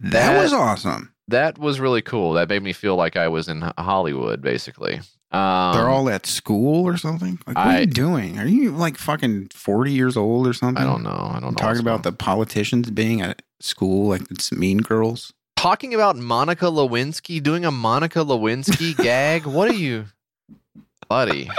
That, 0.00 0.10
That- 0.10 0.42
was 0.42 0.52
awesome. 0.52 1.14
that 1.28 1.56
was 1.56 1.78
really 1.78 2.02
cool. 2.02 2.32
That 2.32 2.48
made 2.48 2.64
me 2.64 2.72
feel 2.72 2.96
like 2.96 3.16
I 3.16 3.28
was 3.28 3.48
in 3.48 3.60
Hollywood, 3.78 4.42
basically. 4.42 5.00
Um, 5.32 5.74
They're 5.74 5.88
all 5.88 6.08
at 6.10 6.26
school 6.26 6.86
or 6.86 6.96
something. 6.96 7.40
Like, 7.46 7.56
what 7.56 7.66
are 7.66 7.80
you 7.80 7.86
doing? 7.86 8.38
Are 8.38 8.46
you 8.46 8.70
like 8.70 8.96
fucking 8.96 9.48
forty 9.52 9.92
years 9.92 10.16
old 10.16 10.46
or 10.46 10.52
something? 10.52 10.82
I 10.82 10.86
don't 10.86 11.02
know. 11.02 11.10
I 11.34 11.40
don't 11.40 11.50
know. 11.52 11.56
Talking 11.56 11.80
about 11.80 12.04
the 12.04 12.12
politicians 12.12 12.90
being 12.90 13.20
at 13.20 13.42
school, 13.60 14.08
like 14.08 14.22
it's 14.30 14.52
Mean 14.52 14.78
Girls. 14.78 15.32
talking 15.56 15.92
about 15.94 16.16
Monica 16.16 16.66
Lewinsky 16.66 17.42
doing 17.42 17.64
a 17.64 17.70
Monica 17.72 18.20
Lewinsky 18.20 18.96
gag. 19.02 19.44
What 19.46 19.68
are 19.70 19.74
you, 19.74 20.04
buddy? 21.08 21.50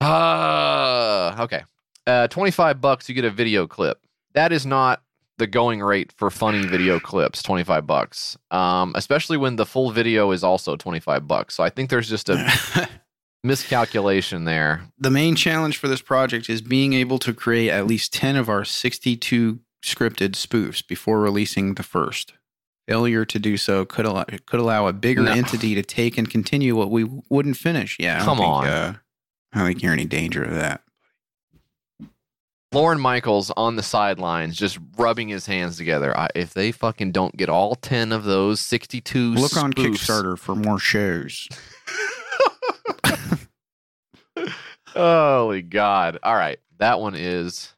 Ah, 0.00 1.40
okay. 1.44 1.62
Uh, 2.06 2.10
Uh, 2.10 2.26
25 2.26 2.80
bucks, 2.80 3.08
you 3.08 3.14
get 3.14 3.24
a 3.24 3.30
video 3.30 3.68
clip. 3.68 4.00
That 4.34 4.50
is 4.52 4.66
not 4.66 5.02
the 5.38 5.46
going 5.46 5.80
rate 5.80 6.12
for 6.16 6.30
funny 6.30 6.64
video 6.66 7.00
clips, 7.00 7.42
25 7.42 7.86
bucks. 7.86 8.36
Um, 8.50 8.92
especially 8.94 9.36
when 9.36 9.56
the 9.56 9.66
full 9.66 9.90
video 9.90 10.30
is 10.30 10.44
also 10.44 10.76
25 10.76 11.26
bucks. 11.26 11.54
So 11.54 11.64
I 11.64 11.70
think 11.70 11.90
there's 11.90 12.08
just 12.08 12.28
a 12.28 12.88
miscalculation 13.44 14.44
there. 14.44 14.82
the 14.98 15.10
main 15.10 15.34
challenge 15.34 15.76
for 15.78 15.88
this 15.88 16.00
project 16.02 16.48
is 16.48 16.62
being 16.62 16.92
able 16.92 17.18
to 17.18 17.32
create 17.32 17.70
at 17.70 17.86
least 17.86 18.12
10 18.12 18.36
of 18.36 18.48
our 18.48 18.64
62 18.64 19.58
scripted 19.84 20.32
spoofs 20.32 20.86
before 20.86 21.20
releasing 21.20 21.74
the 21.74 21.82
first. 21.82 22.34
Failure 22.86 23.24
to 23.24 23.38
do 23.38 23.56
so 23.56 23.84
could 23.84 24.04
allow, 24.04 24.24
could 24.46 24.60
allow 24.60 24.86
a 24.86 24.92
bigger 24.92 25.22
No. 25.22 25.32
entity 25.32 25.74
to 25.74 25.82
take 25.82 26.18
and 26.18 26.28
continue 26.30 26.76
what 26.76 26.90
we 26.90 27.04
wouldn't 27.28 27.56
finish. 27.56 27.96
Yeah, 27.98 28.20
I 28.22 28.24
Come 28.24 28.38
think, 28.38 28.48
on. 28.48 28.66
Uh, 28.66 28.94
I 29.52 29.58
don't 29.58 29.66
think 29.68 29.82
you're 29.82 29.92
in 29.92 29.98
any 30.00 30.08
danger 30.08 30.44
of 30.44 30.54
that. 30.54 30.82
Lorne 32.72 33.00
Michaels 33.00 33.50
on 33.56 33.76
the 33.76 33.82
sidelines 33.82 34.56
just 34.56 34.78
rubbing 34.96 35.28
his 35.28 35.46
hands 35.46 35.76
together. 35.76 36.16
I, 36.16 36.28
if 36.34 36.54
they 36.54 36.72
fucking 36.72 37.12
don't 37.12 37.36
get 37.36 37.48
all 37.48 37.74
10 37.74 38.12
of 38.12 38.24
those 38.24 38.60
62 38.60 39.34
Look 39.34 39.56
on 39.56 39.72
spoofs- 39.72 39.96
Kickstarter 39.98 40.38
for 40.38 40.54
more 40.54 40.78
shows. 40.78 41.48
Holy 44.88 45.62
God. 45.62 46.18
All 46.22 46.34
right. 46.34 46.58
That 46.78 47.00
one 47.00 47.14
is 47.14 47.74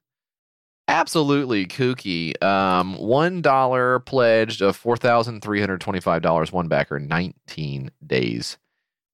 absolutely 0.89 1.67
kooky. 1.67 2.41
Um, 2.43 2.97
$1 2.97 4.05
pledged 4.05 4.63
of 4.63 4.81
$4,325, 4.81 6.53
one 6.53 6.69
backer, 6.69 6.99
19 6.99 7.91
days 8.07 8.59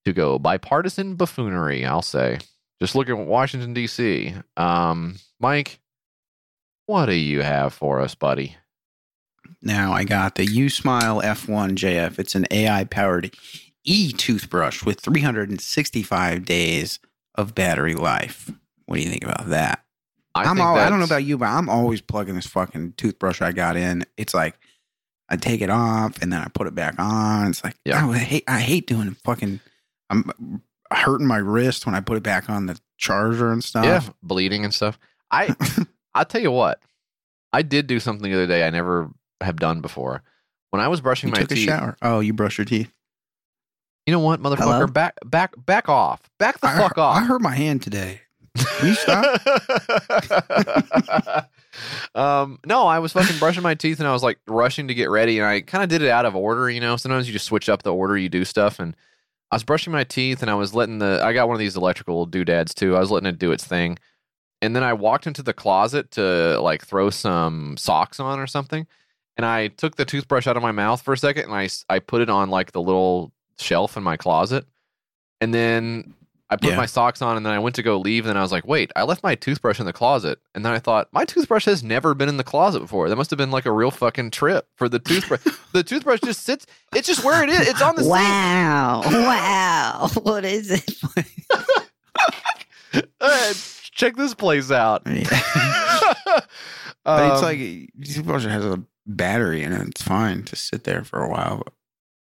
to 0.05 0.13
go. 0.13 0.39
Bipartisan 0.39 1.17
buffoonery, 1.17 1.85
I'll 1.85 2.03
say. 2.03 2.39
Just 2.81 2.95
look 2.95 3.09
at 3.11 3.19
Washington, 3.19 3.75
D.C. 3.75 4.35
Um, 4.57 5.17
Mike, 5.41 5.81
what 6.87 7.07
do 7.07 7.15
you 7.15 7.41
have 7.43 7.73
for 7.73 8.01
us, 8.01 8.15
buddy? 8.15 8.57
Now 9.63 9.93
I 9.93 10.05
got 10.05 10.35
the 10.35 10.45
U 10.45 10.69
Smile 10.69 11.21
F1 11.23 11.73
JF. 11.73 12.19
It's 12.19 12.35
an 12.35 12.47
AI 12.51 12.85
powered 12.85 13.35
e 13.85 14.13
toothbrush 14.13 14.85
with 14.85 15.01
365 15.01 16.45
days 16.45 16.99
of 17.35 17.55
battery 17.55 17.95
life. 17.95 18.51
What 18.87 18.97
do 18.97 19.03
you 19.03 19.09
think 19.09 19.25
about 19.25 19.49
that? 19.49 19.83
I 20.35 20.45
I'm 20.45 20.61
all, 20.61 20.77
I 20.77 20.89
don't 20.89 20.99
know 20.99 21.05
about 21.05 21.25
you, 21.25 21.39
but 21.39 21.47
I'm 21.47 21.69
always 21.69 22.01
plugging 22.01 22.37
this 22.37 22.47
fucking 22.47 22.95
toothbrush 22.97 23.43
I 23.43 23.53
got 23.53 23.77
in. 23.77 24.05
It's 24.17 24.35
like 24.35 24.59
I 25.29 25.37
take 25.37 25.61
it 25.61 25.71
off 25.71 26.21
and 26.23 26.33
then 26.33 26.41
I 26.41 26.49
put 26.49 26.67
it 26.67 26.75
back 26.75 26.97
on. 26.99 27.49
It's 27.49 27.65
like 27.65 27.77
Yeah. 27.85 28.07
I 28.07 28.19
hate 28.19 28.45
I 28.47 28.61
hate 28.61 28.87
doing 28.87 29.17
fucking. 29.25 29.61
I'm 30.11 30.63
hurting 30.91 31.27
my 31.27 31.39
wrist 31.39 31.87
when 31.87 31.95
I 31.95 32.01
put 32.01 32.17
it 32.17 32.23
back 32.23 32.51
on 32.51 32.67
the 32.67 32.79
charger 32.97 33.53
and 33.53 33.63
stuff. 33.63 33.85
Yeah, 33.85 34.03
bleeding 34.23 34.65
and 34.65 34.75
stuff. 34.75 34.99
I 35.31 35.55
I'll 36.15 36.25
tell 36.25 36.41
you 36.41 36.51
what. 36.51 36.81
I 37.53 37.63
did 37.63 37.87
do 37.87 38.01
something 38.01 38.31
the 38.31 38.37
other 38.37 38.47
day 38.47 38.67
I 38.67 38.71
never 38.71 39.11
have 39.41 39.57
done 39.57 39.81
before. 39.81 40.23
When 40.71 40.81
I 40.81 40.89
was 40.89 41.01
brushing 41.01 41.29
You 41.29 41.33
my 41.33 41.41
took 41.41 41.51
a 41.51 41.55
teeth. 41.55 41.65
shower. 41.65 41.97
Oh, 42.01 42.21
you 42.21 42.33
brush 42.33 42.59
your 42.59 42.65
teeth. 42.65 42.93
You 44.07 44.13
know 44.13 44.21
what, 44.21 44.41
motherfucker? 44.41 44.59
Hello? 44.59 44.87
Back 44.87 45.17
back 45.25 45.55
back 45.67 45.89
off. 45.89 46.21
Back 46.39 46.61
the 46.61 46.69
I, 46.69 46.79
fuck 46.79 46.99
off. 46.99 47.17
I 47.17 47.25
hurt 47.25 47.43
my 47.43 47.55
hand 47.55 47.83
today. 47.83 48.21
Can 48.57 48.89
you 48.89 48.95
stop? 48.95 49.41
um, 52.15 52.59
no, 52.67 52.87
I 52.87 52.99
was 52.99 53.13
fucking 53.13 53.39
brushing 53.39 53.63
my 53.63 53.75
teeth 53.75 54.01
and 54.01 54.09
I 54.09 54.13
was 54.13 54.23
like 54.23 54.39
rushing 54.47 54.89
to 54.89 54.95
get 54.95 55.11
ready 55.11 55.39
and 55.39 55.47
I 55.47 55.61
kind 55.61 55.85
of 55.85 55.91
did 55.91 56.03
it 56.03 56.11
out 56.11 56.27
of 56.27 56.35
order, 56.35 56.71
you 56.71 56.81
know. 56.81 56.97
Sometimes 56.97 57.27
you 57.27 57.33
just 57.33 57.47
switch 57.47 57.69
up 57.69 57.83
the 57.83 57.95
order 57.95 58.17
you 58.17 58.29
do 58.29 58.45
stuff 58.45 58.79
and 58.81 58.97
I 59.51 59.57
was 59.57 59.65
brushing 59.65 59.93
my 59.93 60.05
teeth 60.05 60.43
and 60.43 60.51
I 60.51 60.55
was 60.55 60.75
letting 60.75 60.99
the 60.99 61.21
I 61.23 61.33
got 61.33 61.49
one 61.49 61.55
of 61.55 61.61
these 61.61 61.77
electrical 61.77 62.27
doodads 62.27 62.75
too. 62.75 62.97
I 62.97 63.01
was 63.01 63.11
letting 63.11 63.29
it 63.29 63.39
do 63.39 63.53
its 63.53 63.65
thing. 63.65 63.99
And 64.63 64.77
then 64.77 64.83
I 64.83 64.93
walked 64.93 65.27
into 65.27 65.43
the 65.43 65.53
closet 65.55 66.11
to 66.13 66.61
like 66.61 66.85
throw 66.85 67.11
some 67.11 67.77
socks 67.77 68.21
on 68.21 68.39
or 68.39 68.47
something. 68.47 68.87
And 69.37 69.47
I 69.47 69.69
took 69.69 69.97
the 69.97 70.05
toothbrush 70.05 70.47
out 70.47 70.57
of 70.57 70.63
my 70.63 70.73
mouth 70.73 71.01
for 71.01 71.15
a 71.15 71.19
second 71.19 71.45
and 71.45 71.55
I, 71.55 71.69
I 71.89 71.99
put 71.99 72.21
it 72.21 72.29
on 72.29 72.51
like 72.51 72.73
the 72.73 72.83
little 72.83 73.33
shelf 73.59 73.97
in 73.97 74.03
my 74.03 74.17
closet. 74.19 74.67
And 75.41 75.55
then 75.55 76.13
I 76.51 76.57
put 76.57 76.71
Yeah. 76.71 76.77
my 76.77 76.85
socks 76.85 77.23
on 77.23 77.39
and 77.39 77.47
then 77.47 77.55
I 77.55 77.59
went 77.59 77.77
to 77.77 77.83
go 77.83 77.97
leave 77.97 78.25
and 78.27 78.31
then 78.31 78.37
I 78.37 78.43
was 78.43 78.53
like, 78.53 78.67
wait, 78.67 78.91
I 78.97 79.05
left 79.05 79.23
my 79.23 79.35
toothbrush 79.37 79.81
in 79.81 79.87
the 79.87 79.93
closet. 79.95 80.41
And 80.55 80.63
then 80.65 80.73
I 80.73 80.79
thought, 80.79 81.09
my 81.13 81.25
toothbrush 81.25 81.65
has 81.65 81.83
never 81.83 82.13
been 82.13 82.29
in 82.29 82.37
the 82.37 82.45
closet 82.45 82.81
before. 82.81 83.09
That 83.09 83.17
must 83.17 83.31
have 83.31 83.39
been 83.39 83.53
like 83.53 83.65
a 83.67 83.73
real 83.73 83.91
fucking 83.93 84.33
trip 84.33 84.69
for 84.77 84.89
the 84.91 84.99
toothbrush. 84.99 85.41
the 85.73 85.85
toothbrush 85.85 86.21
just 86.21 86.43
sits, 86.43 86.67
it's 86.95 87.07
just 87.09 87.25
where 87.25 87.43
it 87.43 87.49
is. 87.49 87.67
It's 87.69 87.81
on 87.81 87.95
the 87.95 88.03
sink. 88.03 88.13
Wow. 88.13 89.01
Wow. 89.07 90.11
What 90.23 90.45
is 90.45 90.71
it? 90.71 90.91
Uh, 93.21 93.53
check 93.93 94.17
this 94.17 94.35
place 94.35 94.71
out. 94.71 95.05
but 95.05 95.15
it's 96.35 96.47
Um, 97.07 97.43
like 97.43 97.59
toothbrush 98.05 98.45
has 98.45 98.65
a 98.65 98.83
battery 99.07 99.63
and 99.63 99.75
it. 99.75 99.89
It's 99.89 100.03
fine 100.03 100.43
to 100.45 100.57
sit 100.57 100.85
there 100.85 101.05
for 101.05 101.23
a 101.23 101.29
while. 101.29 101.63
But, 101.65 101.73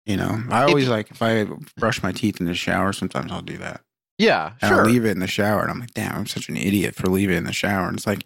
you 0.06 0.16
know, 0.16 0.42
I 0.50 0.62
always 0.64 0.88
like 0.88 1.10
if 1.10 1.22
I 1.22 1.46
brush 1.76 2.02
my 2.02 2.12
teeth 2.12 2.40
in 2.40 2.46
the 2.46 2.54
shower. 2.54 2.92
Sometimes 2.92 3.30
I'll 3.30 3.42
do 3.42 3.58
that. 3.58 3.82
yeah, 4.18 4.52
And 4.60 4.68
sure. 4.70 4.82
I 4.82 4.84
leave 4.84 5.04
it 5.04 5.10
in 5.10 5.20
the 5.20 5.26
shower, 5.26 5.62
and 5.62 5.70
I'm 5.70 5.78
like, 5.80 5.94
damn, 5.94 6.14
I'm 6.16 6.26
such 6.26 6.48
an 6.48 6.56
idiot 6.56 6.94
for 6.94 7.06
leaving 7.08 7.34
it 7.36 7.38
in 7.38 7.44
the 7.44 7.52
shower. 7.52 7.86
And 7.88 7.96
it's 7.96 8.06
like, 8.06 8.24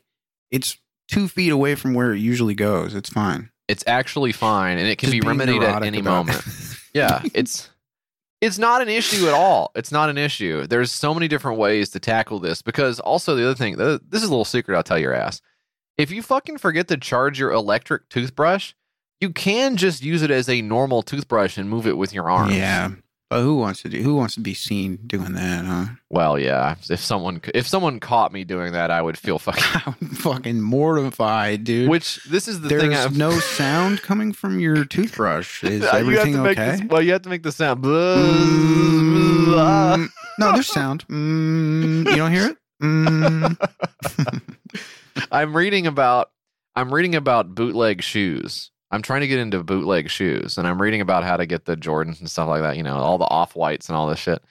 it's 0.51 0.79
two 1.09 1.29
feet 1.29 1.51
away 1.51 1.75
from 1.75 1.95
where 1.95 2.13
it 2.15 2.19
usually 2.19 2.55
goes. 2.55 2.95
It's 2.95 3.11
fine. 3.11 3.51
It's 3.69 3.85
actually 3.87 4.31
fine 4.33 4.79
and 4.79 4.87
it 4.87 4.97
can 4.99 5.09
Just 5.09 5.13
be 5.13 5.21
being 5.21 5.29
remedied 5.39 5.63
at 5.65 5.83
any 5.83 6.01
moment. 6.01 6.41
yeah, 6.95 7.21
it's 7.35 7.69
it's 8.41 8.59
not 8.59 8.83
an 8.83 8.89
issue 8.89 9.29
at 9.29 9.35
all. 9.35 9.71
It's 9.75 9.93
not 9.93 10.11
an 10.11 10.19
issue. 10.19 10.67
There's 10.67 10.93
so 10.93 11.15
many 11.15 11.29
different 11.29 11.59
ways 11.59 11.91
to 11.91 12.01
tackle 12.01 12.39
this 12.39 12.63
because 12.63 13.01
also 13.01 13.35
the 13.35 13.45
other 13.45 13.55
thing, 13.55 13.77
th- 13.77 14.01
this 14.09 14.23
is 14.23 14.29
a 14.29 14.33
little 14.33 14.45
secret 14.45 14.77
I'll 14.77 14.83
tell 14.83 14.99
your 14.99 15.15
ass. 15.15 15.41
If 15.97 16.11
you 16.11 16.23
fucking 16.23 16.59
forget 16.59 16.89
to 16.89 16.97
charge 16.99 17.39
your 17.39 17.51
electric 17.53 18.09
toothbrush, 18.11 18.75
you 19.21 19.31
can 19.31 19.77
just 19.77 20.03
use 20.03 20.23
it 20.23 20.31
as 20.31 20.49
a 20.49 20.61
normal 20.61 21.03
toothbrush 21.03 21.57
and 21.57 21.71
move 21.71 21.87
it 21.87 21.97
with 21.97 22.13
your 22.13 22.29
arms. 22.29 22.55
Yeah, 22.55 22.91
but 23.29 23.43
who 23.43 23.57
wants 23.57 23.83
to 23.83 23.89
do? 23.89 24.01
Who 24.03 24.15
wants 24.15 24.35
to 24.35 24.41
be 24.41 24.55
seen 24.55 25.01
doing 25.05 25.33
that? 25.33 25.65
Huh? 25.65 25.87
Well, 26.11 26.39
yeah. 26.39 26.77
If 26.89 27.01
someone 27.01 27.41
if 27.55 27.67
someone 27.67 27.99
caught 27.99 28.33
me 28.33 28.45
doing 28.45 28.73
that, 28.73 28.93
I 28.93 29.03
would 29.03 29.19
feel 29.19 29.41
fucking. 29.41 29.65
I'm 30.01 30.11
fucking 30.11 30.61
mortified, 30.61 31.65
dude. 31.65 31.91
Which 31.91 32.23
this 32.25 32.47
is 32.47 32.61
the 32.61 32.69
There's 32.69 32.83
thing. 32.83 32.95
I've, 32.95 33.17
no 33.17 33.31
sound 33.41 34.03
coming 34.03 34.33
from 34.33 34.61
your 34.61 34.85
toothbrush. 34.85 35.65
Is 35.65 35.81
you 35.81 35.87
have 35.87 35.95
everything 35.95 36.39
okay? 36.39 36.77
this, 36.77 36.83
well, 36.85 37.03
you 37.03 37.11
have 37.13 37.23
to 37.23 37.29
make 37.29 37.43
the 37.43 37.51
sound. 37.51 37.83
Mm, 37.83 38.39
no, 40.39 40.53
there's 40.53 40.69
sound. 40.69 41.07
Mm, 41.09 42.09
you 42.09 42.17
don't 42.17 42.33
hear 42.33 42.51
it? 42.51 42.57
Mm. 42.81 43.57
I'm 45.33 45.57
reading 45.57 45.89
about 45.89 46.31
I'm 46.77 46.95
reading 46.95 47.15
about 47.17 47.55
bootleg 47.55 48.03
shoes. 48.03 48.71
I'm 48.91 49.03
trying 49.03 49.23
to 49.23 49.27
get 49.27 49.39
into 49.41 49.63
bootleg 49.65 50.09
shoes, 50.11 50.59
and 50.59 50.67
I'm 50.67 50.81
reading 50.81 51.01
about 51.01 51.25
how 51.25 51.37
to 51.37 51.45
get 51.47 51.65
the 51.65 51.77
Jordans 51.77 52.21
and 52.21 52.31
stuff 52.31 52.49
like 52.49 52.63
that. 52.63 52.77
You 52.77 52.83
know, 52.85 52.97
all 52.97 53.19
the 53.19 53.25
off 53.25 53.57
whites 53.57 53.89
and 53.89 53.97
all 53.97 54.07
this 54.09 54.19
shit, 54.21 54.43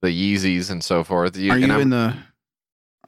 the 0.00 0.08
Yeezys 0.08 0.70
and 0.70 0.82
so 0.82 1.04
forth. 1.04 1.36
Are 1.36 1.40
you 1.40 1.52
I'm- 1.72 1.80
in 1.80 1.90
the? 1.90 2.16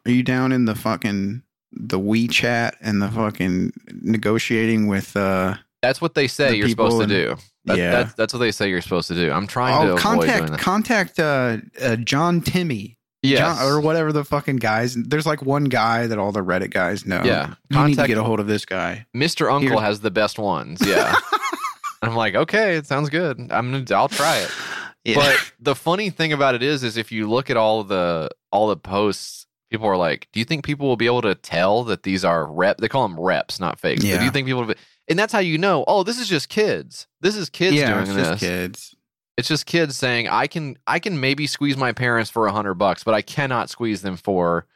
Are 0.06 0.10
you 0.10 0.22
down 0.22 0.52
in 0.52 0.66
the 0.66 0.74
fucking 0.74 1.42
the 1.72 1.98
WeChat 1.98 2.72
and 2.82 3.00
the 3.00 3.10
fucking 3.10 3.72
negotiating 4.02 4.86
with? 4.86 5.16
uh 5.16 5.54
That's 5.82 6.00
what 6.00 6.14
they 6.14 6.28
say 6.28 6.50
the 6.50 6.56
you're 6.58 6.68
supposed 6.68 7.00
to 7.00 7.06
do. 7.06 7.36
That, 7.64 7.78
Yeah. 7.78 7.90
that's 7.90 8.12
that's 8.14 8.32
what 8.34 8.40
they 8.40 8.52
say 8.52 8.68
you're 8.68 8.82
supposed 8.82 9.08
to 9.08 9.14
do. 9.14 9.32
I'm 9.32 9.46
trying 9.46 9.72
to 9.86 9.92
Oh, 9.92 9.96
avoid 9.96 10.00
contact 10.28 10.58
contact 10.58 11.18
uh, 11.18 11.56
uh 11.80 11.96
John 11.96 12.42
Timmy. 12.42 12.98
Yes. 13.24 13.38
John, 13.58 13.66
or 13.66 13.80
whatever 13.80 14.12
the 14.12 14.24
fucking 14.24 14.56
guys. 14.56 14.94
There's 14.94 15.26
like 15.26 15.42
one 15.42 15.64
guy 15.64 16.06
that 16.06 16.18
all 16.18 16.30
the 16.32 16.44
Reddit 16.44 16.70
guys 16.70 17.06
know. 17.06 17.22
Yeah. 17.24 17.54
you 17.70 17.78
need 17.86 17.92
to 17.92 17.96
Contact- 17.96 18.08
get 18.08 18.18
a 18.18 18.22
hold 18.22 18.38
of 18.40 18.46
this 18.46 18.64
guy. 18.64 19.06
Mr. 19.16 19.50
Uncle 19.52 19.80
has 19.80 20.00
the 20.00 20.10
best 20.10 20.38
ones. 20.38 20.80
Yeah. 20.86 21.14
I'm 22.02 22.14
like, 22.14 22.34
okay, 22.34 22.76
it 22.76 22.86
sounds 22.86 23.08
good. 23.08 23.38
I'm 23.50 23.72
gonna, 23.72 23.84
I'll 23.98 24.08
try 24.08 24.38
it. 24.38 24.50
Yeah. 25.06 25.16
But 25.16 25.52
the 25.60 25.74
funny 25.74 26.08
thing 26.08 26.32
about 26.32 26.54
it 26.54 26.62
is, 26.62 26.82
is 26.82 26.96
if 26.96 27.12
you 27.12 27.28
look 27.28 27.50
at 27.50 27.58
all 27.58 27.84
the 27.84 28.30
all 28.50 28.68
the 28.68 28.76
posts, 28.78 29.44
people 29.70 29.86
are 29.86 29.98
like, 29.98 30.28
"Do 30.32 30.40
you 30.40 30.46
think 30.46 30.64
people 30.64 30.86
will 30.88 30.96
be 30.96 31.04
able 31.04 31.20
to 31.20 31.34
tell 31.34 31.84
that 31.84 32.04
these 32.04 32.24
are 32.24 32.50
rep?" 32.50 32.78
They 32.78 32.88
call 32.88 33.06
them 33.06 33.20
reps, 33.20 33.60
not 33.60 33.78
fakes. 33.78 34.02
But 34.02 34.20
do 34.20 34.24
you 34.24 34.30
think 34.30 34.46
people? 34.46 34.62
Will 34.62 34.68
be, 34.72 34.80
and 35.08 35.18
that's 35.18 35.30
how 35.34 35.40
you 35.40 35.58
know. 35.58 35.84
Oh, 35.86 36.04
this 36.04 36.18
is 36.18 36.26
just 36.26 36.48
kids. 36.48 37.06
This 37.20 37.36
is 37.36 37.50
kids 37.50 37.76
yeah, 37.76 37.92
doing 37.92 38.06
it's 38.06 38.14
this. 38.14 38.28
just 38.28 38.40
kids. 38.40 38.96
It's 39.36 39.48
just 39.48 39.66
kids 39.66 39.96
saying, 39.96 40.28
"I 40.28 40.46
can, 40.46 40.76
I 40.86 40.98
can 40.98 41.18
maybe 41.20 41.46
squeeze 41.46 41.76
my 41.76 41.92
parents 41.92 42.30
for 42.30 42.46
a 42.46 42.52
hundred 42.52 42.74
bucks, 42.74 43.02
but 43.04 43.14
I 43.14 43.22
cannot 43.22 43.70
squeeze 43.70 44.02
them 44.02 44.16
for." 44.16 44.66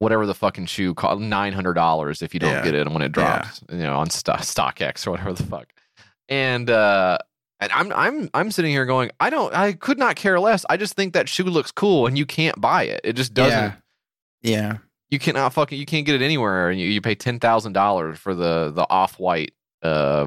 Whatever 0.00 0.26
the 0.26 0.34
fucking 0.34 0.66
shoe 0.66 0.92
cost 0.92 1.20
nine 1.20 1.52
hundred 1.52 1.74
dollars 1.74 2.20
if 2.20 2.34
you 2.34 2.40
don't 2.40 2.50
Yeah. 2.52 2.64
get 2.64 2.74
it 2.74 2.90
when 2.90 3.00
it 3.00 3.12
drops, 3.12 3.62
you 3.70 3.78
know, 3.78 3.96
on 4.00 4.10
Sto- 4.10 4.34
StockX 4.34 5.06
or 5.06 5.12
whatever 5.12 5.32
the 5.32 5.44
fuck. 5.44 5.72
And 6.28 6.68
uh 6.68 7.16
and 7.60 7.70
I'm 7.72 7.92
I'm 7.92 8.28
I'm 8.34 8.50
sitting 8.50 8.72
here 8.72 8.84
going, 8.86 9.12
I 9.20 9.30
don't 9.30 9.54
I 9.54 9.72
could 9.72 9.98
not 9.98 10.16
care 10.16 10.38
less. 10.40 10.66
I 10.68 10.76
just 10.76 10.94
think 10.94 11.14
that 11.14 11.28
shoe 11.28 11.44
looks 11.44 11.70
cool 11.70 12.06
and 12.06 12.18
you 12.18 12.26
can't 12.26 12.60
buy 12.60 12.82
it. 12.82 13.00
It 13.04 13.12
just 13.14 13.32
doesn't 13.34 13.72
Yeah. 14.42 14.50
Yeah. 14.56 14.76
you 15.10 15.20
cannot 15.20 15.54
fucking 15.54 15.78
you 15.78 15.86
can't 15.86 16.04
get 16.04 16.20
it 16.20 16.24
anywhere 16.24 16.68
and 16.70 16.78
you, 16.78 16.88
you 16.88 17.00
pay 17.00 17.14
ten 17.14 17.38
thousand 17.38 17.72
dollars 17.72 18.18
for 18.18 18.34
the 18.34 18.72
the 18.74 18.84
off 18.90 19.18
white 19.20 19.54
uh 19.82 20.26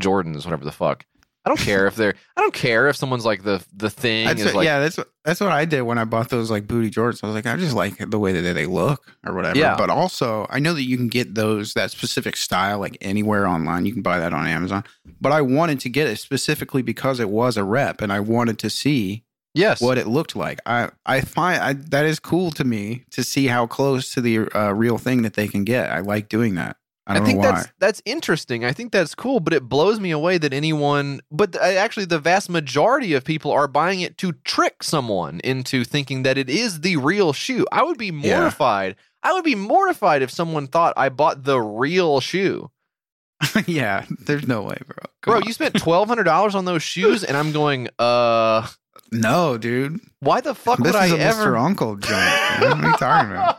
Jordans, 0.00 0.44
whatever 0.44 0.64
the 0.64 0.72
fuck. 0.72 1.06
I 1.46 1.50
don't 1.50 1.60
care 1.60 1.86
if 1.86 1.94
they're. 1.96 2.14
I 2.36 2.40
don't 2.40 2.54
care 2.54 2.88
if 2.88 2.96
someone's 2.96 3.26
like 3.26 3.42
the 3.42 3.62
the 3.76 3.90
thing 3.90 4.26
That's 4.26 4.40
is 4.40 4.46
what- 4.46 4.54
like. 4.56 4.64
yeah, 4.64 4.78
that's 4.80 4.96
what 4.96 5.08
that's 5.24 5.40
what 5.40 5.52
I 5.52 5.64
did 5.66 5.82
when 5.82 5.98
I 5.98 6.04
bought 6.04 6.30
those 6.30 6.50
like 6.50 6.66
booty 6.66 6.90
Jordans. 6.90 7.22
I 7.22 7.26
was 7.26 7.34
like, 7.34 7.46
I 7.46 7.56
just 7.56 7.74
like 7.74 7.98
the 8.10 8.18
way 8.18 8.32
that 8.32 8.54
they 8.54 8.66
look 8.66 9.12
or 9.26 9.34
whatever. 9.34 9.58
Yeah. 9.58 9.76
But 9.76 9.90
also, 9.90 10.46
I 10.48 10.58
know 10.58 10.72
that 10.72 10.82
you 10.84 10.96
can 10.96 11.08
get 11.08 11.34
those 11.34 11.74
that 11.74 11.90
specific 11.90 12.36
style 12.36 12.78
like 12.78 12.96
anywhere 13.02 13.46
online. 13.46 13.84
You 13.86 13.92
can 13.92 14.02
buy 14.02 14.18
that 14.20 14.32
on 14.32 14.46
Amazon. 14.46 14.84
But 15.20 15.32
I 15.32 15.42
wanted 15.42 15.80
to 15.80 15.88
get 15.90 16.06
it 16.08 16.18
specifically 16.18 16.80
because 16.82 17.20
it 17.20 17.28
was 17.28 17.56
a 17.58 17.64
rep, 17.64 18.00
and 18.00 18.12
I 18.12 18.20
wanted 18.20 18.58
to 18.60 18.70
see 18.70 19.24
Yes. 19.56 19.80
what 19.80 19.98
it 19.98 20.06
looked 20.08 20.34
like. 20.34 20.60
I 20.66 20.90
I 21.06 21.20
find 21.20 21.62
I, 21.62 21.72
that 21.90 22.06
is 22.06 22.18
cool 22.18 22.50
to 22.52 22.64
me 22.64 23.04
to 23.10 23.22
see 23.22 23.46
how 23.46 23.66
close 23.66 24.12
to 24.14 24.20
the 24.20 24.48
uh, 24.58 24.72
real 24.72 24.98
thing 24.98 25.22
that 25.22 25.34
they 25.34 25.46
can 25.46 25.62
get. 25.64 25.90
I 25.90 26.00
like 26.00 26.28
doing 26.28 26.54
that. 26.56 26.76
I 27.06 27.18
I 27.18 27.20
think 27.20 27.40
know 27.40 27.50
why. 27.50 27.54
that's 27.56 27.68
that's 27.78 28.02
interesting. 28.06 28.64
I 28.64 28.72
think 28.72 28.90
that's 28.92 29.14
cool, 29.14 29.38
but 29.40 29.52
it 29.52 29.64
blows 29.68 30.00
me 30.00 30.10
away 30.10 30.38
that 30.38 30.52
anyone, 30.54 31.20
but 31.30 31.54
actually, 31.56 32.06
the 32.06 32.18
vast 32.18 32.48
majority 32.48 33.12
of 33.12 33.24
people 33.24 33.50
are 33.50 33.68
buying 33.68 34.00
it 34.00 34.16
to 34.18 34.32
trick 34.44 34.82
someone 34.82 35.40
into 35.44 35.84
thinking 35.84 36.22
that 36.22 36.38
it 36.38 36.48
is 36.48 36.80
the 36.80 36.96
real 36.96 37.32
shoe. 37.34 37.66
I 37.70 37.82
would 37.82 37.98
be 37.98 38.06
Yeah. 38.06 38.36
mortified. 38.38 38.96
I 39.22 39.32
would 39.34 39.44
be 39.44 39.54
mortified 39.54 40.22
if 40.22 40.30
someone 40.30 40.66
thought 40.66 40.94
I 40.96 41.08
bought 41.10 41.44
the 41.44 41.60
real 41.60 42.20
shoe. 42.20 42.70
yeah, 43.66 44.06
there's 44.20 44.46
no 44.48 44.62
way, 44.62 44.76
bro. 44.86 44.96
Come 45.22 45.32
Bro, 45.32 45.36
on. 45.38 45.42
you 45.46 45.52
spent 45.52 45.78
twelve 45.78 46.08
hundred 46.08 46.24
dollars 46.24 46.54
on 46.54 46.64
those 46.64 46.82
shoes, 46.82 47.22
and 47.24 47.36
I'm 47.36 47.52
going, 47.52 47.88
uh, 47.98 48.66
no, 49.12 49.58
dude. 49.58 50.00
why 50.20 50.40
the 50.40 50.54
fuck 50.54 50.78
This 50.78 50.92
would 50.94 50.96
I 50.96 51.18
ever? 51.18 51.46
Mr. 51.52 51.60
Uncle 51.60 51.96
joint. 51.96 52.12
What 52.60 52.78
are 52.78 52.86
you 52.90 52.96
talking 52.96 53.30
about? 53.32 53.58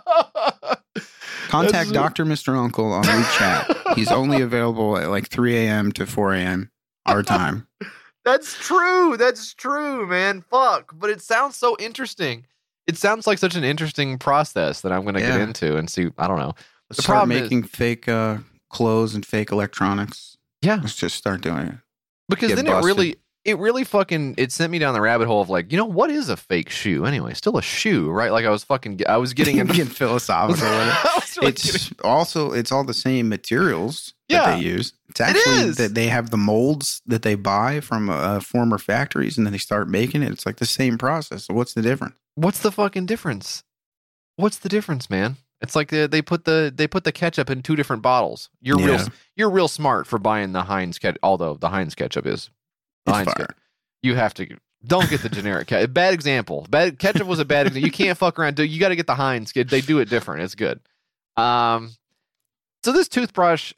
Contact 1.47 1.91
Dr. 1.91 2.25
Mr. 2.25 2.57
Uncle 2.57 2.91
on 2.93 3.03
WeChat. 3.03 3.95
He's 3.95 4.11
only 4.11 4.41
available 4.41 4.97
at 4.97 5.09
like 5.09 5.27
3 5.27 5.55
a.m. 5.57 5.91
to 5.93 6.05
4 6.05 6.33
a.m. 6.35 6.71
our 7.05 7.23
time. 7.23 7.67
That's 8.23 8.57
true. 8.57 9.17
That's 9.17 9.53
true, 9.53 10.07
man. 10.07 10.43
Fuck. 10.49 10.93
But 10.95 11.09
it 11.11 11.21
sounds 11.21 11.55
so 11.55 11.75
interesting. 11.79 12.45
It 12.87 12.97
sounds 12.97 13.27
like 13.27 13.37
such 13.37 13.55
an 13.55 13.63
interesting 13.63 14.17
process 14.17 14.81
that 14.81 14.91
I'm 14.91 15.03
going 15.03 15.15
to 15.15 15.21
get 15.21 15.39
into 15.41 15.75
and 15.77 15.89
see. 15.89 16.09
I 16.17 16.27
don't 16.27 16.39
know. 16.39 16.53
The 16.89 16.95
start 16.95 17.05
problem 17.17 17.31
is- 17.37 17.41
making 17.43 17.63
fake 17.63 18.07
uh, 18.07 18.37
clothes 18.69 19.15
and 19.15 19.25
fake 19.25 19.51
electronics. 19.51 20.37
Yeah. 20.61 20.75
Let's 20.81 20.95
just 20.95 21.15
start 21.15 21.41
doing 21.41 21.67
it. 21.67 21.75
Because 22.29 22.49
Get 22.49 22.55
then 22.55 22.65
busted. 22.65 22.83
it 22.83 22.87
really, 22.87 23.15
it 23.45 23.57
really 23.59 23.83
fucking, 23.83 24.35
it 24.37 24.51
sent 24.51 24.71
me 24.71 24.79
down 24.79 24.93
the 24.93 25.01
rabbit 25.01 25.27
hole 25.27 25.39
of 25.41 25.49
like, 25.49 25.71
you 25.71 25.77
know, 25.77 25.85
what 25.85 26.09
is 26.09 26.29
a 26.29 26.35
fake 26.35 26.69
shoe 26.69 27.05
anyway? 27.05 27.33
Still 27.35 27.57
a 27.57 27.61
shoe, 27.61 28.09
right? 28.09 28.31
Like 28.31 28.43
I 28.45 28.49
was 28.49 28.63
fucking, 28.63 29.01
I 29.07 29.17
was 29.17 29.33
getting 29.39 29.57
into. 29.59 29.73
Getting 29.73 29.91
philosophical 29.91 30.65
it. 30.67 30.95
Really 31.37 31.49
It's 31.49 31.91
also 32.03 32.53
it's 32.53 32.71
all 32.71 32.83
the 32.85 32.93
same 32.93 33.27
materials 33.29 34.13
Yeah. 34.29 34.45
that 34.45 34.55
they 34.57 34.63
use. 34.63 34.93
It's 35.09 35.19
actually 35.21 35.69
is. 35.69 35.77
that 35.77 35.93
they 35.93 36.07
have 36.07 36.29
the 36.29 36.37
molds 36.37 37.01
that 37.05 37.21
they 37.23 37.35
buy 37.35 37.81
from 37.81 38.09
uh, 38.09 38.39
former 38.39 38.77
factories 38.77 39.37
and 39.37 39.45
then 39.45 39.51
they 39.51 39.57
start 39.59 39.87
making 39.89 40.23
it. 40.23 40.31
It's 40.31 40.45
like 40.45 40.57
the 40.57 40.65
same 40.65 40.97
process. 40.97 41.45
So 41.45 41.53
what's 41.53 41.73
the 41.73 41.81
difference? 41.81 42.15
What's 42.35 42.59
the 42.59 42.71
fucking 42.71 43.05
difference? 43.05 43.63
What's 44.37 44.57
the 44.57 44.69
difference, 44.69 45.09
man? 45.09 45.37
It's 45.61 45.75
like 45.75 45.89
they, 45.89 46.07
they 46.07 46.21
put 46.21 46.45
the 46.45 46.71
they 46.75 46.87
put 46.87 47.03
the 47.05 47.11
ketchup 47.11 47.49
in 47.49 47.61
two 47.61 47.75
different 47.75 48.01
bottles. 48.01 48.49
You're 48.61 48.77
real 48.77 48.99
you're 49.35 49.49
real 49.49 49.67
smart 49.67 50.05
for 50.07 50.19
buying 50.19 50.51
the 50.51 50.63
Heinz 50.63 50.99
ketchup. 50.99 51.19
Although 51.23 51.55
the 51.55 51.69
Heinz 51.69 51.95
ketchup 51.95 52.25
is 52.25 52.49
Heinz 53.08 53.26
fire. 53.26 53.36
ketchup. 53.36 53.56
You 54.01 54.16
have 54.16 54.34
to 54.36 54.58
don't 54.86 55.10
get 55.10 55.22
the 55.22 55.30
generic 55.30 55.68
ketchup. 55.68 55.93
Bad 55.93 56.14
example. 56.14 56.66
Bad 56.70 56.99
ketchup 56.99 57.28
was 57.28 57.39
a 57.39 57.45
bad 57.45 57.68
example. 57.68 57.86
You 57.86 57.91
can't 57.91 58.18
fuck 58.18 58.38
around. 58.39 58.60
You 58.60 58.80
got 58.80 58.89
to 58.89 58.95
get 58.95 59.08
the 59.08 59.16
Heinz. 59.16 59.51
kid. 59.51 59.70
They 59.70 59.82
do 59.82 59.99
it 59.99 60.10
different. 60.10 60.43
It's 60.43 60.56
good. 60.56 60.80
Um, 61.38 61.91
so 62.84 62.91
this 62.91 63.08
toothbrush, 63.08 63.74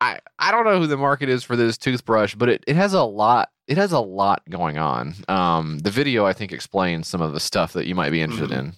I 0.00 0.20
I 0.38 0.50
don't 0.50 0.64
know 0.64 0.78
who 0.78 0.86
the 0.86 0.96
market 0.96 1.28
is 1.28 1.44
for 1.44 1.54
this 1.56 1.76
toothbrush, 1.76 2.34
but 2.34 2.48
it, 2.48 2.64
it 2.66 2.76
has 2.76 2.94
a 2.94 3.02
lot. 3.02 3.50
It 3.68 3.76
has 3.76 3.92
a 3.92 4.00
lot 4.00 4.42
going 4.48 4.78
on. 4.78 5.14
Um, 5.28 5.78
the 5.80 5.90
video 5.90 6.26
I 6.26 6.32
think 6.32 6.52
explains 6.52 7.08
some 7.08 7.20
of 7.22 7.32
the 7.32 7.40
stuff 7.40 7.74
that 7.74 7.86
you 7.86 7.94
might 7.94 8.10
be 8.10 8.20
interested 8.20 8.50
in. 8.52 8.72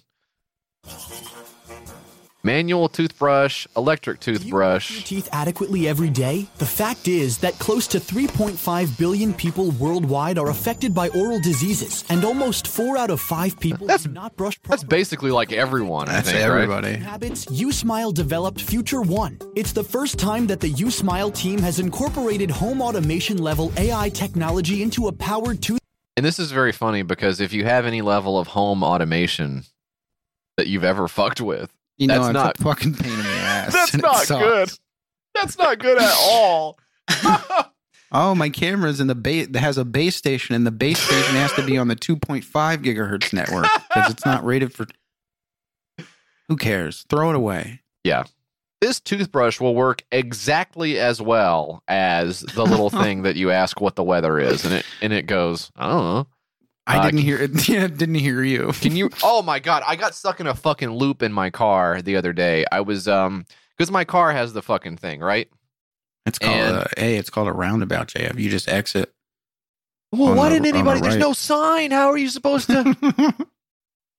Manual 2.45 2.89
toothbrush, 2.89 3.65
electric 3.75 4.19
toothbrush. 4.19 4.91
your 4.91 5.01
teeth 5.01 5.27
adequately 5.31 5.87
every 5.87 6.11
day? 6.11 6.45
The 6.59 6.65
fact 6.67 7.07
is 7.07 7.39
that 7.39 7.57
close 7.57 7.87
to 7.87 7.99
3.5 7.99 8.95
billion 8.99 9.33
people 9.33 9.71
worldwide 9.71 10.37
are 10.37 10.51
affected 10.51 10.93
by 10.93 11.09
oral 11.09 11.39
diseases, 11.39 12.05
and 12.07 12.23
almost 12.23 12.67
4 12.67 12.99
out 12.99 13.09
of 13.09 13.19
5 13.19 13.59
people 13.59 13.87
That's- 13.87 14.03
do 14.03 14.11
not 14.11 14.35
brush 14.35 14.59
That's 14.61 14.83
basically 14.83 15.31
like 15.31 15.51
everyone. 15.53 16.05
That's 16.05 16.29
I 16.29 16.33
think, 16.33 16.47
right? 16.47 16.61
everybody. 16.61 16.93
habits, 16.97 17.45
USmile 17.45 18.13
developed 18.13 18.61
Future 18.61 19.01
One. 19.01 19.39
It's 19.55 19.71
the 19.71 19.83
first 19.83 20.19
time 20.19 20.45
that 20.45 20.59
the 20.59 20.71
USmile 20.71 21.33
team 21.33 21.57
has 21.63 21.79
incorporated 21.79 22.51
home 22.51 22.79
automation 22.79 23.39
level 23.39 23.73
AI 23.75 24.09
technology 24.09 24.83
into 24.83 25.07
a 25.07 25.11
powered 25.11 25.63
tooth. 25.63 25.79
And 26.15 26.23
this 26.23 26.37
is 26.37 26.51
very 26.51 26.71
funny 26.71 27.01
because 27.01 27.41
if 27.41 27.53
you 27.53 27.63
have 27.65 27.87
any 27.87 28.03
level 28.03 28.37
of 28.37 28.49
home 28.49 28.83
automation 28.83 29.63
that 30.57 30.67
you've 30.67 30.83
ever 30.83 31.07
fucked 31.07 31.41
with, 31.41 31.71
You 31.97 32.07
know, 32.07 32.15
That's 32.15 32.27
it's 32.29 32.33
not- 32.33 32.59
a 32.59 32.63
fucking 32.63 32.93
pain 32.95 33.11
in 33.13 33.17
the 33.19 33.23
ass. 33.29 33.73
That's 33.73 34.29
not 34.29 34.39
good. 34.39 34.71
That's 35.33 35.57
not 35.57 35.79
good 35.79 35.97
at 36.01 36.13
all. 36.19 36.77
Oh, 38.11 38.33
my 38.33 38.49
camera's 38.49 39.01
in 39.01 39.07
the 39.07 39.15
base. 39.15 39.47
That 39.47 39.59
has 39.59 39.77
a 39.77 39.83
base 39.83 40.15
station, 40.15 40.55
and 40.55 40.65
the 40.65 40.71
base 40.71 40.99
station 40.99 41.35
has 41.35 41.51
to 41.53 41.65
be 41.65 41.77
on 41.77 41.89
the 41.89 41.97
2.5 41.97 42.45
gigahertz 42.77 43.33
network 43.33 43.65
because 43.89 44.11
it's 44.11 44.25
not 44.25 44.45
rated 44.45 44.71
for. 44.73 44.85
Who 46.47 46.55
cares? 46.55 47.03
Throw 47.09 47.31
it 47.31 47.35
away. 47.35 47.81
Yeah. 48.05 48.23
This 48.79 49.01
toothbrush 49.01 49.59
will 49.59 49.75
work 49.75 50.03
exactly 50.13 50.97
as 50.99 51.21
well 51.21 51.83
as 51.89 52.41
the 52.41 52.63
little 52.63 52.89
thing 53.03 53.23
that 53.23 53.35
you 53.35 53.51
ask 53.51 53.81
what 53.81 53.95
the 53.95 54.03
weather 54.03 54.39
is, 54.39 54.63
and 54.63 54.73
it 54.75 54.85
and 55.01 55.11
it 55.11 55.23
goes, 55.25 55.71
I 55.75 55.89
don't 55.89 56.03
know. 56.03 56.27
I 56.87 56.97
Uh, 56.99 57.03
didn't 57.05 57.19
hear 57.21 57.37
it. 57.41 57.67
Yeah, 57.69 57.87
didn't 57.87 58.15
hear 58.15 58.43
you. 58.43 58.71
Can 58.81 58.95
you? 58.95 59.09
Oh 59.23 59.41
my 59.41 59.59
god! 59.59 59.83
I 59.87 59.95
got 59.95 60.13
stuck 60.15 60.39
in 60.39 60.47
a 60.47 60.53
fucking 60.55 60.89
loop 60.91 61.23
in 61.23 61.31
my 61.33 61.49
car 61.49 62.01
the 62.01 62.15
other 62.15 62.31
day. 62.33 62.65
I 62.71 62.81
was 62.81 63.07
um 63.07 63.45
because 63.77 63.91
my 63.91 64.03
car 64.05 64.31
has 64.31 64.53
the 64.53 64.61
fucking 64.61 64.97
thing, 64.97 65.19
right? 65.19 65.49
It's 66.25 66.39
called 66.39 66.55
And- 66.55 66.75
a, 66.77 66.89
hey, 66.97 67.17
it's 67.17 67.29
called 67.29 67.47
a 67.47 67.53
roundabout, 67.53 68.07
JF. 68.09 68.39
You 68.39 68.49
just 68.49 68.67
exit. 68.69 69.11
Well, 70.11 70.33
why 70.35 70.49
the- 70.49 70.55
didn't 70.59 70.67
on 70.67 70.71
the 70.85 70.91
anybody? 70.91 71.01
There's 71.01 71.21
no 71.21 71.33
sign. 71.33 71.91
How 71.91 72.07
are 72.09 72.17
you 72.17 72.29
supposed 72.29 72.67
to? 72.67 73.35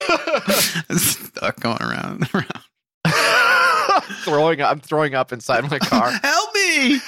Stuck 0.91 1.59
going 1.61 1.81
around. 1.83 2.29
and 2.33 2.35
around. 2.35 4.03
throwing. 4.25 4.61
I'm 4.62 4.81
throwing 4.81 5.14
up 5.14 5.33
inside 5.33 5.69
my 5.71 5.79
car. 5.79 6.11
Help 6.11 6.55
me! 6.55 7.01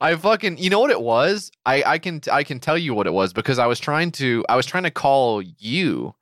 I 0.00 0.14
fucking 0.16 0.58
you 0.58 0.70
know 0.70 0.80
what 0.80 0.90
it 0.90 1.00
was? 1.00 1.50
I 1.66 1.82
I 1.82 1.98
can 1.98 2.20
I 2.30 2.44
can 2.44 2.60
tell 2.60 2.78
you 2.78 2.94
what 2.94 3.06
it 3.06 3.12
was 3.12 3.32
because 3.32 3.58
I 3.58 3.66
was 3.66 3.78
trying 3.80 4.10
to 4.12 4.44
I 4.48 4.56
was 4.56 4.66
trying 4.66 4.84
to 4.84 4.90
call 4.90 5.42
you. 5.42 6.14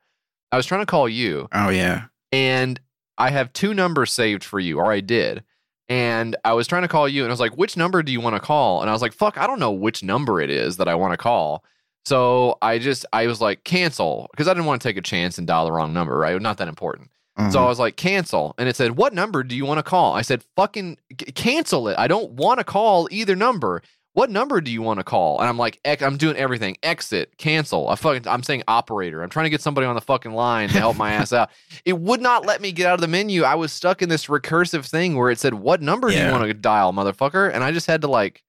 I 0.51 0.57
was 0.57 0.67
trying 0.67 0.83
to 0.83 0.87
call 0.87 1.09
you 1.09 1.49
Oh 1.53 1.69
yeah. 1.71 2.05
and 2.31 2.81
I 3.19 3.31
have 3.31 3.53
two 3.53 3.75
numbers 3.75 4.13
saved 4.13 4.43
for 4.45 4.59
you 4.61 4.79
or 4.79 4.91
I 4.93 5.01
did. 5.01 5.45
And 5.89 6.37
I 6.45 6.55
was 6.55 6.67
trying 6.67 6.83
to 6.83 6.89
call 6.89 7.09
you 7.09 7.23
and 7.23 7.31
I 7.31 7.35
was 7.35 7.41
like, 7.41 7.57
"Which 7.59 7.77
number 7.77 8.03
do 8.03 8.13
you 8.13 8.21
want 8.21 8.35
to 8.37 8.41
call?" 8.41 8.81
And 8.81 8.89
I 8.89 8.93
was 8.93 9.03
like, 9.03 9.13
"Fuck, 9.13 9.37
I 9.37 9.47
don't 9.47 9.59
know 9.59 9.73
which 9.73 10.03
number 10.03 10.41
it 10.41 10.49
is 10.49 10.79
that 10.79 10.89
I 10.89 10.95
want 10.95 11.13
to 11.13 11.19
call." 11.19 11.65
So 12.05 12.57
I 12.63 12.79
just 12.79 13.05
I 13.13 13.27
was 13.27 13.41
like, 13.41 13.65
"Cancel" 13.65 14.29
because 14.31 14.49
I 14.49 14.55
didn't 14.55 14.67
want 14.67 14.81
to 14.81 14.89
take 14.89 14.97
a 14.97 15.03
chance 15.03 15.37
and 15.39 15.47
dial 15.47 15.67
the 15.67 15.73
wrong 15.73 15.93
number, 15.93 16.17
right? 16.17 16.41
Not 16.41 16.59
that 16.59 16.69
important. 16.69 17.11
So 17.39 17.45
Uh-huh. 17.45 17.65
I 17.65 17.69
was 17.69 17.79
like, 17.79 17.97
cancel. 17.97 18.55
And 18.59 18.69
it 18.69 18.77
said, 18.77 18.93
what 18.97 19.15
number 19.15 19.43
do 19.43 19.57
you 19.57 19.65
want 19.65 19.79
to 19.79 19.83
call? 19.83 20.13
I 20.15 20.21
said, 20.23 20.45
fucking 20.57 20.99
c- 21.19 21.33
cancel 21.33 21.89
it. 21.89 21.99
I 21.99 22.07
don't 22.07 22.33
want 22.33 22.59
to 22.59 22.65
call 22.65 23.09
either 23.11 23.35
number. 23.35 23.83
What 24.15 24.29
number 24.29 24.61
do 24.61 24.71
you 24.71 24.83
want 24.83 25.01
to 25.01 25.05
call? 25.05 25.41
And 25.41 25.49
I'm 25.49 25.57
like, 25.57 25.81
ec- 25.87 26.03
I'm 26.03 26.19
doing 26.19 26.37
everything. 26.37 26.77
Exit, 26.83 27.39
cancel. 27.39 27.89
I 27.89 27.95
fucking, 27.95 28.29
I'm 28.29 28.43
saying 28.43 28.65
operator. 28.69 29.23
I'm 29.23 29.31
trying 29.31 29.45
to 29.45 29.51
get 29.51 29.63
somebody 29.63 29.87
on 29.87 29.95
the 29.95 30.03
fucking 30.03 30.33
line 30.33 30.69
to 30.69 30.79
help 30.79 30.99
my 30.99 31.13
ass 31.13 31.33
out. 31.33 31.49
It 31.87 31.99
would 31.99 32.21
not 32.21 32.45
let 32.45 32.61
me 32.61 32.71
get 32.73 32.87
out 32.87 32.95
of 32.97 33.01
the 33.01 33.09
menu. 33.09 33.45
I 33.45 33.55
was 33.55 33.73
stuck 33.73 34.03
in 34.03 34.11
this 34.11 34.27
recursive 34.27 34.85
thing 34.85 35.17
where 35.17 35.31
it 35.31 35.39
said, 35.39 35.55
what 35.55 35.81
number 35.81 36.11
do 36.11 36.17
you 36.19 36.31
want 36.31 36.45
to 36.45 36.53
dial, 36.53 36.93
motherfucker? 36.93 37.51
And 37.51 37.65
I 37.65 37.73
just 37.73 37.87
had 37.87 38.03
to 38.03 38.09
like, 38.09 38.43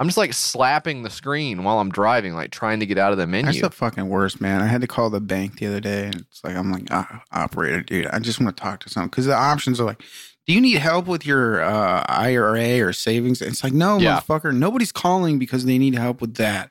I'm 0.00 0.06
just 0.08 0.16
like 0.16 0.32
slapping 0.32 1.02
the 1.02 1.10
screen 1.10 1.62
while 1.62 1.78
I'm 1.78 1.90
driving, 1.90 2.32
like 2.34 2.50
trying 2.50 2.80
to 2.80 2.86
get 2.86 2.96
out 2.96 3.12
of 3.12 3.18
the 3.18 3.26
menu. 3.26 3.44
That's 3.52 3.60
the 3.60 3.68
fucking 3.70 4.08
worst, 4.08 4.40
man. 4.40 4.62
I 4.62 4.66
had 4.66 4.80
to 4.80 4.86
call 4.86 5.10
the 5.10 5.20
bank 5.20 5.58
the 5.58 5.66
other 5.66 5.80
day, 5.80 6.06
and 6.06 6.14
it's 6.16 6.42
like 6.42 6.56
I'm 6.56 6.72
like, 6.72 6.84
ah, 6.90 7.22
operator, 7.32 7.82
dude. 7.82 8.06
I 8.06 8.18
just 8.18 8.40
want 8.40 8.56
to 8.56 8.60
talk 8.62 8.80
to 8.80 8.88
someone 8.88 9.10
because 9.10 9.26
the 9.26 9.34
options 9.36 9.78
are 9.78 9.84
like, 9.84 10.02
do 10.46 10.54
you 10.54 10.60
need 10.62 10.78
help 10.78 11.06
with 11.06 11.26
your 11.26 11.62
uh, 11.62 12.02
IRA 12.08 12.80
or 12.80 12.94
savings? 12.94 13.42
It's 13.42 13.62
like, 13.62 13.74
no, 13.74 13.98
Yeah. 13.98 14.20
motherfucker. 14.20 14.54
Nobody's 14.56 14.90
calling 14.90 15.38
because 15.38 15.66
they 15.66 15.76
need 15.76 15.94
help 15.94 16.22
with 16.22 16.36
that. 16.36 16.70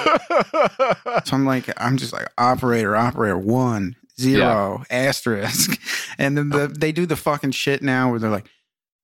So 1.24 1.34
I'm 1.34 1.46
like, 1.46 1.68
I'm 1.82 1.96
just 1.96 2.12
like 2.12 2.28
operator, 2.38 2.94
operator 2.94 3.38
one 3.38 3.96
zero 4.20 4.84
asterisk, 4.90 5.80
and 6.18 6.36
then 6.36 6.50
the, 6.50 6.68
they 6.68 6.92
do 6.92 7.06
the 7.06 7.16
fucking 7.16 7.50
shit 7.52 7.82
now 7.82 8.10
where 8.10 8.18
they're 8.18 8.30
like, 8.30 8.46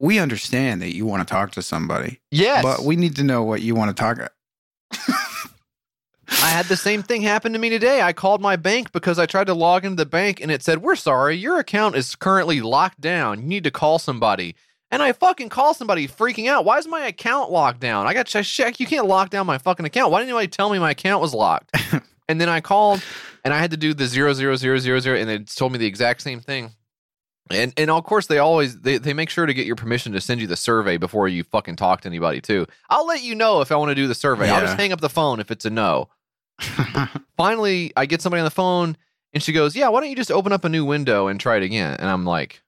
we 0.03 0.18
understand 0.18 0.82
that 0.82 0.94
you 0.94 1.07
want 1.07 1.26
to 1.26 1.32
talk 1.32 1.53
to 1.53 1.62
somebody, 1.62 2.20
yes. 2.32 2.62
but 2.62 2.80
we 2.84 2.96
need 2.96 3.14
to 3.16 3.24
know 3.24 3.44
what 3.44 3.62
you 3.62 3.76
want 3.76 3.96
to 3.96 3.98
talk. 3.98 4.18
I 6.28 6.48
had 6.48 6.66
the 6.66 6.76
same 6.76 7.05
thing 7.05 7.22
happen 7.22 7.53
to 7.53 7.59
me 7.59 7.70
today. 7.70 8.03
I 8.03 8.12
called 8.12 8.40
my 8.40 8.57
bank 8.57 8.90
because 8.90 9.20
I 9.20 9.26
tried 9.26 9.46
to 9.46 9.55
log 9.55 9.84
into 9.84 9.96
the 9.96 10.07
bank 10.07 10.40
and 10.40 10.50
it 10.50 10.62
said, 10.62 10.82
We're 10.82 10.96
sorry, 10.96 11.36
your 11.36 11.61
account 11.61 11.94
is 11.94 12.16
currently 12.16 12.61
locked 12.61 13.00
down. 13.00 13.42
You 13.42 13.46
need 13.46 13.64
to 13.64 13.70
call 13.70 14.00
somebody. 14.00 14.57
And 14.90 15.03
I 15.03 15.12
fucking 15.12 15.50
call 15.50 15.72
somebody 15.72 16.09
freaking 16.09 16.48
out. 16.48 16.64
Why 16.64 16.78
is 16.78 16.88
my 16.88 17.07
account 17.07 17.53
locked 17.53 17.80
down? 17.80 18.07
I 18.09 18.12
got 18.12 18.26
to 18.26 18.42
check. 18.42 18.80
You 18.80 18.86
can't 18.86 19.07
lock 19.07 19.30
down 19.30 19.46
my 19.46 19.59
fucking 19.59 19.86
account. 19.86 20.11
Why 20.11 20.18
didn't 20.18 20.30
anybody 20.30 20.48
tell 20.48 20.68
me 20.68 20.80
my 20.80 20.90
account 20.90 21.22
was 21.22 21.32
locked? 21.32 21.70
and 22.28 22.40
then 22.40 22.48
I 22.48 22.61
called 22.61 23.03
and 23.44 23.55
I 23.55 23.59
had 23.59 23.70
to 23.70 23.76
do 23.76 23.94
the 23.94 24.07
zero 24.07 24.32
zero 24.32 24.57
zero 24.57 24.78
zero 24.78 24.98
zero, 24.98 25.16
and 25.16 25.28
they 25.28 25.38
told 25.38 25.70
me 25.70 25.78
the 25.78 25.86
exact 25.86 26.22
same 26.22 26.40
thing. 26.40 26.72
And 27.51 27.72
and 27.76 27.90
of 27.90 28.05
course 28.05 28.28
they 28.28 28.38
always 28.38 28.80
they, 28.80 28.99
they 28.99 29.12
make 29.12 29.28
sure 29.28 29.47
to 29.47 29.53
get 29.55 29.66
your 29.66 29.76
permission 29.76 30.12
to 30.12 30.20
send 30.20 30.40
you 30.40 30.47
the 30.47 30.57
survey 30.57 30.97
before 30.97 31.28
you 31.28 31.43
fucking 31.45 31.76
talk 31.76 32.03
to 32.03 32.09
anybody 32.09 32.40
too. 32.40 32.66
I'll 32.88 33.07
let 33.07 33.22
you 33.22 33.34
know 33.34 33.61
if 33.61 33.72
I 33.72 33.76
want 33.76 33.90
to 33.90 33.95
do 33.95 34.07
the 34.07 34.14
survey. 34.14 34.49
I'll 34.49 34.61
just 34.61 34.76
hang 34.78 34.93
up 34.93 35.01
the 35.01 35.09
phone 35.11 35.40
if 35.40 35.51
it's 35.51 35.64
a 35.64 35.70
no. 35.70 36.09
Finally, 37.36 37.93
I 37.97 38.07
get 38.07 38.22
somebody 38.22 38.40
on 38.40 38.45
the 38.45 38.51
phone 38.51 38.97
and 39.32 39.43
she 39.43 39.53
goes, 39.53 39.74
"Yeah, 39.74 39.88
why 39.88 40.01
don't 40.01 40.11
you 40.11 40.16
just 40.16 40.30
open 40.30 40.53
up 40.53 40.64
a 40.64 40.68
new 40.68 40.84
window 40.84 41.28
and 41.28 41.40
try 41.40 41.57
it 41.57 41.62
again?" 41.62 41.97
And 41.99 42.09
I'm 42.09 42.24
like, 42.24 42.62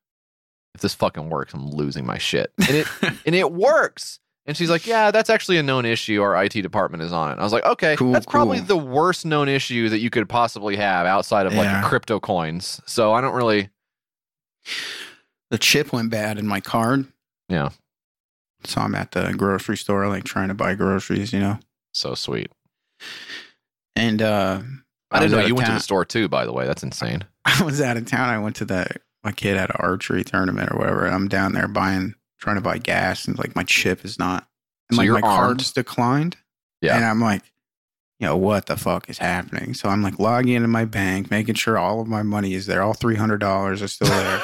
"If 0.74 0.80
this 0.80 0.94
fucking 0.94 1.28
works, 1.30 1.54
I'm 1.54 1.68
losing 1.70 2.04
my 2.06 2.18
shit." 2.18 2.52
And 2.66 2.76
it 2.78 2.86
and 3.26 3.34
it 3.34 3.52
works. 3.52 4.18
And 4.46 4.56
she's 4.56 4.68
like, 4.70 4.86
"Yeah, 4.86 5.10
that's 5.10 5.30
actually 5.30 5.56
a 5.58 5.62
known 5.62 5.84
issue. 5.86 6.20
Our 6.22 6.42
IT 6.44 6.50
department 6.62 7.02
is 7.02 7.12
on 7.12 7.32
it." 7.32 7.38
I 7.38 7.42
was 7.44 7.52
like, 7.52 7.64
"Okay, 7.64 7.96
Cool, 7.96 8.12
that's 8.12 8.26
probably 8.26 8.60
the 8.60 8.76
worst 8.76 9.24
known 9.24 9.48
issue 9.48 9.88
that 9.90 10.00
you 10.00 10.10
could 10.10 10.28
possibly 10.28 10.76
have 10.76 11.06
outside 11.06 11.46
of 11.46 11.52
Yeah. 11.54 11.80
like 11.80 11.84
crypto 11.84 12.18
coins." 12.20 12.80
So 12.86 13.12
I 13.12 13.20
don't 13.20 13.34
really, 13.34 13.68
the 15.50 15.58
chip 15.58 15.92
went 15.92 16.10
bad 16.10 16.38
in 16.38 16.46
my 16.46 16.60
card. 16.60 17.06
yeah, 17.48 17.70
So 18.64 18.80
I'm 18.80 18.94
at 18.94 19.12
the 19.12 19.32
grocery 19.36 19.76
store, 19.76 20.08
like 20.08 20.24
trying 20.24 20.48
to 20.48 20.54
buy 20.54 20.74
groceries, 20.74 21.32
you 21.32 21.40
know. 21.40 21.58
so 21.92 22.14
sweet. 22.14 22.50
And 23.96 24.20
uh, 24.22 24.60
I 25.10 25.20
didn't 25.20 25.32
know 25.32 25.38
you 25.46 25.52
of 25.52 25.56
went 25.58 25.66
to 25.68 25.74
the 25.74 25.80
store 25.80 26.04
too. 26.04 26.28
By 26.28 26.44
the 26.46 26.52
way, 26.52 26.66
that's 26.66 26.82
insane. 26.82 27.24
I 27.44 27.62
was 27.62 27.80
out 27.80 27.96
of 27.96 28.06
town. 28.06 28.28
I 28.28 28.38
went 28.38 28.56
to 28.56 28.64
the 28.64 28.86
my 29.22 29.32
kid 29.32 29.56
had 29.56 29.70
an 29.70 29.76
archery 29.78 30.24
tournament 30.24 30.70
or 30.72 30.78
whatever. 30.78 31.06
And 31.06 31.14
I'm 31.14 31.28
down 31.28 31.52
there 31.52 31.68
buying, 31.68 32.14
trying 32.38 32.56
to 32.56 32.62
buy 32.62 32.78
gas, 32.78 33.26
and 33.26 33.38
like 33.38 33.54
my 33.56 33.62
chip 33.64 34.04
is 34.04 34.18
not, 34.18 34.46
and 34.90 34.96
So 34.96 35.02
like 35.02 35.10
my 35.22 35.28
armed? 35.28 35.46
card's 35.58 35.72
declined. 35.72 36.36
Yeah. 36.82 36.96
and 36.96 37.04
I'm 37.04 37.20
like, 37.20 37.42
you 38.20 38.26
know, 38.26 38.36
what 38.36 38.66
the 38.66 38.76
fuck 38.76 39.08
is 39.10 39.18
happening? 39.18 39.74
So 39.74 39.88
I'm 39.88 40.02
like 40.02 40.18
logging 40.18 40.54
into 40.54 40.68
my 40.68 40.84
bank, 40.84 41.30
making 41.30 41.56
sure 41.56 41.76
all 41.78 42.00
of 42.00 42.08
my 42.08 42.22
money 42.22 42.54
is 42.54 42.66
there. 42.66 42.82
All 42.82 42.94
three 42.94 43.16
hundred 43.16 43.38
dollars 43.38 43.82
are 43.82 43.88
still 43.88 44.08
there. 44.08 44.42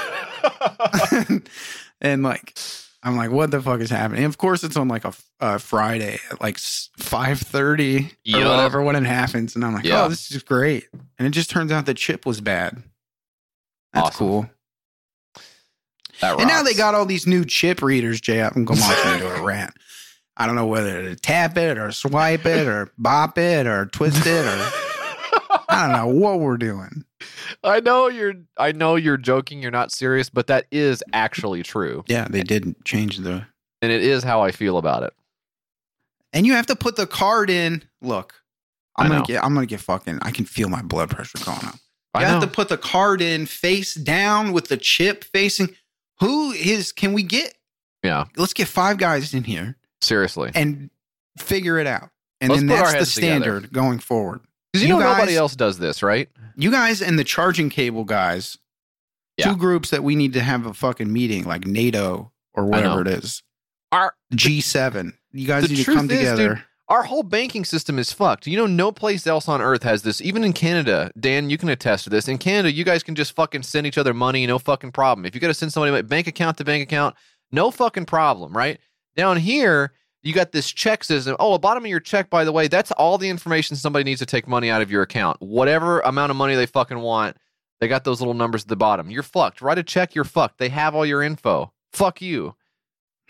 and 2.01 2.23
like 2.23 2.59
I'm 3.03 3.16
like, 3.16 3.31
what 3.31 3.51
the 3.51 3.62
fuck 3.62 3.81
is 3.81 3.91
happening? 3.91 4.25
And 4.25 4.31
of 4.33 4.37
course, 4.39 4.62
it's 4.64 4.77
on 4.77 4.89
like 4.89 5.05
a, 5.05 5.14
a 5.41 5.59
Friday 5.59 6.18
at 6.31 6.41
like 6.41 6.59
five 6.59 7.39
thirty 7.41 7.99
or 8.07 8.11
Yup. 8.25 8.51
whatever 8.51 8.83
when 8.83 8.97
it 8.97 9.05
happens, 9.05 9.55
and 9.55 9.64
I'm 9.64 9.73
like, 9.75 9.85
Yeah. 9.85 10.05
oh, 10.05 10.09
this 10.09 10.31
is 10.31 10.43
great. 10.43 10.89
And 11.18 11.27
it 11.27 11.31
just 11.31 11.51
turns 11.51 11.73
out 11.73 11.87
the 11.87 11.95
chip 11.95 12.27
was 12.27 12.41
bad. 12.41 12.83
That's 13.93 14.09
Awesome. 14.09 14.18
cool. 14.18 14.51
That 16.21 16.39
And 16.39 16.49
now 16.49 16.62
they 16.62 16.75
got 16.75 16.95
all 16.95 17.07
these 17.07 17.27
new 17.27 17.45
chip 17.47 17.83
readers, 17.83 18.21
Jay. 18.21 18.43
I'm 18.43 18.64
going 18.64 18.79
to 18.79 18.85
watch 18.87 19.07
into 19.14 19.35
a 19.35 19.43
rant. 19.43 19.73
I 20.41 20.47
don't 20.47 20.55
know 20.57 20.66
whether 20.66 21.03
to 21.03 21.16
tap 21.16 21.57
it 21.59 21.76
or 21.78 21.93
swipe 21.93 22.47
it 22.47 22.66
or 22.66 22.91
bop 22.97 23.36
it 23.38 23.66
or 23.66 23.86
twist 23.86 24.26
it 24.26 24.47
or 24.47 24.72
I 25.68 25.86
don't 25.86 25.93
know 25.97 26.07
what 26.20 26.41
we're 26.41 26.57
doing. 26.57 27.05
I 27.62 27.80
know 27.80 28.09
you're. 28.09 28.34
I 28.57 28.72
know 28.72 28.97
you're 28.97 29.16
joking. 29.18 29.61
You're 29.62 29.70
not 29.70 29.93
serious, 29.93 30.30
but 30.30 30.47
that 30.47 30.66
is 30.72 31.03
actually 31.12 31.62
true, 31.62 32.05
Yeah, 32.09 32.26
they 32.28 32.43
didn't 32.43 32.84
change 32.84 33.18
the 33.18 33.47
and 33.82 33.93
it 33.93 34.03
is 34.03 34.22
how 34.24 34.41
I 34.43 34.51
feel 34.51 34.78
about 34.78 35.03
it. 35.03 35.12
and 36.32 36.47
you 36.47 36.55
have 36.55 36.66
to 36.66 36.76
put 36.76 36.97
the 36.97 37.07
card 37.07 37.51
in. 37.51 37.82
Look, 38.01 38.34
I 38.97 39.05
I'm 39.05 39.11
gonna 39.11 39.24
get. 39.24 39.45
I'm 39.45 39.53
gonna 39.55 39.66
get 39.66 39.80
fucking. 39.80 40.18
I 40.22 40.30
can 40.30 40.45
feel 40.47 40.68
my 40.68 40.82
blood 40.82 41.11
pressure 41.11 41.38
going 41.45 41.59
up. 41.66 41.74
I 42.14 42.20
You 42.22 42.26
have 42.26 42.41
know. 42.41 42.47
to 42.47 42.53
put 42.53 42.68
the 42.68 42.78
card 42.78 43.20
in 43.20 43.47
face 43.47 43.95
down 43.95 44.53
with 44.53 44.68
the 44.68 44.76
chip 44.78 45.22
facing. 45.24 45.76
Who 46.20 46.53
is? 46.53 46.93
Can 46.93 47.12
we 47.12 47.22
get? 47.22 47.55
Yeah, 48.03 48.24
Let's 48.36 48.55
get 48.55 48.66
five 48.68 48.97
guys 48.97 49.34
in 49.34 49.45
here 49.45 49.76
seriously. 50.01 50.51
and 50.55 50.90
figure 51.38 51.78
it 51.78 51.86
out. 51.86 52.11
And 52.40 52.51
Let's 52.51 52.61
then 52.62 52.66
that's 52.68 52.92
the 52.92 52.98
heads 52.98 53.14
together. 53.14 53.42
standard 53.42 53.72
going 53.72 53.98
forward. 53.98 54.40
Because 54.72 54.86
you, 54.86 54.94
You 54.94 55.01
know 55.01 55.12
nobody 55.12 55.36
else 55.36 55.55
does 55.57 55.78
this, 55.78 56.03
right? 56.03 56.28
You 56.57 56.70
guys 56.70 57.03
and 57.03 57.18
the 57.18 57.24
charging 57.24 57.68
cable 57.70 58.05
guys, 58.05 58.57
Yeah. 59.36 59.46
two 59.51 59.57
groups 59.57 59.90
that 59.90 60.03
we 60.05 60.14
need 60.16 60.32
to 60.34 60.40
have 60.40 60.64
a 60.66 60.72
fucking 60.74 61.12
meeting, 61.12 61.44
like 61.44 61.66
NATO 61.66 62.32
or 62.55 62.66
whatever 62.66 63.03
it 63.03 63.09
is. 63.09 63.42
Our 63.92 64.14
G7. 64.34 65.12
You 65.32 65.46
guys 65.46 65.68
need 65.68 65.84
to 65.84 65.84
come 65.84 66.11
is, 66.11 66.18
together. 66.18 66.48
dude, 66.55 66.64
our 66.88 67.03
whole 67.05 67.22
banking 67.22 67.64
system 67.64 67.98
is 67.98 68.12
fucked. 68.12 68.46
You 68.46 68.57
know, 68.57 68.66
no 68.66 68.90
place 68.92 69.26
else 69.26 69.48
on 69.48 69.61
earth 69.61 69.82
has 69.82 70.03
this. 70.03 70.20
Even 70.22 70.42
in 70.44 70.53
Canada, 70.53 71.11
Dan, 71.18 71.51
you 71.51 71.59
can 71.59 71.68
attest 71.68 72.05
to 72.05 72.11
this. 72.11 72.26
In 72.28 72.38
Canada, 72.38 72.72
you 72.72 72.84
guys 72.84 73.03
can 73.03 73.14
just 73.14 73.34
fucking 73.34 73.62
send 73.62 73.86
each 73.86 73.98
other 73.98 74.14
money, 74.14 74.46
no 74.46 74.59
fucking 74.59 74.92
problem. 74.92 75.24
If 75.26 75.34
you 75.34 75.40
got 75.40 75.48
to 75.48 75.55
send 75.55 75.72
somebody 75.72 76.03
bank 76.03 76.26
account 76.26 76.57
to 76.59 76.64
bank 76.64 76.82
account, 76.82 77.16
no 77.53 77.70
fucking 77.70 78.07
problem, 78.07 78.57
right? 78.57 78.78
Down 79.21 79.37
here, 79.37 79.93
you 80.23 80.33
got 80.33 80.51
this 80.53 80.73
check 80.73 81.05
system. 81.05 81.37
Oh, 81.39 81.55
at 81.55 81.61
bottom 81.61 81.85
of 81.85 81.91
your 81.91 82.01
check, 82.01 82.31
by 82.31 82.43
the 82.45 82.53
way, 82.53 82.68
that's 82.68 82.91
all 82.93 83.18
the 83.18 83.29
information 83.29 83.77
somebody 83.77 84.03
needs 84.03 84.21
to 84.21 84.27
take 84.27 84.49
money 84.49 84.71
out 84.71 84.81
of 84.81 84.91
your 84.91 85.03
account. 85.03 85.37
Whatever 85.43 86.01
amount 86.01 86.31
of 86.31 86.37
money 86.37 86.55
they 86.55 86.64
fucking 86.64 86.99
want, 86.99 87.37
they 87.81 87.89
got 87.89 88.05
those 88.05 88.23
little 88.23 88.33
numbers 88.33 88.62
at 88.62 88.68
the 88.68 88.77
bottom. 88.77 89.11
You're 89.11 89.23
fucked. 89.23 89.61
Write 89.61 89.77
a 89.77 89.83
check, 89.83 90.14
you're 90.14 90.25
fucked. 90.25 90.57
They 90.57 90.71
have 90.71 90.95
all 90.95 91.05
your 91.05 91.23
info. 91.23 91.71
Fuck 91.93 92.23
you. 92.23 92.55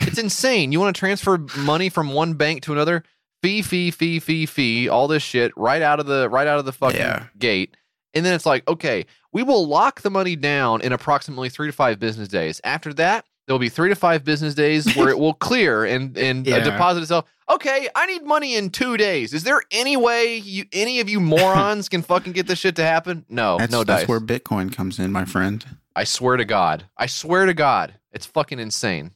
It's 0.01 0.19
insane. 0.19 0.71
You 0.71 0.79
want 0.79 0.95
to 0.95 0.99
transfer 1.01 1.45
money 1.59 1.89
from 1.89 2.13
one 2.13 2.35
bank 2.35 2.63
to 2.63 2.73
another? 2.73 3.03
Fee, 3.43 3.63
fee, 3.63 3.91
fee, 3.91 4.21
fee, 4.21 4.47
fee, 4.47 4.89
all 4.89 5.09
this 5.09 5.25
shit 5.25 5.53
right 5.57 5.83
out 5.83 5.99
of 5.99 6.07
the 6.07 6.29
right 6.31 6.47
out 6.47 6.61
of 6.61 6.67
the 6.67 6.73
fucking 6.73 7.01
Yeah. 7.01 7.25
gate. 7.37 7.77
And 8.15 8.25
then 8.25 8.35
it's 8.35 8.47
like, 8.47 8.67
okay, 8.69 9.07
we 9.33 9.43
will 9.43 9.67
lock 9.67 10.03
the 10.03 10.11
money 10.11 10.37
down 10.37 10.83
in 10.83 10.93
approximately 10.93 11.49
three 11.49 11.67
to 11.67 11.73
five 11.73 11.99
business 11.99 12.29
days. 12.29 12.61
After 12.65 12.93
that, 12.95 13.25
there'll 13.51 13.59
be 13.59 13.69
three 13.69 13.89
to 13.89 13.97
five 13.97 14.23
business 14.23 14.55
days 14.55 14.95
where 14.95 15.09
it 15.09 15.19
will 15.19 15.35
clear 15.35 15.85
and 15.85 16.17
and 16.29 16.47
uh, 16.47 16.51
Yeah. 16.53 16.61
deposit 16.61 17.03
itself. 17.03 17.25
Okay, 17.49 17.89
I 17.97 18.07
need 18.07 18.23
money 18.23 18.55
in 18.55 18.71
two 18.71 18.97
days. 18.97 19.35
Is 19.35 19.43
there 19.43 19.61
any 19.73 19.97
way 19.97 20.37
you 20.37 20.67
any 20.73 21.01
of 21.01 21.09
you 21.09 21.19
morons 21.35 21.89
can 21.89 22.03
fucking 22.03 22.33
get 22.33 22.47
this 22.47 22.61
shit 22.61 22.77
to 22.77 22.85
happen? 22.85 23.27
No, 23.29 23.59
That's, 23.59 23.73
no 23.73 23.83
that's 23.83 24.07
where 24.07 24.21
Bitcoin 24.21 24.73
comes 24.73 25.01
in, 25.01 25.11
my 25.11 25.25
friend. 25.25 25.67
I 25.97 26.05
swear 26.05 26.37
to 26.37 26.45
God. 26.45 26.85
I 26.97 27.07
swear 27.07 27.47
to 27.47 27.55
God. 27.55 27.95
It's 28.13 28.25
fucking 28.25 28.61
insane. 28.61 29.15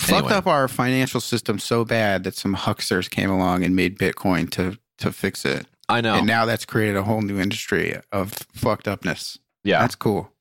Fucked 0.00 0.32
up 0.32 0.46
our 0.48 0.66
financial 0.66 1.20
system 1.20 1.60
so 1.60 1.84
bad 1.84 2.24
that 2.24 2.34
some 2.34 2.54
hucksters 2.56 3.08
came 3.08 3.30
along 3.30 3.62
and 3.62 3.76
made 3.76 3.98
Bitcoin 3.98 4.50
to 4.50 4.78
to 4.98 5.12
fix 5.12 5.44
it. 5.44 5.66
I 5.88 6.00
know. 6.00 6.16
And 6.16 6.26
now 6.26 6.44
that's 6.44 6.64
created 6.64 6.96
a 6.96 7.04
whole 7.04 7.22
new 7.22 7.38
industry 7.40 7.96
of 8.10 8.32
fucked 8.52 8.88
upness. 8.88 9.38
yeah. 9.62 9.80
That's 9.80 9.94
cool. 9.94 10.32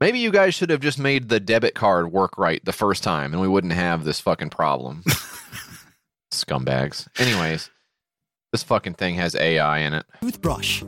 Maybe 0.00 0.18
you 0.18 0.30
guys 0.30 0.54
should 0.54 0.70
have 0.70 0.80
just 0.80 0.98
made 0.98 1.28
the 1.28 1.38
debit 1.40 1.74
card 1.74 2.10
work 2.10 2.38
right 2.38 2.64
the 2.64 2.72
first 2.72 3.02
time 3.02 3.32
and 3.32 3.40
we 3.42 3.48
wouldn't 3.48 3.74
have 3.74 4.04
this 4.04 4.18
fucking 4.18 4.48
problem. 4.50 5.02
Scumbags. 6.32 7.06
Anyways, 7.18 7.70
this 8.52 8.62
fucking 8.62 8.94
thing 8.94 9.16
has 9.16 9.34
AI 9.34 9.78
in 9.80 9.94
it. 9.94 10.06
Toothbrush. 10.22 10.82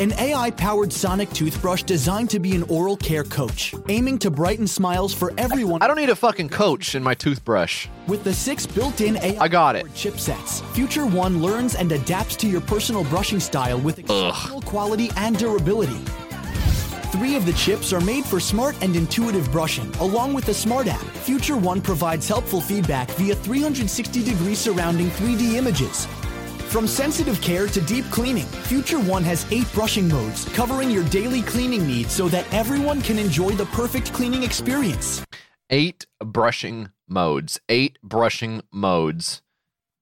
An 0.00 0.12
AI 0.12 0.50
powered 0.52 0.92
sonic 0.92 1.28
toothbrush 1.30 1.82
designed 1.82 2.30
to 2.30 2.38
be 2.38 2.54
an 2.54 2.62
oral 2.64 2.96
care 2.96 3.24
coach, 3.24 3.74
aiming 3.88 4.18
to 4.20 4.30
brighten 4.30 4.66
smiles 4.66 5.12
for 5.12 5.32
everyone 5.38 5.82
I 5.82 5.88
don't 5.88 5.96
need 5.96 6.10
a 6.10 6.14
fucking 6.14 6.50
coach 6.50 6.94
in 6.94 7.02
my 7.02 7.14
toothbrush. 7.14 7.88
with 8.06 8.22
the 8.22 8.32
six 8.34 8.64
built 8.66 9.00
in 9.00 9.16
AI 9.16 9.42
I 9.42 9.48
got 9.48 9.76
it. 9.76 9.86
chipsets. 9.86 10.62
Future 10.74 11.06
One 11.06 11.40
learns 11.42 11.74
and 11.74 11.90
adapts 11.90 12.36
to 12.36 12.46
your 12.48 12.60
personal 12.60 13.02
brushing 13.04 13.40
style 13.40 13.80
with 13.80 13.98
exceptional 13.98 14.60
quality 14.62 15.10
and 15.16 15.36
durability. 15.38 15.98
Three 17.18 17.34
of 17.34 17.44
the 17.44 17.52
chips 17.54 17.92
are 17.92 18.00
made 18.00 18.24
for 18.24 18.38
smart 18.38 18.76
and 18.80 18.94
intuitive 18.94 19.50
brushing, 19.50 19.92
along 19.96 20.34
with 20.34 20.44
the 20.44 20.54
Smart 20.54 20.86
app. 20.86 21.02
Future 21.26 21.56
One 21.56 21.80
provides 21.80 22.28
helpful 22.28 22.60
feedback 22.60 23.10
via 23.12 23.34
360 23.34 24.22
degree 24.22 24.54
surrounding 24.54 25.08
3D 25.10 25.54
images. 25.54 26.06
From 26.70 26.86
sensitive 26.86 27.40
care 27.40 27.66
to 27.66 27.80
deep 27.80 28.04
cleaning, 28.12 28.44
Future 28.46 29.00
One 29.00 29.24
has 29.24 29.44
eight 29.50 29.66
brushing 29.72 30.06
modes 30.08 30.44
covering 30.50 30.92
your 30.92 31.02
daily 31.08 31.42
cleaning 31.42 31.88
needs 31.88 32.12
so 32.12 32.28
that 32.28 32.46
everyone 32.54 33.02
can 33.02 33.18
enjoy 33.18 33.50
the 33.50 33.66
perfect 33.66 34.12
cleaning 34.12 34.44
experience. 34.44 35.24
Eight 35.70 36.06
brushing 36.24 36.90
modes. 37.08 37.58
Eight 37.68 37.98
brushing 38.00 38.62
modes. 38.72 39.42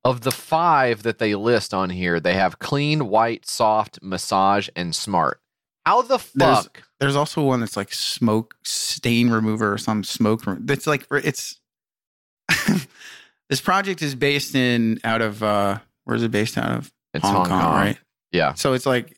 Of 0.04 0.20
the 0.20 0.30
five 0.32 1.02
that 1.04 1.18
they 1.18 1.34
list 1.34 1.72
on 1.72 1.88
here, 1.88 2.20
they 2.20 2.34
have 2.34 2.58
clean, 2.58 3.08
white, 3.08 3.46
soft, 3.48 4.00
massage, 4.02 4.68
and 4.76 4.94
smart. 4.94 5.40
How 5.86 6.02
the 6.02 6.18
There's- 6.34 6.64
fuck? 6.64 6.82
There's 7.00 7.16
also 7.16 7.42
one 7.42 7.60
that's 7.60 7.76
like 7.76 7.92
smoke 7.92 8.54
stain 8.64 9.28
remover 9.30 9.72
or 9.72 9.78
some 9.78 10.02
smoke. 10.04 10.42
That's 10.60 10.86
like 10.86 11.06
it's. 11.10 11.60
this 13.48 13.60
project 13.60 14.02
is 14.02 14.14
based 14.14 14.54
in 14.54 14.98
out 15.04 15.22
of 15.22 15.42
uh 15.42 15.78
where's 16.04 16.22
it 16.22 16.30
based 16.30 16.56
out 16.58 16.70
of? 16.70 16.92
It's 17.14 17.24
Hong 17.24 17.46
Kong. 17.46 17.74
right? 17.74 17.98
Yeah. 18.32 18.54
So 18.54 18.72
it's 18.72 18.86
like 18.86 19.16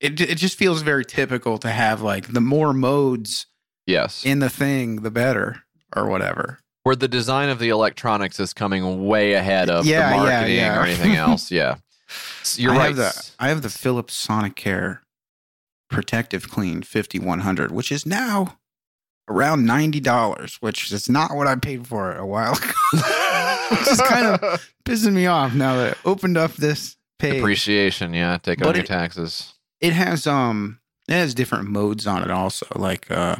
it. 0.00 0.20
It 0.20 0.36
just 0.36 0.56
feels 0.58 0.82
very 0.82 1.04
typical 1.04 1.58
to 1.58 1.70
have 1.70 2.02
like 2.02 2.32
the 2.32 2.40
more 2.40 2.72
modes 2.72 3.46
Yes. 3.86 4.24
in 4.26 4.40
the 4.40 4.50
thing, 4.50 4.96
the 4.96 5.10
better, 5.10 5.62
or 5.96 6.06
whatever. 6.08 6.58
where 6.82 6.94
the 6.96 7.08
design 7.08 7.48
of 7.48 7.58
the 7.58 7.70
electronics 7.70 8.38
is 8.40 8.52
coming 8.54 9.06
way 9.06 9.32
ahead 9.32 9.68
of 9.70 9.84
Yeah, 9.86 10.10
the 10.10 10.16
marketing 10.16 10.56
yeah. 10.56 10.78
or 10.78 10.84
anything 10.84 11.14
else. 11.16 11.50
Yeah, 11.50 11.76
you're 12.56 12.72
I 12.72 12.76
right. 12.76 12.86
Have 12.88 12.96
the, 12.96 13.30
I 13.38 13.48
have 13.48 13.62
the 13.62 13.70
Philips 13.70 14.26
Sonicare 14.26 14.98
Protective 15.88 16.48
Clean 16.50 16.82
5100, 16.82 17.70
which 17.70 17.90
is 17.90 18.04
now 18.06 18.58
around 19.28 19.64
ninety 19.66 20.00
dollars, 20.00 20.56
which 20.60 20.90
is 20.92 21.08
not 21.08 21.34
what 21.34 21.46
I 21.46 21.54
paid 21.56 21.86
for 21.86 22.10
it 22.12 22.20
a 22.20 22.26
while 22.26 22.52
ago. 22.52 22.70
which 23.70 23.88
is 23.88 24.00
kind 24.02 24.26
of 24.26 24.72
pissing 24.84 25.12
me 25.14 25.26
off 25.26 25.54
now 25.54 25.76
that 25.76 25.96
I 25.96 26.08
opened 26.08 26.36
up 26.36 26.52
this 26.54 26.96
page. 27.18 27.34
Depreciation, 27.34 28.14
yeah. 28.14 28.38
Take 28.38 28.58
But 28.60 28.68
on 28.68 28.74
your 28.76 28.84
it- 28.84 28.88
taxes. 28.88 29.54
It 29.80 29.92
has 29.92 30.26
um 30.26 30.80
it 31.08 31.12
has 31.14 31.34
different 31.34 31.68
modes 31.68 32.06
on 32.06 32.22
it 32.22 32.30
also, 32.30 32.66
like 32.74 33.10
uh 33.10 33.36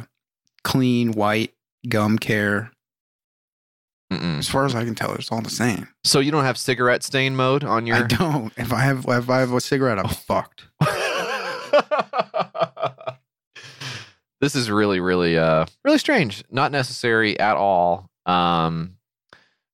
clean, 0.63 1.11
white, 1.11 1.53
gum 1.87 2.17
care. 2.17 2.71
Mm-mm. 4.11 4.39
As 4.39 4.47
far 4.49 4.65
as 4.65 4.73
I 4.73 4.85
can 4.85 4.95
tell, 4.95 5.13
it's 5.13 5.31
all 5.31 5.41
the 5.41 5.49
same. 5.51 5.87
So 6.03 6.19
you 6.19 6.31
don't 6.31 6.43
have 6.45 6.57
cigarette 6.57 7.03
stain 7.03 7.35
mode 7.35 7.63
on 7.63 7.85
your 7.85 7.97
I 7.97 8.03
don't. 8.07 8.51
If 8.57 8.73
I 8.73 8.79
have 8.79 9.05
if 9.07 9.29
I 9.29 9.39
have 9.39 9.51
a 9.53 9.61
cigarette, 9.61 9.99
I'm 9.99 10.07
fucked. 10.09 10.63
this 14.41 14.55
is 14.55 14.69
really 14.71 14.99
really 14.99 15.37
uh 15.37 15.65
really 15.83 15.97
strange. 15.97 16.43
Not 16.51 16.71
necessary 16.71 17.39
at 17.39 17.55
all. 17.57 18.09
Um 18.25 18.95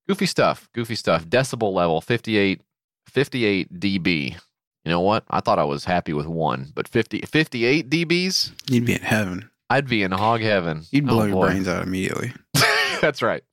goofy 0.08 0.26
stuff 0.26 0.70
goofy 0.74 0.96
stuff. 0.96 1.26
Decibel 1.26 1.74
level 1.74 2.02
58 2.02 2.62
58 3.08 3.80
db. 3.80 4.32
You 4.84 4.92
know 4.92 5.02
what? 5.02 5.24
I 5.30 5.40
thought 5.40 5.58
i 5.60 5.64
was 5.64 5.86
happy 5.86 6.14
with 6.14 6.28
one 6.28 6.72
but 6.76 6.88
50 6.88 7.22
58 7.22 7.90
dbs? 7.90 8.52
You'd 8.70 8.86
be 8.86 8.94
in 8.96 9.02
heaven. 9.02 9.50
i'd 9.70 9.88
be 9.88 10.04
in 10.04 10.12
hog 10.12 10.42
heaven. 10.42 10.84
You'd 10.92 11.06
blow 11.08 11.22
Oh, 11.22 11.26
your 11.26 11.36
boy. 11.36 11.48
brains 11.48 11.68
out 11.68 11.84
immediately. 11.84 12.34
that's 13.02 13.22
right. 13.22 13.44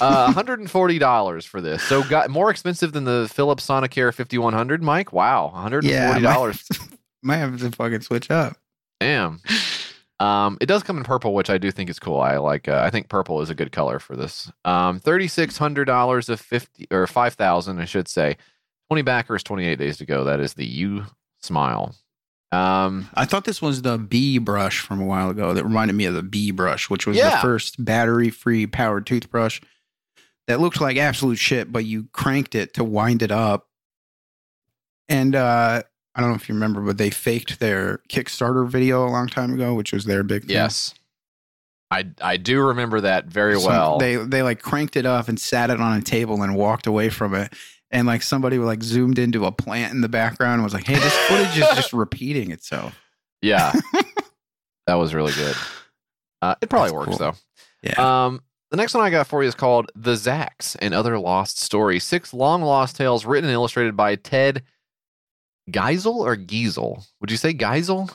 Uh 0.00 0.32
$140 0.32 1.46
for 1.46 1.60
this. 1.60 1.82
So 1.82 2.02
got 2.04 2.30
more 2.30 2.50
expensive 2.50 2.92
than 2.92 3.04
the 3.04 3.28
philips 3.32 3.66
sonicare 3.66 4.12
5100 4.14 4.82
mike? 4.82 5.12
Wow 5.12 5.52
$140 5.54 5.82
Yeah, 5.84 6.12
I 6.14 6.52
might, 7.22 7.36
have 7.38 7.58
to 7.60 7.70
fucking 7.70 8.02
switch 8.02 8.30
up. 8.30 8.56
Damn. 9.00 9.40
Um, 10.20 10.58
it 10.60 10.66
does 10.66 10.82
come 10.82 10.98
in 10.98 11.04
purple, 11.04 11.34
which 11.34 11.50
I 11.50 11.58
do 11.58 11.70
think 11.72 11.90
is 11.90 11.98
cool. 11.98 12.20
I 12.20 12.36
like. 12.36 12.68
Uh, 12.68 12.80
I 12.84 12.90
think 12.90 13.08
purple 13.08 13.40
is 13.40 13.50
a 13.50 13.54
good 13.54 13.72
color 13.72 13.98
for 13.98 14.14
this. 14.14 14.50
Um, 14.64 15.00
thirty 15.00 15.26
six 15.26 15.58
hundred 15.58 15.86
dollars 15.86 16.28
of 16.28 16.40
fifty 16.40 16.86
or 16.90 17.06
five 17.06 17.34
thousand, 17.34 17.80
I 17.80 17.86
should 17.86 18.06
say. 18.06 18.36
Twenty 18.88 19.02
backers, 19.02 19.42
twenty 19.42 19.66
eight 19.66 19.78
days 19.78 19.96
to 19.96 20.06
go. 20.06 20.24
That 20.24 20.38
is 20.38 20.54
the 20.54 20.66
U 20.66 21.06
Smile. 21.40 21.94
Um, 22.52 23.08
I 23.14 23.24
thought 23.24 23.46
this 23.46 23.62
was 23.62 23.82
the 23.82 23.98
B 23.98 24.38
brush 24.38 24.80
from 24.80 25.00
a 25.00 25.06
while 25.06 25.30
ago 25.30 25.54
that 25.54 25.64
reminded 25.64 25.94
me 25.94 26.04
of 26.04 26.14
the 26.14 26.22
B 26.22 26.50
brush, 26.50 26.90
which 26.90 27.06
was 27.06 27.16
the 27.16 27.38
first 27.38 27.82
battery 27.82 28.30
free 28.30 28.66
powered 28.66 29.06
toothbrush 29.06 29.60
that 30.46 30.60
looked 30.60 30.80
like 30.80 30.98
absolute 30.98 31.38
shit, 31.38 31.72
but 31.72 31.84
you 31.84 32.08
cranked 32.12 32.54
it 32.54 32.74
to 32.74 32.84
wind 32.84 33.22
it 33.22 33.30
up. 33.30 33.68
And 35.08 35.34
uh, 35.34 35.82
I 36.14 36.20
don't 36.20 36.30
know 36.30 36.36
if 36.36 36.48
you 36.48 36.54
remember, 36.54 36.80
but 36.82 36.98
they 36.98 37.10
faked 37.10 37.58
their 37.60 37.98
Kickstarter 38.08 38.68
video 38.68 39.06
a 39.06 39.10
long 39.10 39.28
time 39.28 39.54
ago, 39.54 39.74
which 39.74 39.92
was 39.92 40.04
their 40.04 40.22
big 40.22 40.42
thing. 40.42 40.50
yes, 40.50 40.94
I 41.90 42.06
I 42.20 42.36
do 42.36 42.60
remember 42.60 43.00
that 43.02 43.26
very 43.26 43.58
So 43.58 43.68
well. 43.68 43.98
They 43.98 44.16
they 44.16 44.42
like 44.42 44.60
cranked 44.62 44.96
it 44.96 45.06
up 45.06 45.28
and 45.28 45.40
sat 45.40 45.70
it 45.70 45.80
on 45.80 45.98
a 45.98 46.02
table 46.02 46.42
and 46.42 46.54
walked 46.56 46.86
away 46.86 47.08
from 47.08 47.34
it. 47.34 47.52
And 47.90 48.06
like 48.06 48.22
somebody 48.22 48.56
like 48.58 48.82
zoomed 48.82 49.18
into 49.18 49.44
a 49.44 49.52
plant 49.52 49.92
in 49.92 50.00
the 50.00 50.08
background 50.08 50.54
and 50.54 50.64
was 50.64 50.72
like, 50.72 50.86
"Hey, 50.86 50.94
this 50.94 51.16
footage 51.28 51.58
is 51.58 51.68
just 51.74 51.92
repeating 51.94 52.50
itself." 52.50 52.98
yeah, 53.42 53.72
that 54.86 54.94
was 54.94 55.14
really 55.14 55.32
good. 55.32 55.54
Uh, 56.40 56.54
it 56.60 56.68
probably 56.70 56.88
That's 56.90 57.06
works 57.08 57.18
cool. 57.18 57.32
though. 57.32 57.34
Yeah. 57.82 58.24
Um, 58.26 58.40
the 58.70 58.76
next 58.78 58.94
one 58.94 59.02
I 59.04 59.10
got 59.10 59.26
for 59.26 59.42
you 59.42 59.48
is 59.48 59.54
called 59.54 59.90
The 59.94 60.12
Zax 60.14 60.76
and 60.80 60.94
Other 60.94 61.18
Lost 61.18 61.58
Stories. 61.60 62.04
Six 62.04 62.32
long 62.32 62.62
lost 62.62 62.96
tales 62.96 63.26
written 63.26 63.44
and 63.50 63.54
illustrated 63.54 63.94
by 63.96 64.16
Ted 64.16 64.62
Geisel 65.70 66.16
or 66.16 66.36
Giesel. 66.36 67.06
Would 67.20 67.30
you 67.30 67.36
say 67.36 67.54
Geisel? 67.54 68.14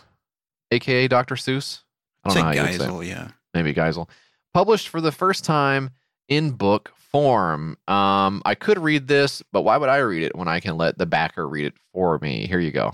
AKA 0.72 1.08
Dr. 1.08 1.36
Seuss? 1.36 1.82
I 2.24 2.30
don't 2.30 2.34
Say 2.34 2.40
know 2.40 2.46
how 2.46 2.52
you 2.52 2.62
would 2.62 2.70
say 2.70 2.76
it. 2.76 2.90
Geisel, 2.90 3.08
yeah. 3.08 3.28
Maybe 3.54 3.74
Geisel. 3.74 4.10
Published 4.54 4.90
for 4.90 5.02
the 5.02 5.12
first 5.12 5.46
time 5.46 5.92
in 6.28 6.52
book 6.52 6.92
form. 6.98 7.78
Um, 7.88 8.42
I 8.46 8.56
could 8.56 8.78
read 8.80 9.08
this, 9.08 9.42
but 9.52 9.62
why 9.62 9.78
would 9.78 9.90
I 9.90 9.98
read 9.98 10.24
it 10.24 10.36
when 10.36 10.48
I 10.48 10.60
can 10.60 10.78
let 10.78 10.98
the 10.98 11.06
backer 11.06 11.48
read 11.48 11.66
it 11.66 11.74
for 11.94 12.20
me? 12.20 12.48
Here 12.48 12.60
you 12.60 12.72
go. 12.72 12.94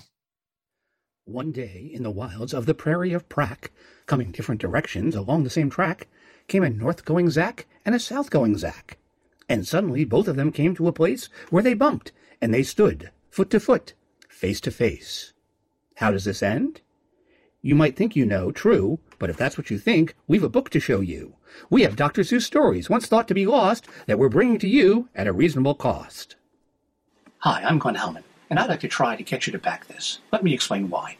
One 1.25 1.51
day, 1.51 1.89
in 1.91 2.03
the 2.03 2.11
wilds 2.11 2.53
of 2.53 2.65
the 2.65 2.73
prairie 2.73 3.13
of 3.13 3.29
Prax, 3.29 3.69
coming 4.05 4.31
different 4.31 4.61
directions 4.61 5.15
along 5.15 5.43
the 5.43 5.49
same 5.49 5.69
track, 5.69 6.07
came 6.47 6.63
a 6.63 6.69
north 6.69 7.05
going 7.05 7.27
Zax 7.27 7.63
and 7.85 7.95
a 7.95 7.99
south 7.99 8.29
going 8.29 8.55
Zax. 8.55 8.95
And 9.47 9.67
suddenly 9.67 10.03
both 10.03 10.27
of 10.27 10.35
them 10.35 10.51
came 10.51 10.75
to 10.75 10.87
a 10.87 10.93
place 10.93 11.29
where 11.49 11.63
they 11.63 11.73
bumped, 11.73 12.11
and 12.41 12.53
they 12.53 12.63
stood, 12.63 13.11
foot 13.29 13.49
to 13.51 13.59
foot, 13.59 13.93
face 14.43 14.59
to 14.59 14.71
face. 14.71 15.31
How 15.95 16.11
does 16.11 16.25
this 16.25 16.43
end? 16.43 16.81
You 17.61 17.75
might 17.75 17.95
think 17.95 18.13
you 18.13 18.25
know, 18.25 18.51
true, 18.51 18.99
but 19.17 19.29
if 19.29 19.37
that's 19.37 19.57
what 19.57 19.71
you 19.71 19.79
think, 19.79 20.15
we've 20.27 20.43
a 20.43 20.49
book 20.49 20.69
to 20.71 20.81
show 20.81 20.99
you. 20.99 21.35
We 21.69 21.83
have 21.83 21.95
Dr. 21.95 22.23
Seuss 22.23 22.41
stories, 22.41 22.89
once 22.89 23.05
thought 23.05 23.29
to 23.29 23.33
be 23.33 23.45
lost, 23.45 23.87
that 24.05 24.19
we're 24.19 24.27
bringing 24.27 24.59
to 24.59 24.67
you 24.67 25.07
at 25.15 25.27
a 25.27 25.31
reasonable 25.31 25.75
cost. 25.75 26.35
Hi, 27.37 27.63
I'm 27.63 27.79
Glenn 27.79 27.95
Hauman, 27.95 28.23
and 28.49 28.59
I'd 28.59 28.67
like 28.67 28.81
to 28.81 28.89
try 28.89 29.15
to 29.15 29.23
get 29.23 29.47
you 29.47 29.53
to 29.53 29.59
back 29.59 29.87
this. 29.87 30.19
Let 30.33 30.43
me 30.43 30.53
explain 30.53 30.89
why. 30.89 31.15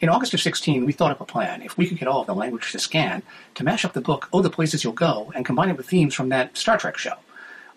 In 0.00 0.10
August 0.10 0.34
of 0.34 0.40
16, 0.42 0.84
we 0.84 0.92
thought 0.92 1.12
up 1.12 1.22
a 1.22 1.24
plan, 1.24 1.62
if 1.62 1.78
we 1.78 1.88
could 1.88 1.98
get 1.98 2.06
all 2.06 2.20
of 2.20 2.26
the 2.26 2.34
language 2.34 2.70
to 2.72 2.78
scan, 2.78 3.22
to 3.54 3.64
mash 3.64 3.86
up 3.86 3.94
the 3.94 4.02
book 4.02 4.28
Oh 4.30 4.42
the 4.42 4.50
Places 4.50 4.84
You'll 4.84 4.92
Go 4.92 5.32
and 5.34 5.46
combine 5.46 5.70
it 5.70 5.78
with 5.78 5.88
themes 5.88 6.12
from 6.12 6.28
that 6.28 6.54
Star 6.54 6.76
Trek 6.76 6.98
show. 6.98 7.14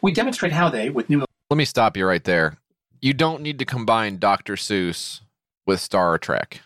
We 0.01 0.11
demonstrate 0.11 0.51
how 0.51 0.67
they, 0.67 0.89
with 0.89 1.09
new 1.09 1.23
Let 1.49 1.57
me 1.57 1.63
stop 1.63 1.95
you 1.95 2.05
right 2.05 2.25
there. 2.25 2.57
You 3.01 3.13
don't 3.13 3.41
need 3.41 3.59
to 3.59 3.65
combine 3.65 4.17
Dr. 4.17 4.55
Seuss 4.55 5.21
with 5.65 5.79
Star 5.79 6.17
Trek. 6.17 6.61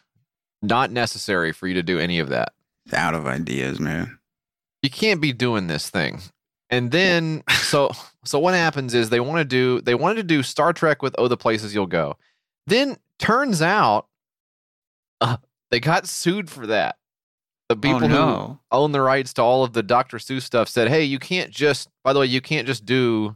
Not 0.61 0.91
necessary 0.91 1.51
for 1.51 1.67
you 1.67 1.73
to 1.75 1.83
do 1.83 1.99
any 1.99 2.19
of 2.19 2.29
that. 2.29 2.53
It's 2.85 2.93
out 2.93 3.15
of 3.15 3.25
ideas, 3.25 3.79
man. 3.79 4.19
You 4.81 4.89
can't 4.89 5.21
be 5.21 5.33
doing 5.33 5.67
this 5.67 5.89
thing. 5.89 6.21
And 6.69 6.91
then 6.91 7.43
so 7.61 7.91
so 8.23 8.39
what 8.39 8.53
happens 8.53 8.93
is 8.93 9.09
they 9.09 9.19
want 9.19 9.39
to 9.39 9.45
do 9.45 9.81
they 9.81 9.95
wanted 9.95 10.15
to 10.15 10.23
do 10.23 10.43
Star 10.43 10.73
Trek 10.73 11.01
with 11.01 11.15
Oh 11.17 11.27
the 11.27 11.37
Places 11.37 11.73
You'll 11.73 11.85
Go. 11.85 12.17
Then 12.67 12.97
turns 13.19 13.61
out 13.61 14.07
uh, 15.21 15.37
they 15.71 15.79
got 15.79 16.07
sued 16.07 16.49
for 16.49 16.67
that. 16.67 16.97
The 17.69 17.75
people 17.75 17.99
who 17.99 18.07
no. 18.09 18.59
own 18.71 18.91
the 18.91 19.01
rights 19.01 19.33
to 19.33 19.41
all 19.41 19.63
of 19.63 19.73
the 19.73 19.81
Dr. 19.81 20.17
Seuss 20.17 20.43
stuff 20.43 20.69
said, 20.69 20.87
"Hey, 20.87 21.03
you 21.03 21.17
can't 21.17 21.51
just 21.51 21.89
by 22.03 22.13
the 22.13 22.19
way, 22.19 22.27
you 22.27 22.41
can't 22.41 22.67
just 22.67 22.85
do 22.85 23.35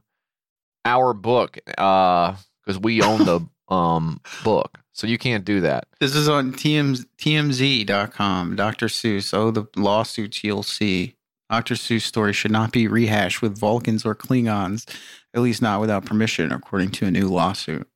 our 0.86 1.14
book 1.14 1.58
uh 1.78 2.36
cuz 2.70 2.80
we 2.80 3.02
own 3.02 3.26
the 3.26 3.42
um 3.74 4.22
book. 4.44 4.80
So 4.94 5.08
you 5.08 5.18
can't 5.18 5.46
do 5.46 5.62
that." 5.62 5.88
This 6.00 6.16
is 6.16 6.30
on 6.30 6.54
TMZ, 6.54 7.06
TMZ.com. 7.18 8.56
Dr. 8.56 8.88
Seuss. 8.88 9.34
Oh, 9.34 9.52
the 9.52 9.68
lawsuits 9.76 10.44
you'll 10.44 10.64
see. 10.64 11.16
Dr. 11.50 11.74
Seuss 11.74 12.04
story 12.04 12.32
should 12.34 12.52
not 12.52 12.72
be 12.72 12.88
rehashed 12.88 13.42
with 13.42 13.58
Vulcans 13.58 14.06
or 14.06 14.14
Klingons, 14.14 14.88
at 15.34 15.42
least 15.42 15.64
not 15.64 15.82
without 15.82 16.06
permission, 16.06 16.52
according 16.52 16.92
to 16.92 17.08
a 17.08 17.12
new 17.12 17.28
lawsuit. 17.28 17.88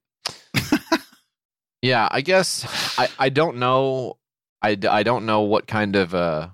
Yeah, 1.83 2.07
I 2.09 2.21
guess 2.21 2.65
I, 2.97 3.09
I 3.19 3.29
don't 3.29 3.57
know. 3.57 4.17
I, 4.61 4.77
I 4.89 5.03
don't 5.03 5.25
know 5.25 5.41
what 5.41 5.67
kind 5.67 5.97
of 5.97 6.15
uh 6.15 6.47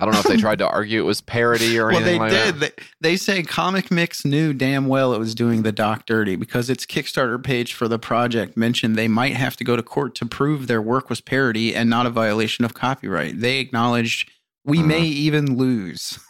I 0.00 0.04
don't 0.04 0.12
know 0.14 0.20
if 0.20 0.26
they 0.26 0.36
tried 0.36 0.58
to 0.58 0.68
argue 0.68 1.00
it 1.00 1.04
was 1.04 1.20
parody 1.20 1.78
or 1.78 1.86
Well, 1.92 1.96
anything 1.96 2.12
they 2.14 2.18
like 2.18 2.30
did. 2.30 2.54
that. 2.60 2.76
They, 3.00 3.10
they 3.12 3.16
say 3.16 3.42
ComicMix 3.42 4.24
knew 4.24 4.52
damn 4.52 4.86
well 4.88 5.14
it 5.14 5.18
was 5.18 5.34
doing 5.34 5.62
the 5.62 5.70
doc 5.72 6.04
dirty 6.06 6.34
because 6.36 6.68
its 6.68 6.84
Kickstarter 6.84 7.42
page 7.42 7.74
for 7.74 7.86
the 7.86 7.98
project 7.98 8.56
mentioned 8.56 8.96
they 8.96 9.08
might 9.08 9.34
have 9.36 9.56
to 9.56 9.64
go 9.64 9.76
to 9.76 9.82
court 9.82 10.14
to 10.16 10.26
prove 10.26 10.66
their 10.66 10.82
work 10.82 11.08
was 11.08 11.20
parody 11.20 11.74
and 11.74 11.88
not 11.88 12.06
a 12.06 12.10
violation 12.10 12.64
of 12.64 12.74
copyright. 12.74 13.40
They 13.40 13.58
acknowledged 13.58 14.30
we 14.64 14.78
Uh-huh. 14.78 14.86
may 14.88 15.02
even 15.04 15.56
lose. 15.56 16.18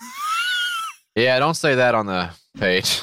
Yeah, 1.16 1.38
don't 1.38 1.54
say 1.54 1.76
that 1.76 1.94
on 1.94 2.06
the 2.06 2.30
page. 2.58 3.02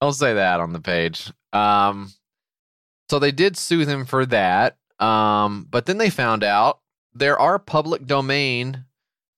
Don't 0.00 0.12
say 0.12 0.34
that 0.34 0.60
on 0.60 0.72
the 0.72 0.80
page. 0.80 1.32
Um, 1.52 2.12
so 3.10 3.18
they 3.18 3.32
did 3.32 3.56
sue 3.56 3.84
them 3.84 4.04
for 4.04 4.24
that. 4.26 4.76
Um, 5.00 5.66
but 5.68 5.86
then 5.86 5.98
they 5.98 6.10
found 6.10 6.44
out 6.44 6.78
there 7.18 7.38
are 7.38 7.58
public 7.58 8.06
domain 8.06 8.84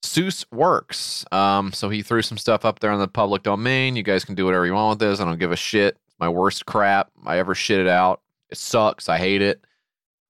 Seuss 0.03 0.45
works. 0.51 1.25
Um, 1.31 1.73
so 1.73 1.91
he 1.91 2.03
threw 2.03 2.23
some 2.23 2.39
stuff 2.39 2.65
up 2.65 2.81
there 2.81 2.91
on 2.91 2.99
the 2.99 3.09
public 3.09 3.43
domain. 3.43 3.97
You 3.97 4.03
guys 4.03 4.25
can 4.25 4.35
do 4.35 4.45
whatever 4.45 4.67
you 4.67 4.75
want 4.75 4.99
with 4.99 5.09
this. 5.09 5.21
I 5.21 5.25
don't 5.25 5.39
give 5.39 5.53
a 5.53 5.57
shit. 5.57 5.97
My 6.19 6.29
worst 6.29 6.67
crap 6.67 7.11
I 7.25 7.39
ever 7.39 7.55
shit 7.55 7.81
it 7.81 7.89
out. 7.89 8.21
It 8.51 8.59
sucks. 8.59 9.09
I 9.09 9.19
hate 9.19 9.43
it. 9.43 9.65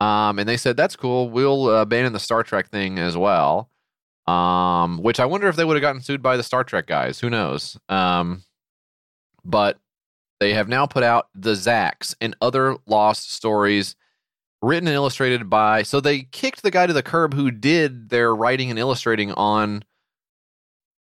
Um, 0.01 0.39
and 0.39 0.49
they 0.49 0.57
said 0.57 0.77
that's 0.77 0.97
cool. 0.97 1.31
We'll 1.31 1.69
uh, 1.69 1.83
abandon 1.83 2.13
the 2.13 2.21
Star 2.21 2.43
Trek 2.43 2.71
thing 2.71 2.99
as 2.99 3.17
well. 3.17 3.71
Um, 4.27 5.03
which 5.03 5.19
I 5.19 5.27
wonder 5.27 5.49
if 5.49 5.57
they 5.57 5.65
would 5.65 5.77
have 5.77 5.83
gotten 5.83 6.03
sued 6.03 6.23
by 6.23 6.37
the 6.37 6.43
Star 6.43 6.63
Trek 6.65 6.87
guys. 6.87 7.21
Who 7.21 7.31
knows? 7.31 7.77
Um, 7.89 8.45
but 9.45 9.79
they 10.39 10.55
have 10.55 10.69
now 10.69 10.87
put 10.87 11.03
out 11.03 11.29
the 11.35 11.53
Zax 11.53 12.15
and 12.21 12.37
other 12.41 12.77
lost 12.87 13.33
stories 13.33 13.97
written 14.63 14.89
and 14.89 14.95
illustrated 14.95 15.49
by. 15.49 15.83
So 15.83 16.01
they 16.01 16.23
kicked 16.23 16.63
the 16.63 16.71
guy 16.71 16.87
to 16.87 16.93
the 16.93 17.03
curb 17.03 17.35
who 17.35 17.51
did 17.51 18.11
their 18.11 18.35
writing 18.35 18.71
and 18.71 18.79
illustrating 18.79 19.33
on 19.33 19.85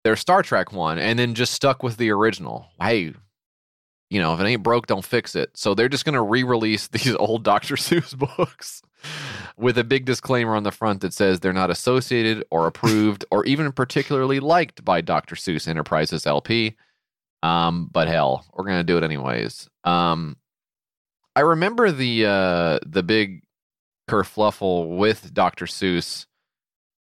their 0.04 0.16
Star 0.16 0.42
Trek 0.42 0.72
one, 0.72 0.98
and 0.98 1.18
then 1.18 1.34
just 1.34 1.52
stuck 1.52 1.82
with 1.82 1.96
the 1.96 2.10
original. 2.10 2.68
Hey, 2.80 3.12
you 4.08 4.20
know, 4.20 4.34
if 4.34 4.40
it 4.40 4.44
ain't 4.44 4.62
broke, 4.62 4.86
don't 4.86 5.04
fix 5.04 5.34
it. 5.34 5.50
So 5.54 5.74
they're 5.74 5.88
just 5.88 6.04
going 6.04 6.14
to 6.14 6.22
re-release 6.22 6.86
these 6.88 7.14
old 7.16 7.42
Dr. 7.42 7.74
Seuss 7.74 8.16
books. 8.16 8.82
with 9.56 9.78
a 9.78 9.84
big 9.84 10.04
disclaimer 10.04 10.54
on 10.54 10.62
the 10.62 10.72
front 10.72 11.00
that 11.00 11.12
says 11.12 11.40
they're 11.40 11.52
not 11.52 11.70
associated 11.70 12.44
or 12.50 12.66
approved 12.66 13.24
or 13.30 13.44
even 13.44 13.72
particularly 13.72 14.40
liked 14.40 14.84
by 14.84 15.00
Dr. 15.00 15.34
Seuss 15.34 15.68
Enterprises 15.68 16.26
LP. 16.26 16.76
Um, 17.42 17.88
but 17.92 18.08
hell, 18.08 18.44
we're 18.54 18.64
gonna 18.64 18.84
do 18.84 18.96
it 18.96 19.04
anyways. 19.04 19.68
Um, 19.84 20.36
I 21.34 21.40
remember 21.40 21.92
the 21.92 22.26
uh, 22.26 22.78
the 22.86 23.02
big 23.02 23.42
kerfluffle 24.08 24.96
with 24.96 25.32
Dr. 25.34 25.66
Seuss 25.66 26.26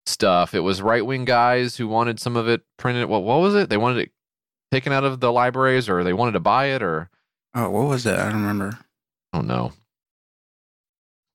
stuff. 0.06 0.54
It 0.54 0.60
was 0.62 0.82
right 0.82 1.06
wing 1.06 1.26
guys 1.26 1.78
who 1.78 1.88
wanted 1.88 2.20
some 2.20 2.36
of 2.36 2.48
it 2.48 2.62
printed. 2.78 3.08
What 3.10 3.24
what 3.24 3.40
was 3.42 3.56
it? 3.56 3.70
They 3.70 3.78
wanted 3.78 4.04
it 4.04 4.12
taken 4.72 4.92
out 4.94 5.04
of 5.04 5.20
the 5.20 5.32
libraries, 5.32 5.88
or 5.90 6.04
they 6.04 6.14
wanted 6.14 6.34
to 6.34 6.40
buy 6.40 6.68
it, 6.68 6.82
or 6.82 7.10
Oh, 7.54 7.70
what 7.70 7.88
was 7.88 8.04
that? 8.04 8.20
I 8.20 8.32
don't 8.32 8.42
remember. 8.42 8.78
Oh 9.34 9.42
no. 9.42 9.74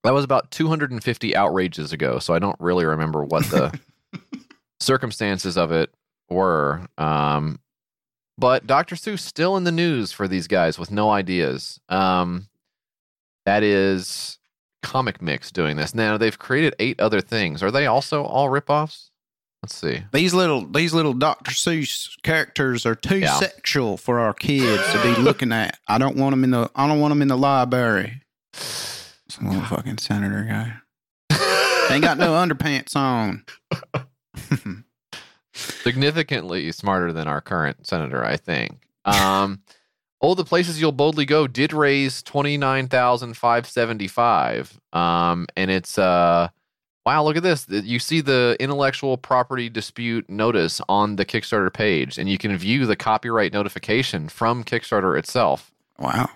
That 0.02 0.14
was 0.14 0.24
about 0.24 0.50
250 0.50 1.36
outrages 1.36 1.92
ago, 1.92 2.18
so 2.18 2.32
I 2.32 2.38
don't 2.38 2.56
really 2.58 2.86
remember 2.86 3.22
what 3.22 3.44
the 3.50 3.78
circumstances 4.80 5.58
of 5.58 5.72
it 5.72 5.90
were. 6.30 6.86
Um, 6.96 7.60
but 8.38 8.66
Dr. 8.66 8.96
Seuss 8.96 9.20
still 9.20 9.58
in 9.58 9.64
the 9.64 9.72
news 9.72 10.10
for 10.10 10.26
these 10.26 10.46
guys 10.46 10.78
with 10.78 10.90
no 10.90 11.10
ideas. 11.10 11.80
Um, 11.90 12.48
that 13.44 13.62
is 13.62 14.38
ComicMix 14.82 15.52
doing 15.52 15.76
this. 15.76 15.94
Now 15.94 16.16
they've 16.16 16.38
created 16.38 16.74
eight 16.78 16.98
other 17.00 17.20
things. 17.20 17.62
Are 17.62 17.70
they 17.70 17.86
also 17.86 18.24
all 18.24 18.48
ripoffs? 18.48 19.10
Let's 19.62 19.74
see. 19.74 20.02
These 20.12 20.32
little 20.32 20.66
these 20.66 20.94
little 20.94 21.12
Dr. 21.12 21.50
Seuss 21.50 22.10
characters 22.22 22.86
are 22.86 22.94
too 22.94 23.18
Yeah. 23.18 23.34
sexual 23.38 23.96
for 23.98 24.18
our 24.18 24.32
kids 24.32 24.82
to 24.92 25.02
be 25.02 25.20
looking 25.20 25.52
at. 25.52 25.78
I 25.86 25.98
don't 25.98 26.16
want 26.16 26.32
them 26.32 26.44
in 26.44 26.50
the 26.50 26.70
I 26.74 26.86
don't 26.88 26.98
want 27.00 27.12
them 27.12 27.20
in 27.22 27.28
the 27.28 27.36
library. 27.36 28.22
Some 28.54 29.48
little 29.48 29.62
fucking 29.76 29.98
senator 29.98 30.44
guy. 30.48 30.76
Ain't 31.94 32.02
got 32.04 32.16
no 32.18 32.32
underpants 32.46 32.96
on. 32.96 33.44
significantly 35.54 36.72
smarter 36.72 37.12
than 37.12 37.28
our 37.28 37.40
current 37.40 37.86
senator, 37.86 38.24
I 38.24 38.36
think. 38.36 38.80
Um, 39.04 39.60
oh, 40.20 40.34
the 40.34 40.44
places 40.44 40.80
you'll 40.80 40.92
boldly 40.92 41.24
go 41.24 41.46
did 41.46 41.72
raise 41.72 42.22
twenty 42.22 42.56
nine 42.56 42.88
thousand 42.88 43.34
five 43.36 43.66
seventy 43.66 44.08
five. 44.08 44.78
Um, 44.92 45.46
and 45.56 45.70
it's 45.70 45.98
uh, 45.98 46.48
wow, 47.06 47.22
look 47.24 47.36
at 47.36 47.42
this. 47.42 47.66
You 47.68 47.98
see 47.98 48.20
the 48.20 48.56
intellectual 48.60 49.16
property 49.16 49.68
dispute 49.68 50.28
notice 50.28 50.80
on 50.88 51.16
the 51.16 51.24
Kickstarter 51.24 51.72
page, 51.72 52.18
and 52.18 52.28
you 52.28 52.38
can 52.38 52.56
view 52.56 52.86
the 52.86 52.96
copyright 52.96 53.52
notification 53.52 54.28
from 54.28 54.64
Kickstarter 54.64 55.18
itself. 55.18 55.72
Wow. 55.98 56.28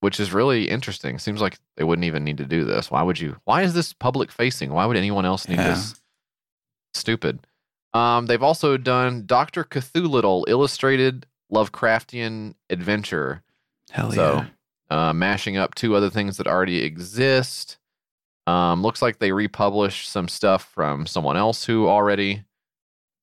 Which 0.00 0.20
is 0.20 0.32
really 0.32 0.68
interesting. 0.68 1.18
Seems 1.18 1.40
like 1.40 1.58
they 1.76 1.84
wouldn't 1.84 2.04
even 2.04 2.22
need 2.22 2.36
to 2.38 2.44
do 2.44 2.64
this. 2.64 2.90
Why 2.90 3.02
would 3.02 3.18
you? 3.18 3.36
Why 3.44 3.62
is 3.62 3.72
this 3.74 3.92
public 3.92 4.30
facing? 4.30 4.72
Why 4.72 4.84
would 4.86 4.96
anyone 4.96 5.24
else 5.24 5.48
need 5.48 5.56
Yeah. 5.56 5.68
this? 5.70 5.94
Stupid. 6.94 7.40
Um, 7.94 8.26
they've 8.26 8.42
also 8.42 8.76
done 8.76 9.24
Doctor 9.26 9.64
Cthulhu 9.64 10.44
illustrated 10.48 11.26
Lovecraftian 11.52 12.54
adventure. 12.70 13.42
Hell 13.90 14.12
so, 14.12 14.44
uh, 14.90 15.12
mashing 15.12 15.56
up 15.56 15.74
two 15.74 15.94
other 15.94 16.10
things 16.10 16.36
that 16.36 16.46
already 16.46 16.82
exist. 16.82 17.78
Um, 18.46 18.82
looks 18.82 19.02
like 19.02 19.18
they 19.18 19.32
republished 19.32 20.08
some 20.08 20.28
stuff 20.28 20.64
from 20.64 21.06
someone 21.06 21.36
else 21.36 21.64
who 21.64 21.88
already 21.88 22.44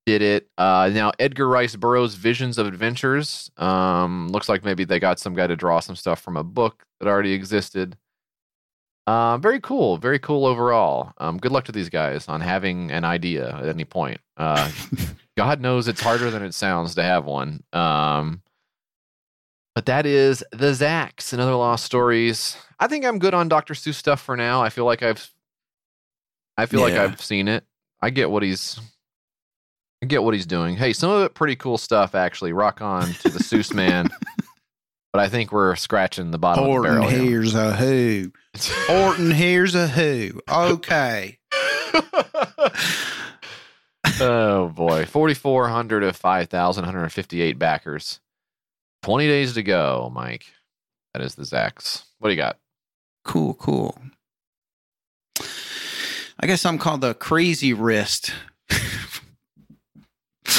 did 0.06 0.22
it. 0.22 0.50
Uh, 0.58 0.90
now 0.94 1.12
Edgar 1.20 1.48
Rice 1.48 1.76
Burroughs' 1.76 2.16
Visions 2.16 2.58
of 2.58 2.68
Adventures. 2.68 3.50
Um, 3.58 4.28
looks 4.30 4.50
like 4.50 4.66
maybe 4.66 4.84
they 4.84 5.00
got 5.00 5.20
some 5.20 5.34
guy 5.34 5.48
to 5.48 5.56
draw 5.56 5.80
some 5.80 5.96
stuff 5.96 6.22
from 6.22 6.36
a 6.36 6.44
book 6.44 6.86
that 7.00 7.08
already 7.08 7.34
existed. 7.34 7.98
Uh, 9.06 9.38
very 9.38 9.60
cool, 9.60 9.98
very 9.98 10.20
cool 10.20 10.46
overall. 10.46 11.14
Um, 11.18 11.38
good 11.38 11.52
luck 11.52 11.66
to 11.66 11.72
these 11.72 11.90
guys 11.90 12.28
on 12.28 12.40
having 12.42 12.92
an 12.92 13.04
idea 13.04 13.54
at 13.58 13.68
any 13.68 13.86
point. 13.86 14.22
Uh, 14.38 14.72
God 15.38 15.60
knows 15.60 15.88
it's 15.88 16.02
harder 16.02 16.32
than 16.32 16.44
it 16.44 16.54
sounds 16.54 16.96
to 16.96 17.04
have 17.04 17.26
one. 17.26 17.64
Um, 17.74 18.42
but 19.76 19.88
that 19.88 20.06
is 20.06 20.44
the 20.52 20.72
Zax 20.72 21.34
and 21.34 21.42
other 21.42 21.56
lost 21.56 21.84
stories. 21.84 22.56
I 22.80 22.88
think 22.88 23.04
I'm 23.06 23.20
good 23.20 23.34
on 23.34 23.50
Dr. 23.50 23.74
Seuss 23.74 23.96
stuff 23.96 24.22
for 24.22 24.38
now. 24.38 24.62
I 24.62 24.70
feel 24.70 24.86
like 24.86 25.04
I've, 25.04 25.30
I 26.58 26.66
feel 26.68 26.82
like 26.82 26.94
I've 26.94 27.22
seen 27.22 27.48
it. 27.48 27.66
I 28.02 28.10
get 28.10 28.30
what 28.30 28.44
he's, 28.44 28.80
I 30.02 30.06
get 30.06 30.24
what 30.24 30.34
he's 30.34 30.46
doing. 30.46 30.76
Hey, 30.76 30.94
some 30.94 31.10
of 31.10 31.24
it 31.24 31.34
pretty 31.34 31.56
cool 31.56 31.78
stuff 31.78 32.16
actually. 32.16 32.54
Rock 32.54 32.82
on 32.82 33.12
to 33.14 33.30
the 33.30 33.40
Seuss 33.40 33.74
man. 33.74 34.10
But 35.14 35.22
I 35.22 35.30
think 35.30 35.52
we're 35.52 35.76
scratching 35.76 36.32
the 36.32 36.40
bottom 36.40 36.64
Horton, 36.64 36.90
of 36.90 36.96
the 36.96 37.02
barrel. 37.02 37.10
here. 37.12 37.30
here's 37.30 37.54
a 37.54 37.76
who. 37.76 38.32
Horton, 38.88 39.30
here's 39.32 39.76
a 39.76 39.88
who. 39.88 40.42
Okay. 40.50 41.38
oh 44.20 44.70
boy, 44.70 45.06
forty 45.06 45.36
four 45.36 45.70
hundred 45.70 46.02
of 46.04 46.16
five 46.16 46.50
thousand 46.50 46.86
one 46.86 46.96
hundred 46.96 47.10
fifty 47.12 47.42
eight 47.42 47.60
backers. 47.60 48.20
Twenty 49.04 49.28
days 49.28 49.54
to 49.54 49.62
go, 49.62 50.12
Mike. 50.14 50.48
That 51.14 51.22
is 51.22 51.36
the 51.36 51.44
Zax. 51.44 52.06
What 52.18 52.30
do 52.30 52.34
you 52.34 52.42
got? 52.42 52.58
Cool, 53.24 53.54
cool. 53.54 53.96
I 56.40 56.48
guess 56.48 56.66
I'm 56.66 56.80
called 56.80 57.02
the 57.02 57.14
crazy 57.14 57.72
wrist. 57.72 58.34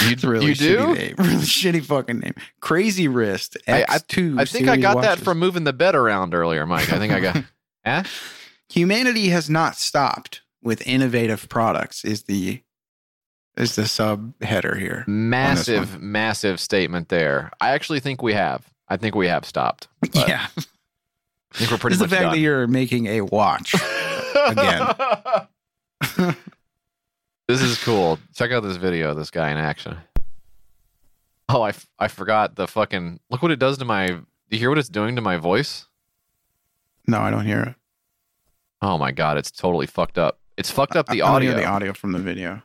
You, 0.08 0.28
really 0.30 0.46
you 0.46 0.54
do? 0.54 0.76
shitty 0.78 0.94
name. 0.96 1.14
Really 1.18 1.36
shitty 1.36 1.84
fucking 1.84 2.18
name. 2.20 2.34
Crazy 2.60 3.08
wrist. 3.08 3.56
I, 3.68 3.82
I, 3.82 3.98
X2 3.98 4.40
I 4.40 4.44
think 4.44 4.68
I 4.68 4.76
got 4.76 5.00
that 5.02 5.18
from 5.18 5.38
moving 5.38 5.64
the 5.64 5.72
bed 5.72 5.94
around 5.94 6.34
earlier, 6.34 6.66
Mike. 6.66 6.92
I 6.92 6.98
think 6.98 7.12
I 7.12 7.20
got. 7.20 7.36
huh? 7.36 7.42
Eh? 7.86 8.02
Humanity 8.70 9.28
has 9.28 9.50
not 9.50 9.76
stopped 9.76 10.40
with 10.62 10.86
innovative 10.86 11.48
products. 11.50 12.02
Is 12.04 12.22
the 12.24 12.62
is 13.58 13.76
the 13.76 13.82
subheader 13.82 14.78
here? 14.78 15.04
Massive, 15.06 16.00
massive 16.00 16.58
statement 16.58 17.08
there. 17.10 17.50
I 17.60 17.70
actually 17.72 18.00
think 18.00 18.22
we 18.22 18.32
have. 18.32 18.66
I 18.88 18.96
think 18.96 19.14
we 19.14 19.28
have 19.28 19.44
stopped. 19.44 19.86
Yeah. 20.14 20.46
I 20.56 21.56
think 21.58 21.70
we're 21.70 21.78
pretty 21.78 21.94
It's 21.94 22.02
the 22.02 22.08
fact 22.08 22.22
done. 22.22 22.32
that 22.32 22.38
you're 22.38 22.66
making 22.66 23.06
a 23.06 23.20
watch 23.20 23.74
again. 24.46 26.36
This 27.46 27.60
is 27.60 27.82
cool. 27.82 28.18
Check 28.34 28.52
out 28.52 28.62
this 28.62 28.76
video 28.76 29.10
of 29.10 29.16
this 29.16 29.30
guy 29.30 29.50
in 29.50 29.58
action. 29.58 29.98
Oh, 31.48 31.60
I, 31.62 31.70
f- 31.70 31.86
I 31.98 32.08
forgot 32.08 32.56
the 32.56 32.66
fucking. 32.66 33.20
Look 33.30 33.42
what 33.42 33.50
it 33.50 33.58
does 33.58 33.78
to 33.78 33.84
my. 33.84 34.06
Do 34.08 34.22
you 34.50 34.58
hear 34.58 34.70
what 34.70 34.78
it's 34.78 34.88
doing 34.88 35.16
to 35.16 35.22
my 35.22 35.36
voice? 35.36 35.86
No, 37.06 37.20
I 37.20 37.30
don't 37.30 37.44
hear 37.44 37.60
it. 37.60 37.74
Oh 38.80 38.96
my 38.96 39.12
god, 39.12 39.36
it's 39.36 39.50
totally 39.50 39.86
fucked 39.86 40.16
up. 40.18 40.38
It's 40.56 40.70
fucked 40.70 40.96
up 40.96 41.06
the 41.06 41.20
I 41.22 41.26
don't 41.26 41.36
audio. 41.36 41.50
hear 41.50 41.60
the 41.60 41.66
audio 41.66 41.92
from 41.92 42.12
the 42.12 42.18
video. 42.18 42.62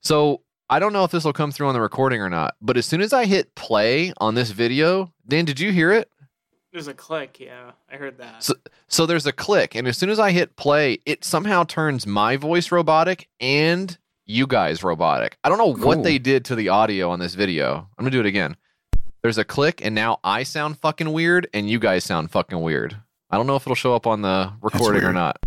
So 0.00 0.42
I 0.68 0.78
don't 0.80 0.92
know 0.92 1.04
if 1.04 1.10
this 1.12 1.24
will 1.24 1.32
come 1.32 1.52
through 1.52 1.68
on 1.68 1.74
the 1.74 1.80
recording 1.80 2.20
or 2.20 2.28
not, 2.30 2.56
but 2.60 2.76
as 2.76 2.86
soon 2.86 3.00
as 3.00 3.12
I 3.12 3.26
hit 3.26 3.54
play 3.54 4.12
on 4.18 4.34
this 4.34 4.50
video, 4.50 5.12
Dan, 5.28 5.44
did 5.44 5.60
you 5.60 5.70
hear 5.70 5.92
it? 5.92 6.10
There's 6.72 6.88
a 6.88 6.94
click, 6.94 7.38
yeah. 7.40 7.72
I 7.92 7.96
heard 7.96 8.18
that. 8.18 8.42
So, 8.42 8.54
so 8.88 9.06
there's 9.06 9.26
a 9.26 9.32
click, 9.32 9.74
and 9.74 9.86
as 9.86 9.96
soon 9.96 10.10
as 10.10 10.18
I 10.18 10.32
hit 10.32 10.56
play, 10.56 10.98
it 11.06 11.24
somehow 11.24 11.64
turns 11.64 12.06
my 12.06 12.36
voice 12.36 12.72
robotic 12.72 13.28
and 13.40 13.96
you 14.26 14.46
guys 14.46 14.82
robotic. 14.82 15.38
I 15.44 15.48
don't 15.48 15.58
know 15.58 15.72
what 15.72 16.02
they 16.02 16.18
did 16.18 16.44
to 16.46 16.54
the 16.54 16.68
audio 16.68 17.10
on 17.10 17.18
this 17.18 17.34
video. 17.34 17.88
I'm 17.96 18.04
gonna 18.04 18.10
do 18.10 18.20
it 18.20 18.26
again. 18.26 18.56
There's 19.22 19.38
a 19.38 19.44
click, 19.44 19.84
and 19.84 19.94
now 19.94 20.18
I 20.22 20.42
sound 20.42 20.78
fucking 20.78 21.12
weird, 21.12 21.48
and 21.54 21.70
you 21.70 21.78
guys 21.78 22.04
sound 22.04 22.30
fucking 22.30 22.60
weird. 22.60 22.96
I 23.30 23.36
don't 23.36 23.46
know 23.46 23.56
if 23.56 23.62
it'll 23.62 23.74
show 23.74 23.94
up 23.94 24.06
on 24.06 24.22
the 24.22 24.52
recording 24.60 25.02
or 25.02 25.12
not. 25.12 25.38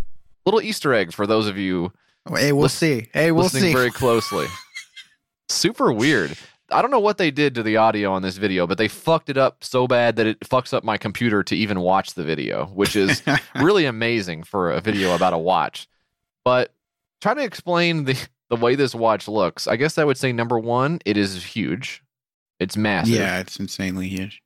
Little 0.44 0.60
Easter 0.60 0.92
egg 0.92 1.12
for 1.12 1.26
those 1.26 1.46
of 1.46 1.56
you 1.56 1.92
oh, 2.26 2.34
Hey, 2.36 2.52
we'll 2.52 2.62
Lis- 2.62 2.74
see. 2.74 3.08
Hey, 3.12 3.32
we'll 3.32 3.44
listening 3.44 3.62
see. 3.64 3.72
very 3.72 3.90
closely. 3.90 4.46
Super 5.48 5.92
weird. 5.92 6.36
I 6.72 6.82
don't 6.82 6.90
know 6.90 7.00
what 7.00 7.18
they 7.18 7.30
did 7.30 7.54
to 7.56 7.62
the 7.62 7.78
audio 7.78 8.12
on 8.12 8.22
this 8.22 8.36
video, 8.36 8.66
but 8.66 8.78
they 8.78 8.86
fucked 8.86 9.28
it 9.28 9.36
up 9.36 9.64
so 9.64 9.88
bad 9.88 10.16
that 10.16 10.26
it 10.26 10.40
fucks 10.40 10.72
up 10.72 10.84
my 10.84 10.96
computer 10.98 11.42
to 11.42 11.56
even 11.56 11.80
watch 11.80 12.14
the 12.14 12.22
video, 12.22 12.66
which 12.66 12.94
is 12.94 13.22
really 13.56 13.86
amazing 13.86 14.44
for 14.44 14.70
a 14.70 14.80
video 14.80 15.14
about 15.14 15.32
a 15.32 15.38
watch. 15.38 15.88
But 16.44 16.72
trying 17.20 17.36
to 17.36 17.44
explain 17.44 18.04
the 18.04 18.16
the 18.50 18.56
way 18.56 18.74
this 18.74 18.94
watch 18.94 19.28
looks, 19.28 19.66
I 19.66 19.76
guess 19.76 19.96
I 19.96 20.04
would 20.04 20.18
say 20.18 20.32
number 20.32 20.58
one, 20.58 20.98
it 21.06 21.16
is 21.16 21.42
huge. 21.42 22.02
It's 22.58 22.76
massive. 22.76 23.14
yeah, 23.14 23.38
it's 23.40 23.58
insanely 23.58 24.08
huge. 24.08 24.42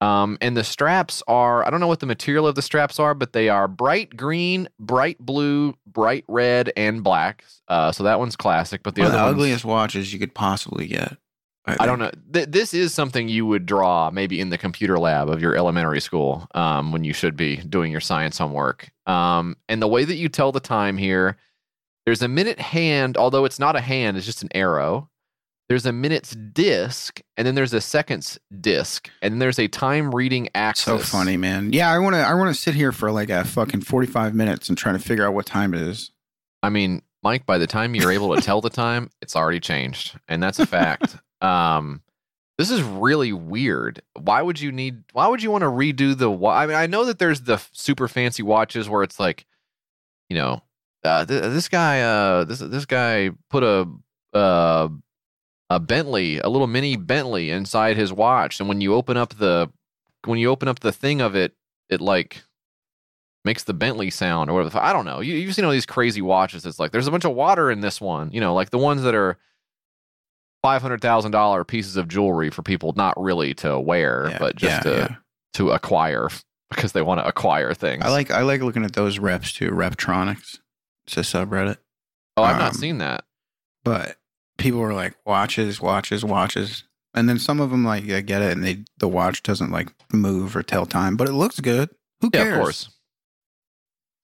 Um, 0.00 0.36
and 0.42 0.56
the 0.56 0.62
straps 0.62 1.22
are, 1.26 1.66
I 1.66 1.70
don't 1.70 1.80
know 1.80 1.86
what 1.86 2.00
the 2.00 2.06
material 2.06 2.46
of 2.46 2.54
the 2.54 2.62
straps 2.62 3.00
are, 3.00 3.14
but 3.14 3.32
they 3.32 3.48
are 3.48 3.66
bright 3.66 4.14
green, 4.14 4.68
bright 4.78 5.18
blue, 5.18 5.74
bright 5.86 6.24
red, 6.28 6.70
and 6.76 7.02
black. 7.02 7.44
Uh, 7.66 7.90
so 7.92 8.04
that 8.04 8.18
one's 8.18 8.36
classic, 8.36 8.82
but 8.82 8.94
the 8.94 9.02
One 9.02 9.12
other 9.12 9.18
the 9.18 9.24
ones, 9.24 9.34
ugliest 9.34 9.64
watches 9.64 10.12
you 10.12 10.18
could 10.18 10.34
possibly 10.34 10.86
get. 10.86 11.16
I 11.66 11.86
don't 11.86 11.98
know. 11.98 12.12
Th- 12.32 12.46
this 12.48 12.72
is 12.74 12.94
something 12.94 13.28
you 13.28 13.44
would 13.44 13.66
draw 13.66 14.10
maybe 14.10 14.38
in 14.40 14.50
the 14.50 14.58
computer 14.58 14.98
lab 15.00 15.28
of 15.28 15.42
your 15.42 15.56
elementary 15.56 16.00
school 16.00 16.46
um, 16.54 16.92
when 16.92 17.02
you 17.02 17.12
should 17.12 17.36
be 17.36 17.56
doing 17.56 17.90
your 17.90 18.00
science 18.00 18.38
homework. 18.38 18.90
Um, 19.06 19.56
and 19.68 19.82
the 19.82 19.88
way 19.88 20.04
that 20.04 20.14
you 20.14 20.28
tell 20.28 20.52
the 20.52 20.60
time 20.60 20.96
here, 20.96 21.38
there's 22.06 22.22
a 22.22 22.28
minute 22.28 22.60
hand, 22.60 23.16
although 23.16 23.44
it's 23.44 23.58
not 23.58 23.76
a 23.76 23.80
hand, 23.80 24.16
it's 24.16 24.24
just 24.24 24.42
an 24.42 24.48
arrow. 24.54 25.10
There's 25.68 25.84
a 25.84 25.92
minute's 25.92 26.30
disc, 26.30 27.20
and 27.36 27.44
then 27.44 27.56
there's 27.56 27.74
a 27.74 27.80
seconds 27.80 28.38
disc, 28.60 29.10
and 29.20 29.32
then 29.32 29.38
there's 29.40 29.58
a 29.58 29.66
time 29.66 30.14
reading 30.14 30.48
axis. 30.54 30.84
So 30.84 30.98
funny, 30.98 31.36
man. 31.36 31.72
Yeah, 31.72 31.90
I 31.90 31.98
want 31.98 32.14
to. 32.14 32.20
I 32.20 32.34
want 32.34 32.54
to 32.54 32.60
sit 32.60 32.76
here 32.76 32.92
for 32.92 33.10
like 33.10 33.30
a 33.30 33.44
fucking 33.44 33.80
forty-five 33.80 34.32
minutes 34.32 34.68
and 34.68 34.78
try 34.78 34.92
to 34.92 35.00
figure 35.00 35.26
out 35.26 35.34
what 35.34 35.44
time 35.44 35.74
it 35.74 35.80
is. 35.80 36.12
I 36.62 36.70
mean, 36.70 37.02
Mike, 37.24 37.46
by 37.46 37.58
the 37.58 37.66
time 37.66 37.96
you're 37.96 38.12
able 38.12 38.36
to 38.36 38.40
tell 38.40 38.60
the 38.60 38.70
time, 38.70 39.10
it's 39.20 39.34
already 39.34 39.58
changed, 39.58 40.16
and 40.28 40.40
that's 40.40 40.60
a 40.60 40.66
fact. 40.66 41.16
um, 41.42 42.00
this 42.58 42.70
is 42.70 42.80
really 42.82 43.32
weird. 43.32 44.00
Why 44.14 44.42
would 44.42 44.60
you 44.60 44.70
need? 44.70 45.02
Why 45.14 45.26
would 45.26 45.42
you 45.42 45.50
want 45.50 45.62
to 45.62 45.68
redo 45.68 46.16
the? 46.16 46.30
I 46.46 46.66
mean, 46.66 46.76
I 46.76 46.86
know 46.86 47.06
that 47.06 47.18
there's 47.18 47.40
the 47.40 47.60
super 47.72 48.06
fancy 48.06 48.44
watches 48.44 48.88
where 48.88 49.02
it's 49.02 49.18
like, 49.18 49.46
you 50.28 50.36
know, 50.36 50.62
uh, 51.06 51.24
th- 51.24 51.42
this 51.42 51.68
guy, 51.68 52.00
uh, 52.02 52.44
this 52.44 52.58
this 52.58 52.84
guy 52.86 53.30
put 53.50 53.62
a 53.62 53.88
uh, 54.36 54.88
a 55.70 55.80
Bentley, 55.80 56.38
a 56.38 56.48
little 56.48 56.66
mini 56.66 56.96
Bentley 56.96 57.50
inside 57.50 57.96
his 57.96 58.12
watch, 58.12 58.60
and 58.60 58.68
when 58.68 58.80
you 58.80 58.94
open 58.94 59.16
up 59.16 59.34
the 59.36 59.70
when 60.24 60.38
you 60.38 60.50
open 60.50 60.68
up 60.68 60.80
the 60.80 60.92
thing 60.92 61.20
of 61.20 61.34
it, 61.36 61.54
it 61.88 62.00
like 62.00 62.42
makes 63.44 63.62
the 63.64 63.74
Bentley 63.74 64.10
sound 64.10 64.50
or 64.50 64.54
whatever. 64.54 64.70
the 64.70 64.78
f- 64.78 64.84
I 64.84 64.92
don't 64.92 65.04
know. 65.04 65.20
You, 65.20 65.34
you've 65.34 65.54
seen 65.54 65.64
all 65.64 65.70
these 65.70 65.86
crazy 65.86 66.20
watches. 66.20 66.66
It's 66.66 66.78
like 66.80 66.90
there's 66.92 67.06
a 67.06 67.10
bunch 67.12 67.24
of 67.24 67.32
water 67.32 67.70
in 67.70 67.80
this 67.80 68.00
one. 68.00 68.30
You 68.32 68.40
know, 68.40 68.54
like 68.54 68.70
the 68.70 68.78
ones 68.78 69.02
that 69.02 69.14
are 69.14 69.38
five 70.62 70.82
hundred 70.82 71.00
thousand 71.00 71.30
dollar 71.30 71.64
pieces 71.64 71.96
of 71.96 72.08
jewelry 72.08 72.50
for 72.50 72.62
people 72.62 72.92
not 72.96 73.14
really 73.20 73.54
to 73.54 73.78
wear, 73.78 74.28
Yeah, 74.30 74.38
but 74.38 74.56
just 74.56 74.84
yeah, 74.84 74.92
to 74.92 74.96
yeah. 74.98 75.16
to 75.54 75.70
acquire 75.70 76.28
because 76.70 76.90
they 76.92 77.02
want 77.02 77.20
to 77.20 77.26
acquire 77.26 77.72
things. 77.72 78.02
I 78.04 78.08
like 78.10 78.30
I 78.32 78.42
like 78.42 78.62
looking 78.62 78.84
at 78.84 78.92
those 78.94 79.18
reps 79.20 79.52
too. 79.52 79.70
Reptronics. 79.70 80.58
It's 81.06 81.16
a 81.16 81.20
subreddit. 81.20 81.76
Oh, 82.36 82.42
I've 82.42 82.58
not 82.58 82.72
um, 82.72 82.78
seen 82.78 82.98
that. 82.98 83.24
But 83.84 84.16
people 84.58 84.80
were 84.80 84.92
like 84.94 85.14
watches, 85.24 85.80
watches, 85.80 86.24
watches, 86.24 86.84
and 87.14 87.28
then 87.28 87.38
some 87.38 87.60
of 87.60 87.70
them 87.70 87.84
like 87.84 88.04
I 88.10 88.20
get 88.20 88.42
it, 88.42 88.52
and 88.52 88.64
they 88.64 88.84
the 88.98 89.08
watch 89.08 89.42
doesn't 89.42 89.70
like 89.70 89.88
move 90.12 90.56
or 90.56 90.62
tell 90.62 90.86
time, 90.86 91.16
but 91.16 91.28
it 91.28 91.32
looks 91.32 91.60
good. 91.60 91.90
Who 92.20 92.30
Yeah, 92.32 92.42
cares? 92.42 92.54
of 92.56 92.60
course. 92.62 92.88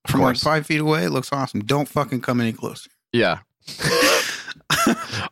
Of 0.04 0.10
From 0.10 0.20
like 0.22 0.36
five 0.36 0.66
feet 0.66 0.80
away, 0.80 1.04
it 1.04 1.10
looks 1.10 1.32
awesome. 1.32 1.60
Don't 1.60 1.88
fucking 1.88 2.20
come 2.22 2.40
any 2.40 2.52
closer. 2.52 2.90
Yeah. 3.12 3.38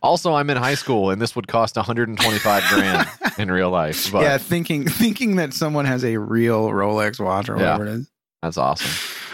also, 0.02 0.34
I'm 0.34 0.48
in 0.50 0.56
high 0.56 0.74
school, 0.76 1.10
and 1.10 1.20
this 1.20 1.34
would 1.34 1.48
cost 1.48 1.76
125 1.76 2.62
grand 2.70 3.08
in 3.38 3.50
real 3.50 3.70
life. 3.70 4.12
But 4.12 4.22
yeah, 4.22 4.38
thinking 4.38 4.86
thinking 4.88 5.36
that 5.36 5.52
someone 5.54 5.84
has 5.86 6.04
a 6.04 6.16
real 6.18 6.68
Rolex 6.68 7.18
watch 7.18 7.48
or 7.48 7.56
Yeah. 7.56 7.72
whatever 7.78 7.86
it 7.86 7.92
is. 8.00 8.10
that's 8.42 8.56
awesome. 8.58 8.90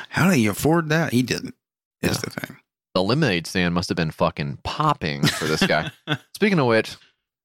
How 0.08 0.30
do 0.30 0.40
you 0.40 0.50
afford 0.50 0.88
that? 0.88 1.12
He 1.12 1.22
didn't. 1.22 1.54
Is 2.02 2.18
the 2.20 2.30
thing. 2.30 2.56
The 2.94 3.02
lemonade 3.02 3.46
stand 3.46 3.74
must 3.74 3.88
have 3.88 3.96
been 3.96 4.10
fucking 4.10 4.58
popping 4.64 5.22
for 5.26 5.44
this 5.46 5.64
guy. 5.66 5.90
Speaking 6.34 6.58
of 6.58 6.66
which, 6.66 6.96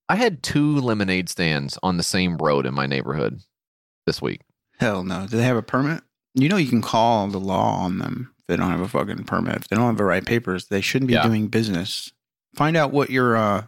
I 0.07 0.15
had 0.15 0.43
two 0.43 0.77
lemonade 0.79 1.29
stands 1.29 1.77
on 1.83 1.97
the 1.97 2.03
same 2.03 2.37
road 2.37 2.65
in 2.65 2.73
my 2.73 2.85
neighborhood 2.85 3.41
this 4.05 4.21
week. 4.21 4.41
Hell 4.79 5.03
no. 5.03 5.27
Do 5.27 5.37
they 5.37 5.43
have 5.43 5.57
a 5.57 5.61
permit? 5.61 6.03
You 6.35 6.47
know 6.49 6.57
you 6.57 6.69
can 6.69 6.81
call 6.81 7.27
the 7.27 7.39
law 7.39 7.75
on 7.83 7.97
them 7.99 8.33
if 8.39 8.45
they 8.47 8.55
don't 8.55 8.69
have 8.71 8.79
a 8.81 8.87
fucking 8.87 9.25
permit. 9.25 9.55
If 9.57 9.67
they 9.67 9.75
don't 9.75 9.87
have 9.87 9.97
the 9.97 10.05
right 10.05 10.25
papers, 10.25 10.67
they 10.67 10.81
shouldn't 10.81 11.07
be 11.07 11.15
Yeah. 11.15 11.23
doing 11.27 11.47
business. 11.47 12.11
Find 12.55 12.77
out 12.77 12.91
what 12.91 13.09
your 13.09 13.35
uh, 13.35 13.65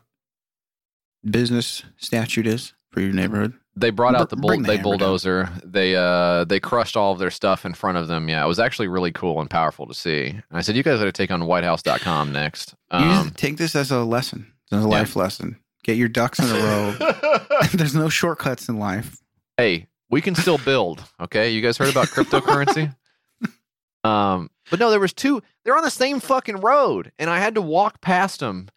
business 1.30 1.84
statute 1.98 2.48
is 2.48 2.74
for 2.92 3.02
your 3.02 3.14
neighborhood. 3.14 3.54
They 3.76 3.90
brought 3.90 4.14
out 4.16 4.30
the 4.30 4.36
bull- 4.36 4.52
the 4.52 4.58
they 4.58 4.78
hammer 4.78 4.84
down. 4.84 4.84
bulldozer. 5.00 5.50
They 5.64 5.96
uh 5.96 6.44
they 6.46 6.60
crushed 6.60 6.96
all 6.96 7.12
of 7.14 7.20
their 7.20 7.32
stuff 7.32 7.66
in 7.66 7.74
front 7.74 7.98
of 7.98 8.08
them. 8.08 8.30
Yeah, 8.30 8.44
it 8.44 8.48
was 8.48 8.60
actually 8.60 8.88
really 8.88 9.12
cool 9.12 9.42
and 9.42 9.50
powerful 9.50 9.88
to 9.88 9.94
see. 9.94 10.28
And 10.28 10.44
I 10.52 10.62
said, 10.62 10.76
you 10.76 10.84
guys 10.84 11.00
got 11.00 11.06
to 11.06 11.12
take 11.12 11.32
on 11.32 11.42
WhiteHouse.com 11.42 12.32
next. 12.32 12.76
Um, 12.92 13.32
take 13.36 13.58
this 13.58 13.76
as 13.76 13.90
a 13.90 14.04
lesson, 14.04 14.54
as 14.72 14.84
a 14.84 14.88
life 14.88 15.16
lesson. 15.16 15.58
Get 15.84 15.98
your 15.98 16.08
ducks 16.08 16.40
in 16.40 16.46
a 16.46 16.54
row. 16.54 17.40
There's 17.74 17.96
no 17.96 18.10
shortcuts 18.10 18.70
in 18.70 18.78
life. 18.78 19.18
hey, 19.58 19.88
we 20.10 20.22
can 20.22 20.36
still 20.36 20.60
build. 20.60 21.04
Okay, 21.20 21.50
you 21.50 21.62
guys 21.62 21.78
heard 21.78 21.90
about 21.90 22.08
cryptocurrency? 22.08 22.96
um, 24.04 24.50
but 24.70 24.80
no, 24.80 24.92
there 24.92 25.00
was 25.00 25.14
two. 25.14 25.42
They're 25.66 25.76
on 25.76 25.84
the 25.84 25.90
same 25.90 26.20
fucking 26.20 26.58
road, 26.58 27.12
and 27.18 27.30
I 27.30 27.40
had 27.40 27.56
to 27.56 27.62
walk 27.62 28.02
past 28.02 28.40
them, 28.40 28.70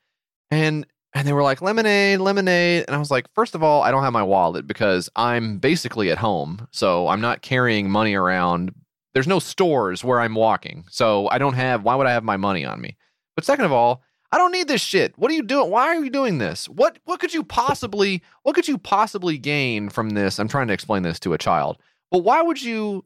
and 0.50 0.86
and 1.16 1.26
they 1.26 1.32
were 1.32 1.42
like 1.42 1.62
lemonade, 1.62 2.20
lemonade, 2.20 2.84
and 2.86 2.94
I 2.94 2.98
was 2.98 3.10
like, 3.10 3.26
first 3.34 3.54
of 3.54 3.62
all, 3.62 3.82
I 3.82 3.90
don't 3.90 4.02
have 4.02 4.12
my 4.12 4.22
wallet 4.22 4.66
because 4.66 5.08
I'm 5.16 5.58
basically 5.58 6.10
at 6.10 6.18
home, 6.18 6.68
so 6.70 7.08
I'm 7.08 7.20
not 7.20 7.40
carrying 7.42 7.90
money 7.90 8.14
around. 8.14 8.74
There's 9.14 9.26
no 9.26 9.38
stores 9.38 10.04
where 10.04 10.20
I'm 10.20 10.34
walking, 10.34 10.84
so 10.90 11.28
I 11.30 11.38
don't 11.38 11.54
have. 11.54 11.82
Why 11.82 11.94
would 11.94 12.06
I 12.06 12.12
have 12.12 12.22
my 12.24 12.36
money 12.36 12.66
on 12.66 12.80
me? 12.80 12.96
But 13.34 13.46
second 13.46 13.64
of 13.64 13.72
all, 13.72 14.02
I 14.30 14.36
don't 14.38 14.52
need 14.52 14.68
this 14.68 14.82
shit. 14.82 15.16
What 15.16 15.30
are 15.30 15.34
you 15.34 15.42
doing? 15.42 15.70
Why 15.70 15.86
are 15.86 16.04
you 16.04 16.10
doing 16.10 16.36
this? 16.38 16.68
What 16.68 16.98
what 17.04 17.18
could 17.20 17.32
you 17.32 17.42
possibly 17.42 18.22
what 18.42 18.54
could 18.54 18.68
you 18.68 18.76
possibly 18.76 19.38
gain 19.38 19.88
from 19.88 20.10
this? 20.10 20.38
I'm 20.38 20.48
trying 20.48 20.66
to 20.68 20.74
explain 20.74 21.02
this 21.02 21.18
to 21.20 21.32
a 21.32 21.38
child. 21.38 21.78
But 22.10 22.18
why 22.18 22.42
would 22.42 22.62
you 22.62 23.04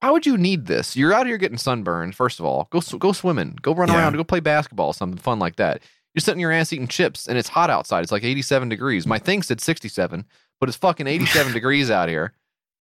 why 0.00 0.10
would 0.10 0.26
you 0.26 0.36
need 0.36 0.66
this? 0.66 0.96
You're 0.96 1.12
out 1.12 1.26
here 1.26 1.36
getting 1.38 1.58
sunburned. 1.58 2.14
First 2.16 2.40
of 2.40 2.46
all, 2.46 2.66
go 2.70 2.80
go 2.98 3.12
swimming, 3.12 3.56
go 3.62 3.72
run 3.74 3.88
Yeah. 3.88 3.98
around, 3.98 4.16
go 4.16 4.24
play 4.24 4.40
basketball, 4.40 4.92
something 4.92 5.18
fun 5.18 5.38
like 5.38 5.56
that. 5.56 5.82
You're 6.16 6.22
sitting 6.22 6.40
your 6.40 6.50
ass 6.50 6.72
eating 6.72 6.88
chips, 6.88 7.28
and 7.28 7.36
it's 7.38 7.48
hot 7.50 7.68
outside. 7.70 8.02
It's 8.02 8.10
like 8.10 8.24
87 8.24 8.68
degrees. 8.70 9.06
My 9.06 9.18
thing 9.18 9.42
said 9.42 9.60
67, 9.60 10.24
but 10.58 10.68
it's 10.68 10.78
fucking 10.78 11.06
87 11.06 11.52
degrees 11.54 11.90
out 11.90 12.08
here. 12.08 12.32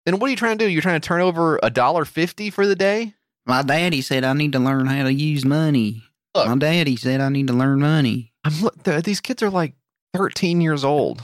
Then 0.05 0.19
what 0.21 0.27
are 0.29 0.31
you 0.31 0.37
trying 0.37 0.59
to 0.59 0.65
do? 0.65 0.71
You're 0.71 0.83
trying 0.83 1.01
to 1.01 1.09
turn 1.09 1.21
over 1.23 1.59
a 1.65 1.71
dollar 1.71 2.05
fifty 2.05 2.51
for 2.51 2.65
the 2.67 2.77
day? 2.77 3.15
My 3.47 3.63
daddy 3.63 4.03
said 4.03 4.23
I 4.23 4.35
need 4.35 4.53
to 4.53 4.59
learn 4.61 4.87
how 4.87 5.03
to 5.05 5.13
use 5.13 5.45
money. 5.45 6.05
My 6.35 6.57
daddy 6.57 6.95
said 6.97 7.21
I 7.21 7.29
need 7.31 7.47
to 7.49 7.53
learn 7.55 7.81
money. 7.81 8.33
I'm 8.45 8.53
look, 8.61 8.81
th- 8.85 9.03
these 9.03 9.21
kids 9.21 9.43
are 9.43 9.51
like 9.51 9.73
13 10.15 10.61
years 10.61 10.85
old. 10.85 11.23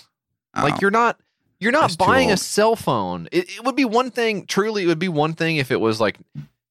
Oh. 0.57 0.63
Like 0.65 0.75
Oh. 0.75 0.79
you're 0.81 0.91
not 0.91 1.21
you're 1.61 1.71
not 1.71 1.97
buying 1.99 2.33
a 2.33 2.37
cell 2.37 2.75
phone. 2.75 3.29
It, 3.31 3.49
it 3.51 3.65
would 3.65 3.77
be 3.77 3.85
one 3.85 4.11
thing. 4.11 4.47
Truly, 4.47 4.83
it 4.83 4.87
would 4.87 4.99
be 4.99 5.09
one 5.09 5.35
thing 5.35 5.59
if 5.59 5.71
it 5.71 5.79
was 5.81 6.01
like 6.01 6.19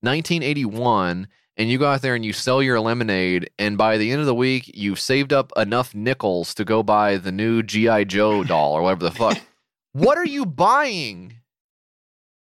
1981 0.02 1.28
and 1.58 1.70
you 1.70 1.78
go 1.78 1.88
out 1.88 2.02
there 2.02 2.16
and 2.16 2.24
you 2.26 2.34
sell 2.34 2.62
your 2.64 2.80
lemonade, 2.80 3.50
and 3.60 3.78
by 3.78 3.98
the 3.98 4.12
end 4.12 4.20
of 4.22 4.26
the 4.28 4.36
week 4.36 4.72
you've 4.74 5.00
saved 5.00 5.34
up 5.34 5.52
enough 5.58 5.94
nickels 5.94 6.54
to 6.56 6.66
go 6.66 6.82
buy 6.84 7.18
the 7.18 7.32
new 7.32 7.62
GI 7.64 8.06
Joe 8.06 8.44
doll 8.46 8.74
or 8.74 8.82
whatever 8.82 9.04
the 9.04 9.12
fuck. 9.12 9.38
what 9.94 10.18
are 10.18 10.26
you 10.26 10.46
buying? 10.46 11.36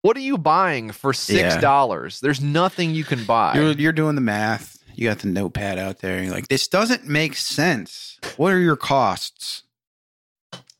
What 0.02 0.16
are 0.16 0.20
you 0.20 0.38
buying 0.38 0.92
for 0.92 1.12
six 1.12 1.40
Yeah. 1.40 1.60
dollars? 1.60 2.20
There's 2.20 2.40
nothing 2.40 2.94
you 2.94 3.04
can 3.04 3.24
buy. 3.24 3.54
You're, 3.54 3.72
you're 3.72 3.92
doing 3.92 4.14
the 4.14 4.20
math. 4.22 4.78
You 4.94 5.08
got 5.08 5.18
the 5.20 5.28
notepad 5.28 5.78
out 5.78 5.98
there. 5.98 6.22
You're 6.22 6.32
like, 6.32 6.48
this 6.48 6.68
doesn't 6.68 7.06
make 7.06 7.34
sense. 7.36 8.18
What 8.36 8.52
are 8.52 8.58
your 8.58 8.76
costs? 8.76 9.62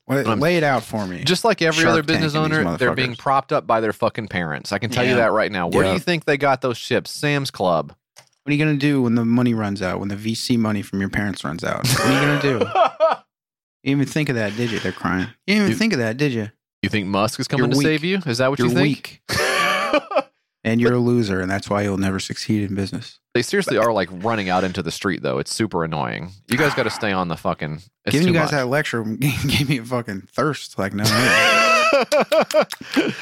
I'm- 0.08 0.40
lay 0.40 0.56
it 0.56 0.64
out 0.64 0.82
for 0.82 1.06
me. 1.06 1.22
Just 1.22 1.44
like 1.44 1.62
every 1.62 1.82
Shark 1.82 1.92
other 1.92 2.02
business 2.02 2.32
Tank 2.32 2.44
and 2.46 2.52
these 2.52 2.58
owner, 2.66 2.76
they're 2.78 2.94
being 2.94 3.14
propped 3.14 3.52
up 3.52 3.66
by 3.66 3.80
their 3.80 3.92
fucking 3.92 4.26
parents. 4.28 4.72
I 4.72 4.78
can 4.78 4.90
tell 4.90 5.04
you 5.04 5.14
that 5.16 5.30
right 5.32 5.52
now. 5.52 5.68
Where 5.68 5.84
do 5.84 5.92
you 5.92 5.98
think 6.00 6.24
they 6.24 6.36
got 6.36 6.62
those 6.62 6.76
ships? 6.78 7.10
Sam's 7.12 7.50
Club. 7.50 7.94
What 8.42 8.52
are 8.52 8.54
you 8.54 8.64
gonna 8.64 8.76
do 8.78 9.02
when 9.02 9.14
the 9.14 9.24
money 9.24 9.54
runs 9.54 9.82
out? 9.82 10.00
When 10.00 10.08
the 10.08 10.16
VC 10.16 10.56
money 10.58 10.82
from 10.82 11.00
your 11.00 11.10
parents 11.10 11.44
runs 11.44 11.62
out? 11.64 11.86
What 11.86 12.00
are 12.00 12.12
you 12.12 12.40
gonna 12.40 12.42
do? 12.60 12.66
You 13.82 13.92
didn't 13.92 14.00
even 14.02 14.12
think 14.12 14.28
of 14.28 14.34
that, 14.34 14.54
did 14.58 14.70
you? 14.70 14.78
They're 14.78 14.92
crying. 14.92 15.28
You 15.46 15.54
didn't 15.54 15.56
even 15.62 15.70
You- 15.70 15.76
think 15.78 15.92
of 15.94 16.00
that, 16.00 16.18
did 16.18 16.32
you? 16.34 16.50
You 16.82 16.90
think 16.90 17.06
Musk 17.06 17.40
is 17.40 17.48
coming 17.48 17.64
You're 17.64 17.72
to 17.72 17.78
weak. 17.78 17.86
save 17.86 18.04
you? 18.04 18.18
Is 18.26 18.36
that 18.36 18.50
what 18.50 18.58
You're 18.58 18.68
you 18.68 18.74
think? 18.74 19.22
weak. 19.30 20.24
and 20.64 20.82
you're 20.82 20.92
a 20.92 20.98
loser, 20.98 21.40
and 21.40 21.50
that's 21.50 21.70
why 21.70 21.80
you'll 21.80 21.96
never 21.96 22.20
succeed 22.20 22.68
in 22.68 22.74
business. 22.74 23.18
They 23.32 23.40
seriously 23.40 23.78
are 23.78 23.90
like 23.90 24.10
running 24.12 24.50
out 24.50 24.64
into 24.64 24.82
the 24.82 24.90
street 24.90 25.22
though. 25.22 25.38
It's 25.38 25.50
super 25.54 25.82
annoying. 25.82 26.30
You 26.48 26.58
guys 26.58 26.74
got 26.74 26.82
to 26.82 26.90
stay 26.90 27.10
on 27.12 27.28
the 27.28 27.38
fucking. 27.38 27.80
It's 28.04 28.12
Giving 28.12 28.28
you 28.28 28.34
guys 28.34 28.44
much. 28.46 28.50
that 28.50 28.66
lecture 28.66 29.02
gave 29.18 29.66
me 29.70 29.78
a 29.78 29.84
fucking 29.84 30.28
thirst. 30.30 30.78
Like 30.78 30.92
no, 30.92 31.04
no. 31.04 32.64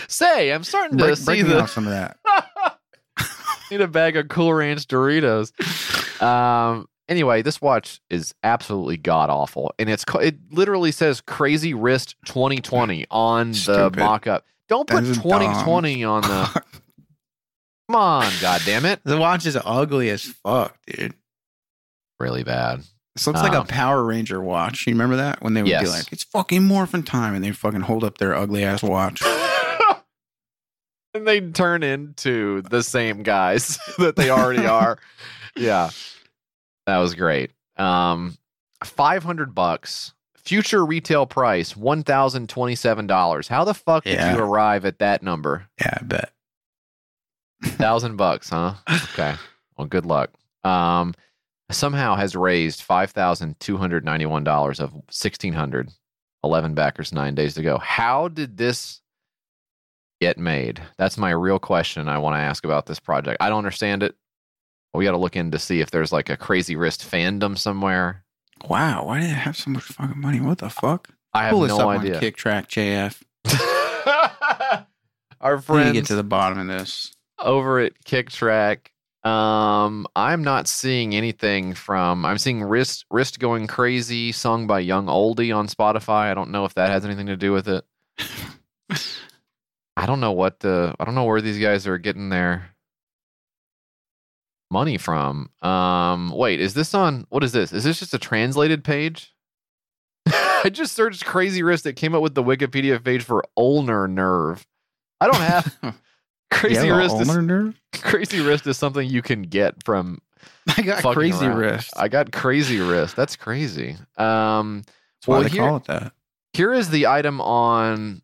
Say, 0.08 0.50
I'm 0.50 0.64
starting 0.64 0.98
to 0.98 1.04
break, 1.04 1.16
see 1.16 1.24
break 1.24 1.42
me 1.44 1.48
the 1.50 1.60
off 1.62 1.70
some 1.70 1.86
of 1.86 1.92
that. 1.92 2.16
need 3.70 3.80
a 3.80 3.88
bag 3.88 4.16
of 4.16 4.28
Cool 4.28 4.54
Ranch 4.54 4.86
Doritos. 4.86 5.52
Um. 6.22 6.88
Anyway, 7.08 7.40
this 7.40 7.62
watch 7.62 8.00
is 8.10 8.34
absolutely 8.42 8.98
god 8.98 9.30
awful, 9.30 9.72
and 9.78 9.88
it's 9.88 10.04
it 10.20 10.36
literally 10.50 10.92
says 10.92 11.20
"Crazy 11.22 11.72
Wrist 11.72 12.16
2020" 12.26 13.06
on 13.10 13.52
the 13.52 13.56
Stupid. 13.56 13.98
mock-up. 13.98 14.44
Don't 14.68 14.86
put 14.86 15.04
That 15.04 15.10
is 15.10 15.16
2020 15.16 16.04
on 16.04 16.20
the. 16.22 16.62
Come 17.90 17.96
on, 17.96 18.30
god 18.42 18.60
damn 18.66 18.84
it! 18.84 19.00
The 19.04 19.16
watch 19.16 19.46
is 19.46 19.56
ugly 19.64 20.10
as 20.10 20.22
fuck, 20.22 20.76
dude. 20.86 21.14
Really 22.20 22.42
bad. 22.44 22.82
This 23.16 23.26
looks 23.26 23.40
like 23.40 23.54
a 23.54 23.60
Um, 23.60 23.66
Power 23.66 24.04
Ranger 24.04 24.42
watch. 24.42 24.86
You 24.86 24.92
remember 24.92 25.16
that 25.16 25.42
when 25.42 25.54
they 25.54 25.62
would 25.62 25.70
be 25.70 25.86
like, 25.88 26.12
"It's 26.12 26.24
fucking 26.24 26.62
morphin 26.62 27.02
time," 27.04 27.34
and 27.34 27.42
they 27.42 27.52
fucking 27.52 27.80
hold 27.80 28.04
up 28.04 28.18
their 28.18 28.34
ugly 28.34 28.62
ass 28.64 28.82
watch. 28.82 29.22
and 31.18 31.26
they 31.28 31.40
turn 31.40 31.82
into 31.82 32.62
the 32.62 32.82
same 32.82 33.22
guys 33.22 33.78
that 33.98 34.16
they 34.16 34.30
already 34.30 34.66
are. 34.66 34.98
yeah. 35.56 35.90
That 36.86 36.98
was 36.98 37.14
great. 37.14 37.50
Um 37.76 38.36
500 38.84 39.54
bucks. 39.54 40.14
Future 40.36 40.84
retail 40.86 41.26
price 41.26 41.74
$1,027. 41.74 43.48
How 43.48 43.64
the 43.64 43.74
fuck 43.74 44.04
did 44.04 44.14
Yeah. 44.14 44.34
you 44.36 44.42
arrive 44.42 44.84
at 44.86 44.98
that 45.00 45.22
number? 45.22 45.68
Yeah, 45.80 45.98
I 46.00 46.04
bet. 46.04 46.32
1000 47.62 48.16
bucks, 48.16 48.48
huh? 48.50 48.74
Okay. 49.12 49.34
Well, 49.76 49.86
good 49.86 50.06
luck. 50.06 50.30
Um 50.64 51.14
somehow 51.70 52.14
has 52.16 52.34
raised 52.34 52.80
$5,291 52.86 54.80
of 54.80 54.92
1600 54.94 55.90
11 56.44 56.74
backers 56.74 57.12
9 57.12 57.34
days 57.34 57.54
to 57.54 57.62
go. 57.62 57.76
How 57.78 58.28
did 58.28 58.56
this 58.56 59.02
get 60.20 60.38
made? 60.38 60.80
That's 60.98 61.16
my 61.18 61.30
real 61.30 61.58
question 61.58 62.08
I 62.08 62.18
want 62.18 62.34
to 62.34 62.40
ask 62.40 62.64
about 62.64 62.86
this 62.86 63.00
project. 63.00 63.38
I 63.40 63.48
don't 63.48 63.58
understand 63.58 64.02
it. 64.02 64.14
We 64.94 65.04
got 65.04 65.12
to 65.12 65.18
look 65.18 65.36
in 65.36 65.50
to 65.52 65.58
see 65.58 65.80
if 65.80 65.90
there's 65.90 66.12
like 66.12 66.28
a 66.30 66.36
Crazy 66.36 66.74
Wrist 66.76 67.08
fandom 67.08 67.56
somewhere. 67.58 68.24
Wow, 68.68 69.04
why 69.06 69.20
do 69.20 69.26
they 69.26 69.32
have 69.32 69.56
so 69.56 69.70
much 69.70 69.84
fucking 69.84 70.20
money? 70.20 70.40
What 70.40 70.58
the 70.58 70.70
fuck? 70.70 71.08
I 71.34 71.44
have 71.44 71.52
Pull 71.52 71.60
this 71.60 71.70
no 71.76 71.90
up 71.90 72.00
idea. 72.00 72.16
on 72.16 72.22
Kicktraq 72.22 72.66
JF. 73.44 74.84
Our 75.40 75.54
We 75.54 75.56
need 75.56 75.60
to 75.60 75.62
friends 75.62 75.92
get 75.92 76.06
to 76.06 76.14
the 76.16 76.24
bottom 76.24 76.58
of 76.58 76.66
this. 76.66 77.12
over 77.38 77.78
at 77.80 77.92
Kicktraq. 78.04 78.78
Um, 79.24 80.06
I'm 80.16 80.42
not 80.42 80.66
seeing 80.68 81.14
anything 81.14 81.74
from. 81.74 82.24
I'm 82.24 82.38
seeing 82.38 82.62
wrist 82.62 83.04
wrist 83.10 83.38
going 83.38 83.66
crazy, 83.66 84.32
sung 84.32 84.66
by 84.66 84.80
Young 84.80 85.06
Oldie 85.06 85.54
on 85.54 85.68
Spotify. 85.68 86.30
I 86.30 86.34
don't 86.34 86.50
know 86.50 86.64
if 86.64 86.74
that 86.74 86.90
has 86.90 87.04
anything 87.04 87.26
to 87.26 87.36
do 87.36 87.52
with 87.52 87.68
it. 87.68 87.84
I 89.98 90.06
don't 90.06 90.20
know 90.20 90.32
what 90.32 90.60
the. 90.60 90.94
I 91.00 91.04
don't 91.04 91.16
know 91.16 91.24
where 91.24 91.40
these 91.40 91.58
guys 91.58 91.86
are 91.86 91.98
getting 91.98 92.28
their 92.28 92.70
money 94.70 94.96
from. 94.96 95.50
Um, 95.60 96.30
wait, 96.30 96.60
is 96.60 96.74
this 96.74 96.94
on? 96.94 97.26
What 97.30 97.42
is 97.42 97.50
this? 97.50 97.72
Is 97.72 97.82
this 97.82 97.98
just 97.98 98.14
a 98.14 98.18
translated 98.18 98.84
page? 98.84 99.34
I 100.26 100.70
just 100.72 100.92
searched 100.94 101.24
Crazy 101.24 101.64
Wrist. 101.64 101.84
It 101.84 101.94
came 101.94 102.14
up 102.14 102.22
with 102.22 102.36
the 102.36 102.44
Wikipedia 102.44 103.02
page 103.02 103.24
for 103.24 103.44
ulnar 103.56 104.06
nerve. 104.06 104.64
I 105.20 105.26
don't 105.26 105.36
have 105.36 105.76
Crazy 106.52 106.88
a 106.88 106.96
Wrist. 106.96 107.16
Is, 107.16 107.28
ulnar 107.28 107.42
nerve? 107.42 107.80
Crazy 107.94 108.40
Wrist 108.40 108.68
is 108.68 108.78
something 108.78 109.08
you 109.08 109.20
can 109.22 109.42
get 109.42 109.82
from. 109.84 110.20
I 110.76 110.82
got 110.82 111.02
crazy 111.02 111.46
around. 111.46 111.58
wrist. 111.58 111.92
I 111.96 112.06
got 112.06 112.30
Crazy 112.30 112.78
Wrist. 112.78 113.16
That's 113.16 113.34
crazy. 113.34 113.96
Um, 114.16 114.82
That's 114.84 115.26
why 115.26 115.34
well, 115.34 115.42
they 115.42 115.48
here, 115.48 115.62
call 115.62 115.76
it 115.78 115.84
that. 115.86 116.12
here 116.52 116.72
is 116.72 116.90
the 116.90 117.08
item 117.08 117.40
on. 117.40 118.22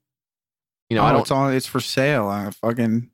You 0.95 1.01
know, 1.01 1.07
oh, 1.07 1.09
I 1.09 1.13
don't. 1.13 1.21
it's 1.23 1.31
on. 1.33 1.53
It's 1.53 1.67
for 1.67 1.81
sale 1.81 2.31
a 2.31 2.53
fucking. 2.53 3.11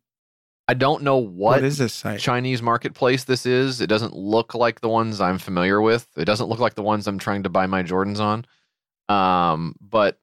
I 0.69 0.74
don't 0.74 1.02
know 1.02 1.16
what, 1.16 1.57
what 1.57 1.65
is 1.65 1.78
this 1.78 1.94
site? 1.94 2.20
Chinese 2.20 2.61
marketplace 2.61 3.24
this 3.24 3.47
is. 3.47 3.81
It 3.81 3.86
doesn't 3.86 4.15
look 4.15 4.55
like 4.55 4.82
the 4.82 4.89
ones 4.90 5.19
I'm 5.19 5.39
familiar 5.39 5.81
with. 5.81 6.07
It 6.15 6.27
doesn't 6.27 6.48
look 6.48 6.59
like 6.59 6.74
the 6.74 6.82
ones 6.82 7.07
I'm 7.07 7.19
trying 7.19 7.43
to 7.44 7.48
buy 7.48 7.66
my 7.66 7.82
Jordans 7.82 8.20
on. 8.20 8.44
Um, 9.09 9.74
but 9.81 10.20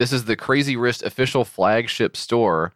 this 0.00 0.12
is 0.12 0.24
the 0.24 0.34
Crazy 0.34 0.76
Wrist 0.76 1.04
official 1.04 1.44
flagship 1.44 2.16
store. 2.16 2.72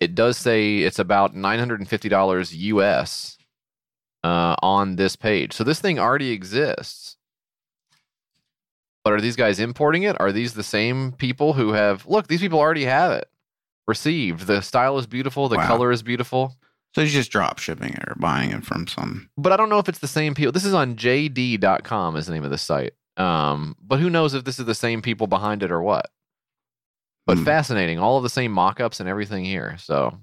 It 0.00 0.14
does 0.14 0.36
say 0.36 0.80
it's 0.80 0.98
about 0.98 1.34
$950 1.34 2.54
US 2.54 3.38
uh, 4.22 4.54
on 4.62 4.96
this 4.96 5.16
page. 5.16 5.54
So 5.54 5.64
this 5.64 5.80
thing 5.80 5.98
already 5.98 6.30
exists. 6.30 7.16
But 9.02 9.14
are 9.14 9.20
these 9.20 9.36
guys 9.36 9.58
importing 9.58 10.02
it? 10.02 10.20
Are 10.20 10.30
these 10.30 10.52
the 10.52 10.62
same 10.62 11.12
people 11.12 11.54
who 11.54 11.72
have 11.72 12.06
look, 12.06 12.28
these 12.28 12.42
people 12.42 12.60
already 12.60 12.84
have 12.84 13.12
it 13.12 13.28
received. 13.88 14.46
The 14.46 14.60
style 14.62 14.98
is 14.98 15.06
beautiful, 15.06 15.48
the 15.48 15.56
Wow. 15.56 15.66
color 15.66 15.90
is 15.92 16.02
beautiful. 16.02 16.56
So 16.94 17.00
he's 17.02 17.12
just 17.12 17.30
drop 17.32 17.58
shipping 17.58 17.94
it 17.94 18.04
or 18.06 18.14
buying 18.18 18.50
it 18.50 18.64
from 18.64 18.86
some. 18.86 19.30
but 19.38 19.50
I 19.52 19.56
don't 19.56 19.68
know 19.70 19.78
if 19.78 19.88
it's 19.88 19.98
the 20.00 20.06
same 20.08 20.34
people. 20.34 20.52
This 20.52 20.64
is 20.64 20.74
on 20.74 20.96
JD.com 20.96 22.16
is 22.16 22.26
the 22.26 22.32
name 22.32 22.44
of 22.44 22.50
the 22.50 22.58
site. 22.58 22.92
Um, 23.16 23.76
but 23.82 23.98
who 23.98 24.10
knows 24.10 24.34
if 24.34 24.44
this 24.44 24.58
is 24.58 24.66
the 24.66 24.74
same 24.74 25.00
people 25.02 25.26
behind 25.26 25.62
it 25.62 25.70
or 25.72 25.82
what? 25.82 26.10
But 27.26 27.38
Hmm. 27.38 27.44
fascinating, 27.44 27.98
all 27.98 28.16
of 28.18 28.22
the 28.24 28.28
same 28.28 28.52
mock-ups 28.52 29.00
and 29.00 29.08
everything 29.08 29.44
here. 29.44 29.76
So 29.78 30.18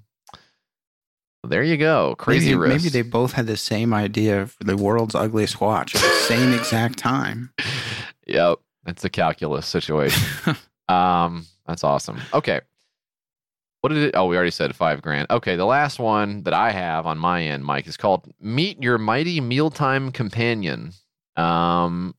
there 1.42 1.62
you 1.62 1.76
go, 1.76 2.14
crazy 2.16 2.54
maybe, 2.54 2.68
maybe 2.68 2.88
they 2.90 3.02
both 3.02 3.32
had 3.32 3.46
the 3.46 3.56
same 3.56 3.94
idea 3.94 4.46
for 4.46 4.62
the 4.64 4.76
world's 4.76 5.14
ugliest 5.14 5.60
watch 5.60 5.94
at 5.94 6.02
the 6.02 6.08
same 6.26 6.52
exact 6.52 6.98
time. 6.98 7.52
Yep, 8.26 8.60
it's 8.86 9.04
a 9.04 9.10
calculus 9.10 9.66
situation. 9.66 10.22
um, 10.88 11.46
that's 11.66 11.82
awesome. 11.82 12.20
Okay, 12.32 12.60
what 13.80 13.90
did 13.90 13.98
it? 14.02 14.14
Oh, 14.14 14.26
we 14.26 14.36
already 14.36 14.50
said 14.50 14.74
five 14.76 15.00
grand. 15.02 15.26
Okay, 15.30 15.56
the 15.56 15.64
last 15.64 15.98
one 15.98 16.42
that 16.42 16.52
I 16.52 16.70
have 16.70 17.06
on 17.06 17.18
my 17.18 17.42
end, 17.42 17.64
Mike, 17.64 17.86
is 17.86 17.96
called 17.96 18.30
"Meet 18.40 18.82
Your 18.82 18.98
Mighty 18.98 19.40
Mealtime 19.40 20.12
Companion." 20.12 20.92
Um, 21.36 22.14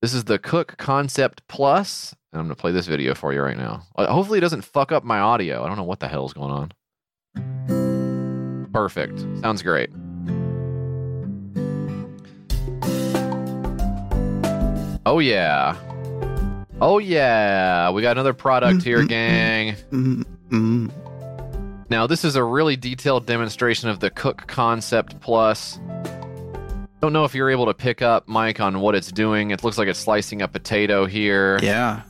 this 0.00 0.14
is 0.14 0.24
the 0.24 0.38
Cook 0.38 0.76
Concept 0.78 1.42
Plus, 1.48 2.14
and 2.32 2.40
I'm 2.40 2.46
gonna 2.46 2.54
play 2.54 2.70
this 2.72 2.86
video 2.86 3.14
for 3.14 3.32
you 3.32 3.42
right 3.42 3.56
now. 3.56 3.82
Uh, 3.96 4.12
Hopefully, 4.12 4.38
it 4.38 4.42
doesn't 4.42 4.62
fuck 4.62 4.92
up 4.92 5.02
my 5.02 5.18
audio. 5.18 5.64
I 5.64 5.68
don't 5.68 5.76
know 5.76 5.82
what 5.82 6.00
the 6.00 6.08
hell's 6.08 6.32
going 6.34 6.70
on. 7.36 8.68
Perfect. 8.72 9.20
Sounds 9.40 9.62
great. 9.62 9.90
Oh 15.04 15.18
yeah. 15.18 15.76
Oh 16.80 16.98
yeah. 16.98 17.90
We 17.90 18.02
got 18.02 18.12
another 18.12 18.32
product 18.34 18.82
here, 18.82 19.04
gang. 19.04 19.74
Mm. 20.52 20.92
Now, 21.88 22.06
this 22.06 22.24
is 22.24 22.36
a 22.36 22.44
really 22.44 22.76
detailed 22.76 23.26
demonstration 23.26 23.88
of 23.88 24.00
the 24.00 24.10
Cook 24.10 24.46
Concept 24.46 25.20
Plus. 25.20 25.78
Don't 27.00 27.12
know 27.12 27.24
if 27.24 27.34
you're 27.34 27.50
able 27.50 27.66
to 27.66 27.74
pick 27.74 28.00
up, 28.00 28.28
Mike, 28.28 28.60
on 28.60 28.80
what 28.80 28.94
it's 28.94 29.10
doing. 29.10 29.50
It 29.50 29.64
looks 29.64 29.76
like 29.76 29.88
it's 29.88 29.98
slicing 29.98 30.40
a 30.40 30.48
potato 30.48 31.04
here. 31.04 31.58
Yeah. 31.62 32.02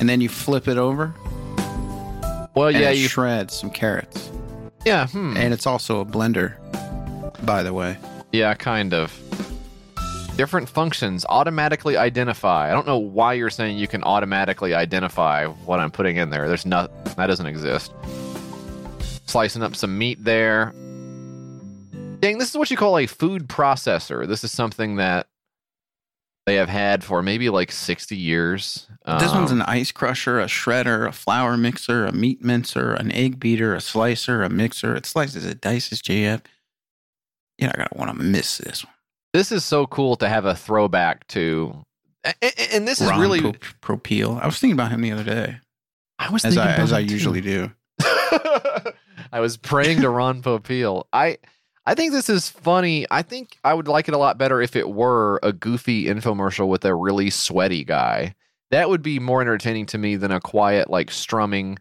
And 0.00 0.08
then 0.08 0.20
you 0.20 0.28
flip 0.28 0.68
it 0.68 0.78
over. 0.78 1.14
Well, 2.54 2.70
yeah, 2.70 2.90
you. 2.90 3.08
shred 3.08 3.50
some 3.50 3.70
carrots. 3.70 4.30
yeah, 4.84 5.06
hmm. 5.06 5.36
And 5.36 5.52
it's 5.52 5.66
also 5.66 6.00
a 6.00 6.04
blender, 6.04 6.54
by 7.44 7.62
the 7.62 7.72
way. 7.72 7.96
Yeah, 8.32 8.54
kind 8.54 8.94
of. 8.94 9.12
Different 10.36 10.68
functions 10.68 11.26
automatically 11.28 11.96
identify. 11.96 12.70
I 12.70 12.72
don't 12.72 12.86
know 12.86 12.98
why 12.98 13.34
you're 13.34 13.50
saying 13.50 13.76
you 13.76 13.86
can 13.86 14.02
automatically 14.02 14.72
identify 14.74 15.44
what 15.46 15.78
I'm 15.78 15.90
putting 15.90 16.16
in 16.16 16.30
there. 16.30 16.48
There's 16.48 16.64
not 16.64 16.90
that 17.16 17.26
doesn't 17.26 17.46
exist. 17.46 17.92
Slicing 19.26 19.62
up 19.62 19.76
some 19.76 19.98
meat 19.98 20.24
there. 20.24 20.72
Dang, 22.20 22.38
this 22.38 22.50
is 22.50 22.56
what 22.56 22.70
you 22.70 22.76
call 22.76 22.98
a 22.98 23.06
food 23.06 23.48
processor. 23.48 24.26
This 24.26 24.42
is 24.42 24.52
something 24.52 24.96
that 24.96 25.26
they 26.46 26.54
have 26.54 26.68
had 26.68 27.04
for 27.04 27.22
maybe 27.22 27.50
like 27.50 27.70
60 27.70 28.16
years. 28.16 28.88
this 29.06 29.32
one's 29.32 29.52
Um, 29.52 29.60
an 29.60 29.66
ice 29.66 29.92
crusher, 29.92 30.40
a 30.40 30.46
shredder, 30.46 31.06
a 31.06 31.12
flour 31.12 31.56
mixer, 31.56 32.06
a 32.06 32.12
meat 32.12 32.42
mincer, 32.42 32.94
an 32.94 33.12
egg 33.12 33.38
beater, 33.38 33.74
a 33.74 33.80
slicer, 33.80 34.42
a 34.42 34.48
mixer. 34.48 34.96
It 34.96 35.06
slices, 35.06 35.44
it 35.44 35.60
dices, 35.60 36.00
JF. 36.00 36.40
You're 37.58 37.68
not 37.68 37.76
going 37.76 37.88
to 37.92 37.98
want 37.98 38.18
to 38.18 38.24
miss 38.24 38.58
this 38.58 38.84
one. 38.84 38.91
This 39.32 39.50
is 39.52 39.64
so 39.64 39.86
cool 39.86 40.16
to 40.16 40.28
have 40.28 40.44
a 40.44 40.54
throwback 40.54 41.26
to 41.28 41.82
a- 42.24 42.34
a- 42.42 42.74
and 42.74 42.86
this 42.86 43.00
is 43.00 43.10
really 43.12 43.40
Pro- 43.40 43.96
Popeil. 43.96 44.40
I 44.40 44.46
was 44.46 44.58
thinking 44.58 44.74
about 44.74 44.90
him 44.92 45.00
the 45.00 45.12
other 45.12 45.24
day, 45.24 45.58
I 46.18 46.30
was 46.30 46.44
as 46.44 46.54
thinking 46.54 46.68
I, 46.70 46.74
about 46.74 46.82
as 46.84 46.92
I 46.92 47.04
too. 47.04 47.12
usually 47.12 47.40
do. 47.40 47.70
I 49.32 49.40
was 49.40 49.56
praying 49.56 50.00
to 50.02 50.10
Ron 50.10 50.42
Popeil. 50.42 51.04
I 51.12 51.38
I 51.86 51.94
think 51.94 52.12
this 52.12 52.28
is 52.28 52.48
funny. 52.48 53.06
I 53.10 53.22
think 53.22 53.56
I 53.64 53.74
would 53.74 53.88
like 53.88 54.06
it 54.08 54.14
a 54.14 54.18
lot 54.18 54.38
better 54.38 54.60
if 54.62 54.76
it 54.76 54.90
were 54.90 55.40
a 55.42 55.52
goofy 55.52 56.04
infomercial 56.04 56.68
with 56.68 56.84
a 56.84 56.94
really 56.94 57.30
sweaty 57.30 57.84
guy. 57.84 58.34
That 58.70 58.88
would 58.88 59.02
be 59.02 59.18
more 59.18 59.40
entertaining 59.40 59.86
to 59.86 59.98
me 59.98 60.16
than 60.16 60.30
a 60.30 60.40
quiet, 60.40 60.88
like 60.90 61.10
strumming 61.10 61.78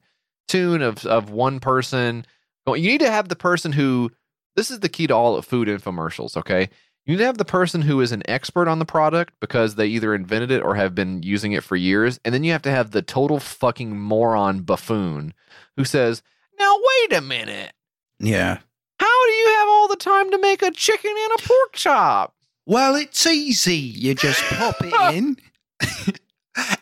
tune 0.48 0.82
of 0.82 1.06
of 1.06 1.30
one 1.30 1.60
person. 1.60 2.26
going- 2.65 2.84
You 2.84 2.90
need 2.91 3.02
to 3.02 3.11
have 3.11 3.30
the 3.30 3.36
person 3.36 3.72
who. 3.73 4.10
This 4.56 4.69
is 4.72 4.82
the 4.82 4.90
key 4.90 5.07
to 5.07 5.14
all 5.15 5.36
of 5.38 5.45
food 5.45 5.68
infomercials. 5.69 6.36
Okay, 6.36 6.69
you 7.06 7.14
need 7.14 7.19
to 7.19 7.26
have 7.26 7.38
the 7.38 7.45
person 7.45 7.82
who 7.82 7.99
is 8.02 8.11
an 8.11 8.22
expert 8.30 8.68
on 8.68 8.80
the 8.80 8.86
product 8.86 9.34
because 9.40 9.76
they 9.76 9.88
either 9.88 10.14
invented 10.14 10.52
it 10.52 10.61
or 10.61 10.76
have 10.76 10.94
been 10.95 11.23
using 11.23 11.52
it 11.53 11.64
for 11.64 11.76
years, 11.76 12.19
and 12.23 12.34
then 12.34 12.44
you 12.44 12.52
have 12.52 12.61
to 12.64 12.72
have 12.72 12.91
the 12.91 13.02
total 13.02 13.40
fucking 13.40 13.99
moron 13.99 14.61
buffoon 14.61 15.34
who 15.78 15.84
says, 15.86 16.22
"Now 16.60 16.78
wait 16.78 17.18
a 17.18 17.22
minute." 17.22 17.73
Yeah. 18.19 18.60
How 18.99 19.26
do 19.26 19.32
you 19.32 19.48
have 19.57 19.68
all 19.68 19.88
the 19.88 19.95
time 19.95 20.30
to 20.30 20.38
make 20.38 20.61
a 20.61 20.69
chicken 20.69 21.11
and 21.11 21.40
a 21.40 21.44
pork 21.48 21.73
chop? 21.73 22.36
Well, 22.68 22.95
it's 22.95 23.26
easy. 23.26 23.76
You 23.76 24.14
just 24.14 24.44
pop 24.44 24.76
it 24.80 24.94
in, 25.15 25.38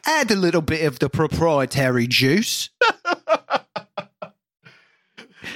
add 0.06 0.30
a 0.30 0.36
little 0.36 0.62
bit 0.62 0.86
of 0.86 1.00
the 1.00 1.10
proprietary 1.10 2.08
juice. 2.08 2.70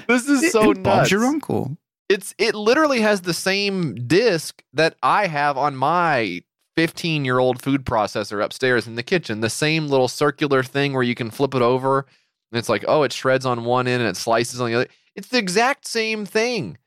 This 0.08 0.28
is 0.28 0.52
so 0.52 0.72
and 0.72 0.84
Bob's 0.84 0.98
nuts. 0.98 1.12
your 1.12 1.24
uncle. 1.26 1.78
It's 2.14 2.36
it 2.38 2.54
literally 2.54 3.02
has 3.02 3.22
the 3.22 3.34
same 3.34 3.96
disc 3.96 4.64
that 4.74 4.96
I 5.02 5.26
have 5.26 5.58
on 5.58 5.76
my 5.76 6.44
15 6.76 7.26
year 7.26 7.40
old 7.40 7.62
food 7.62 7.86
processor 7.86 8.44
upstairs 8.44 8.86
in 8.86 8.96
the 8.96 9.04
kitchen. 9.04 9.42
The 9.42 9.50
same 9.50 9.88
little 9.88 10.08
circular 10.08 10.62
thing 10.62 10.94
where 10.94 11.04
you 11.04 11.16
can 11.16 11.32
flip 11.32 11.56
it 11.56 11.64
over 11.64 12.06
and 12.52 12.60
it's 12.60 12.70
like, 12.70 12.86
oh, 12.88 13.02
it 13.02 13.12
shreds 13.12 13.48
on 13.48 13.66
one 13.66 13.88
end 13.88 14.02
and 14.02 14.10
it 14.10 14.16
slices 14.16 14.62
on 14.62 14.70
the 14.70 14.76
other. 14.76 14.88
It's 15.16 15.30
the 15.30 15.40
exact 15.40 15.88
same 15.88 16.24
thing. 16.24 16.78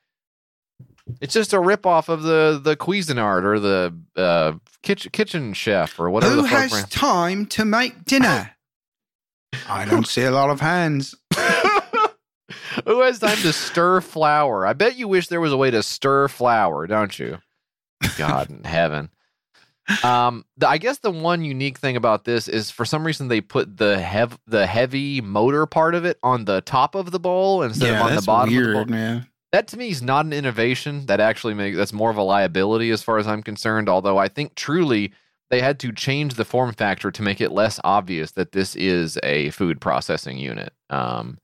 It's 1.20 1.34
just 1.34 1.52
a 1.52 1.58
ripoff 1.58 2.08
of 2.08 2.22
the 2.22 2.60
the 2.62 2.76
Cuisinart 2.76 3.42
or 3.42 3.58
the 3.58 3.98
uh, 4.16 4.52
kitchen 4.82 5.10
kitchen 5.10 5.54
chef 5.54 5.98
or 5.98 6.08
whatever 6.08 6.36
Who 6.36 6.44
has 6.44 6.88
time 6.88 7.46
to 7.46 7.64
make 7.64 8.04
dinner? 8.04 8.52
I 9.68 9.86
don't 9.86 10.06
see 10.06 10.22
a 10.22 10.30
lot 10.30 10.50
of 10.50 10.60
hands. 10.60 11.16
Who 12.86 13.00
has 13.00 13.18
time 13.18 13.38
to 13.38 13.52
stir 13.52 14.00
flour? 14.00 14.66
I 14.66 14.72
bet 14.72 14.96
you 14.96 15.08
wish 15.08 15.28
there 15.28 15.40
was 15.40 15.52
a 15.52 15.56
way 15.56 15.70
to 15.70 15.82
stir 15.82 16.28
flour, 16.28 16.86
don't 16.86 17.18
you? 17.18 17.38
God 18.16 18.50
in 18.50 18.64
heaven. 18.64 19.10
Um, 20.02 20.44
the, 20.56 20.68
I 20.68 20.78
guess 20.78 20.98
the 20.98 21.10
one 21.10 21.44
unique 21.44 21.78
thing 21.78 21.96
about 21.96 22.24
this 22.24 22.48
is 22.48 22.70
for 22.70 22.84
some 22.84 23.06
reason 23.06 23.28
they 23.28 23.40
put 23.40 23.76
the 23.76 24.00
hev- 24.00 24.38
the 24.46 24.66
heavy 24.66 25.20
motor 25.20 25.64
part 25.66 25.94
of 25.94 26.04
it 26.04 26.18
on 26.22 26.44
the 26.44 26.60
top 26.60 26.94
of 26.94 27.12
the 27.12 27.20
bowl 27.20 27.62
instead 27.62 27.94
of 27.94 28.02
on 28.02 28.14
the 28.16 28.22
bottom 28.22 28.52
weird, 28.52 28.66
of 28.68 28.72
the 28.72 28.84
bowl. 28.84 28.84
man. 28.86 29.26
That 29.52 29.68
to 29.68 29.76
me 29.76 29.88
is 29.88 30.02
not 30.02 30.26
an 30.26 30.32
innovation. 30.32 31.06
That 31.06 31.20
actually 31.20 31.54
makes 31.54 31.76
that's 31.76 31.92
more 31.92 32.10
of 32.10 32.16
a 32.16 32.22
liability 32.22 32.90
as 32.90 33.02
far 33.02 33.18
as 33.18 33.26
I'm 33.26 33.42
concerned. 33.42 33.88
Although 33.88 34.18
I 34.18 34.28
think 34.28 34.56
truly 34.56 35.12
they 35.50 35.60
had 35.60 35.78
to 35.80 35.92
change 35.92 36.34
the 36.34 36.44
form 36.44 36.72
factor 36.72 37.12
to 37.12 37.22
make 37.22 37.40
it 37.40 37.52
less 37.52 37.78
obvious 37.84 38.32
that 38.32 38.52
this 38.52 38.74
is 38.74 39.18
a 39.22 39.50
food 39.50 39.80
processing 39.80 40.36
unit. 40.38 40.72
Um, 40.90 41.38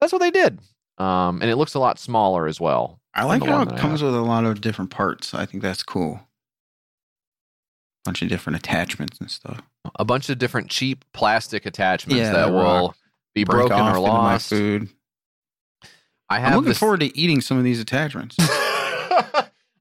that's 0.00 0.12
what 0.12 0.20
they 0.20 0.30
did, 0.30 0.58
um, 0.98 1.40
and 1.42 1.50
it 1.50 1.56
looks 1.56 1.74
a 1.74 1.78
lot 1.80 1.98
smaller 1.98 2.46
as 2.46 2.60
well. 2.60 3.00
I 3.14 3.24
like 3.24 3.44
how 3.44 3.62
it 3.62 3.76
comes 3.76 4.02
with 4.02 4.14
a 4.14 4.20
lot 4.20 4.44
of 4.44 4.60
different 4.60 4.90
parts. 4.90 5.34
I 5.34 5.44
think 5.46 5.62
that's 5.62 5.82
cool. 5.82 6.14
A 6.22 8.04
bunch 8.04 8.22
of 8.22 8.28
different 8.28 8.56
attachments 8.58 9.18
and 9.18 9.30
stuff. 9.30 9.60
a 9.96 10.04
bunch 10.04 10.30
of 10.30 10.38
different 10.38 10.70
cheap 10.70 11.04
plastic 11.12 11.66
attachments 11.66 12.18
Yeah, 12.20 12.32
that 12.32 12.50
will 12.52 12.94
be 13.34 13.44
broken 13.44 13.78
or 13.78 13.98
lost. 13.98 14.48
food. 14.48 14.88
I 16.30 16.36
I'm 16.36 16.42
have 16.42 16.54
looking 16.54 16.68
this- 16.68 16.78
forward 16.78 17.00
to 17.00 17.16
eating 17.18 17.40
some 17.40 17.58
of 17.58 17.64
these 17.64 17.80
attachments. 17.80 18.36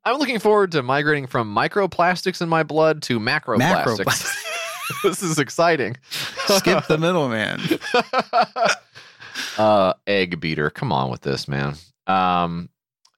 I'm 0.05 0.17
looking 0.17 0.39
forward 0.39 0.71
to 0.71 0.81
migrating 0.81 1.27
from 1.27 1.53
microplastics 1.53 2.41
in 2.41 2.49
my 2.49 2.63
blood 2.63 3.03
to 3.03 3.19
macroplastics. 3.19 4.05
Macroplastics. 4.05 4.35
this 5.03 5.21
is 5.21 5.37
exciting. 5.37 5.95
Skip 6.47 6.87
the 6.87 6.97
middleman. 6.97 7.59
uh, 9.59 9.93
egg 10.07 10.39
beater. 10.39 10.69
Come 10.69 10.91
on 10.91 11.11
with 11.11 11.21
this, 11.21 11.47
man. 11.47 11.75
Um, 12.07 12.69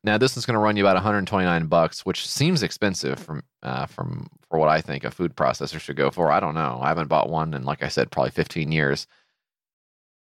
now 0.03 0.17
this 0.17 0.35
is 0.35 0.45
going 0.45 0.55
to 0.55 0.59
run 0.59 0.75
you 0.75 0.83
about 0.83 0.95
129 0.95 1.67
bucks, 1.67 2.05
which 2.05 2.27
seems 2.27 2.63
expensive 2.63 3.19
from 3.19 3.43
uh, 3.63 3.85
from 3.85 4.27
for 4.49 4.59
what 4.59 4.67
I 4.67 4.81
think 4.81 5.03
a 5.03 5.11
food 5.11 5.35
processor 5.35 5.79
should 5.79 5.95
go 5.95 6.09
for. 6.09 6.31
I 6.31 6.39
don't 6.39 6.55
know. 6.55 6.79
I 6.81 6.89
haven't 6.89 7.07
bought 7.07 7.29
one 7.29 7.53
in, 7.53 7.63
like 7.63 7.83
I 7.83 7.87
said, 7.87 8.11
probably 8.11 8.31
15 8.31 8.71
years. 8.71 9.07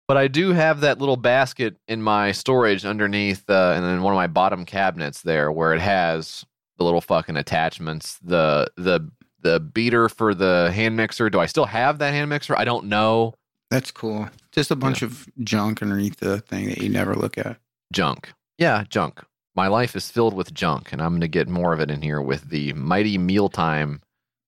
But 0.08 0.16
I 0.16 0.26
do 0.26 0.50
have 0.50 0.80
that 0.80 0.98
little 0.98 1.16
basket 1.16 1.76
in 1.86 2.02
my 2.02 2.32
storage 2.32 2.84
underneath, 2.84 3.48
uh, 3.48 3.74
and 3.76 3.84
then 3.84 4.02
one 4.02 4.12
of 4.12 4.16
my 4.16 4.26
bottom 4.26 4.66
cabinets 4.66 5.22
there, 5.22 5.52
where 5.52 5.72
it 5.72 5.80
has 5.80 6.44
the 6.78 6.84
little 6.84 7.00
fucking 7.00 7.36
attachments, 7.36 8.18
the 8.18 8.68
the 8.76 9.08
the 9.42 9.60
beater 9.60 10.08
for 10.08 10.34
the 10.34 10.72
hand 10.74 10.96
mixer. 10.96 11.30
Do 11.30 11.38
I 11.38 11.46
still 11.46 11.66
have 11.66 11.98
that 11.98 12.12
hand 12.12 12.28
mixer? 12.28 12.56
I 12.56 12.64
don't 12.64 12.86
know. 12.86 13.34
That's 13.70 13.90
cool. 13.90 14.28
Just 14.52 14.70
a 14.70 14.76
bunch 14.76 15.02
of 15.02 15.28
junk 15.44 15.80
underneath 15.82 16.18
the 16.18 16.40
thing 16.40 16.66
that 16.68 16.78
you 16.78 16.88
never 16.88 17.14
look 17.14 17.38
at. 17.38 17.58
junk. 17.92 18.32
Yeah, 18.58 18.84
junk. 18.88 19.20
My 19.56 19.68
life 19.68 19.96
is 19.96 20.10
filled 20.10 20.34
with 20.34 20.52
junk, 20.54 20.92
and 20.92 21.00
I'm 21.00 21.10
going 21.10 21.20
to 21.22 21.28
get 21.28 21.48
more 21.48 21.72
of 21.72 21.80
it 21.80 21.90
in 21.90 22.02
here 22.02 22.20
with 22.20 22.50
the 22.50 22.72
Mighty 22.74 23.16
Mealtime 23.18 24.00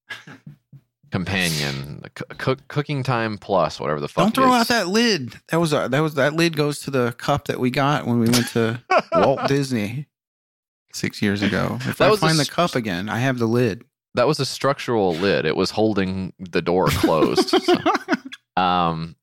Companion, 1.10 2.02
cook, 2.38 2.66
Cooking 2.68 3.02
Time 3.02 3.36
Plus, 3.36 3.78
whatever 3.78 4.00
the 4.00 4.08
fuck. 4.08 4.24
Don't 4.24 4.34
throw 4.34 4.52
out 4.52 4.68
that 4.68 4.88
lid. 4.88 5.34
That 5.48 5.60
was 5.60 5.72
a, 5.74 5.88
that 5.90 6.00
was 6.00 6.14
that 6.14 6.32
lid 6.34 6.56
goes 6.56 6.78
to 6.80 6.90
the 6.90 7.12
cup 7.18 7.46
that 7.48 7.60
we 7.60 7.70
got 7.70 8.06
when 8.06 8.18
we 8.18 8.30
went 8.30 8.48
to 8.48 8.82
Walt 9.12 9.46
Disney 9.46 10.06
six 10.94 11.20
years 11.20 11.42
ago. 11.42 11.78
If 11.86 11.98
That 11.98 12.06
I 12.08 12.10
was 12.10 12.22
a 12.22 12.26
find 12.26 12.38
the 12.38 12.46
cup 12.46 12.74
again, 12.74 13.10
I 13.10 13.18
have 13.18 13.38
the 13.38 13.46
lid. 13.46 13.84
That 14.14 14.26
was 14.26 14.40
a 14.40 14.46
structural 14.46 15.14
lid. 15.14 15.44
It 15.44 15.54
was 15.56 15.70
holding 15.72 16.32
the 16.38 16.62
door 16.62 16.86
closed. 16.88 17.50
So, 17.50 17.74
um, 18.56 19.16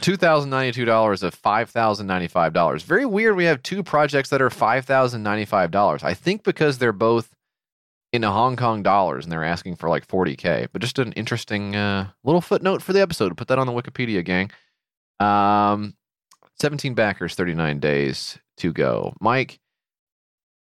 two 0.00 0.16
thousand 0.16 0.50
ninety-two 0.50 0.84
dollars 0.84 1.22
of 1.22 1.34
five 1.34 1.70
thousand 1.70 2.06
ninety-five 2.06 2.52
dollars. 2.52 2.82
Very 2.82 3.06
weird. 3.06 3.36
We 3.36 3.44
have 3.44 3.62
two 3.62 3.82
projects 3.82 4.30
that 4.30 4.42
are 4.42 4.50
five 4.50 4.84
thousand 4.84 5.22
ninety-five 5.22 5.70
dollars. 5.70 6.02
I 6.02 6.14
think 6.14 6.44
because 6.44 6.78
they're 6.78 6.92
both 6.92 7.34
in 8.12 8.22
Hong 8.22 8.56
Kong 8.56 8.82
dollars 8.82 9.24
and 9.24 9.32
they're 9.32 9.44
asking 9.44 9.76
for 9.76 9.88
like 9.88 10.06
forty 10.06 10.36
k. 10.36 10.66
But 10.72 10.82
just 10.82 10.98
an 10.98 11.12
interesting 11.12 11.76
uh, 11.76 12.10
little 12.24 12.40
footnote 12.40 12.82
for 12.82 12.92
the 12.92 13.02
episode. 13.02 13.36
Put 13.36 13.48
that 13.48 13.58
on 13.58 13.66
the 13.66 13.72
Wikipedia, 13.72 14.24
gang. 14.24 14.50
Um, 15.20 15.94
seventeen 16.60 16.94
backers, 16.94 17.34
thirty-nine 17.34 17.80
days 17.80 18.38
to 18.58 18.72
go. 18.72 19.14
Mike. 19.20 19.60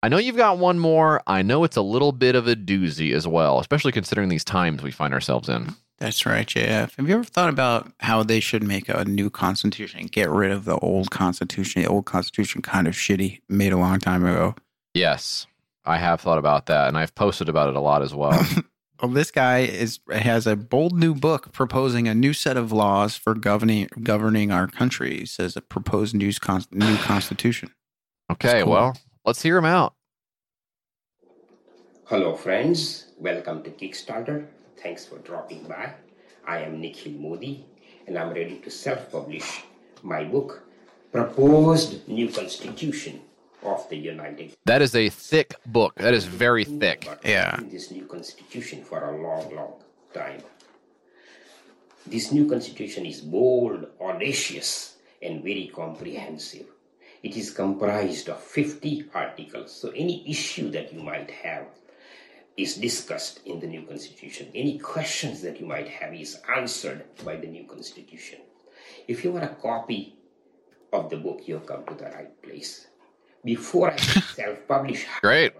I 0.03 0.09
know 0.09 0.18
you've 0.19 0.38
got 0.38 0.59
one 0.59 0.77
more. 0.77 1.23
I 1.26 1.41
know 1.41 1.64
it's 1.64 1.76
a 1.76 1.81
little 1.81 2.11
bit 2.11 2.35
of 2.35 2.47
a 2.47 2.55
doozy 2.55 3.14
as 3.14 3.27
well, 3.27 3.59
especially 3.59 3.91
considering 3.91 4.30
these 4.30 4.43
times 4.43 4.84
we 4.84 4.91
find 4.91 5.11
ourselves 5.11 5.49
in. 5.49 5.73
That's 5.99 6.26
right, 6.28 6.45
JF. 6.45 6.95
Have 6.95 7.10
you 7.10 7.15
ever 7.15 7.24
thought 7.24 7.49
about 7.49 7.91
how 8.02 8.22
they 8.22 8.40
should 8.40 8.61
make 8.61 8.88
a 8.88 9.03
new 9.06 9.32
constitution 9.32 9.99
and 9.99 10.11
get 10.11 10.30
rid 10.30 10.52
of 10.52 10.65
the 10.65 10.78
old 10.78 11.10
constitution? 11.10 11.82
The 11.82 11.90
old 11.90 12.06
constitution 12.06 12.61
kind 12.61 12.88
of 12.88 12.94
shitty, 12.94 13.41
made 13.49 13.74
a 13.74 13.78
long 13.78 13.99
time 13.99 14.24
ago. 14.24 14.53
Yes, 14.94 15.48
I 15.86 15.98
have 15.98 16.22
thought 16.22 16.38
about 16.38 16.68
that, 16.68 16.88
and 16.88 16.98
I've 16.98 17.15
posted 17.15 17.49
about 17.49 17.69
it 17.69 17.76
a 17.76 17.80
lot 17.82 18.02
as 18.02 18.14
well. 18.14 18.45
Well, 19.02 19.11
this 19.11 19.30
guy 19.30 19.60
is 19.60 19.99
has 20.11 20.48
a 20.48 20.56
bold 20.56 20.98
new 20.98 21.14
book 21.14 21.52
proposing 21.53 22.07
a 22.07 22.15
new 22.15 22.34
set 22.34 22.57
of 22.57 22.72
laws 22.72 23.15
for 23.15 23.36
governing 23.36 23.90
governing 24.02 24.52
our 24.52 24.65
country. 24.65 25.19
He 25.19 25.26
says 25.28 25.56
a 25.56 25.61
proposed 25.61 26.15
new, 26.15 26.34
con- 26.34 26.65
new 26.72 26.98
constitution. 26.98 27.76
Okay, 28.32 28.64
cool. 28.64 28.72
well, 28.72 28.98
let's 29.24 29.44
hear 29.44 29.56
him 29.57 29.65
out. 29.65 29.94
Hello, 32.06 32.36
friends. 32.36 33.06
Welcome 33.19 33.61
to 33.64 33.69
Kickstarter. 33.69 34.48
Thanks 34.88 35.05
for 35.05 35.18
dropping 35.18 35.64
by. 35.64 35.91
I 36.47 36.59
am 36.59 36.80
Nikhil 36.80 37.11
Modi, 37.19 37.65
and 38.07 38.18
I'm 38.18 38.30
ready 38.30 38.59
to 38.59 38.72
self 38.72 39.11
publish 39.11 39.65
my 40.01 40.23
book, 40.23 40.64
Proposed 41.11 42.07
New 42.07 42.30
Constitution 42.30 43.19
of 43.64 43.84
the 43.89 43.97
United 43.97 44.55
That 44.64 44.81
is 44.81 44.95
a 44.95 45.09
thick 45.09 45.55
book. 45.65 45.93
That 45.95 46.14
is 46.14 46.23
very 46.23 46.64
thick. 46.64 47.05
Yeah. 47.26 47.59
this 47.64 47.91
new 47.91 48.05
constitution 48.05 48.81
for 48.81 49.03
a 49.03 49.22
long, 49.22 49.53
long 49.53 49.73
time. 50.14 50.41
This 52.05 52.31
new 52.31 52.47
constitution 52.47 53.05
is 53.05 53.19
bold, 53.19 53.88
audacious, 53.99 54.95
and 55.22 55.43
very 55.43 55.69
comprehensive. 55.76 56.68
It 57.23 57.35
is 57.35 57.51
comprised 57.51 58.30
of 58.30 58.39
50 58.39 59.07
articles, 59.14 59.69
so 59.76 59.89
any 59.89 60.23
issue 60.31 60.72
that 60.72 60.93
you 60.93 61.03
might 61.03 61.30
have 61.43 61.65
is 62.57 62.75
discussed 62.75 63.39
in 63.45 63.59
the 63.59 63.67
new 63.67 63.84
constitution. 63.84 64.49
Any 64.55 64.79
questions 64.79 65.41
that 65.43 65.59
you 65.61 65.67
might 65.67 65.88
have 65.88 66.13
is 66.13 66.39
answered 66.53 67.05
by 67.23 67.35
the 67.35 67.47
new 67.47 67.65
constitution. 67.65 68.39
If 69.07 69.23
you 69.23 69.31
want 69.31 69.45
a 69.45 69.55
copy 69.61 70.17
of 70.91 71.09
the 71.09 71.17
book, 71.17 71.41
you've 71.45 71.65
come 71.65 71.85
to 71.85 71.93
the 71.93 72.05
right 72.05 72.41
place. 72.41 72.88
Before 73.45 73.91
I 73.91 73.95
self 74.35 74.67
publish, 74.67 75.05
Great. 75.21 75.53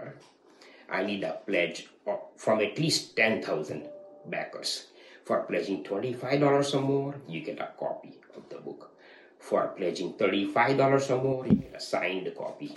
I 0.90 1.04
need 1.04 1.24
a 1.24 1.40
pledge 1.46 1.88
from 2.36 2.62
at 2.62 2.80
least 2.80 3.16
10,000 3.16 3.88
backers. 4.26 4.88
For 5.26 5.42
pledging 5.44 5.84
$25 5.84 6.74
or 6.74 6.82
more, 6.82 7.16
you 7.28 7.42
get 7.42 7.60
a 7.60 7.70
copy 7.78 8.18
of 8.36 8.48
the 8.50 8.58
book. 8.58 8.92
For 9.40 9.68
pledging 9.78 10.14
$35 10.14 11.12
or 11.12 11.24
more, 11.24 11.46
you 11.46 11.56
get 11.56 11.76
a 11.76 11.80
signed 11.80 12.32
copy. 12.38 12.76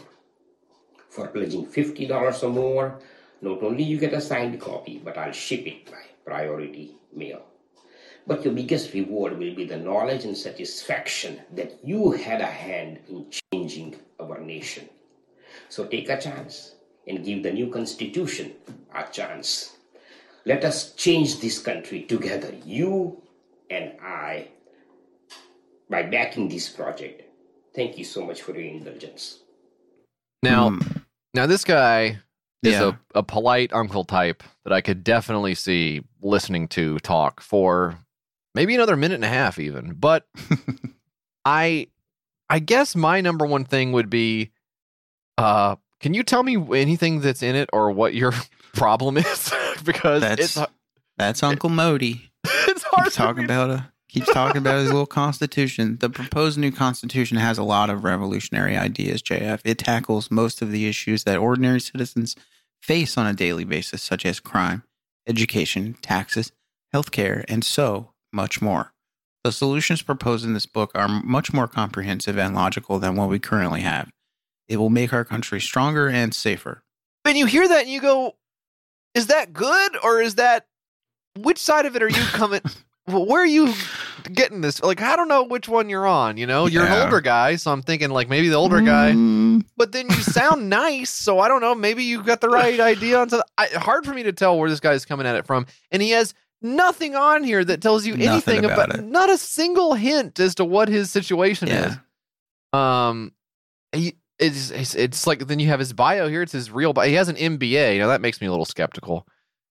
For 1.09 1.28
pledging 1.28 1.66
$50 1.66 2.42
or 2.42 2.48
more, 2.48 2.98
not 3.43 3.62
only 3.62 3.83
you 3.83 3.99
get 3.99 4.12
a 4.12 4.21
signed 4.21 4.61
copy, 4.61 5.01
but 5.03 5.17
I'll 5.17 5.33
ship 5.33 5.67
it 5.67 5.91
by 5.91 6.03
priority 6.25 6.97
mail. 7.15 7.43
But 8.27 8.45
your 8.45 8.53
biggest 8.55 8.93
reward 8.93 9.39
will 9.39 9.55
be 9.55 9.65
the 9.65 9.79
knowledge 9.79 10.25
and 10.25 10.37
satisfaction 10.37 11.41
that 11.55 11.79
you 11.83 12.12
had 12.12 12.41
a 12.41 12.47
hand 12.47 13.01
in 13.09 13.27
changing 13.53 13.97
our 14.21 14.41
nation. 14.41 14.89
So 15.69 15.87
take 15.87 16.09
a 16.09 16.21
chance 16.21 16.75
and 17.07 17.25
give 17.25 17.43
the 17.43 17.53
new 17.53 17.71
constitution 17.71 18.53
a 18.95 19.05
chance. 19.11 19.77
Let 20.45 20.65
us 20.65 20.95
change 20.95 21.41
this 21.41 21.59
country 21.59 22.03
together, 22.03 22.55
you 22.65 23.23
and 23.71 23.93
I, 24.03 24.49
by 25.89 26.03
backing 26.03 26.49
this 26.49 26.69
project. 26.69 27.23
Thank 27.75 27.99
you 27.99 28.05
so 28.05 28.25
much 28.25 28.43
for 28.43 28.53
your 28.53 28.62
indulgence. 28.62 29.41
Now, 30.43 30.71
hmm. 30.71 30.81
now 31.35 31.47
this 31.47 31.65
guy 31.65 32.21
is 32.62 32.73
Yeah. 32.74 32.93
a, 33.15 33.19
a 33.20 33.23
polite 33.23 33.73
uncle 33.73 34.05
type 34.05 34.43
that 34.65 34.73
I 34.73 34.81
could 34.81 35.03
definitely 35.05 35.55
see 35.55 36.03
listening 36.23 36.69
to 36.69 36.99
talk 36.99 37.41
for 37.41 37.99
maybe 38.55 38.74
another 38.74 38.97
minute 38.97 39.15
and 39.16 39.24
a 39.24 39.28
half, 39.28 39.59
even. 39.59 39.95
But 39.95 40.27
I, 41.45 41.89
I 42.49 42.59
guess 42.59 42.95
my 42.95 43.20
number 43.20 43.47
one 43.47 43.65
thing 43.65 43.93
would 43.93 44.11
be, 44.11 44.51
uh, 45.39 45.77
can 46.01 46.15
you 46.15 46.23
tell 46.23 46.43
me 46.43 46.57
anything 46.78 47.20
that's 47.20 47.43
in 47.43 47.55
it 47.57 47.70
or 47.73 47.91
what 47.91 48.15
your 48.15 48.32
problem 48.74 49.16
is? 49.16 49.53
because 49.85 50.20
That's 50.23 50.57
it's 50.57 50.69
that's 51.16 51.43
Uncle 51.43 51.69
Modi. 51.70 52.31
it's 52.45 52.82
hard 52.85 53.12
talking 53.12 53.45
about 53.45 53.70
a 53.70 53.93
keeps 54.11 54.32
talking 54.32 54.59
about 54.59 54.78
his 54.78 54.89
little 54.89 55.07
constitution. 55.07 55.99
The 56.01 56.11
proposed 56.11 56.59
new 56.59 56.73
constitution 56.73 57.37
has 57.39 57.59
a 57.59 57.62
lot 57.62 57.91
of 57.91 58.05
revolutionary 58.05 58.77
ideas, 58.77 59.23
JF. 59.23 59.61
It 59.65 59.78
tackles 59.78 60.31
most 60.31 60.62
of 60.62 60.70
the 60.70 60.89
issues 60.89 61.24
that 61.24 61.39
ordinary 61.39 61.81
citizens 61.81 62.37
face 62.82 63.16
on 63.16 63.27
a 63.27 63.32
daily 63.32 63.65
basis, 63.65 64.03
such 64.03 64.27
as 64.27 64.41
crime, 64.41 64.82
education, 65.27 65.97
taxes, 66.03 66.53
healthcare, 66.95 67.45
and 67.49 67.65
so 67.65 68.11
much 68.32 68.61
more. 68.61 68.93
The 69.45 69.53
solutions 69.53 70.03
proposed 70.03 70.45
in 70.45 70.55
this 70.55 70.66
book 70.66 70.91
are 70.95 71.09
much 71.09 71.53
more 71.53 71.69
comprehensive 71.69 72.39
and 72.39 72.55
logical 72.55 72.99
than 72.99 73.16
what 73.16 73.28
we 73.28 73.39
currently 73.39 73.81
have. 73.81 74.11
It 74.69 74.77
will 74.77 74.91
make 74.91 75.12
our 75.12 75.24
country 75.24 75.61
stronger 75.61 76.09
and 76.09 76.35
safer. 76.35 76.82
and 77.24 77.39
you 77.39 77.47
hear 77.47 77.66
that 77.66 77.82
and 77.82 77.91
you 77.91 78.01
go, 78.01 78.37
is 79.15 79.28
that 79.28 79.53
good 79.53 79.97
or 80.03 80.20
is 80.20 80.37
that 80.37 80.66
which 81.39 81.59
side 81.59 81.87
of 81.87 81.97
it 81.97 82.03
are 82.03 82.09
you 82.09 82.23
coming? 82.32 82.61
where 83.12 83.43
are 83.43 83.47
you 83.47 83.73
getting 84.32 84.61
this. 84.61 84.82
Like, 84.82 85.01
I 85.03 85.16
don't 85.16 85.28
know 85.28 85.43
which 85.45 85.69
one 85.69 85.89
you're 85.89 86.07
on. 86.07 86.37
You 86.37 86.47
know, 86.47 86.66
you're 86.66 86.85
Yeah. 86.85 86.97
an 86.97 87.03
older 87.05 87.20
guy, 87.20 87.57
so 87.57 87.70
I'm 87.73 87.82
thinking 87.82 88.11
like 88.11 88.28
maybe 88.28 88.49
the 88.49 88.57
older 88.57 88.81
guy. 88.81 89.12
Mm, 89.12 89.65
But 89.77 89.93
then 89.93 90.07
you 90.11 90.16
sound 90.16 90.69
nice, 90.69 91.11
so 91.11 91.39
I 91.41 91.49
don't 91.49 91.61
know. 91.61 91.74
Maybe 91.74 92.05
you 92.05 92.23
got 92.23 92.41
the 92.41 92.49
right 92.49 92.78
idea. 92.81 93.19
On 93.19 93.28
something. 93.28 93.49
I, 93.59 93.66
hard 93.78 94.05
for 94.05 94.12
me 94.15 94.23
to 94.24 94.32
tell 94.32 94.59
where 94.59 94.69
this 94.70 94.81
guy's 94.81 95.05
coming 95.05 95.27
at 95.27 95.37
it 95.37 95.47
from, 95.47 95.66
and 95.91 96.03
he 96.03 96.11
has 96.11 96.35
nothing 96.62 97.15
on 97.16 97.43
here 97.43 97.65
that 97.65 97.81
tells 97.81 98.05
you 98.07 98.12
Nothing 98.16 98.28
anything 98.28 98.65
about 98.66 98.89
about, 98.91 98.99
it. 99.01 99.05
not 99.05 99.31
a 99.31 99.39
single 99.39 99.95
hint 99.95 100.39
as 100.39 100.55
to 100.57 100.65
what 100.65 100.89
his 100.89 101.11
situation 101.11 101.69
Yeah. 101.69 101.87
is. 102.73 102.78
Um, 102.78 103.32
he 103.93 104.15
it's, 104.39 104.70
it's 104.70 104.95
it's 104.95 105.27
like 105.27 105.47
then 105.49 105.59
you 105.59 105.69
have 105.69 105.78
his 105.81 105.93
bio 105.93 106.28
here. 106.28 106.43
It's 106.43 106.53
his 106.53 106.70
real 106.70 106.93
bio. 106.93 107.09
He 107.09 107.15
has 107.15 107.28
an 107.28 107.37
MBA. 107.37 107.99
Now 107.99 108.09
that 108.09 108.20
makes 108.20 108.41
me 108.41 108.47
a 108.47 108.51
little 108.51 108.65
skeptical. 108.65 109.27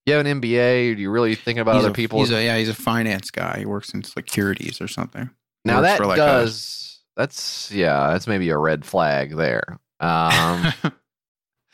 You 0.09 0.17
have 0.17 0.25
an 0.25 0.41
MBA. 0.41 0.95
Are 0.95 0.99
you 0.99 1.09
really 1.11 1.35
thinking 1.35 1.61
about 1.61 1.75
he's 1.75 1.83
other 1.83 1.91
a, 1.91 1.93
people? 1.93 2.19
He's 2.19 2.31
a, 2.31 2.43
yeah, 2.43 2.57
he's 2.57 2.69
a 2.69 2.73
finance 2.73 3.31
guy. 3.31 3.59
He 3.59 3.65
works 3.65 3.93
in 3.93 4.03
securities 4.03 4.81
or 4.81 4.87
something. 4.87 5.29
now 5.65 5.81
that 5.81 5.99
like 6.05 6.17
a- 6.17 6.25
does 6.25 6.89
that's 7.19 7.69
yeah, 7.71 8.11
that's 8.11 8.27
maybe 8.27 8.49
a 8.49 8.57
red 8.57 8.85
flag 8.85 9.35
there. 9.35 9.77
Um, 9.99 10.73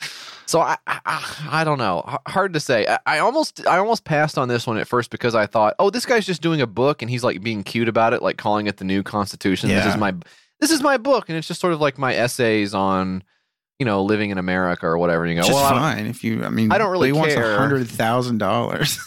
so 0.46 0.60
I, 0.60 0.76
I 0.86 1.46
I 1.48 1.64
don't 1.64 1.78
know. 1.78 2.04
H- 2.06 2.18
Hard 2.26 2.54
to 2.54 2.60
say. 2.60 2.84
I, 2.84 2.98
I 3.06 3.18
almost 3.20 3.64
I 3.64 3.78
almost 3.78 4.04
passed 4.04 4.38
on 4.38 4.48
this 4.48 4.66
one 4.66 4.76
at 4.76 4.88
first 4.88 5.10
because 5.10 5.36
I 5.36 5.46
thought, 5.46 5.76
oh, 5.78 5.88
this 5.88 6.04
guy's 6.04 6.26
just 6.26 6.42
doing 6.42 6.60
a 6.60 6.66
book 6.66 7.00
and 7.00 7.08
he's 7.08 7.22
like 7.22 7.42
being 7.42 7.62
cute 7.62 7.88
about 7.88 8.12
it, 8.12 8.22
like 8.22 8.38
calling 8.38 8.66
it 8.66 8.78
the 8.78 8.84
new 8.84 9.04
Constitution. 9.04 9.68
This 9.68 9.86
is 9.86 9.96
my 9.96 10.14
this 10.58 10.72
is 10.72 10.82
my 10.82 10.96
book, 10.96 11.28
and 11.28 11.38
it's 11.38 11.46
just 11.46 11.60
sort 11.60 11.72
of 11.72 11.80
like 11.80 11.96
my 11.96 12.12
essays 12.12 12.74
on 12.74 13.22
you 13.78 13.86
know 13.86 14.02
living 14.02 14.30
in 14.30 14.38
America 14.38 14.86
or 14.86 14.98
whatever. 14.98 15.24
And 15.24 15.36
you 15.36 15.42
go, 15.42 15.48
well, 15.48 15.68
fine 15.70 16.06
if 16.06 16.24
you. 16.24 16.44
I 16.44 16.48
mean, 16.48 16.72
I 16.72 16.78
don't 16.78 16.90
really 16.90 17.08
He 17.08 17.12
wants 17.12 17.34
care. 17.34 17.54
a 17.54 17.58
hundred 17.58 17.88
thousand 17.88 18.38
dollars. 18.38 18.98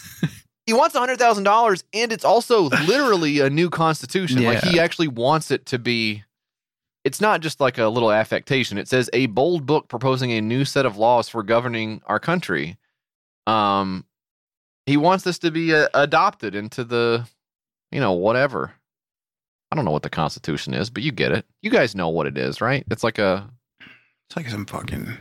he 0.66 0.72
wants 0.72 0.94
a 0.94 0.98
hundred 0.98 1.18
thousand 1.18 1.44
dollars, 1.44 1.84
and 1.92 2.12
it's 2.12 2.24
also 2.24 2.62
literally 2.86 3.40
a 3.40 3.50
new 3.50 3.70
constitution. 3.70 4.42
Like 4.42 4.62
he 4.62 4.78
actually 4.78 5.08
wants 5.08 5.50
it 5.50 5.66
to 5.66 5.78
be. 5.78 6.24
It's 7.02 7.20
not 7.20 7.40
just 7.40 7.60
like 7.60 7.78
a 7.78 7.88
little 7.88 8.12
affectation. 8.12 8.76
It 8.76 8.86
says 8.86 9.08
a 9.14 9.24
bold 9.26 9.64
book 9.64 9.88
proposing 9.88 10.32
a 10.32 10.40
new 10.42 10.66
set 10.66 10.84
of 10.84 10.98
laws 10.98 11.30
for 11.30 11.42
governing 11.42 12.02
our 12.06 12.20
country. 12.20 12.76
Um, 13.46 14.04
he 14.84 14.98
wants 14.98 15.24
this 15.24 15.38
to 15.38 15.50
be 15.50 15.74
uh, 15.74 15.88
adopted 15.94 16.54
into 16.54 16.84
the, 16.84 17.26
you 17.90 18.00
know, 18.00 18.12
whatever. 18.12 18.74
I 19.72 19.76
don't 19.76 19.86
know 19.86 19.92
what 19.92 20.02
the 20.02 20.10
Constitution 20.10 20.74
is, 20.74 20.90
but 20.90 21.02
you 21.02 21.10
get 21.10 21.32
it. 21.32 21.46
You 21.62 21.70
guys 21.70 21.94
know 21.94 22.10
what 22.10 22.26
it 22.26 22.36
is, 22.36 22.60
right? 22.60 22.84
It's 22.90 23.02
like 23.02 23.18
a. 23.18 23.48
It's 24.30 24.36
like 24.36 24.48
some 24.48 24.64
fucking. 24.64 25.16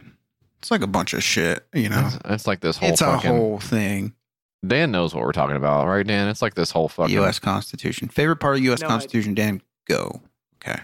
It's 0.59 0.69
like 0.71 0.81
a 0.81 0.87
bunch 0.87 1.13
of 1.13 1.23
shit. 1.23 1.65
You 1.73 1.89
know. 1.89 2.05
It's, 2.07 2.17
it's 2.25 2.47
like 2.47 2.59
this 2.61 2.77
whole. 2.77 2.89
It's 2.89 3.01
a 3.01 3.17
whole 3.17 3.59
thing. 3.59 4.13
Dan 4.65 4.91
knows 4.91 5.15
what 5.15 5.23
we're 5.23 5.31
talking 5.31 5.55
about, 5.55 5.87
right, 5.87 6.05
Dan? 6.05 6.27
It's 6.27 6.41
like 6.41 6.53
this 6.53 6.69
whole 6.71 6.89
fucking. 6.89 7.15
U.S. 7.15 7.39
Constitution. 7.39 8.07
Favorite 8.09 8.37
part 8.37 8.57
of 8.57 8.63
U.S. 8.65 8.81
No, 8.81 8.87
I- 8.87 8.89
Constitution. 8.89 9.33
Dan, 9.33 9.61
go. 9.87 10.21
Okay. 10.63 10.79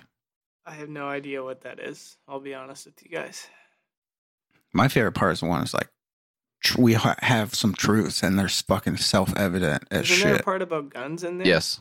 I 0.66 0.72
have 0.74 0.90
no 0.90 1.08
idea 1.08 1.44
what 1.44 1.62
that 1.62 1.80
is. 1.80 2.18
I'll 2.28 2.40
be 2.40 2.56
honest 2.56 2.86
with 2.88 2.96
you 3.04 3.10
guys. 3.10 3.48
My 4.74 4.88
favorite 4.88 5.12
part 5.12 5.34
is 5.34 5.42
the 5.42 5.46
one 5.46 5.62
is 5.62 5.74
like, 5.76 5.90
tr- 6.64 6.82
we 6.82 6.94
ha- 6.94 7.16
have 7.20 7.54
some 7.54 7.74
truths 7.76 8.24
and 8.24 8.40
they're 8.40 8.50
fucking 8.50 8.98
self 8.98 9.36
evident 9.38 9.84
as 9.92 10.10
Isn't 10.10 10.24
there 10.24 10.34
a 10.34 10.38
shit. 10.38 10.46
part 10.46 10.62
about 10.64 10.90
guns 10.90 11.24
in 11.24 11.38
there? 11.38 11.46
Yes. 11.48 11.80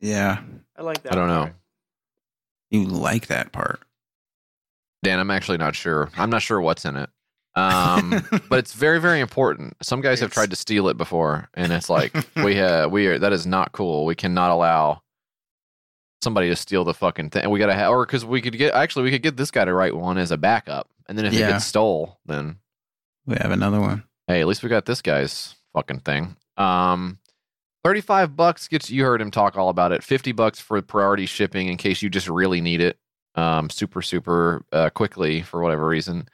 Yeah. 0.00 0.40
I 0.76 0.82
like 0.82 1.02
that. 1.04 1.12
I 1.12 1.14
don't 1.16 1.28
know. 1.28 1.50
You 2.70 2.84
like 2.86 3.28
that 3.28 3.52
part. 3.52 3.80
Dan, 5.02 5.18
I'm 5.18 5.30
actually 5.30 5.58
not 5.58 5.74
sure. 5.74 6.10
I'm 6.16 6.30
not 6.30 6.42
sure 6.42 6.60
what's 6.60 6.84
in 6.84 6.96
it. 6.96 7.08
Um, 7.56 8.22
but 8.48 8.58
it's 8.58 8.74
very, 8.74 9.00
very 9.00 9.20
important. 9.20 9.76
Some 9.82 10.00
guys 10.00 10.20
have 10.20 10.30
tried 10.32 10.50
to 10.50 10.56
steal 10.56 10.88
it 10.88 10.96
before, 10.96 11.48
and 11.54 11.72
it's 11.72 11.88
like 11.90 12.14
we 12.36 12.54
have 12.56 12.90
we 12.92 13.06
are 13.06 13.18
that 13.18 13.32
is 13.32 13.46
not 13.46 13.72
cool. 13.72 14.04
We 14.06 14.14
cannot 14.14 14.50
allow 14.50 15.02
somebody 16.22 16.48
to 16.50 16.56
steal 16.56 16.84
the 16.84 16.94
fucking 16.94 17.30
thing. 17.30 17.48
We 17.50 17.58
gotta 17.58 17.74
have, 17.74 17.90
or 17.90 18.04
because 18.06 18.24
we 18.24 18.40
could 18.40 18.56
get 18.56 18.74
actually 18.74 19.04
we 19.04 19.10
could 19.10 19.22
get 19.22 19.36
this 19.36 19.50
guy 19.50 19.64
to 19.64 19.72
write 19.72 19.96
one 19.96 20.18
as 20.18 20.30
a 20.30 20.36
backup, 20.36 20.88
and 21.08 21.16
then 21.18 21.24
if 21.24 21.32
it 21.32 21.38
gets 21.52 21.64
stole, 21.66 22.18
then 22.26 22.58
We 23.26 23.36
have 23.40 23.50
another 23.50 23.80
one. 23.80 24.04
hey, 24.28 24.40
at 24.40 24.46
least 24.46 24.62
we 24.62 24.68
got 24.68 24.86
this 24.86 25.02
guy's 25.02 25.54
fucking 25.72 26.00
thing. 26.00 26.36
Um, 26.56 27.18
thirty-five 27.84 28.36
bucks 28.36 28.68
gets 28.68 28.90
you 28.90 29.04
heard 29.04 29.20
him 29.20 29.30
talk 29.30 29.56
all 29.56 29.70
about 29.70 29.92
it. 29.92 30.04
Fifty 30.04 30.32
bucks 30.32 30.60
for 30.60 30.80
priority 30.82 31.26
shipping 31.26 31.68
in 31.68 31.78
case 31.78 32.02
you 32.02 32.10
just 32.10 32.28
really 32.28 32.60
need 32.60 32.80
it, 32.80 32.98
um, 33.34 33.70
super 33.70 34.02
super 34.02 34.64
uh, 34.72 34.90
quickly 34.90 35.42
for 35.42 35.62
whatever 35.62 35.86
reason. 35.86 36.28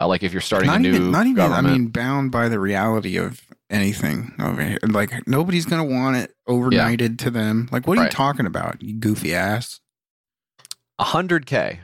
Uh, 0.00 0.08
like 0.08 0.22
if 0.24 0.32
you're 0.32 0.40
starting 0.40 0.66
not 0.66 0.76
a 0.76 0.80
new 0.80 0.94
even, 0.94 1.10
not 1.12 1.26
even. 1.26 1.52
I 1.52 1.60
mean, 1.60 1.86
bound 1.88 2.32
by 2.32 2.48
the 2.48 2.58
reality 2.58 3.16
of 3.16 3.40
anything 3.70 4.34
over 4.40 4.62
here. 4.62 4.78
Like 4.88 5.26
nobody's 5.28 5.66
gonna 5.66 5.84
want 5.84 6.16
it 6.16 6.34
overnighted 6.48 7.18
to 7.18 7.30
them. 7.30 7.68
Like, 7.70 7.86
what 7.86 7.96
are 7.98 8.02
Right. 8.02 8.12
you 8.12 8.16
talking 8.16 8.46
about? 8.46 8.82
You 8.82 8.94
goofy 8.94 9.34
ass. 9.34 9.80
hundred 11.00 11.46
k. 11.46 11.80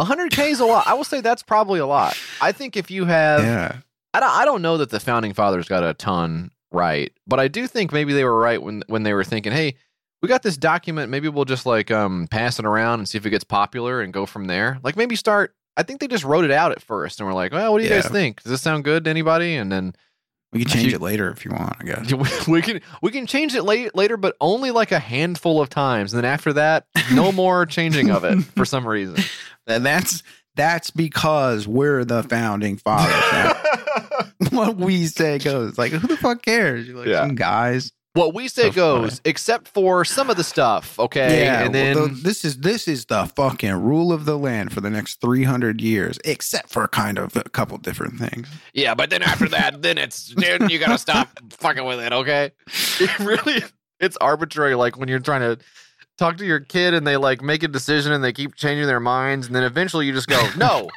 hundred 0.00 0.30
k 0.32 0.50
is 0.50 0.60
a 0.60 0.64
lot. 0.66 0.86
I 0.86 0.94
will 0.94 1.04
say 1.04 1.20
that's 1.20 1.42
probably 1.42 1.80
a 1.80 1.86
lot. 1.86 2.16
I 2.40 2.52
think 2.52 2.76
if 2.76 2.90
you 2.90 3.04
have, 3.06 3.42
Yeah. 3.42 3.76
I 4.14 4.20
don't, 4.20 4.30
I 4.30 4.44
don't 4.44 4.62
know 4.62 4.78
that 4.78 4.90
the 4.90 5.00
founding 5.00 5.32
fathers 5.34 5.68
got 5.68 5.82
a 5.84 5.92
ton 5.94 6.50
right, 6.72 7.12
but 7.26 7.38
I 7.38 7.48
do 7.48 7.66
think 7.66 7.92
maybe 7.92 8.12
they 8.12 8.24
were 8.24 8.38
right 8.38 8.62
when 8.62 8.82
when 8.86 9.02
they 9.02 9.12
were 9.12 9.24
thinking, 9.24 9.52
hey, 9.52 9.74
we 10.26 10.28
got 10.28 10.42
this 10.42 10.56
document. 10.56 11.10
Maybe 11.10 11.28
we'll 11.28 11.44
just 11.44 11.66
like 11.66 11.90
um 11.90 12.26
pass 12.30 12.58
it 12.58 12.66
around 12.66 12.98
and 13.00 13.08
see 13.08 13.16
if 13.18 13.24
it 13.26 13.30
gets 13.30 13.44
popular 13.44 14.00
and 14.00 14.12
go 14.12 14.26
from 14.26 14.46
there. 14.46 14.78
Like 14.82 14.96
maybe 14.96 15.14
start. 15.16 15.54
I 15.76 15.82
think 15.82 16.00
they 16.00 16.08
just 16.08 16.24
wrote 16.24 16.44
it 16.44 16.50
out 16.50 16.72
at 16.72 16.82
first 16.82 17.20
and 17.20 17.26
we're 17.28 17.34
like, 17.34 17.52
well, 17.52 17.72
what 17.72 17.78
do 17.78 17.84
you 17.84 17.90
guys 17.90 18.08
think? 18.08 18.42
Does 18.42 18.50
this 18.50 18.62
sound 18.62 18.82
good 18.84 19.04
to 19.04 19.10
anybody? 19.10 19.56
And 19.56 19.70
then 19.70 19.94
We 20.52 20.60
can 20.64 20.68
change 20.70 20.88
you- 20.88 20.94
it 20.96 21.00
later 21.02 21.30
if 21.30 21.44
you 21.44 21.50
want. 21.52 21.76
I 21.80 21.84
guess. 21.84 22.46
we 22.48 22.62
can 22.62 22.80
we 23.02 23.10
can 23.10 23.26
change 23.26 23.54
it 23.54 23.62
late, 23.62 23.94
later, 23.94 24.16
but 24.16 24.36
only 24.40 24.70
like 24.70 24.90
a 24.90 24.98
handful 24.98 25.60
of 25.60 25.68
times. 25.68 26.12
And 26.14 26.22
then 26.24 26.30
after 26.30 26.52
that, 26.54 26.86
no 27.12 27.30
more 27.42 27.66
changing 27.66 28.10
of 28.10 28.24
it 28.24 28.42
for 28.56 28.64
some 28.64 28.86
reason. 28.86 29.16
And 29.68 29.84
that's 29.84 30.22
that's 30.54 30.90
because 30.92 31.66
we're 31.66 32.04
the 32.04 32.22
founding 32.22 32.76
fathers. 32.76 33.52
what 34.50 34.76
we 34.76 35.06
say 35.06 35.38
goes. 35.38 35.76
Like, 35.76 35.90
who 35.92 36.06
the 36.06 36.16
fuck 36.16 36.42
cares? 36.42 36.86
You're 36.86 36.98
like 36.98 37.08
Yeah. 37.08 37.22
some 37.26 37.34
guys. 37.34 37.92
What 38.16 38.34
we 38.34 38.48
say 38.48 38.70
So 38.70 38.72
goes, 38.72 39.20
except 39.24 39.68
for 39.68 40.04
some 40.04 40.30
of 40.30 40.36
the 40.36 40.44
stuff, 40.44 40.98
okay? 40.98 41.44
yeah, 41.44 41.64
and 41.64 41.74
then 41.74 41.94
well, 41.96 42.08
the- 42.08 42.14
this 42.14 42.44
is 42.44 42.58
this 42.58 42.88
is 42.88 43.04
the 43.06 43.26
fucking 43.26 43.72
rule 43.74 44.12
of 44.12 44.24
the 44.24 44.36
land 44.36 44.72
for 44.72 44.80
the 44.80 44.90
next 44.90 45.20
three 45.20 45.44
hundred 45.44 45.80
years, 45.80 46.18
except 46.24 46.70
for 46.70 46.88
kind 46.88 47.18
of 47.18 47.36
a 47.36 47.44
couple 47.44 47.76
different 47.78 48.18
things. 48.18 48.48
yeah, 48.72 48.94
but 48.94 49.10
then 49.10 49.22
after 49.22 49.48
that, 49.50 49.82
then 49.86 49.98
it's 49.98 50.28
dude, 50.28 50.70
you 50.70 50.78
gotta 50.78 50.98
stop 50.98 51.28
fucking 51.50 51.84
with 51.84 52.00
it, 52.00 52.12
okay? 52.12 52.50
It 53.00 53.18
really, 53.18 53.62
it's 54.00 54.16
arbitrary. 54.18 54.74
Like 54.74 54.98
when 54.98 55.08
you're 55.08 55.18
trying 55.20 55.42
to 55.42 55.58
talk 56.18 56.38
to 56.38 56.46
your 56.46 56.60
kid 56.60 56.94
and 56.94 57.06
they 57.06 57.16
like 57.18 57.42
make 57.42 57.62
a 57.62 57.68
decision 57.68 58.12
and 58.12 58.24
they 58.24 58.32
keep 58.32 58.54
changing 58.54 58.86
their 58.86 59.00
minds, 59.00 59.46
and 59.46 59.54
then 59.54 59.62
eventually 59.64 60.06
you 60.06 60.12
just 60.14 60.28
go, 60.28 60.48
no. 60.56 60.88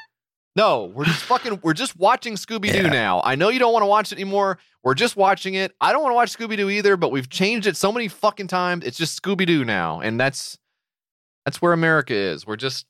No, 0.55 0.85
we're 0.85 1.05
just 1.05 1.23
fucking. 1.23 1.59
We're 1.63 1.73
just 1.73 1.95
watching 1.97 2.33
Scooby 2.35 2.71
Doo 2.71 2.83
Yeah. 2.83 2.89
now. 2.89 3.21
I 3.23 3.35
know 3.35 3.49
you 3.49 3.59
don't 3.59 3.71
want 3.71 3.83
to 3.83 3.87
watch 3.87 4.11
it 4.11 4.15
anymore. 4.15 4.57
We're 4.83 4.93
just 4.95 5.15
watching 5.15 5.53
it. 5.53 5.73
I 5.79 5.91
don't 5.91 6.01
want 6.01 6.11
to 6.11 6.15
watch 6.15 6.35
Scooby 6.35 6.57
Doo 6.57 6.69
either, 6.69 6.97
but 6.97 7.11
we've 7.11 7.29
changed 7.29 7.67
it 7.67 7.77
so 7.77 7.91
many 7.91 8.07
fucking 8.07 8.47
times. 8.47 8.85
It's 8.85 8.97
just 8.97 9.21
Scooby 9.21 9.45
Doo 9.45 9.63
now, 9.63 9.99
and 10.01 10.19
that's 10.19 10.57
that's 11.45 11.61
where 11.61 11.73
America 11.73 12.13
is. 12.13 12.45
We're 12.47 12.55
just 12.55 12.85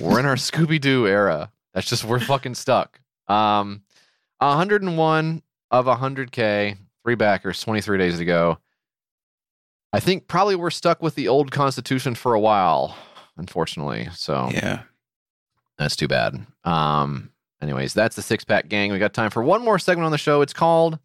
we're 0.00 0.20
in 0.20 0.26
our 0.26 0.36
Scooby 0.36 0.80
Doo 0.80 1.06
era. 1.06 1.50
That's 1.74 1.88
just 1.88 2.04
we're 2.04 2.20
fucking 2.20 2.54
stuck. 2.54 3.00
Um, 3.28 3.82
101 4.38 5.42
of 5.70 5.86
100k, 5.86 6.76
three 7.04 7.14
backers, 7.16 7.60
23 7.60 7.98
days 7.98 8.18
to 8.18 8.24
go. 8.24 8.58
I 9.92 10.00
think 10.00 10.28
probably 10.28 10.56
we're 10.56 10.70
stuck 10.70 11.02
with 11.02 11.14
the 11.16 11.28
old 11.28 11.50
Constitution 11.50 12.14
for 12.14 12.34
a 12.34 12.40
while, 12.40 12.96
unfortunately. 13.36 14.08
So 14.14 14.48
Yeah, 14.52 14.82
that's 15.78 15.96
too 15.96 16.08
bad. 16.08 16.46
Um, 16.64 17.30
anyways, 17.60 17.94
that's 17.94 18.16
the 18.16 18.22
six 18.22 18.44
pack 18.44 18.68
gang. 18.68 18.92
We 18.92 18.98
got 18.98 19.12
time 19.12 19.30
for 19.30 19.42
one 19.42 19.64
more 19.64 19.78
segment 19.78 20.06
on 20.06 20.12
the 20.12 20.18
show. 20.18 20.40
It's 20.42 20.52
called 20.52 20.98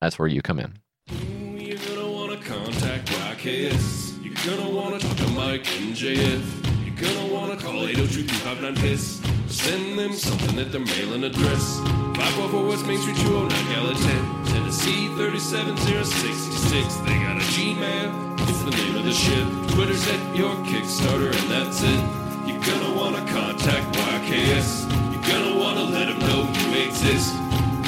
That's 0.00 0.18
Where 0.18 0.28
You 0.28 0.42
Come 0.42 0.58
In. 0.58 0.78
You're 1.08 1.78
gonna 1.78 2.10
wanna 2.10 2.36
contact 2.38 3.08
YKS. 3.08 4.22
You're 4.22 4.56
gonna 4.56 4.70
wanna 4.70 4.98
talk 4.98 5.16
to 5.16 5.28
Mike 5.28 5.66
and 5.80 5.94
JF. 5.94 6.86
You're 6.86 6.96
gonna 6.96 7.32
wanna 7.32 7.56
call 7.56 7.86
802 7.86 8.80
piss 8.80 9.22
Send 9.48 9.98
them 9.98 10.12
something 10.12 10.58
at 10.58 10.72
their 10.72 10.80
mailing 10.80 11.24
address. 11.24 11.78
544 11.78 12.68
West 12.68 12.86
Main 12.86 12.98
Street, 12.98 13.16
209 13.16 13.72
Gallatin. 13.72 14.44
Tennessee 14.46 15.06
37066. 15.16 16.96
They 16.96 17.14
got 17.22 17.36
a 17.36 17.46
Gmail. 17.54 18.40
It's 18.48 18.62
the 18.62 18.70
name 18.70 18.96
of 18.96 19.04
the 19.04 19.12
ship. 19.12 19.46
Twitter's 19.74 20.06
at 20.08 20.36
your 20.36 20.54
Kickstarter, 20.66 21.30
and 21.30 21.50
that's 21.50 21.82
it. 21.82 22.25
You're 22.56 22.74
gonna 22.74 22.94
wanna 22.98 23.18
contact 23.30 23.94
YKS. 23.94 24.90
You're 25.12 25.22
gonna 25.22 25.58
wanna 25.58 25.82
let 25.82 26.06
them 26.06 26.18
know 26.20 26.50
you 26.54 26.86
exist. 26.86 27.34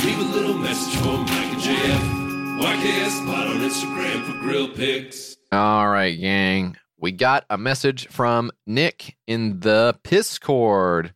Leave 0.04 0.18
a 0.18 0.22
little 0.22 0.52
message 0.52 0.94
for 1.00 1.16
Mike 1.16 1.52
and 1.54 1.62
JF. 1.62 2.60
YKS 2.60 3.24
Pod 3.24 3.46
on 3.46 3.56
Instagram 3.60 4.26
for 4.26 4.38
grill 4.40 4.68
pics. 4.68 5.38
All 5.52 5.88
right, 5.88 6.20
gang. 6.20 6.76
We 6.98 7.12
got 7.12 7.46
a 7.48 7.56
message 7.56 8.08
from 8.08 8.50
Nick 8.66 9.16
in 9.26 9.60
the 9.60 9.98
Discord. 10.04 11.14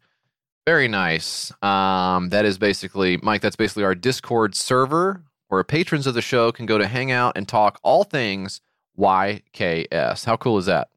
Very 0.65 0.89
nice. 0.89 1.53
Um, 1.63 2.31
that 2.31 2.47
is 2.47 2.57
basically, 2.57 3.19
Mike, 3.19 3.43
that's 3.43 3.57
basically 3.57 3.85
our 3.85 3.95
Discord 3.95 4.55
server 4.55 5.25
where 5.49 5.63
patrons 5.63 6.07
of 6.07 6.15
the 6.15 6.23
show 6.23 6.53
can 6.53 6.65
go 6.65 6.79
to 6.79 6.87
hang 6.87 7.11
out 7.11 7.37
and 7.37 7.47
talk 7.47 7.79
all 7.83 8.05
things 8.05 8.63
YKS. 8.99 10.25
How 10.25 10.39
cool 10.39 10.57
is 10.57 10.67
that? 10.67 10.89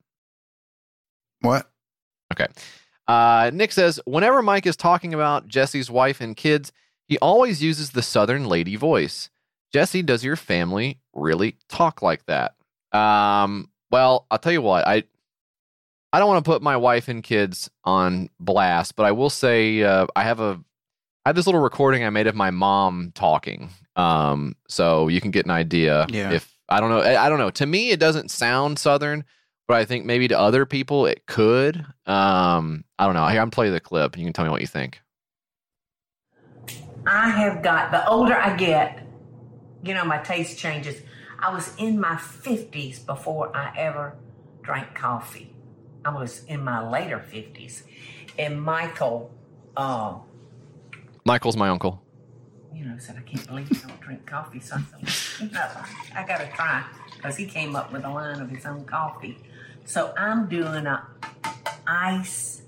What? 1.41 1.69
Okay. 2.33 2.47
Uh, 3.07 3.51
Nick 3.53 3.71
says, 3.71 3.99
whenever 4.05 4.41
Mike 4.41 4.65
is 4.65 4.75
talking 4.75 5.13
about 5.13 5.47
Jesse's 5.47 5.91
wife 5.91 6.21
and 6.21 6.35
kids, 6.35 6.71
he 7.07 7.17
always 7.19 7.61
uses 7.61 7.91
the 7.91 8.01
Southern 8.01 8.45
lady 8.45 8.75
voice. 8.75 9.29
Jesse, 9.71 10.01
does 10.01 10.23
your 10.23 10.35
family 10.35 10.99
really 11.13 11.55
talk 11.69 12.01
like 12.01 12.25
that? 12.25 12.55
Um, 12.91 13.69
well, 13.91 14.25
I'll 14.31 14.39
tell 14.39 14.51
you 14.53 14.61
what, 14.61 14.87
I 14.87 15.03
I 16.13 16.19
don't 16.19 16.29
want 16.29 16.43
to 16.45 16.49
put 16.49 16.61
my 16.61 16.77
wife 16.77 17.07
and 17.09 17.21
kids 17.21 17.69
on 17.83 18.29
blast, 18.39 18.95
but 18.95 19.05
I 19.05 19.11
will 19.11 19.29
say 19.29 19.83
uh, 19.83 20.07
I 20.15 20.23
have 20.23 20.39
a 20.39 20.59
I 21.25 21.29
have 21.29 21.35
this 21.35 21.45
little 21.45 21.61
recording 21.61 22.03
I 22.05 22.09
made 22.09 22.27
of 22.27 22.35
my 22.35 22.51
mom 22.51 23.11
talking. 23.15 23.69
Um, 23.95 24.55
so 24.67 25.07
you 25.09 25.19
can 25.21 25.31
get 25.31 25.45
an 25.45 25.51
idea 25.51 26.05
Yeah. 26.09 26.31
if 26.31 26.55
I 26.69 26.79
don't 26.79 26.89
know. 26.89 26.99
I, 27.01 27.25
I 27.25 27.29
don't 27.29 27.39
know. 27.39 27.49
To 27.51 27.65
me, 27.65 27.91
it 27.91 27.99
doesn't 27.99 28.31
sound 28.31 28.79
Southern, 28.79 29.25
but 29.67 29.77
I 29.77 29.85
think 29.85 30.05
maybe 30.05 30.27
to 30.27 30.39
other 30.39 30.65
people 30.65 31.05
it 31.05 31.25
could. 31.25 31.77
Um, 32.05 32.83
I 32.99 33.05
don't 33.05 33.15
know. 33.15 33.27
Here, 33.27 33.41
I'm 33.41 33.51
playing 33.51 33.73
the 33.73 33.79
clip. 33.79 34.17
You 34.17 34.23
can 34.23 34.33
tell 34.33 34.45
me 34.45 34.51
what 34.51 34.61
you 34.61 34.67
think. 34.67 35.01
I 37.07 37.29
have 37.29 37.61
got, 37.61 37.91
the 37.91 38.07
older 38.07 38.35
I 38.35 38.55
get, 38.55 39.05
you 39.83 39.93
know, 39.93 40.05
my 40.05 40.17
taste 40.17 40.57
changes. 40.57 41.01
I 41.39 41.53
was 41.53 41.75
in 41.77 41.99
my 41.99 42.15
50s 42.15 43.05
before 43.05 43.55
I 43.55 43.73
ever 43.77 44.15
drank 44.63 44.95
coffee. 44.95 45.53
I 46.03 46.09
was 46.09 46.43
in 46.45 46.63
my 46.63 46.87
later 46.87 47.19
50s. 47.31 47.83
And 48.39 48.61
Michael, 48.61 49.31
uh, 49.77 50.15
Michael's 51.25 51.57
my 51.57 51.69
uncle. 51.69 52.01
you 52.73 52.85
know, 52.85 52.97
said, 52.97 53.17
I 53.17 53.21
can't 53.21 53.45
believe 53.47 53.69
you 53.71 53.79
don't 53.87 53.99
drink 54.01 54.25
coffee. 54.25 54.59
So 54.59 54.75
I 54.75 55.09
said, 55.09 55.51
"Well, 55.53 55.85
I 56.15 56.25
got 56.25 56.39
to 56.39 56.47
try 56.55 56.83
because 57.15 57.37
he 57.37 57.45
came 57.45 57.75
up 57.75 57.91
with 57.91 58.03
a 58.03 58.09
line 58.09 58.41
of 58.41 58.49
his 58.49 58.65
own 58.65 58.83
coffee. 58.85 59.37
So 59.85 60.13
I'm 60.17 60.47
doing 60.47 60.85
a 60.87 61.05
ice, 61.87 62.63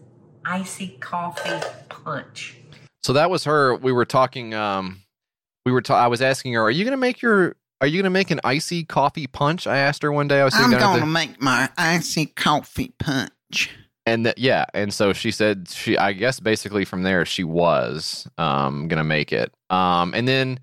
icy 0.45 0.89
coffee 0.99 1.65
punch. 1.89 2.56
So 3.03 3.14
that 3.14 3.30
was 3.30 3.44
her. 3.45 3.76
We 3.76 3.91
were 3.91 4.06
talking. 4.06 4.53
Um, 4.53 5.02
we 5.65 5.72
were. 5.72 5.81
Ta- 5.81 5.95
I 6.03 6.07
was 6.07 6.22
asking 6.22 6.53
her, 6.53 6.61
"Are 6.61 6.72
you 6.72 6.84
gonna 6.85 6.98
make 6.98 7.22
your? 7.22 7.56
Are 7.81 7.88
you 7.88 8.02
gonna 8.02 8.10
make 8.10 8.31
an 8.31 8.39
icy 8.44 8.84
coffee 8.84 9.27
punch?" 9.27 9.65
I 9.68 9.77
asked 9.77 10.03
her 10.03 10.11
one 10.11 10.27
day. 10.27 10.41
I 10.41 10.45
was. 10.45 10.53
I'm 10.56 10.72
down 10.72 10.80
gonna 10.80 10.99
the- 11.02 11.06
make 11.06 11.41
my 11.41 11.69
icy 11.77 12.27
coffee 12.27 12.94
punch. 12.99 13.69
and 14.06 14.26
that 14.26 14.38
yeah 14.38 14.64
and 14.73 14.94
so 14.94 15.11
she 15.11 15.31
said 15.31 15.68
she 15.68 15.98
i 15.98 16.14
guess 16.14 16.39
basically 16.39 16.85
from 16.85 17.03
there 17.03 17.26
she 17.26 17.44
was 17.44 18.26
um 18.38 18.88
gonna 18.88 19.03
make 19.03 19.34
it 19.34 19.52
um 19.69 20.14
and 20.14 20.26
then 20.26 20.57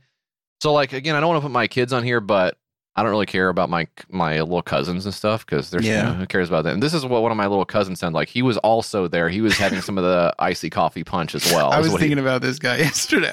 so 0.62 0.72
like 0.72 0.94
again 0.94 1.14
i 1.14 1.20
don't 1.20 1.28
want 1.28 1.36
to 1.36 1.42
put 1.46 1.52
my 1.52 1.66
kids 1.68 1.92
on 1.92 2.02
here 2.02 2.20
but 2.22 2.56
i 2.96 3.02
don't 3.02 3.10
really 3.10 3.26
care 3.26 3.48
about 3.48 3.68
my 3.70 3.86
my 4.08 4.40
little 4.40 4.62
cousins 4.62 5.04
and 5.04 5.14
stuff 5.14 5.44
because 5.44 5.70
there's 5.70 5.84
Yeah. 5.86 5.96
you 6.08 6.12
know, 6.12 6.14
who 6.20 6.26
cares 6.26 6.48
about 6.48 6.62
that 6.64 6.74
and 6.74 6.82
this 6.82 6.94
is 6.94 7.04
what 7.04 7.22
one 7.22 7.30
of 7.32 7.36
my 7.36 7.46
little 7.46 7.64
cousins 7.64 7.98
sounded 8.00 8.16
like 8.16 8.28
he 8.28 8.42
was 8.42 8.56
also 8.58 9.08
there 9.08 9.28
he 9.28 9.40
was 9.40 9.56
having 9.58 9.80
some 9.80 9.98
of 9.98 10.04
the 10.04 10.34
icy 10.38 10.70
coffee 10.70 11.04
punch 11.04 11.34
as 11.34 11.44
well 11.52 11.70
I 11.72 11.78
was 11.78 11.88
what 11.90 12.00
he- 12.00 12.08
thinking 12.08 12.18
about 12.20 12.42
this 12.42 12.58
guy 12.58 12.76
yesterday. 12.78 13.30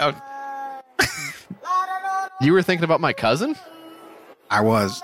You 2.41 2.53
were 2.53 2.63
thinking 2.63 2.83
about 2.85 3.01
my 3.01 3.13
cousin 3.13 3.55
I 4.49 4.61
was. 4.61 5.01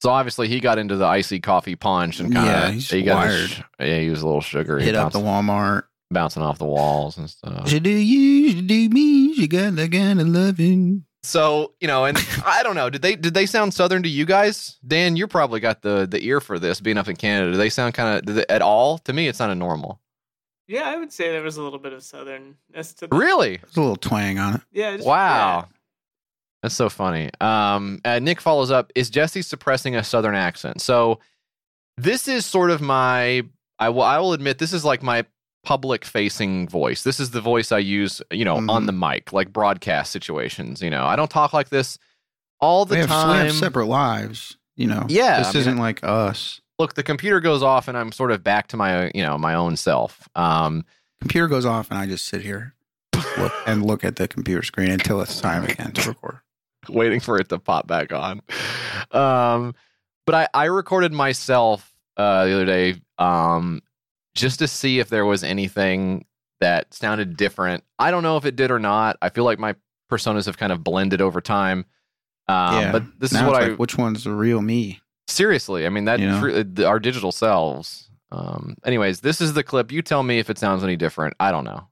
So 0.00 0.10
obviously 0.10 0.48
he 0.48 0.60
got 0.60 0.78
into 0.78 0.96
the 0.96 1.06
icy 1.06 1.40
coffee 1.40 1.76
punch 1.76 2.20
and 2.20 2.32
kind 2.32 2.48
of 2.48 2.52
Yeah, 2.54 2.70
he's 2.70 2.90
he 2.90 3.02
got 3.02 3.26
wired. 3.26 3.48
sh- 3.50 3.60
yeah 3.78 3.98
he 4.00 4.10
was 4.10 4.22
a 4.22 4.26
little 4.26 4.40
sugary 4.40 4.82
Hit 4.82 4.94
up 4.94 5.12
the 5.12 5.18
Walmart. 5.20 5.84
bouncing 6.10 6.42
off 6.42 6.58
the 6.58 6.64
walls 6.64 7.16
and 7.18 7.28
stuff 7.30 7.68
She 7.68 7.80
do 7.80 7.90
you, 7.90 8.50
she 8.50 8.60
do 8.62 8.88
me, 8.88 9.34
she 9.34 9.46
got 9.46 9.76
that 9.76 9.92
kind 9.92 10.20
of 10.20 10.28
loving. 10.28 11.04
So 11.22 11.74
you 11.80 11.86
know, 11.86 12.06
and 12.06 12.16
I 12.46 12.62
don't 12.62 12.74
know. 12.76 12.88
Did 12.88 13.02
they 13.02 13.14
did 13.14 13.34
they 13.34 13.44
sound 13.44 13.74
southern 13.74 14.02
to 14.04 14.08
you 14.08 14.24
guys? 14.24 14.78
Dan, 14.86 15.16
you 15.16 15.26
probably 15.28 15.60
got 15.60 15.82
the 15.82 16.06
the 16.10 16.18
ear 16.24 16.40
for 16.40 16.58
this, 16.58 16.80
being 16.80 16.96
up 16.96 17.08
in 17.08 17.16
Canada. 17.16 17.50
Do 17.52 17.58
they 17.58 17.68
sound 17.68 17.92
kind 17.92 18.26
of 18.26 18.38
at 18.48 18.62
all? 18.62 18.96
To 19.00 19.12
me, 19.12 19.28
it 19.28 19.36
sounded 19.36 19.56
normal. 19.56 20.00
Yeah, 20.66 20.84
I 20.88 20.96
would 20.96 21.12
say 21.12 21.30
there 21.30 21.42
was 21.42 21.58
a 21.58 21.62
little 21.62 21.78
bit 21.78 21.92
of 21.92 22.00
southernness 22.00 22.94
to 23.00 23.06
the 23.08 23.14
Really? 23.16 23.58
There's 23.58 23.76
a 23.76 23.80
little 23.80 23.96
twang 23.96 24.38
on 24.38 24.54
it. 24.54 24.60
Yeah. 24.72 24.96
Just, 24.96 25.06
Wow, 25.06 25.68
that's 26.62 26.74
so 26.74 26.88
funny. 26.88 27.30
Um, 27.40 28.00
uh, 28.04 28.18
Nick 28.18 28.40
follows 28.40 28.70
up: 28.70 28.92
Is 28.94 29.10
Jesse 29.10 29.42
suppressing 29.42 29.96
a 29.96 30.04
southern 30.04 30.34
accent? 30.34 30.80
So 30.80 31.20
this 31.96 32.28
is 32.28 32.44
sort 32.46 32.70
of 32.70 32.80
my. 32.80 33.42
I 33.78 33.88
will. 33.88 34.02
I 34.02 34.18
will 34.18 34.32
admit 34.32 34.58
this 34.58 34.72
is 34.72 34.84
like 34.84 35.02
my 35.02 35.24
public 35.62 36.04
facing 36.04 36.68
voice. 36.68 37.02
This 37.02 37.20
is 37.20 37.30
the 37.30 37.40
voice 37.40 37.70
I 37.72 37.78
use, 37.78 38.22
you 38.30 38.44
know, 38.44 38.56
on 38.68 38.86
the 38.86 38.92
mic, 38.92 39.32
like 39.32 39.52
broadcast 39.52 40.10
situations. 40.12 40.80
You 40.82 40.90
know, 40.90 41.04
I 41.04 41.16
don't 41.16 41.30
talk 41.30 41.52
like 41.52 41.68
this 41.70 41.98
all 42.60 42.84
the 42.84 42.94
we, 42.96 43.00
have, 43.00 43.08
we 43.08 43.14
time. 43.14 43.46
have 43.46 43.54
separate 43.54 43.86
lives, 43.86 44.56
you 44.76 44.86
know. 44.86 45.06
Yeah, 45.08 45.38
This 45.38 45.54
I 45.54 45.58
isn't 45.60 45.78
like 45.78 46.04
us. 46.04 46.60
look 46.78 46.94
the 46.94 47.02
computer 47.02 47.40
goes 47.40 47.62
off 47.62 47.88
and 47.88 47.96
i'm 47.98 48.10
sort 48.10 48.30
of 48.30 48.42
back 48.42 48.66
to 48.68 48.76
my 48.76 49.10
you 49.14 49.22
know 49.22 49.36
my 49.36 49.52
own 49.54 49.76
self 49.76 50.28
um 50.34 50.84
Computer 51.20 51.48
goes 51.48 51.66
off 51.66 51.90
and 51.90 51.98
I 51.98 52.06
just 52.06 52.24
sit 52.26 52.40
here 52.40 52.74
look, 53.38 53.52
and 53.66 53.84
look 53.84 54.04
at 54.04 54.16
the 54.16 54.26
computer 54.26 54.62
screen 54.62 54.90
until 54.90 55.20
it's 55.20 55.38
time 55.38 55.64
again 55.64 55.92
to 55.92 56.08
record. 56.08 56.38
waiting 56.88 57.20
for 57.20 57.38
it 57.38 57.48
to 57.50 57.58
pop 57.58 57.86
back 57.86 58.12
on. 58.12 58.40
Um 59.10 59.74
but 60.26 60.34
i 60.34 60.48
i 60.54 60.64
recorded 60.66 61.12
myself 61.12 61.92
uh 62.16 62.44
the 62.44 62.52
other 62.52 62.64
day 62.66 62.94
um 63.18 63.80
just 64.34 64.58
to 64.60 64.68
see 64.68 64.98
if 65.00 65.08
there 65.08 65.24
was 65.26 65.42
anything 65.42 66.24
that 66.60 66.92
sounded 66.94 67.36
different. 67.36 67.82
I 67.98 68.10
don't 68.10 68.22
know 68.22 68.36
if 68.36 68.44
it 68.44 68.54
did 68.54 68.70
or 68.70 68.78
not. 68.78 69.16
I 69.22 69.30
feel 69.30 69.44
like 69.44 69.58
my 69.58 69.74
personas 70.10 70.44
have 70.46 70.58
kind 70.58 70.70
of 70.72 70.84
blended 70.84 71.20
over 71.20 71.40
time. 71.40 71.84
Um 72.48 72.74
yeah. 72.74 72.92
but 72.92 73.02
this 73.18 73.32
Now 73.32 73.40
is 73.40 73.46
what 73.52 73.62
i 73.62 73.68
like, 73.68 73.78
which 73.78 73.96
one's 73.98 74.24
the 74.24 74.32
real 74.32 74.60
me? 74.62 75.00
seriously. 75.28 75.86
I 75.86 75.88
mean 75.88 76.04
that 76.06 76.20
You 76.20 76.28
know? 76.28 76.86
our 76.86 76.98
digital 77.00 77.32
selves. 77.32 78.08
Um 78.30 78.76
anyways 78.84 79.20
this 79.20 79.40
is 79.40 79.54
the 79.54 79.62
clip. 79.64 79.90
You 79.90 80.02
tell 80.02 80.22
me 80.22 80.38
if 80.38 80.50
it 80.50 80.58
sounds 80.58 80.84
any 80.84 80.96
different. 80.96 81.34
I 81.40 81.50
don't 81.50 81.64
know. 81.64 81.88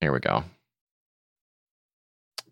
Here 0.00 0.12
we 0.12 0.20
go 0.20 0.44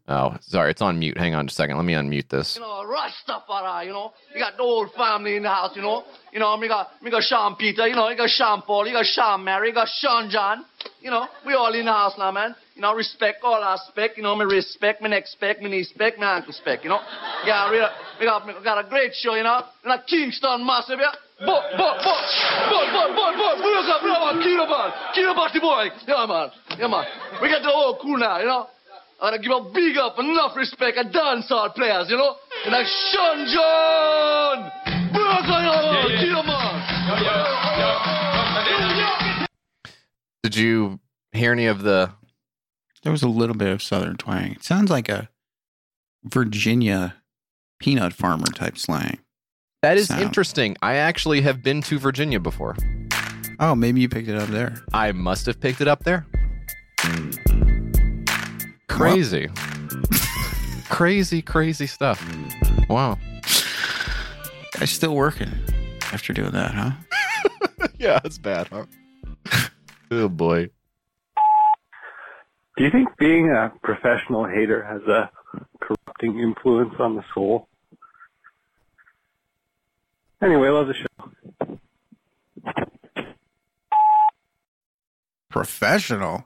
oh 0.08 0.36
sorry 0.40 0.70
it's 0.70 0.82
on 0.82 0.98
mute 0.98 1.16
hang 1.18 1.34
on 1.34 1.46
just 1.46 1.58
a 1.58 1.62
second 1.62 1.76
let 1.76 1.84
me 1.84 1.94
unmute 1.94 2.28
this 2.28 2.56
You 2.56 2.62
know, 2.62 2.84
Rastafari, 2.86 3.86
you 3.86 3.92
know. 3.92 4.12
You 4.32 4.40
got 4.40 4.56
the 4.56 4.62
whole 4.62 4.88
family 4.96 5.36
in 5.36 5.42
the 5.42 5.48
house, 5.48 5.74
you 5.74 5.82
know. 5.82 6.04
You 6.32 6.40
know, 6.40 6.56
me 6.56 6.68
got 6.68 6.90
me 7.02 7.10
got 7.10 7.22
Sean 7.22 7.56
Peter, 7.56 7.86
you 7.86 7.94
know, 7.94 8.08
you 8.08 8.16
got 8.16 8.28
Sean 8.28 8.62
Paul, 8.62 8.86
you 8.86 8.92
got 8.92 9.06
Sean 9.06 9.44
Mary, 9.44 9.68
you 9.68 9.74
got 9.74 9.88
Sean 9.88 10.30
John. 10.30 10.64
You 11.00 11.10
know, 11.10 11.26
we 11.44 11.54
all 11.54 11.72
in 11.74 11.86
the 11.86 11.92
house 11.92 12.14
now, 12.18 12.30
man. 12.32 12.54
You 12.74 12.82
know, 12.82 12.94
respect 12.94 13.38
all 13.42 13.62
aspect, 13.62 14.16
you 14.16 14.22
know, 14.22 14.36
me 14.36 14.44
respect, 14.44 15.00
me 15.02 15.08
next 15.08 15.32
spec, 15.32 15.62
me 15.62 15.70
knee 15.70 15.84
spec, 15.84 16.18
me 16.18 16.24
ankle 16.26 16.52
spec, 16.52 16.84
you 16.84 16.90
know. 16.90 17.00
Yeah, 17.44 17.70
we, 17.70 17.78
we 18.20 18.26
got 18.26 18.46
we 18.46 18.52
got 18.62 18.84
a 18.84 18.88
great 18.88 19.14
show, 19.14 19.34
you 19.34 19.42
know. 19.42 19.62
You 19.82 19.90
know, 19.90 19.96
Kingston 20.06 20.64
massive, 20.66 20.98
yeah. 21.00 21.14
But, 21.38 21.62
but, 21.76 22.00
but, 22.00 22.24
but, 22.72 22.86
but, 22.96 23.08
but, 23.12 23.32
but, 23.36 23.56
we 23.60 23.72
got, 23.76 24.02
we 24.02 24.08
got 24.08 24.34
Kiloban, 24.40 24.88
Kiloban 25.12 25.52
the 25.52 25.60
boy. 25.60 25.88
Yeah, 26.08 26.26
man, 26.26 26.48
yeah, 26.78 26.88
man. 26.88 27.04
We 27.42 27.48
got 27.48 27.62
the 27.62 27.68
whole 27.68 27.96
crew 27.96 28.16
now, 28.16 28.38
you 28.38 28.46
know. 28.46 28.68
I 29.20 29.30
gotta 29.30 29.38
give 29.42 29.52
a 29.52 29.70
big 29.72 29.96
up, 29.96 30.18
enough 30.18 30.56
respect, 30.56 30.98
a 30.98 31.04
dancehall 31.04 31.74
players, 31.74 32.10
you 32.10 32.16
know? 32.16 32.36
And 32.66 32.74
I 32.74 32.84
shun 32.84 33.46
John! 33.48 34.72
did 40.42 40.56
you 40.56 41.00
hear 41.32 41.52
any 41.52 41.66
of 41.66 41.82
the 41.82 42.10
There 43.02 43.12
was 43.12 43.22
a 43.22 43.28
little 43.28 43.56
bit 43.56 43.68
of 43.68 43.82
southern 43.82 44.16
twang. 44.16 44.52
It 44.52 44.64
sounds 44.64 44.90
like 44.90 45.08
a 45.08 45.28
Virginia 46.24 47.16
peanut 47.80 48.12
farmer 48.12 48.46
type 48.46 48.78
slang. 48.78 49.18
that 49.82 49.96
is 49.98 50.08
sound. 50.08 50.22
interesting 50.22 50.74
i 50.80 50.94
actually 50.94 51.42
have 51.42 51.62
been 51.62 51.82
to 51.82 51.98
virginia 51.98 52.40
before 52.40 52.74
Oh, 53.58 53.74
maybe 53.74 54.00
you 54.02 54.08
picked 54.08 54.28
it 54.28 54.36
up 54.36 54.48
there. 54.48 54.74
i 54.94 55.12
must 55.12 55.44
have 55.46 55.60
picked 55.60 55.80
it 55.82 55.88
up 55.88 56.02
there 56.04 56.26
crazy 58.96 59.48
crazy 60.88 61.42
crazy 61.42 61.86
stuff 61.86 62.24
wow 62.88 63.18
Guy's 64.72 64.90
still 64.90 65.14
working 65.14 65.50
after 66.12 66.32
doing 66.32 66.52
that, 66.52 66.72
huh? 66.72 66.90
yeah 67.98 68.20
it's 68.24 68.38
bad 68.38 68.68
huh 68.68 68.86
oh 70.10 70.28
boy 70.28 70.70
Do 72.76 72.84
you 72.84 72.90
think 72.90 73.08
being 73.18 73.50
a 73.50 73.72
professional 73.82 74.46
hater 74.46 74.82
has 74.84 75.02
a 75.02 75.30
corrupting 75.80 76.38
influence 76.40 76.94
on 76.98 77.16
the 77.16 77.24
soul? 77.34 77.68
Anyway, 80.42 80.68
love 80.68 80.86
the 80.86 80.94
show. 80.94 81.78
Professional. 85.48 86.44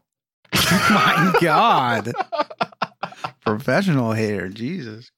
My 0.91 1.35
God. 1.41 2.13
Professional 3.41 4.13
hater. 4.13 4.49
Jesus 4.49 5.11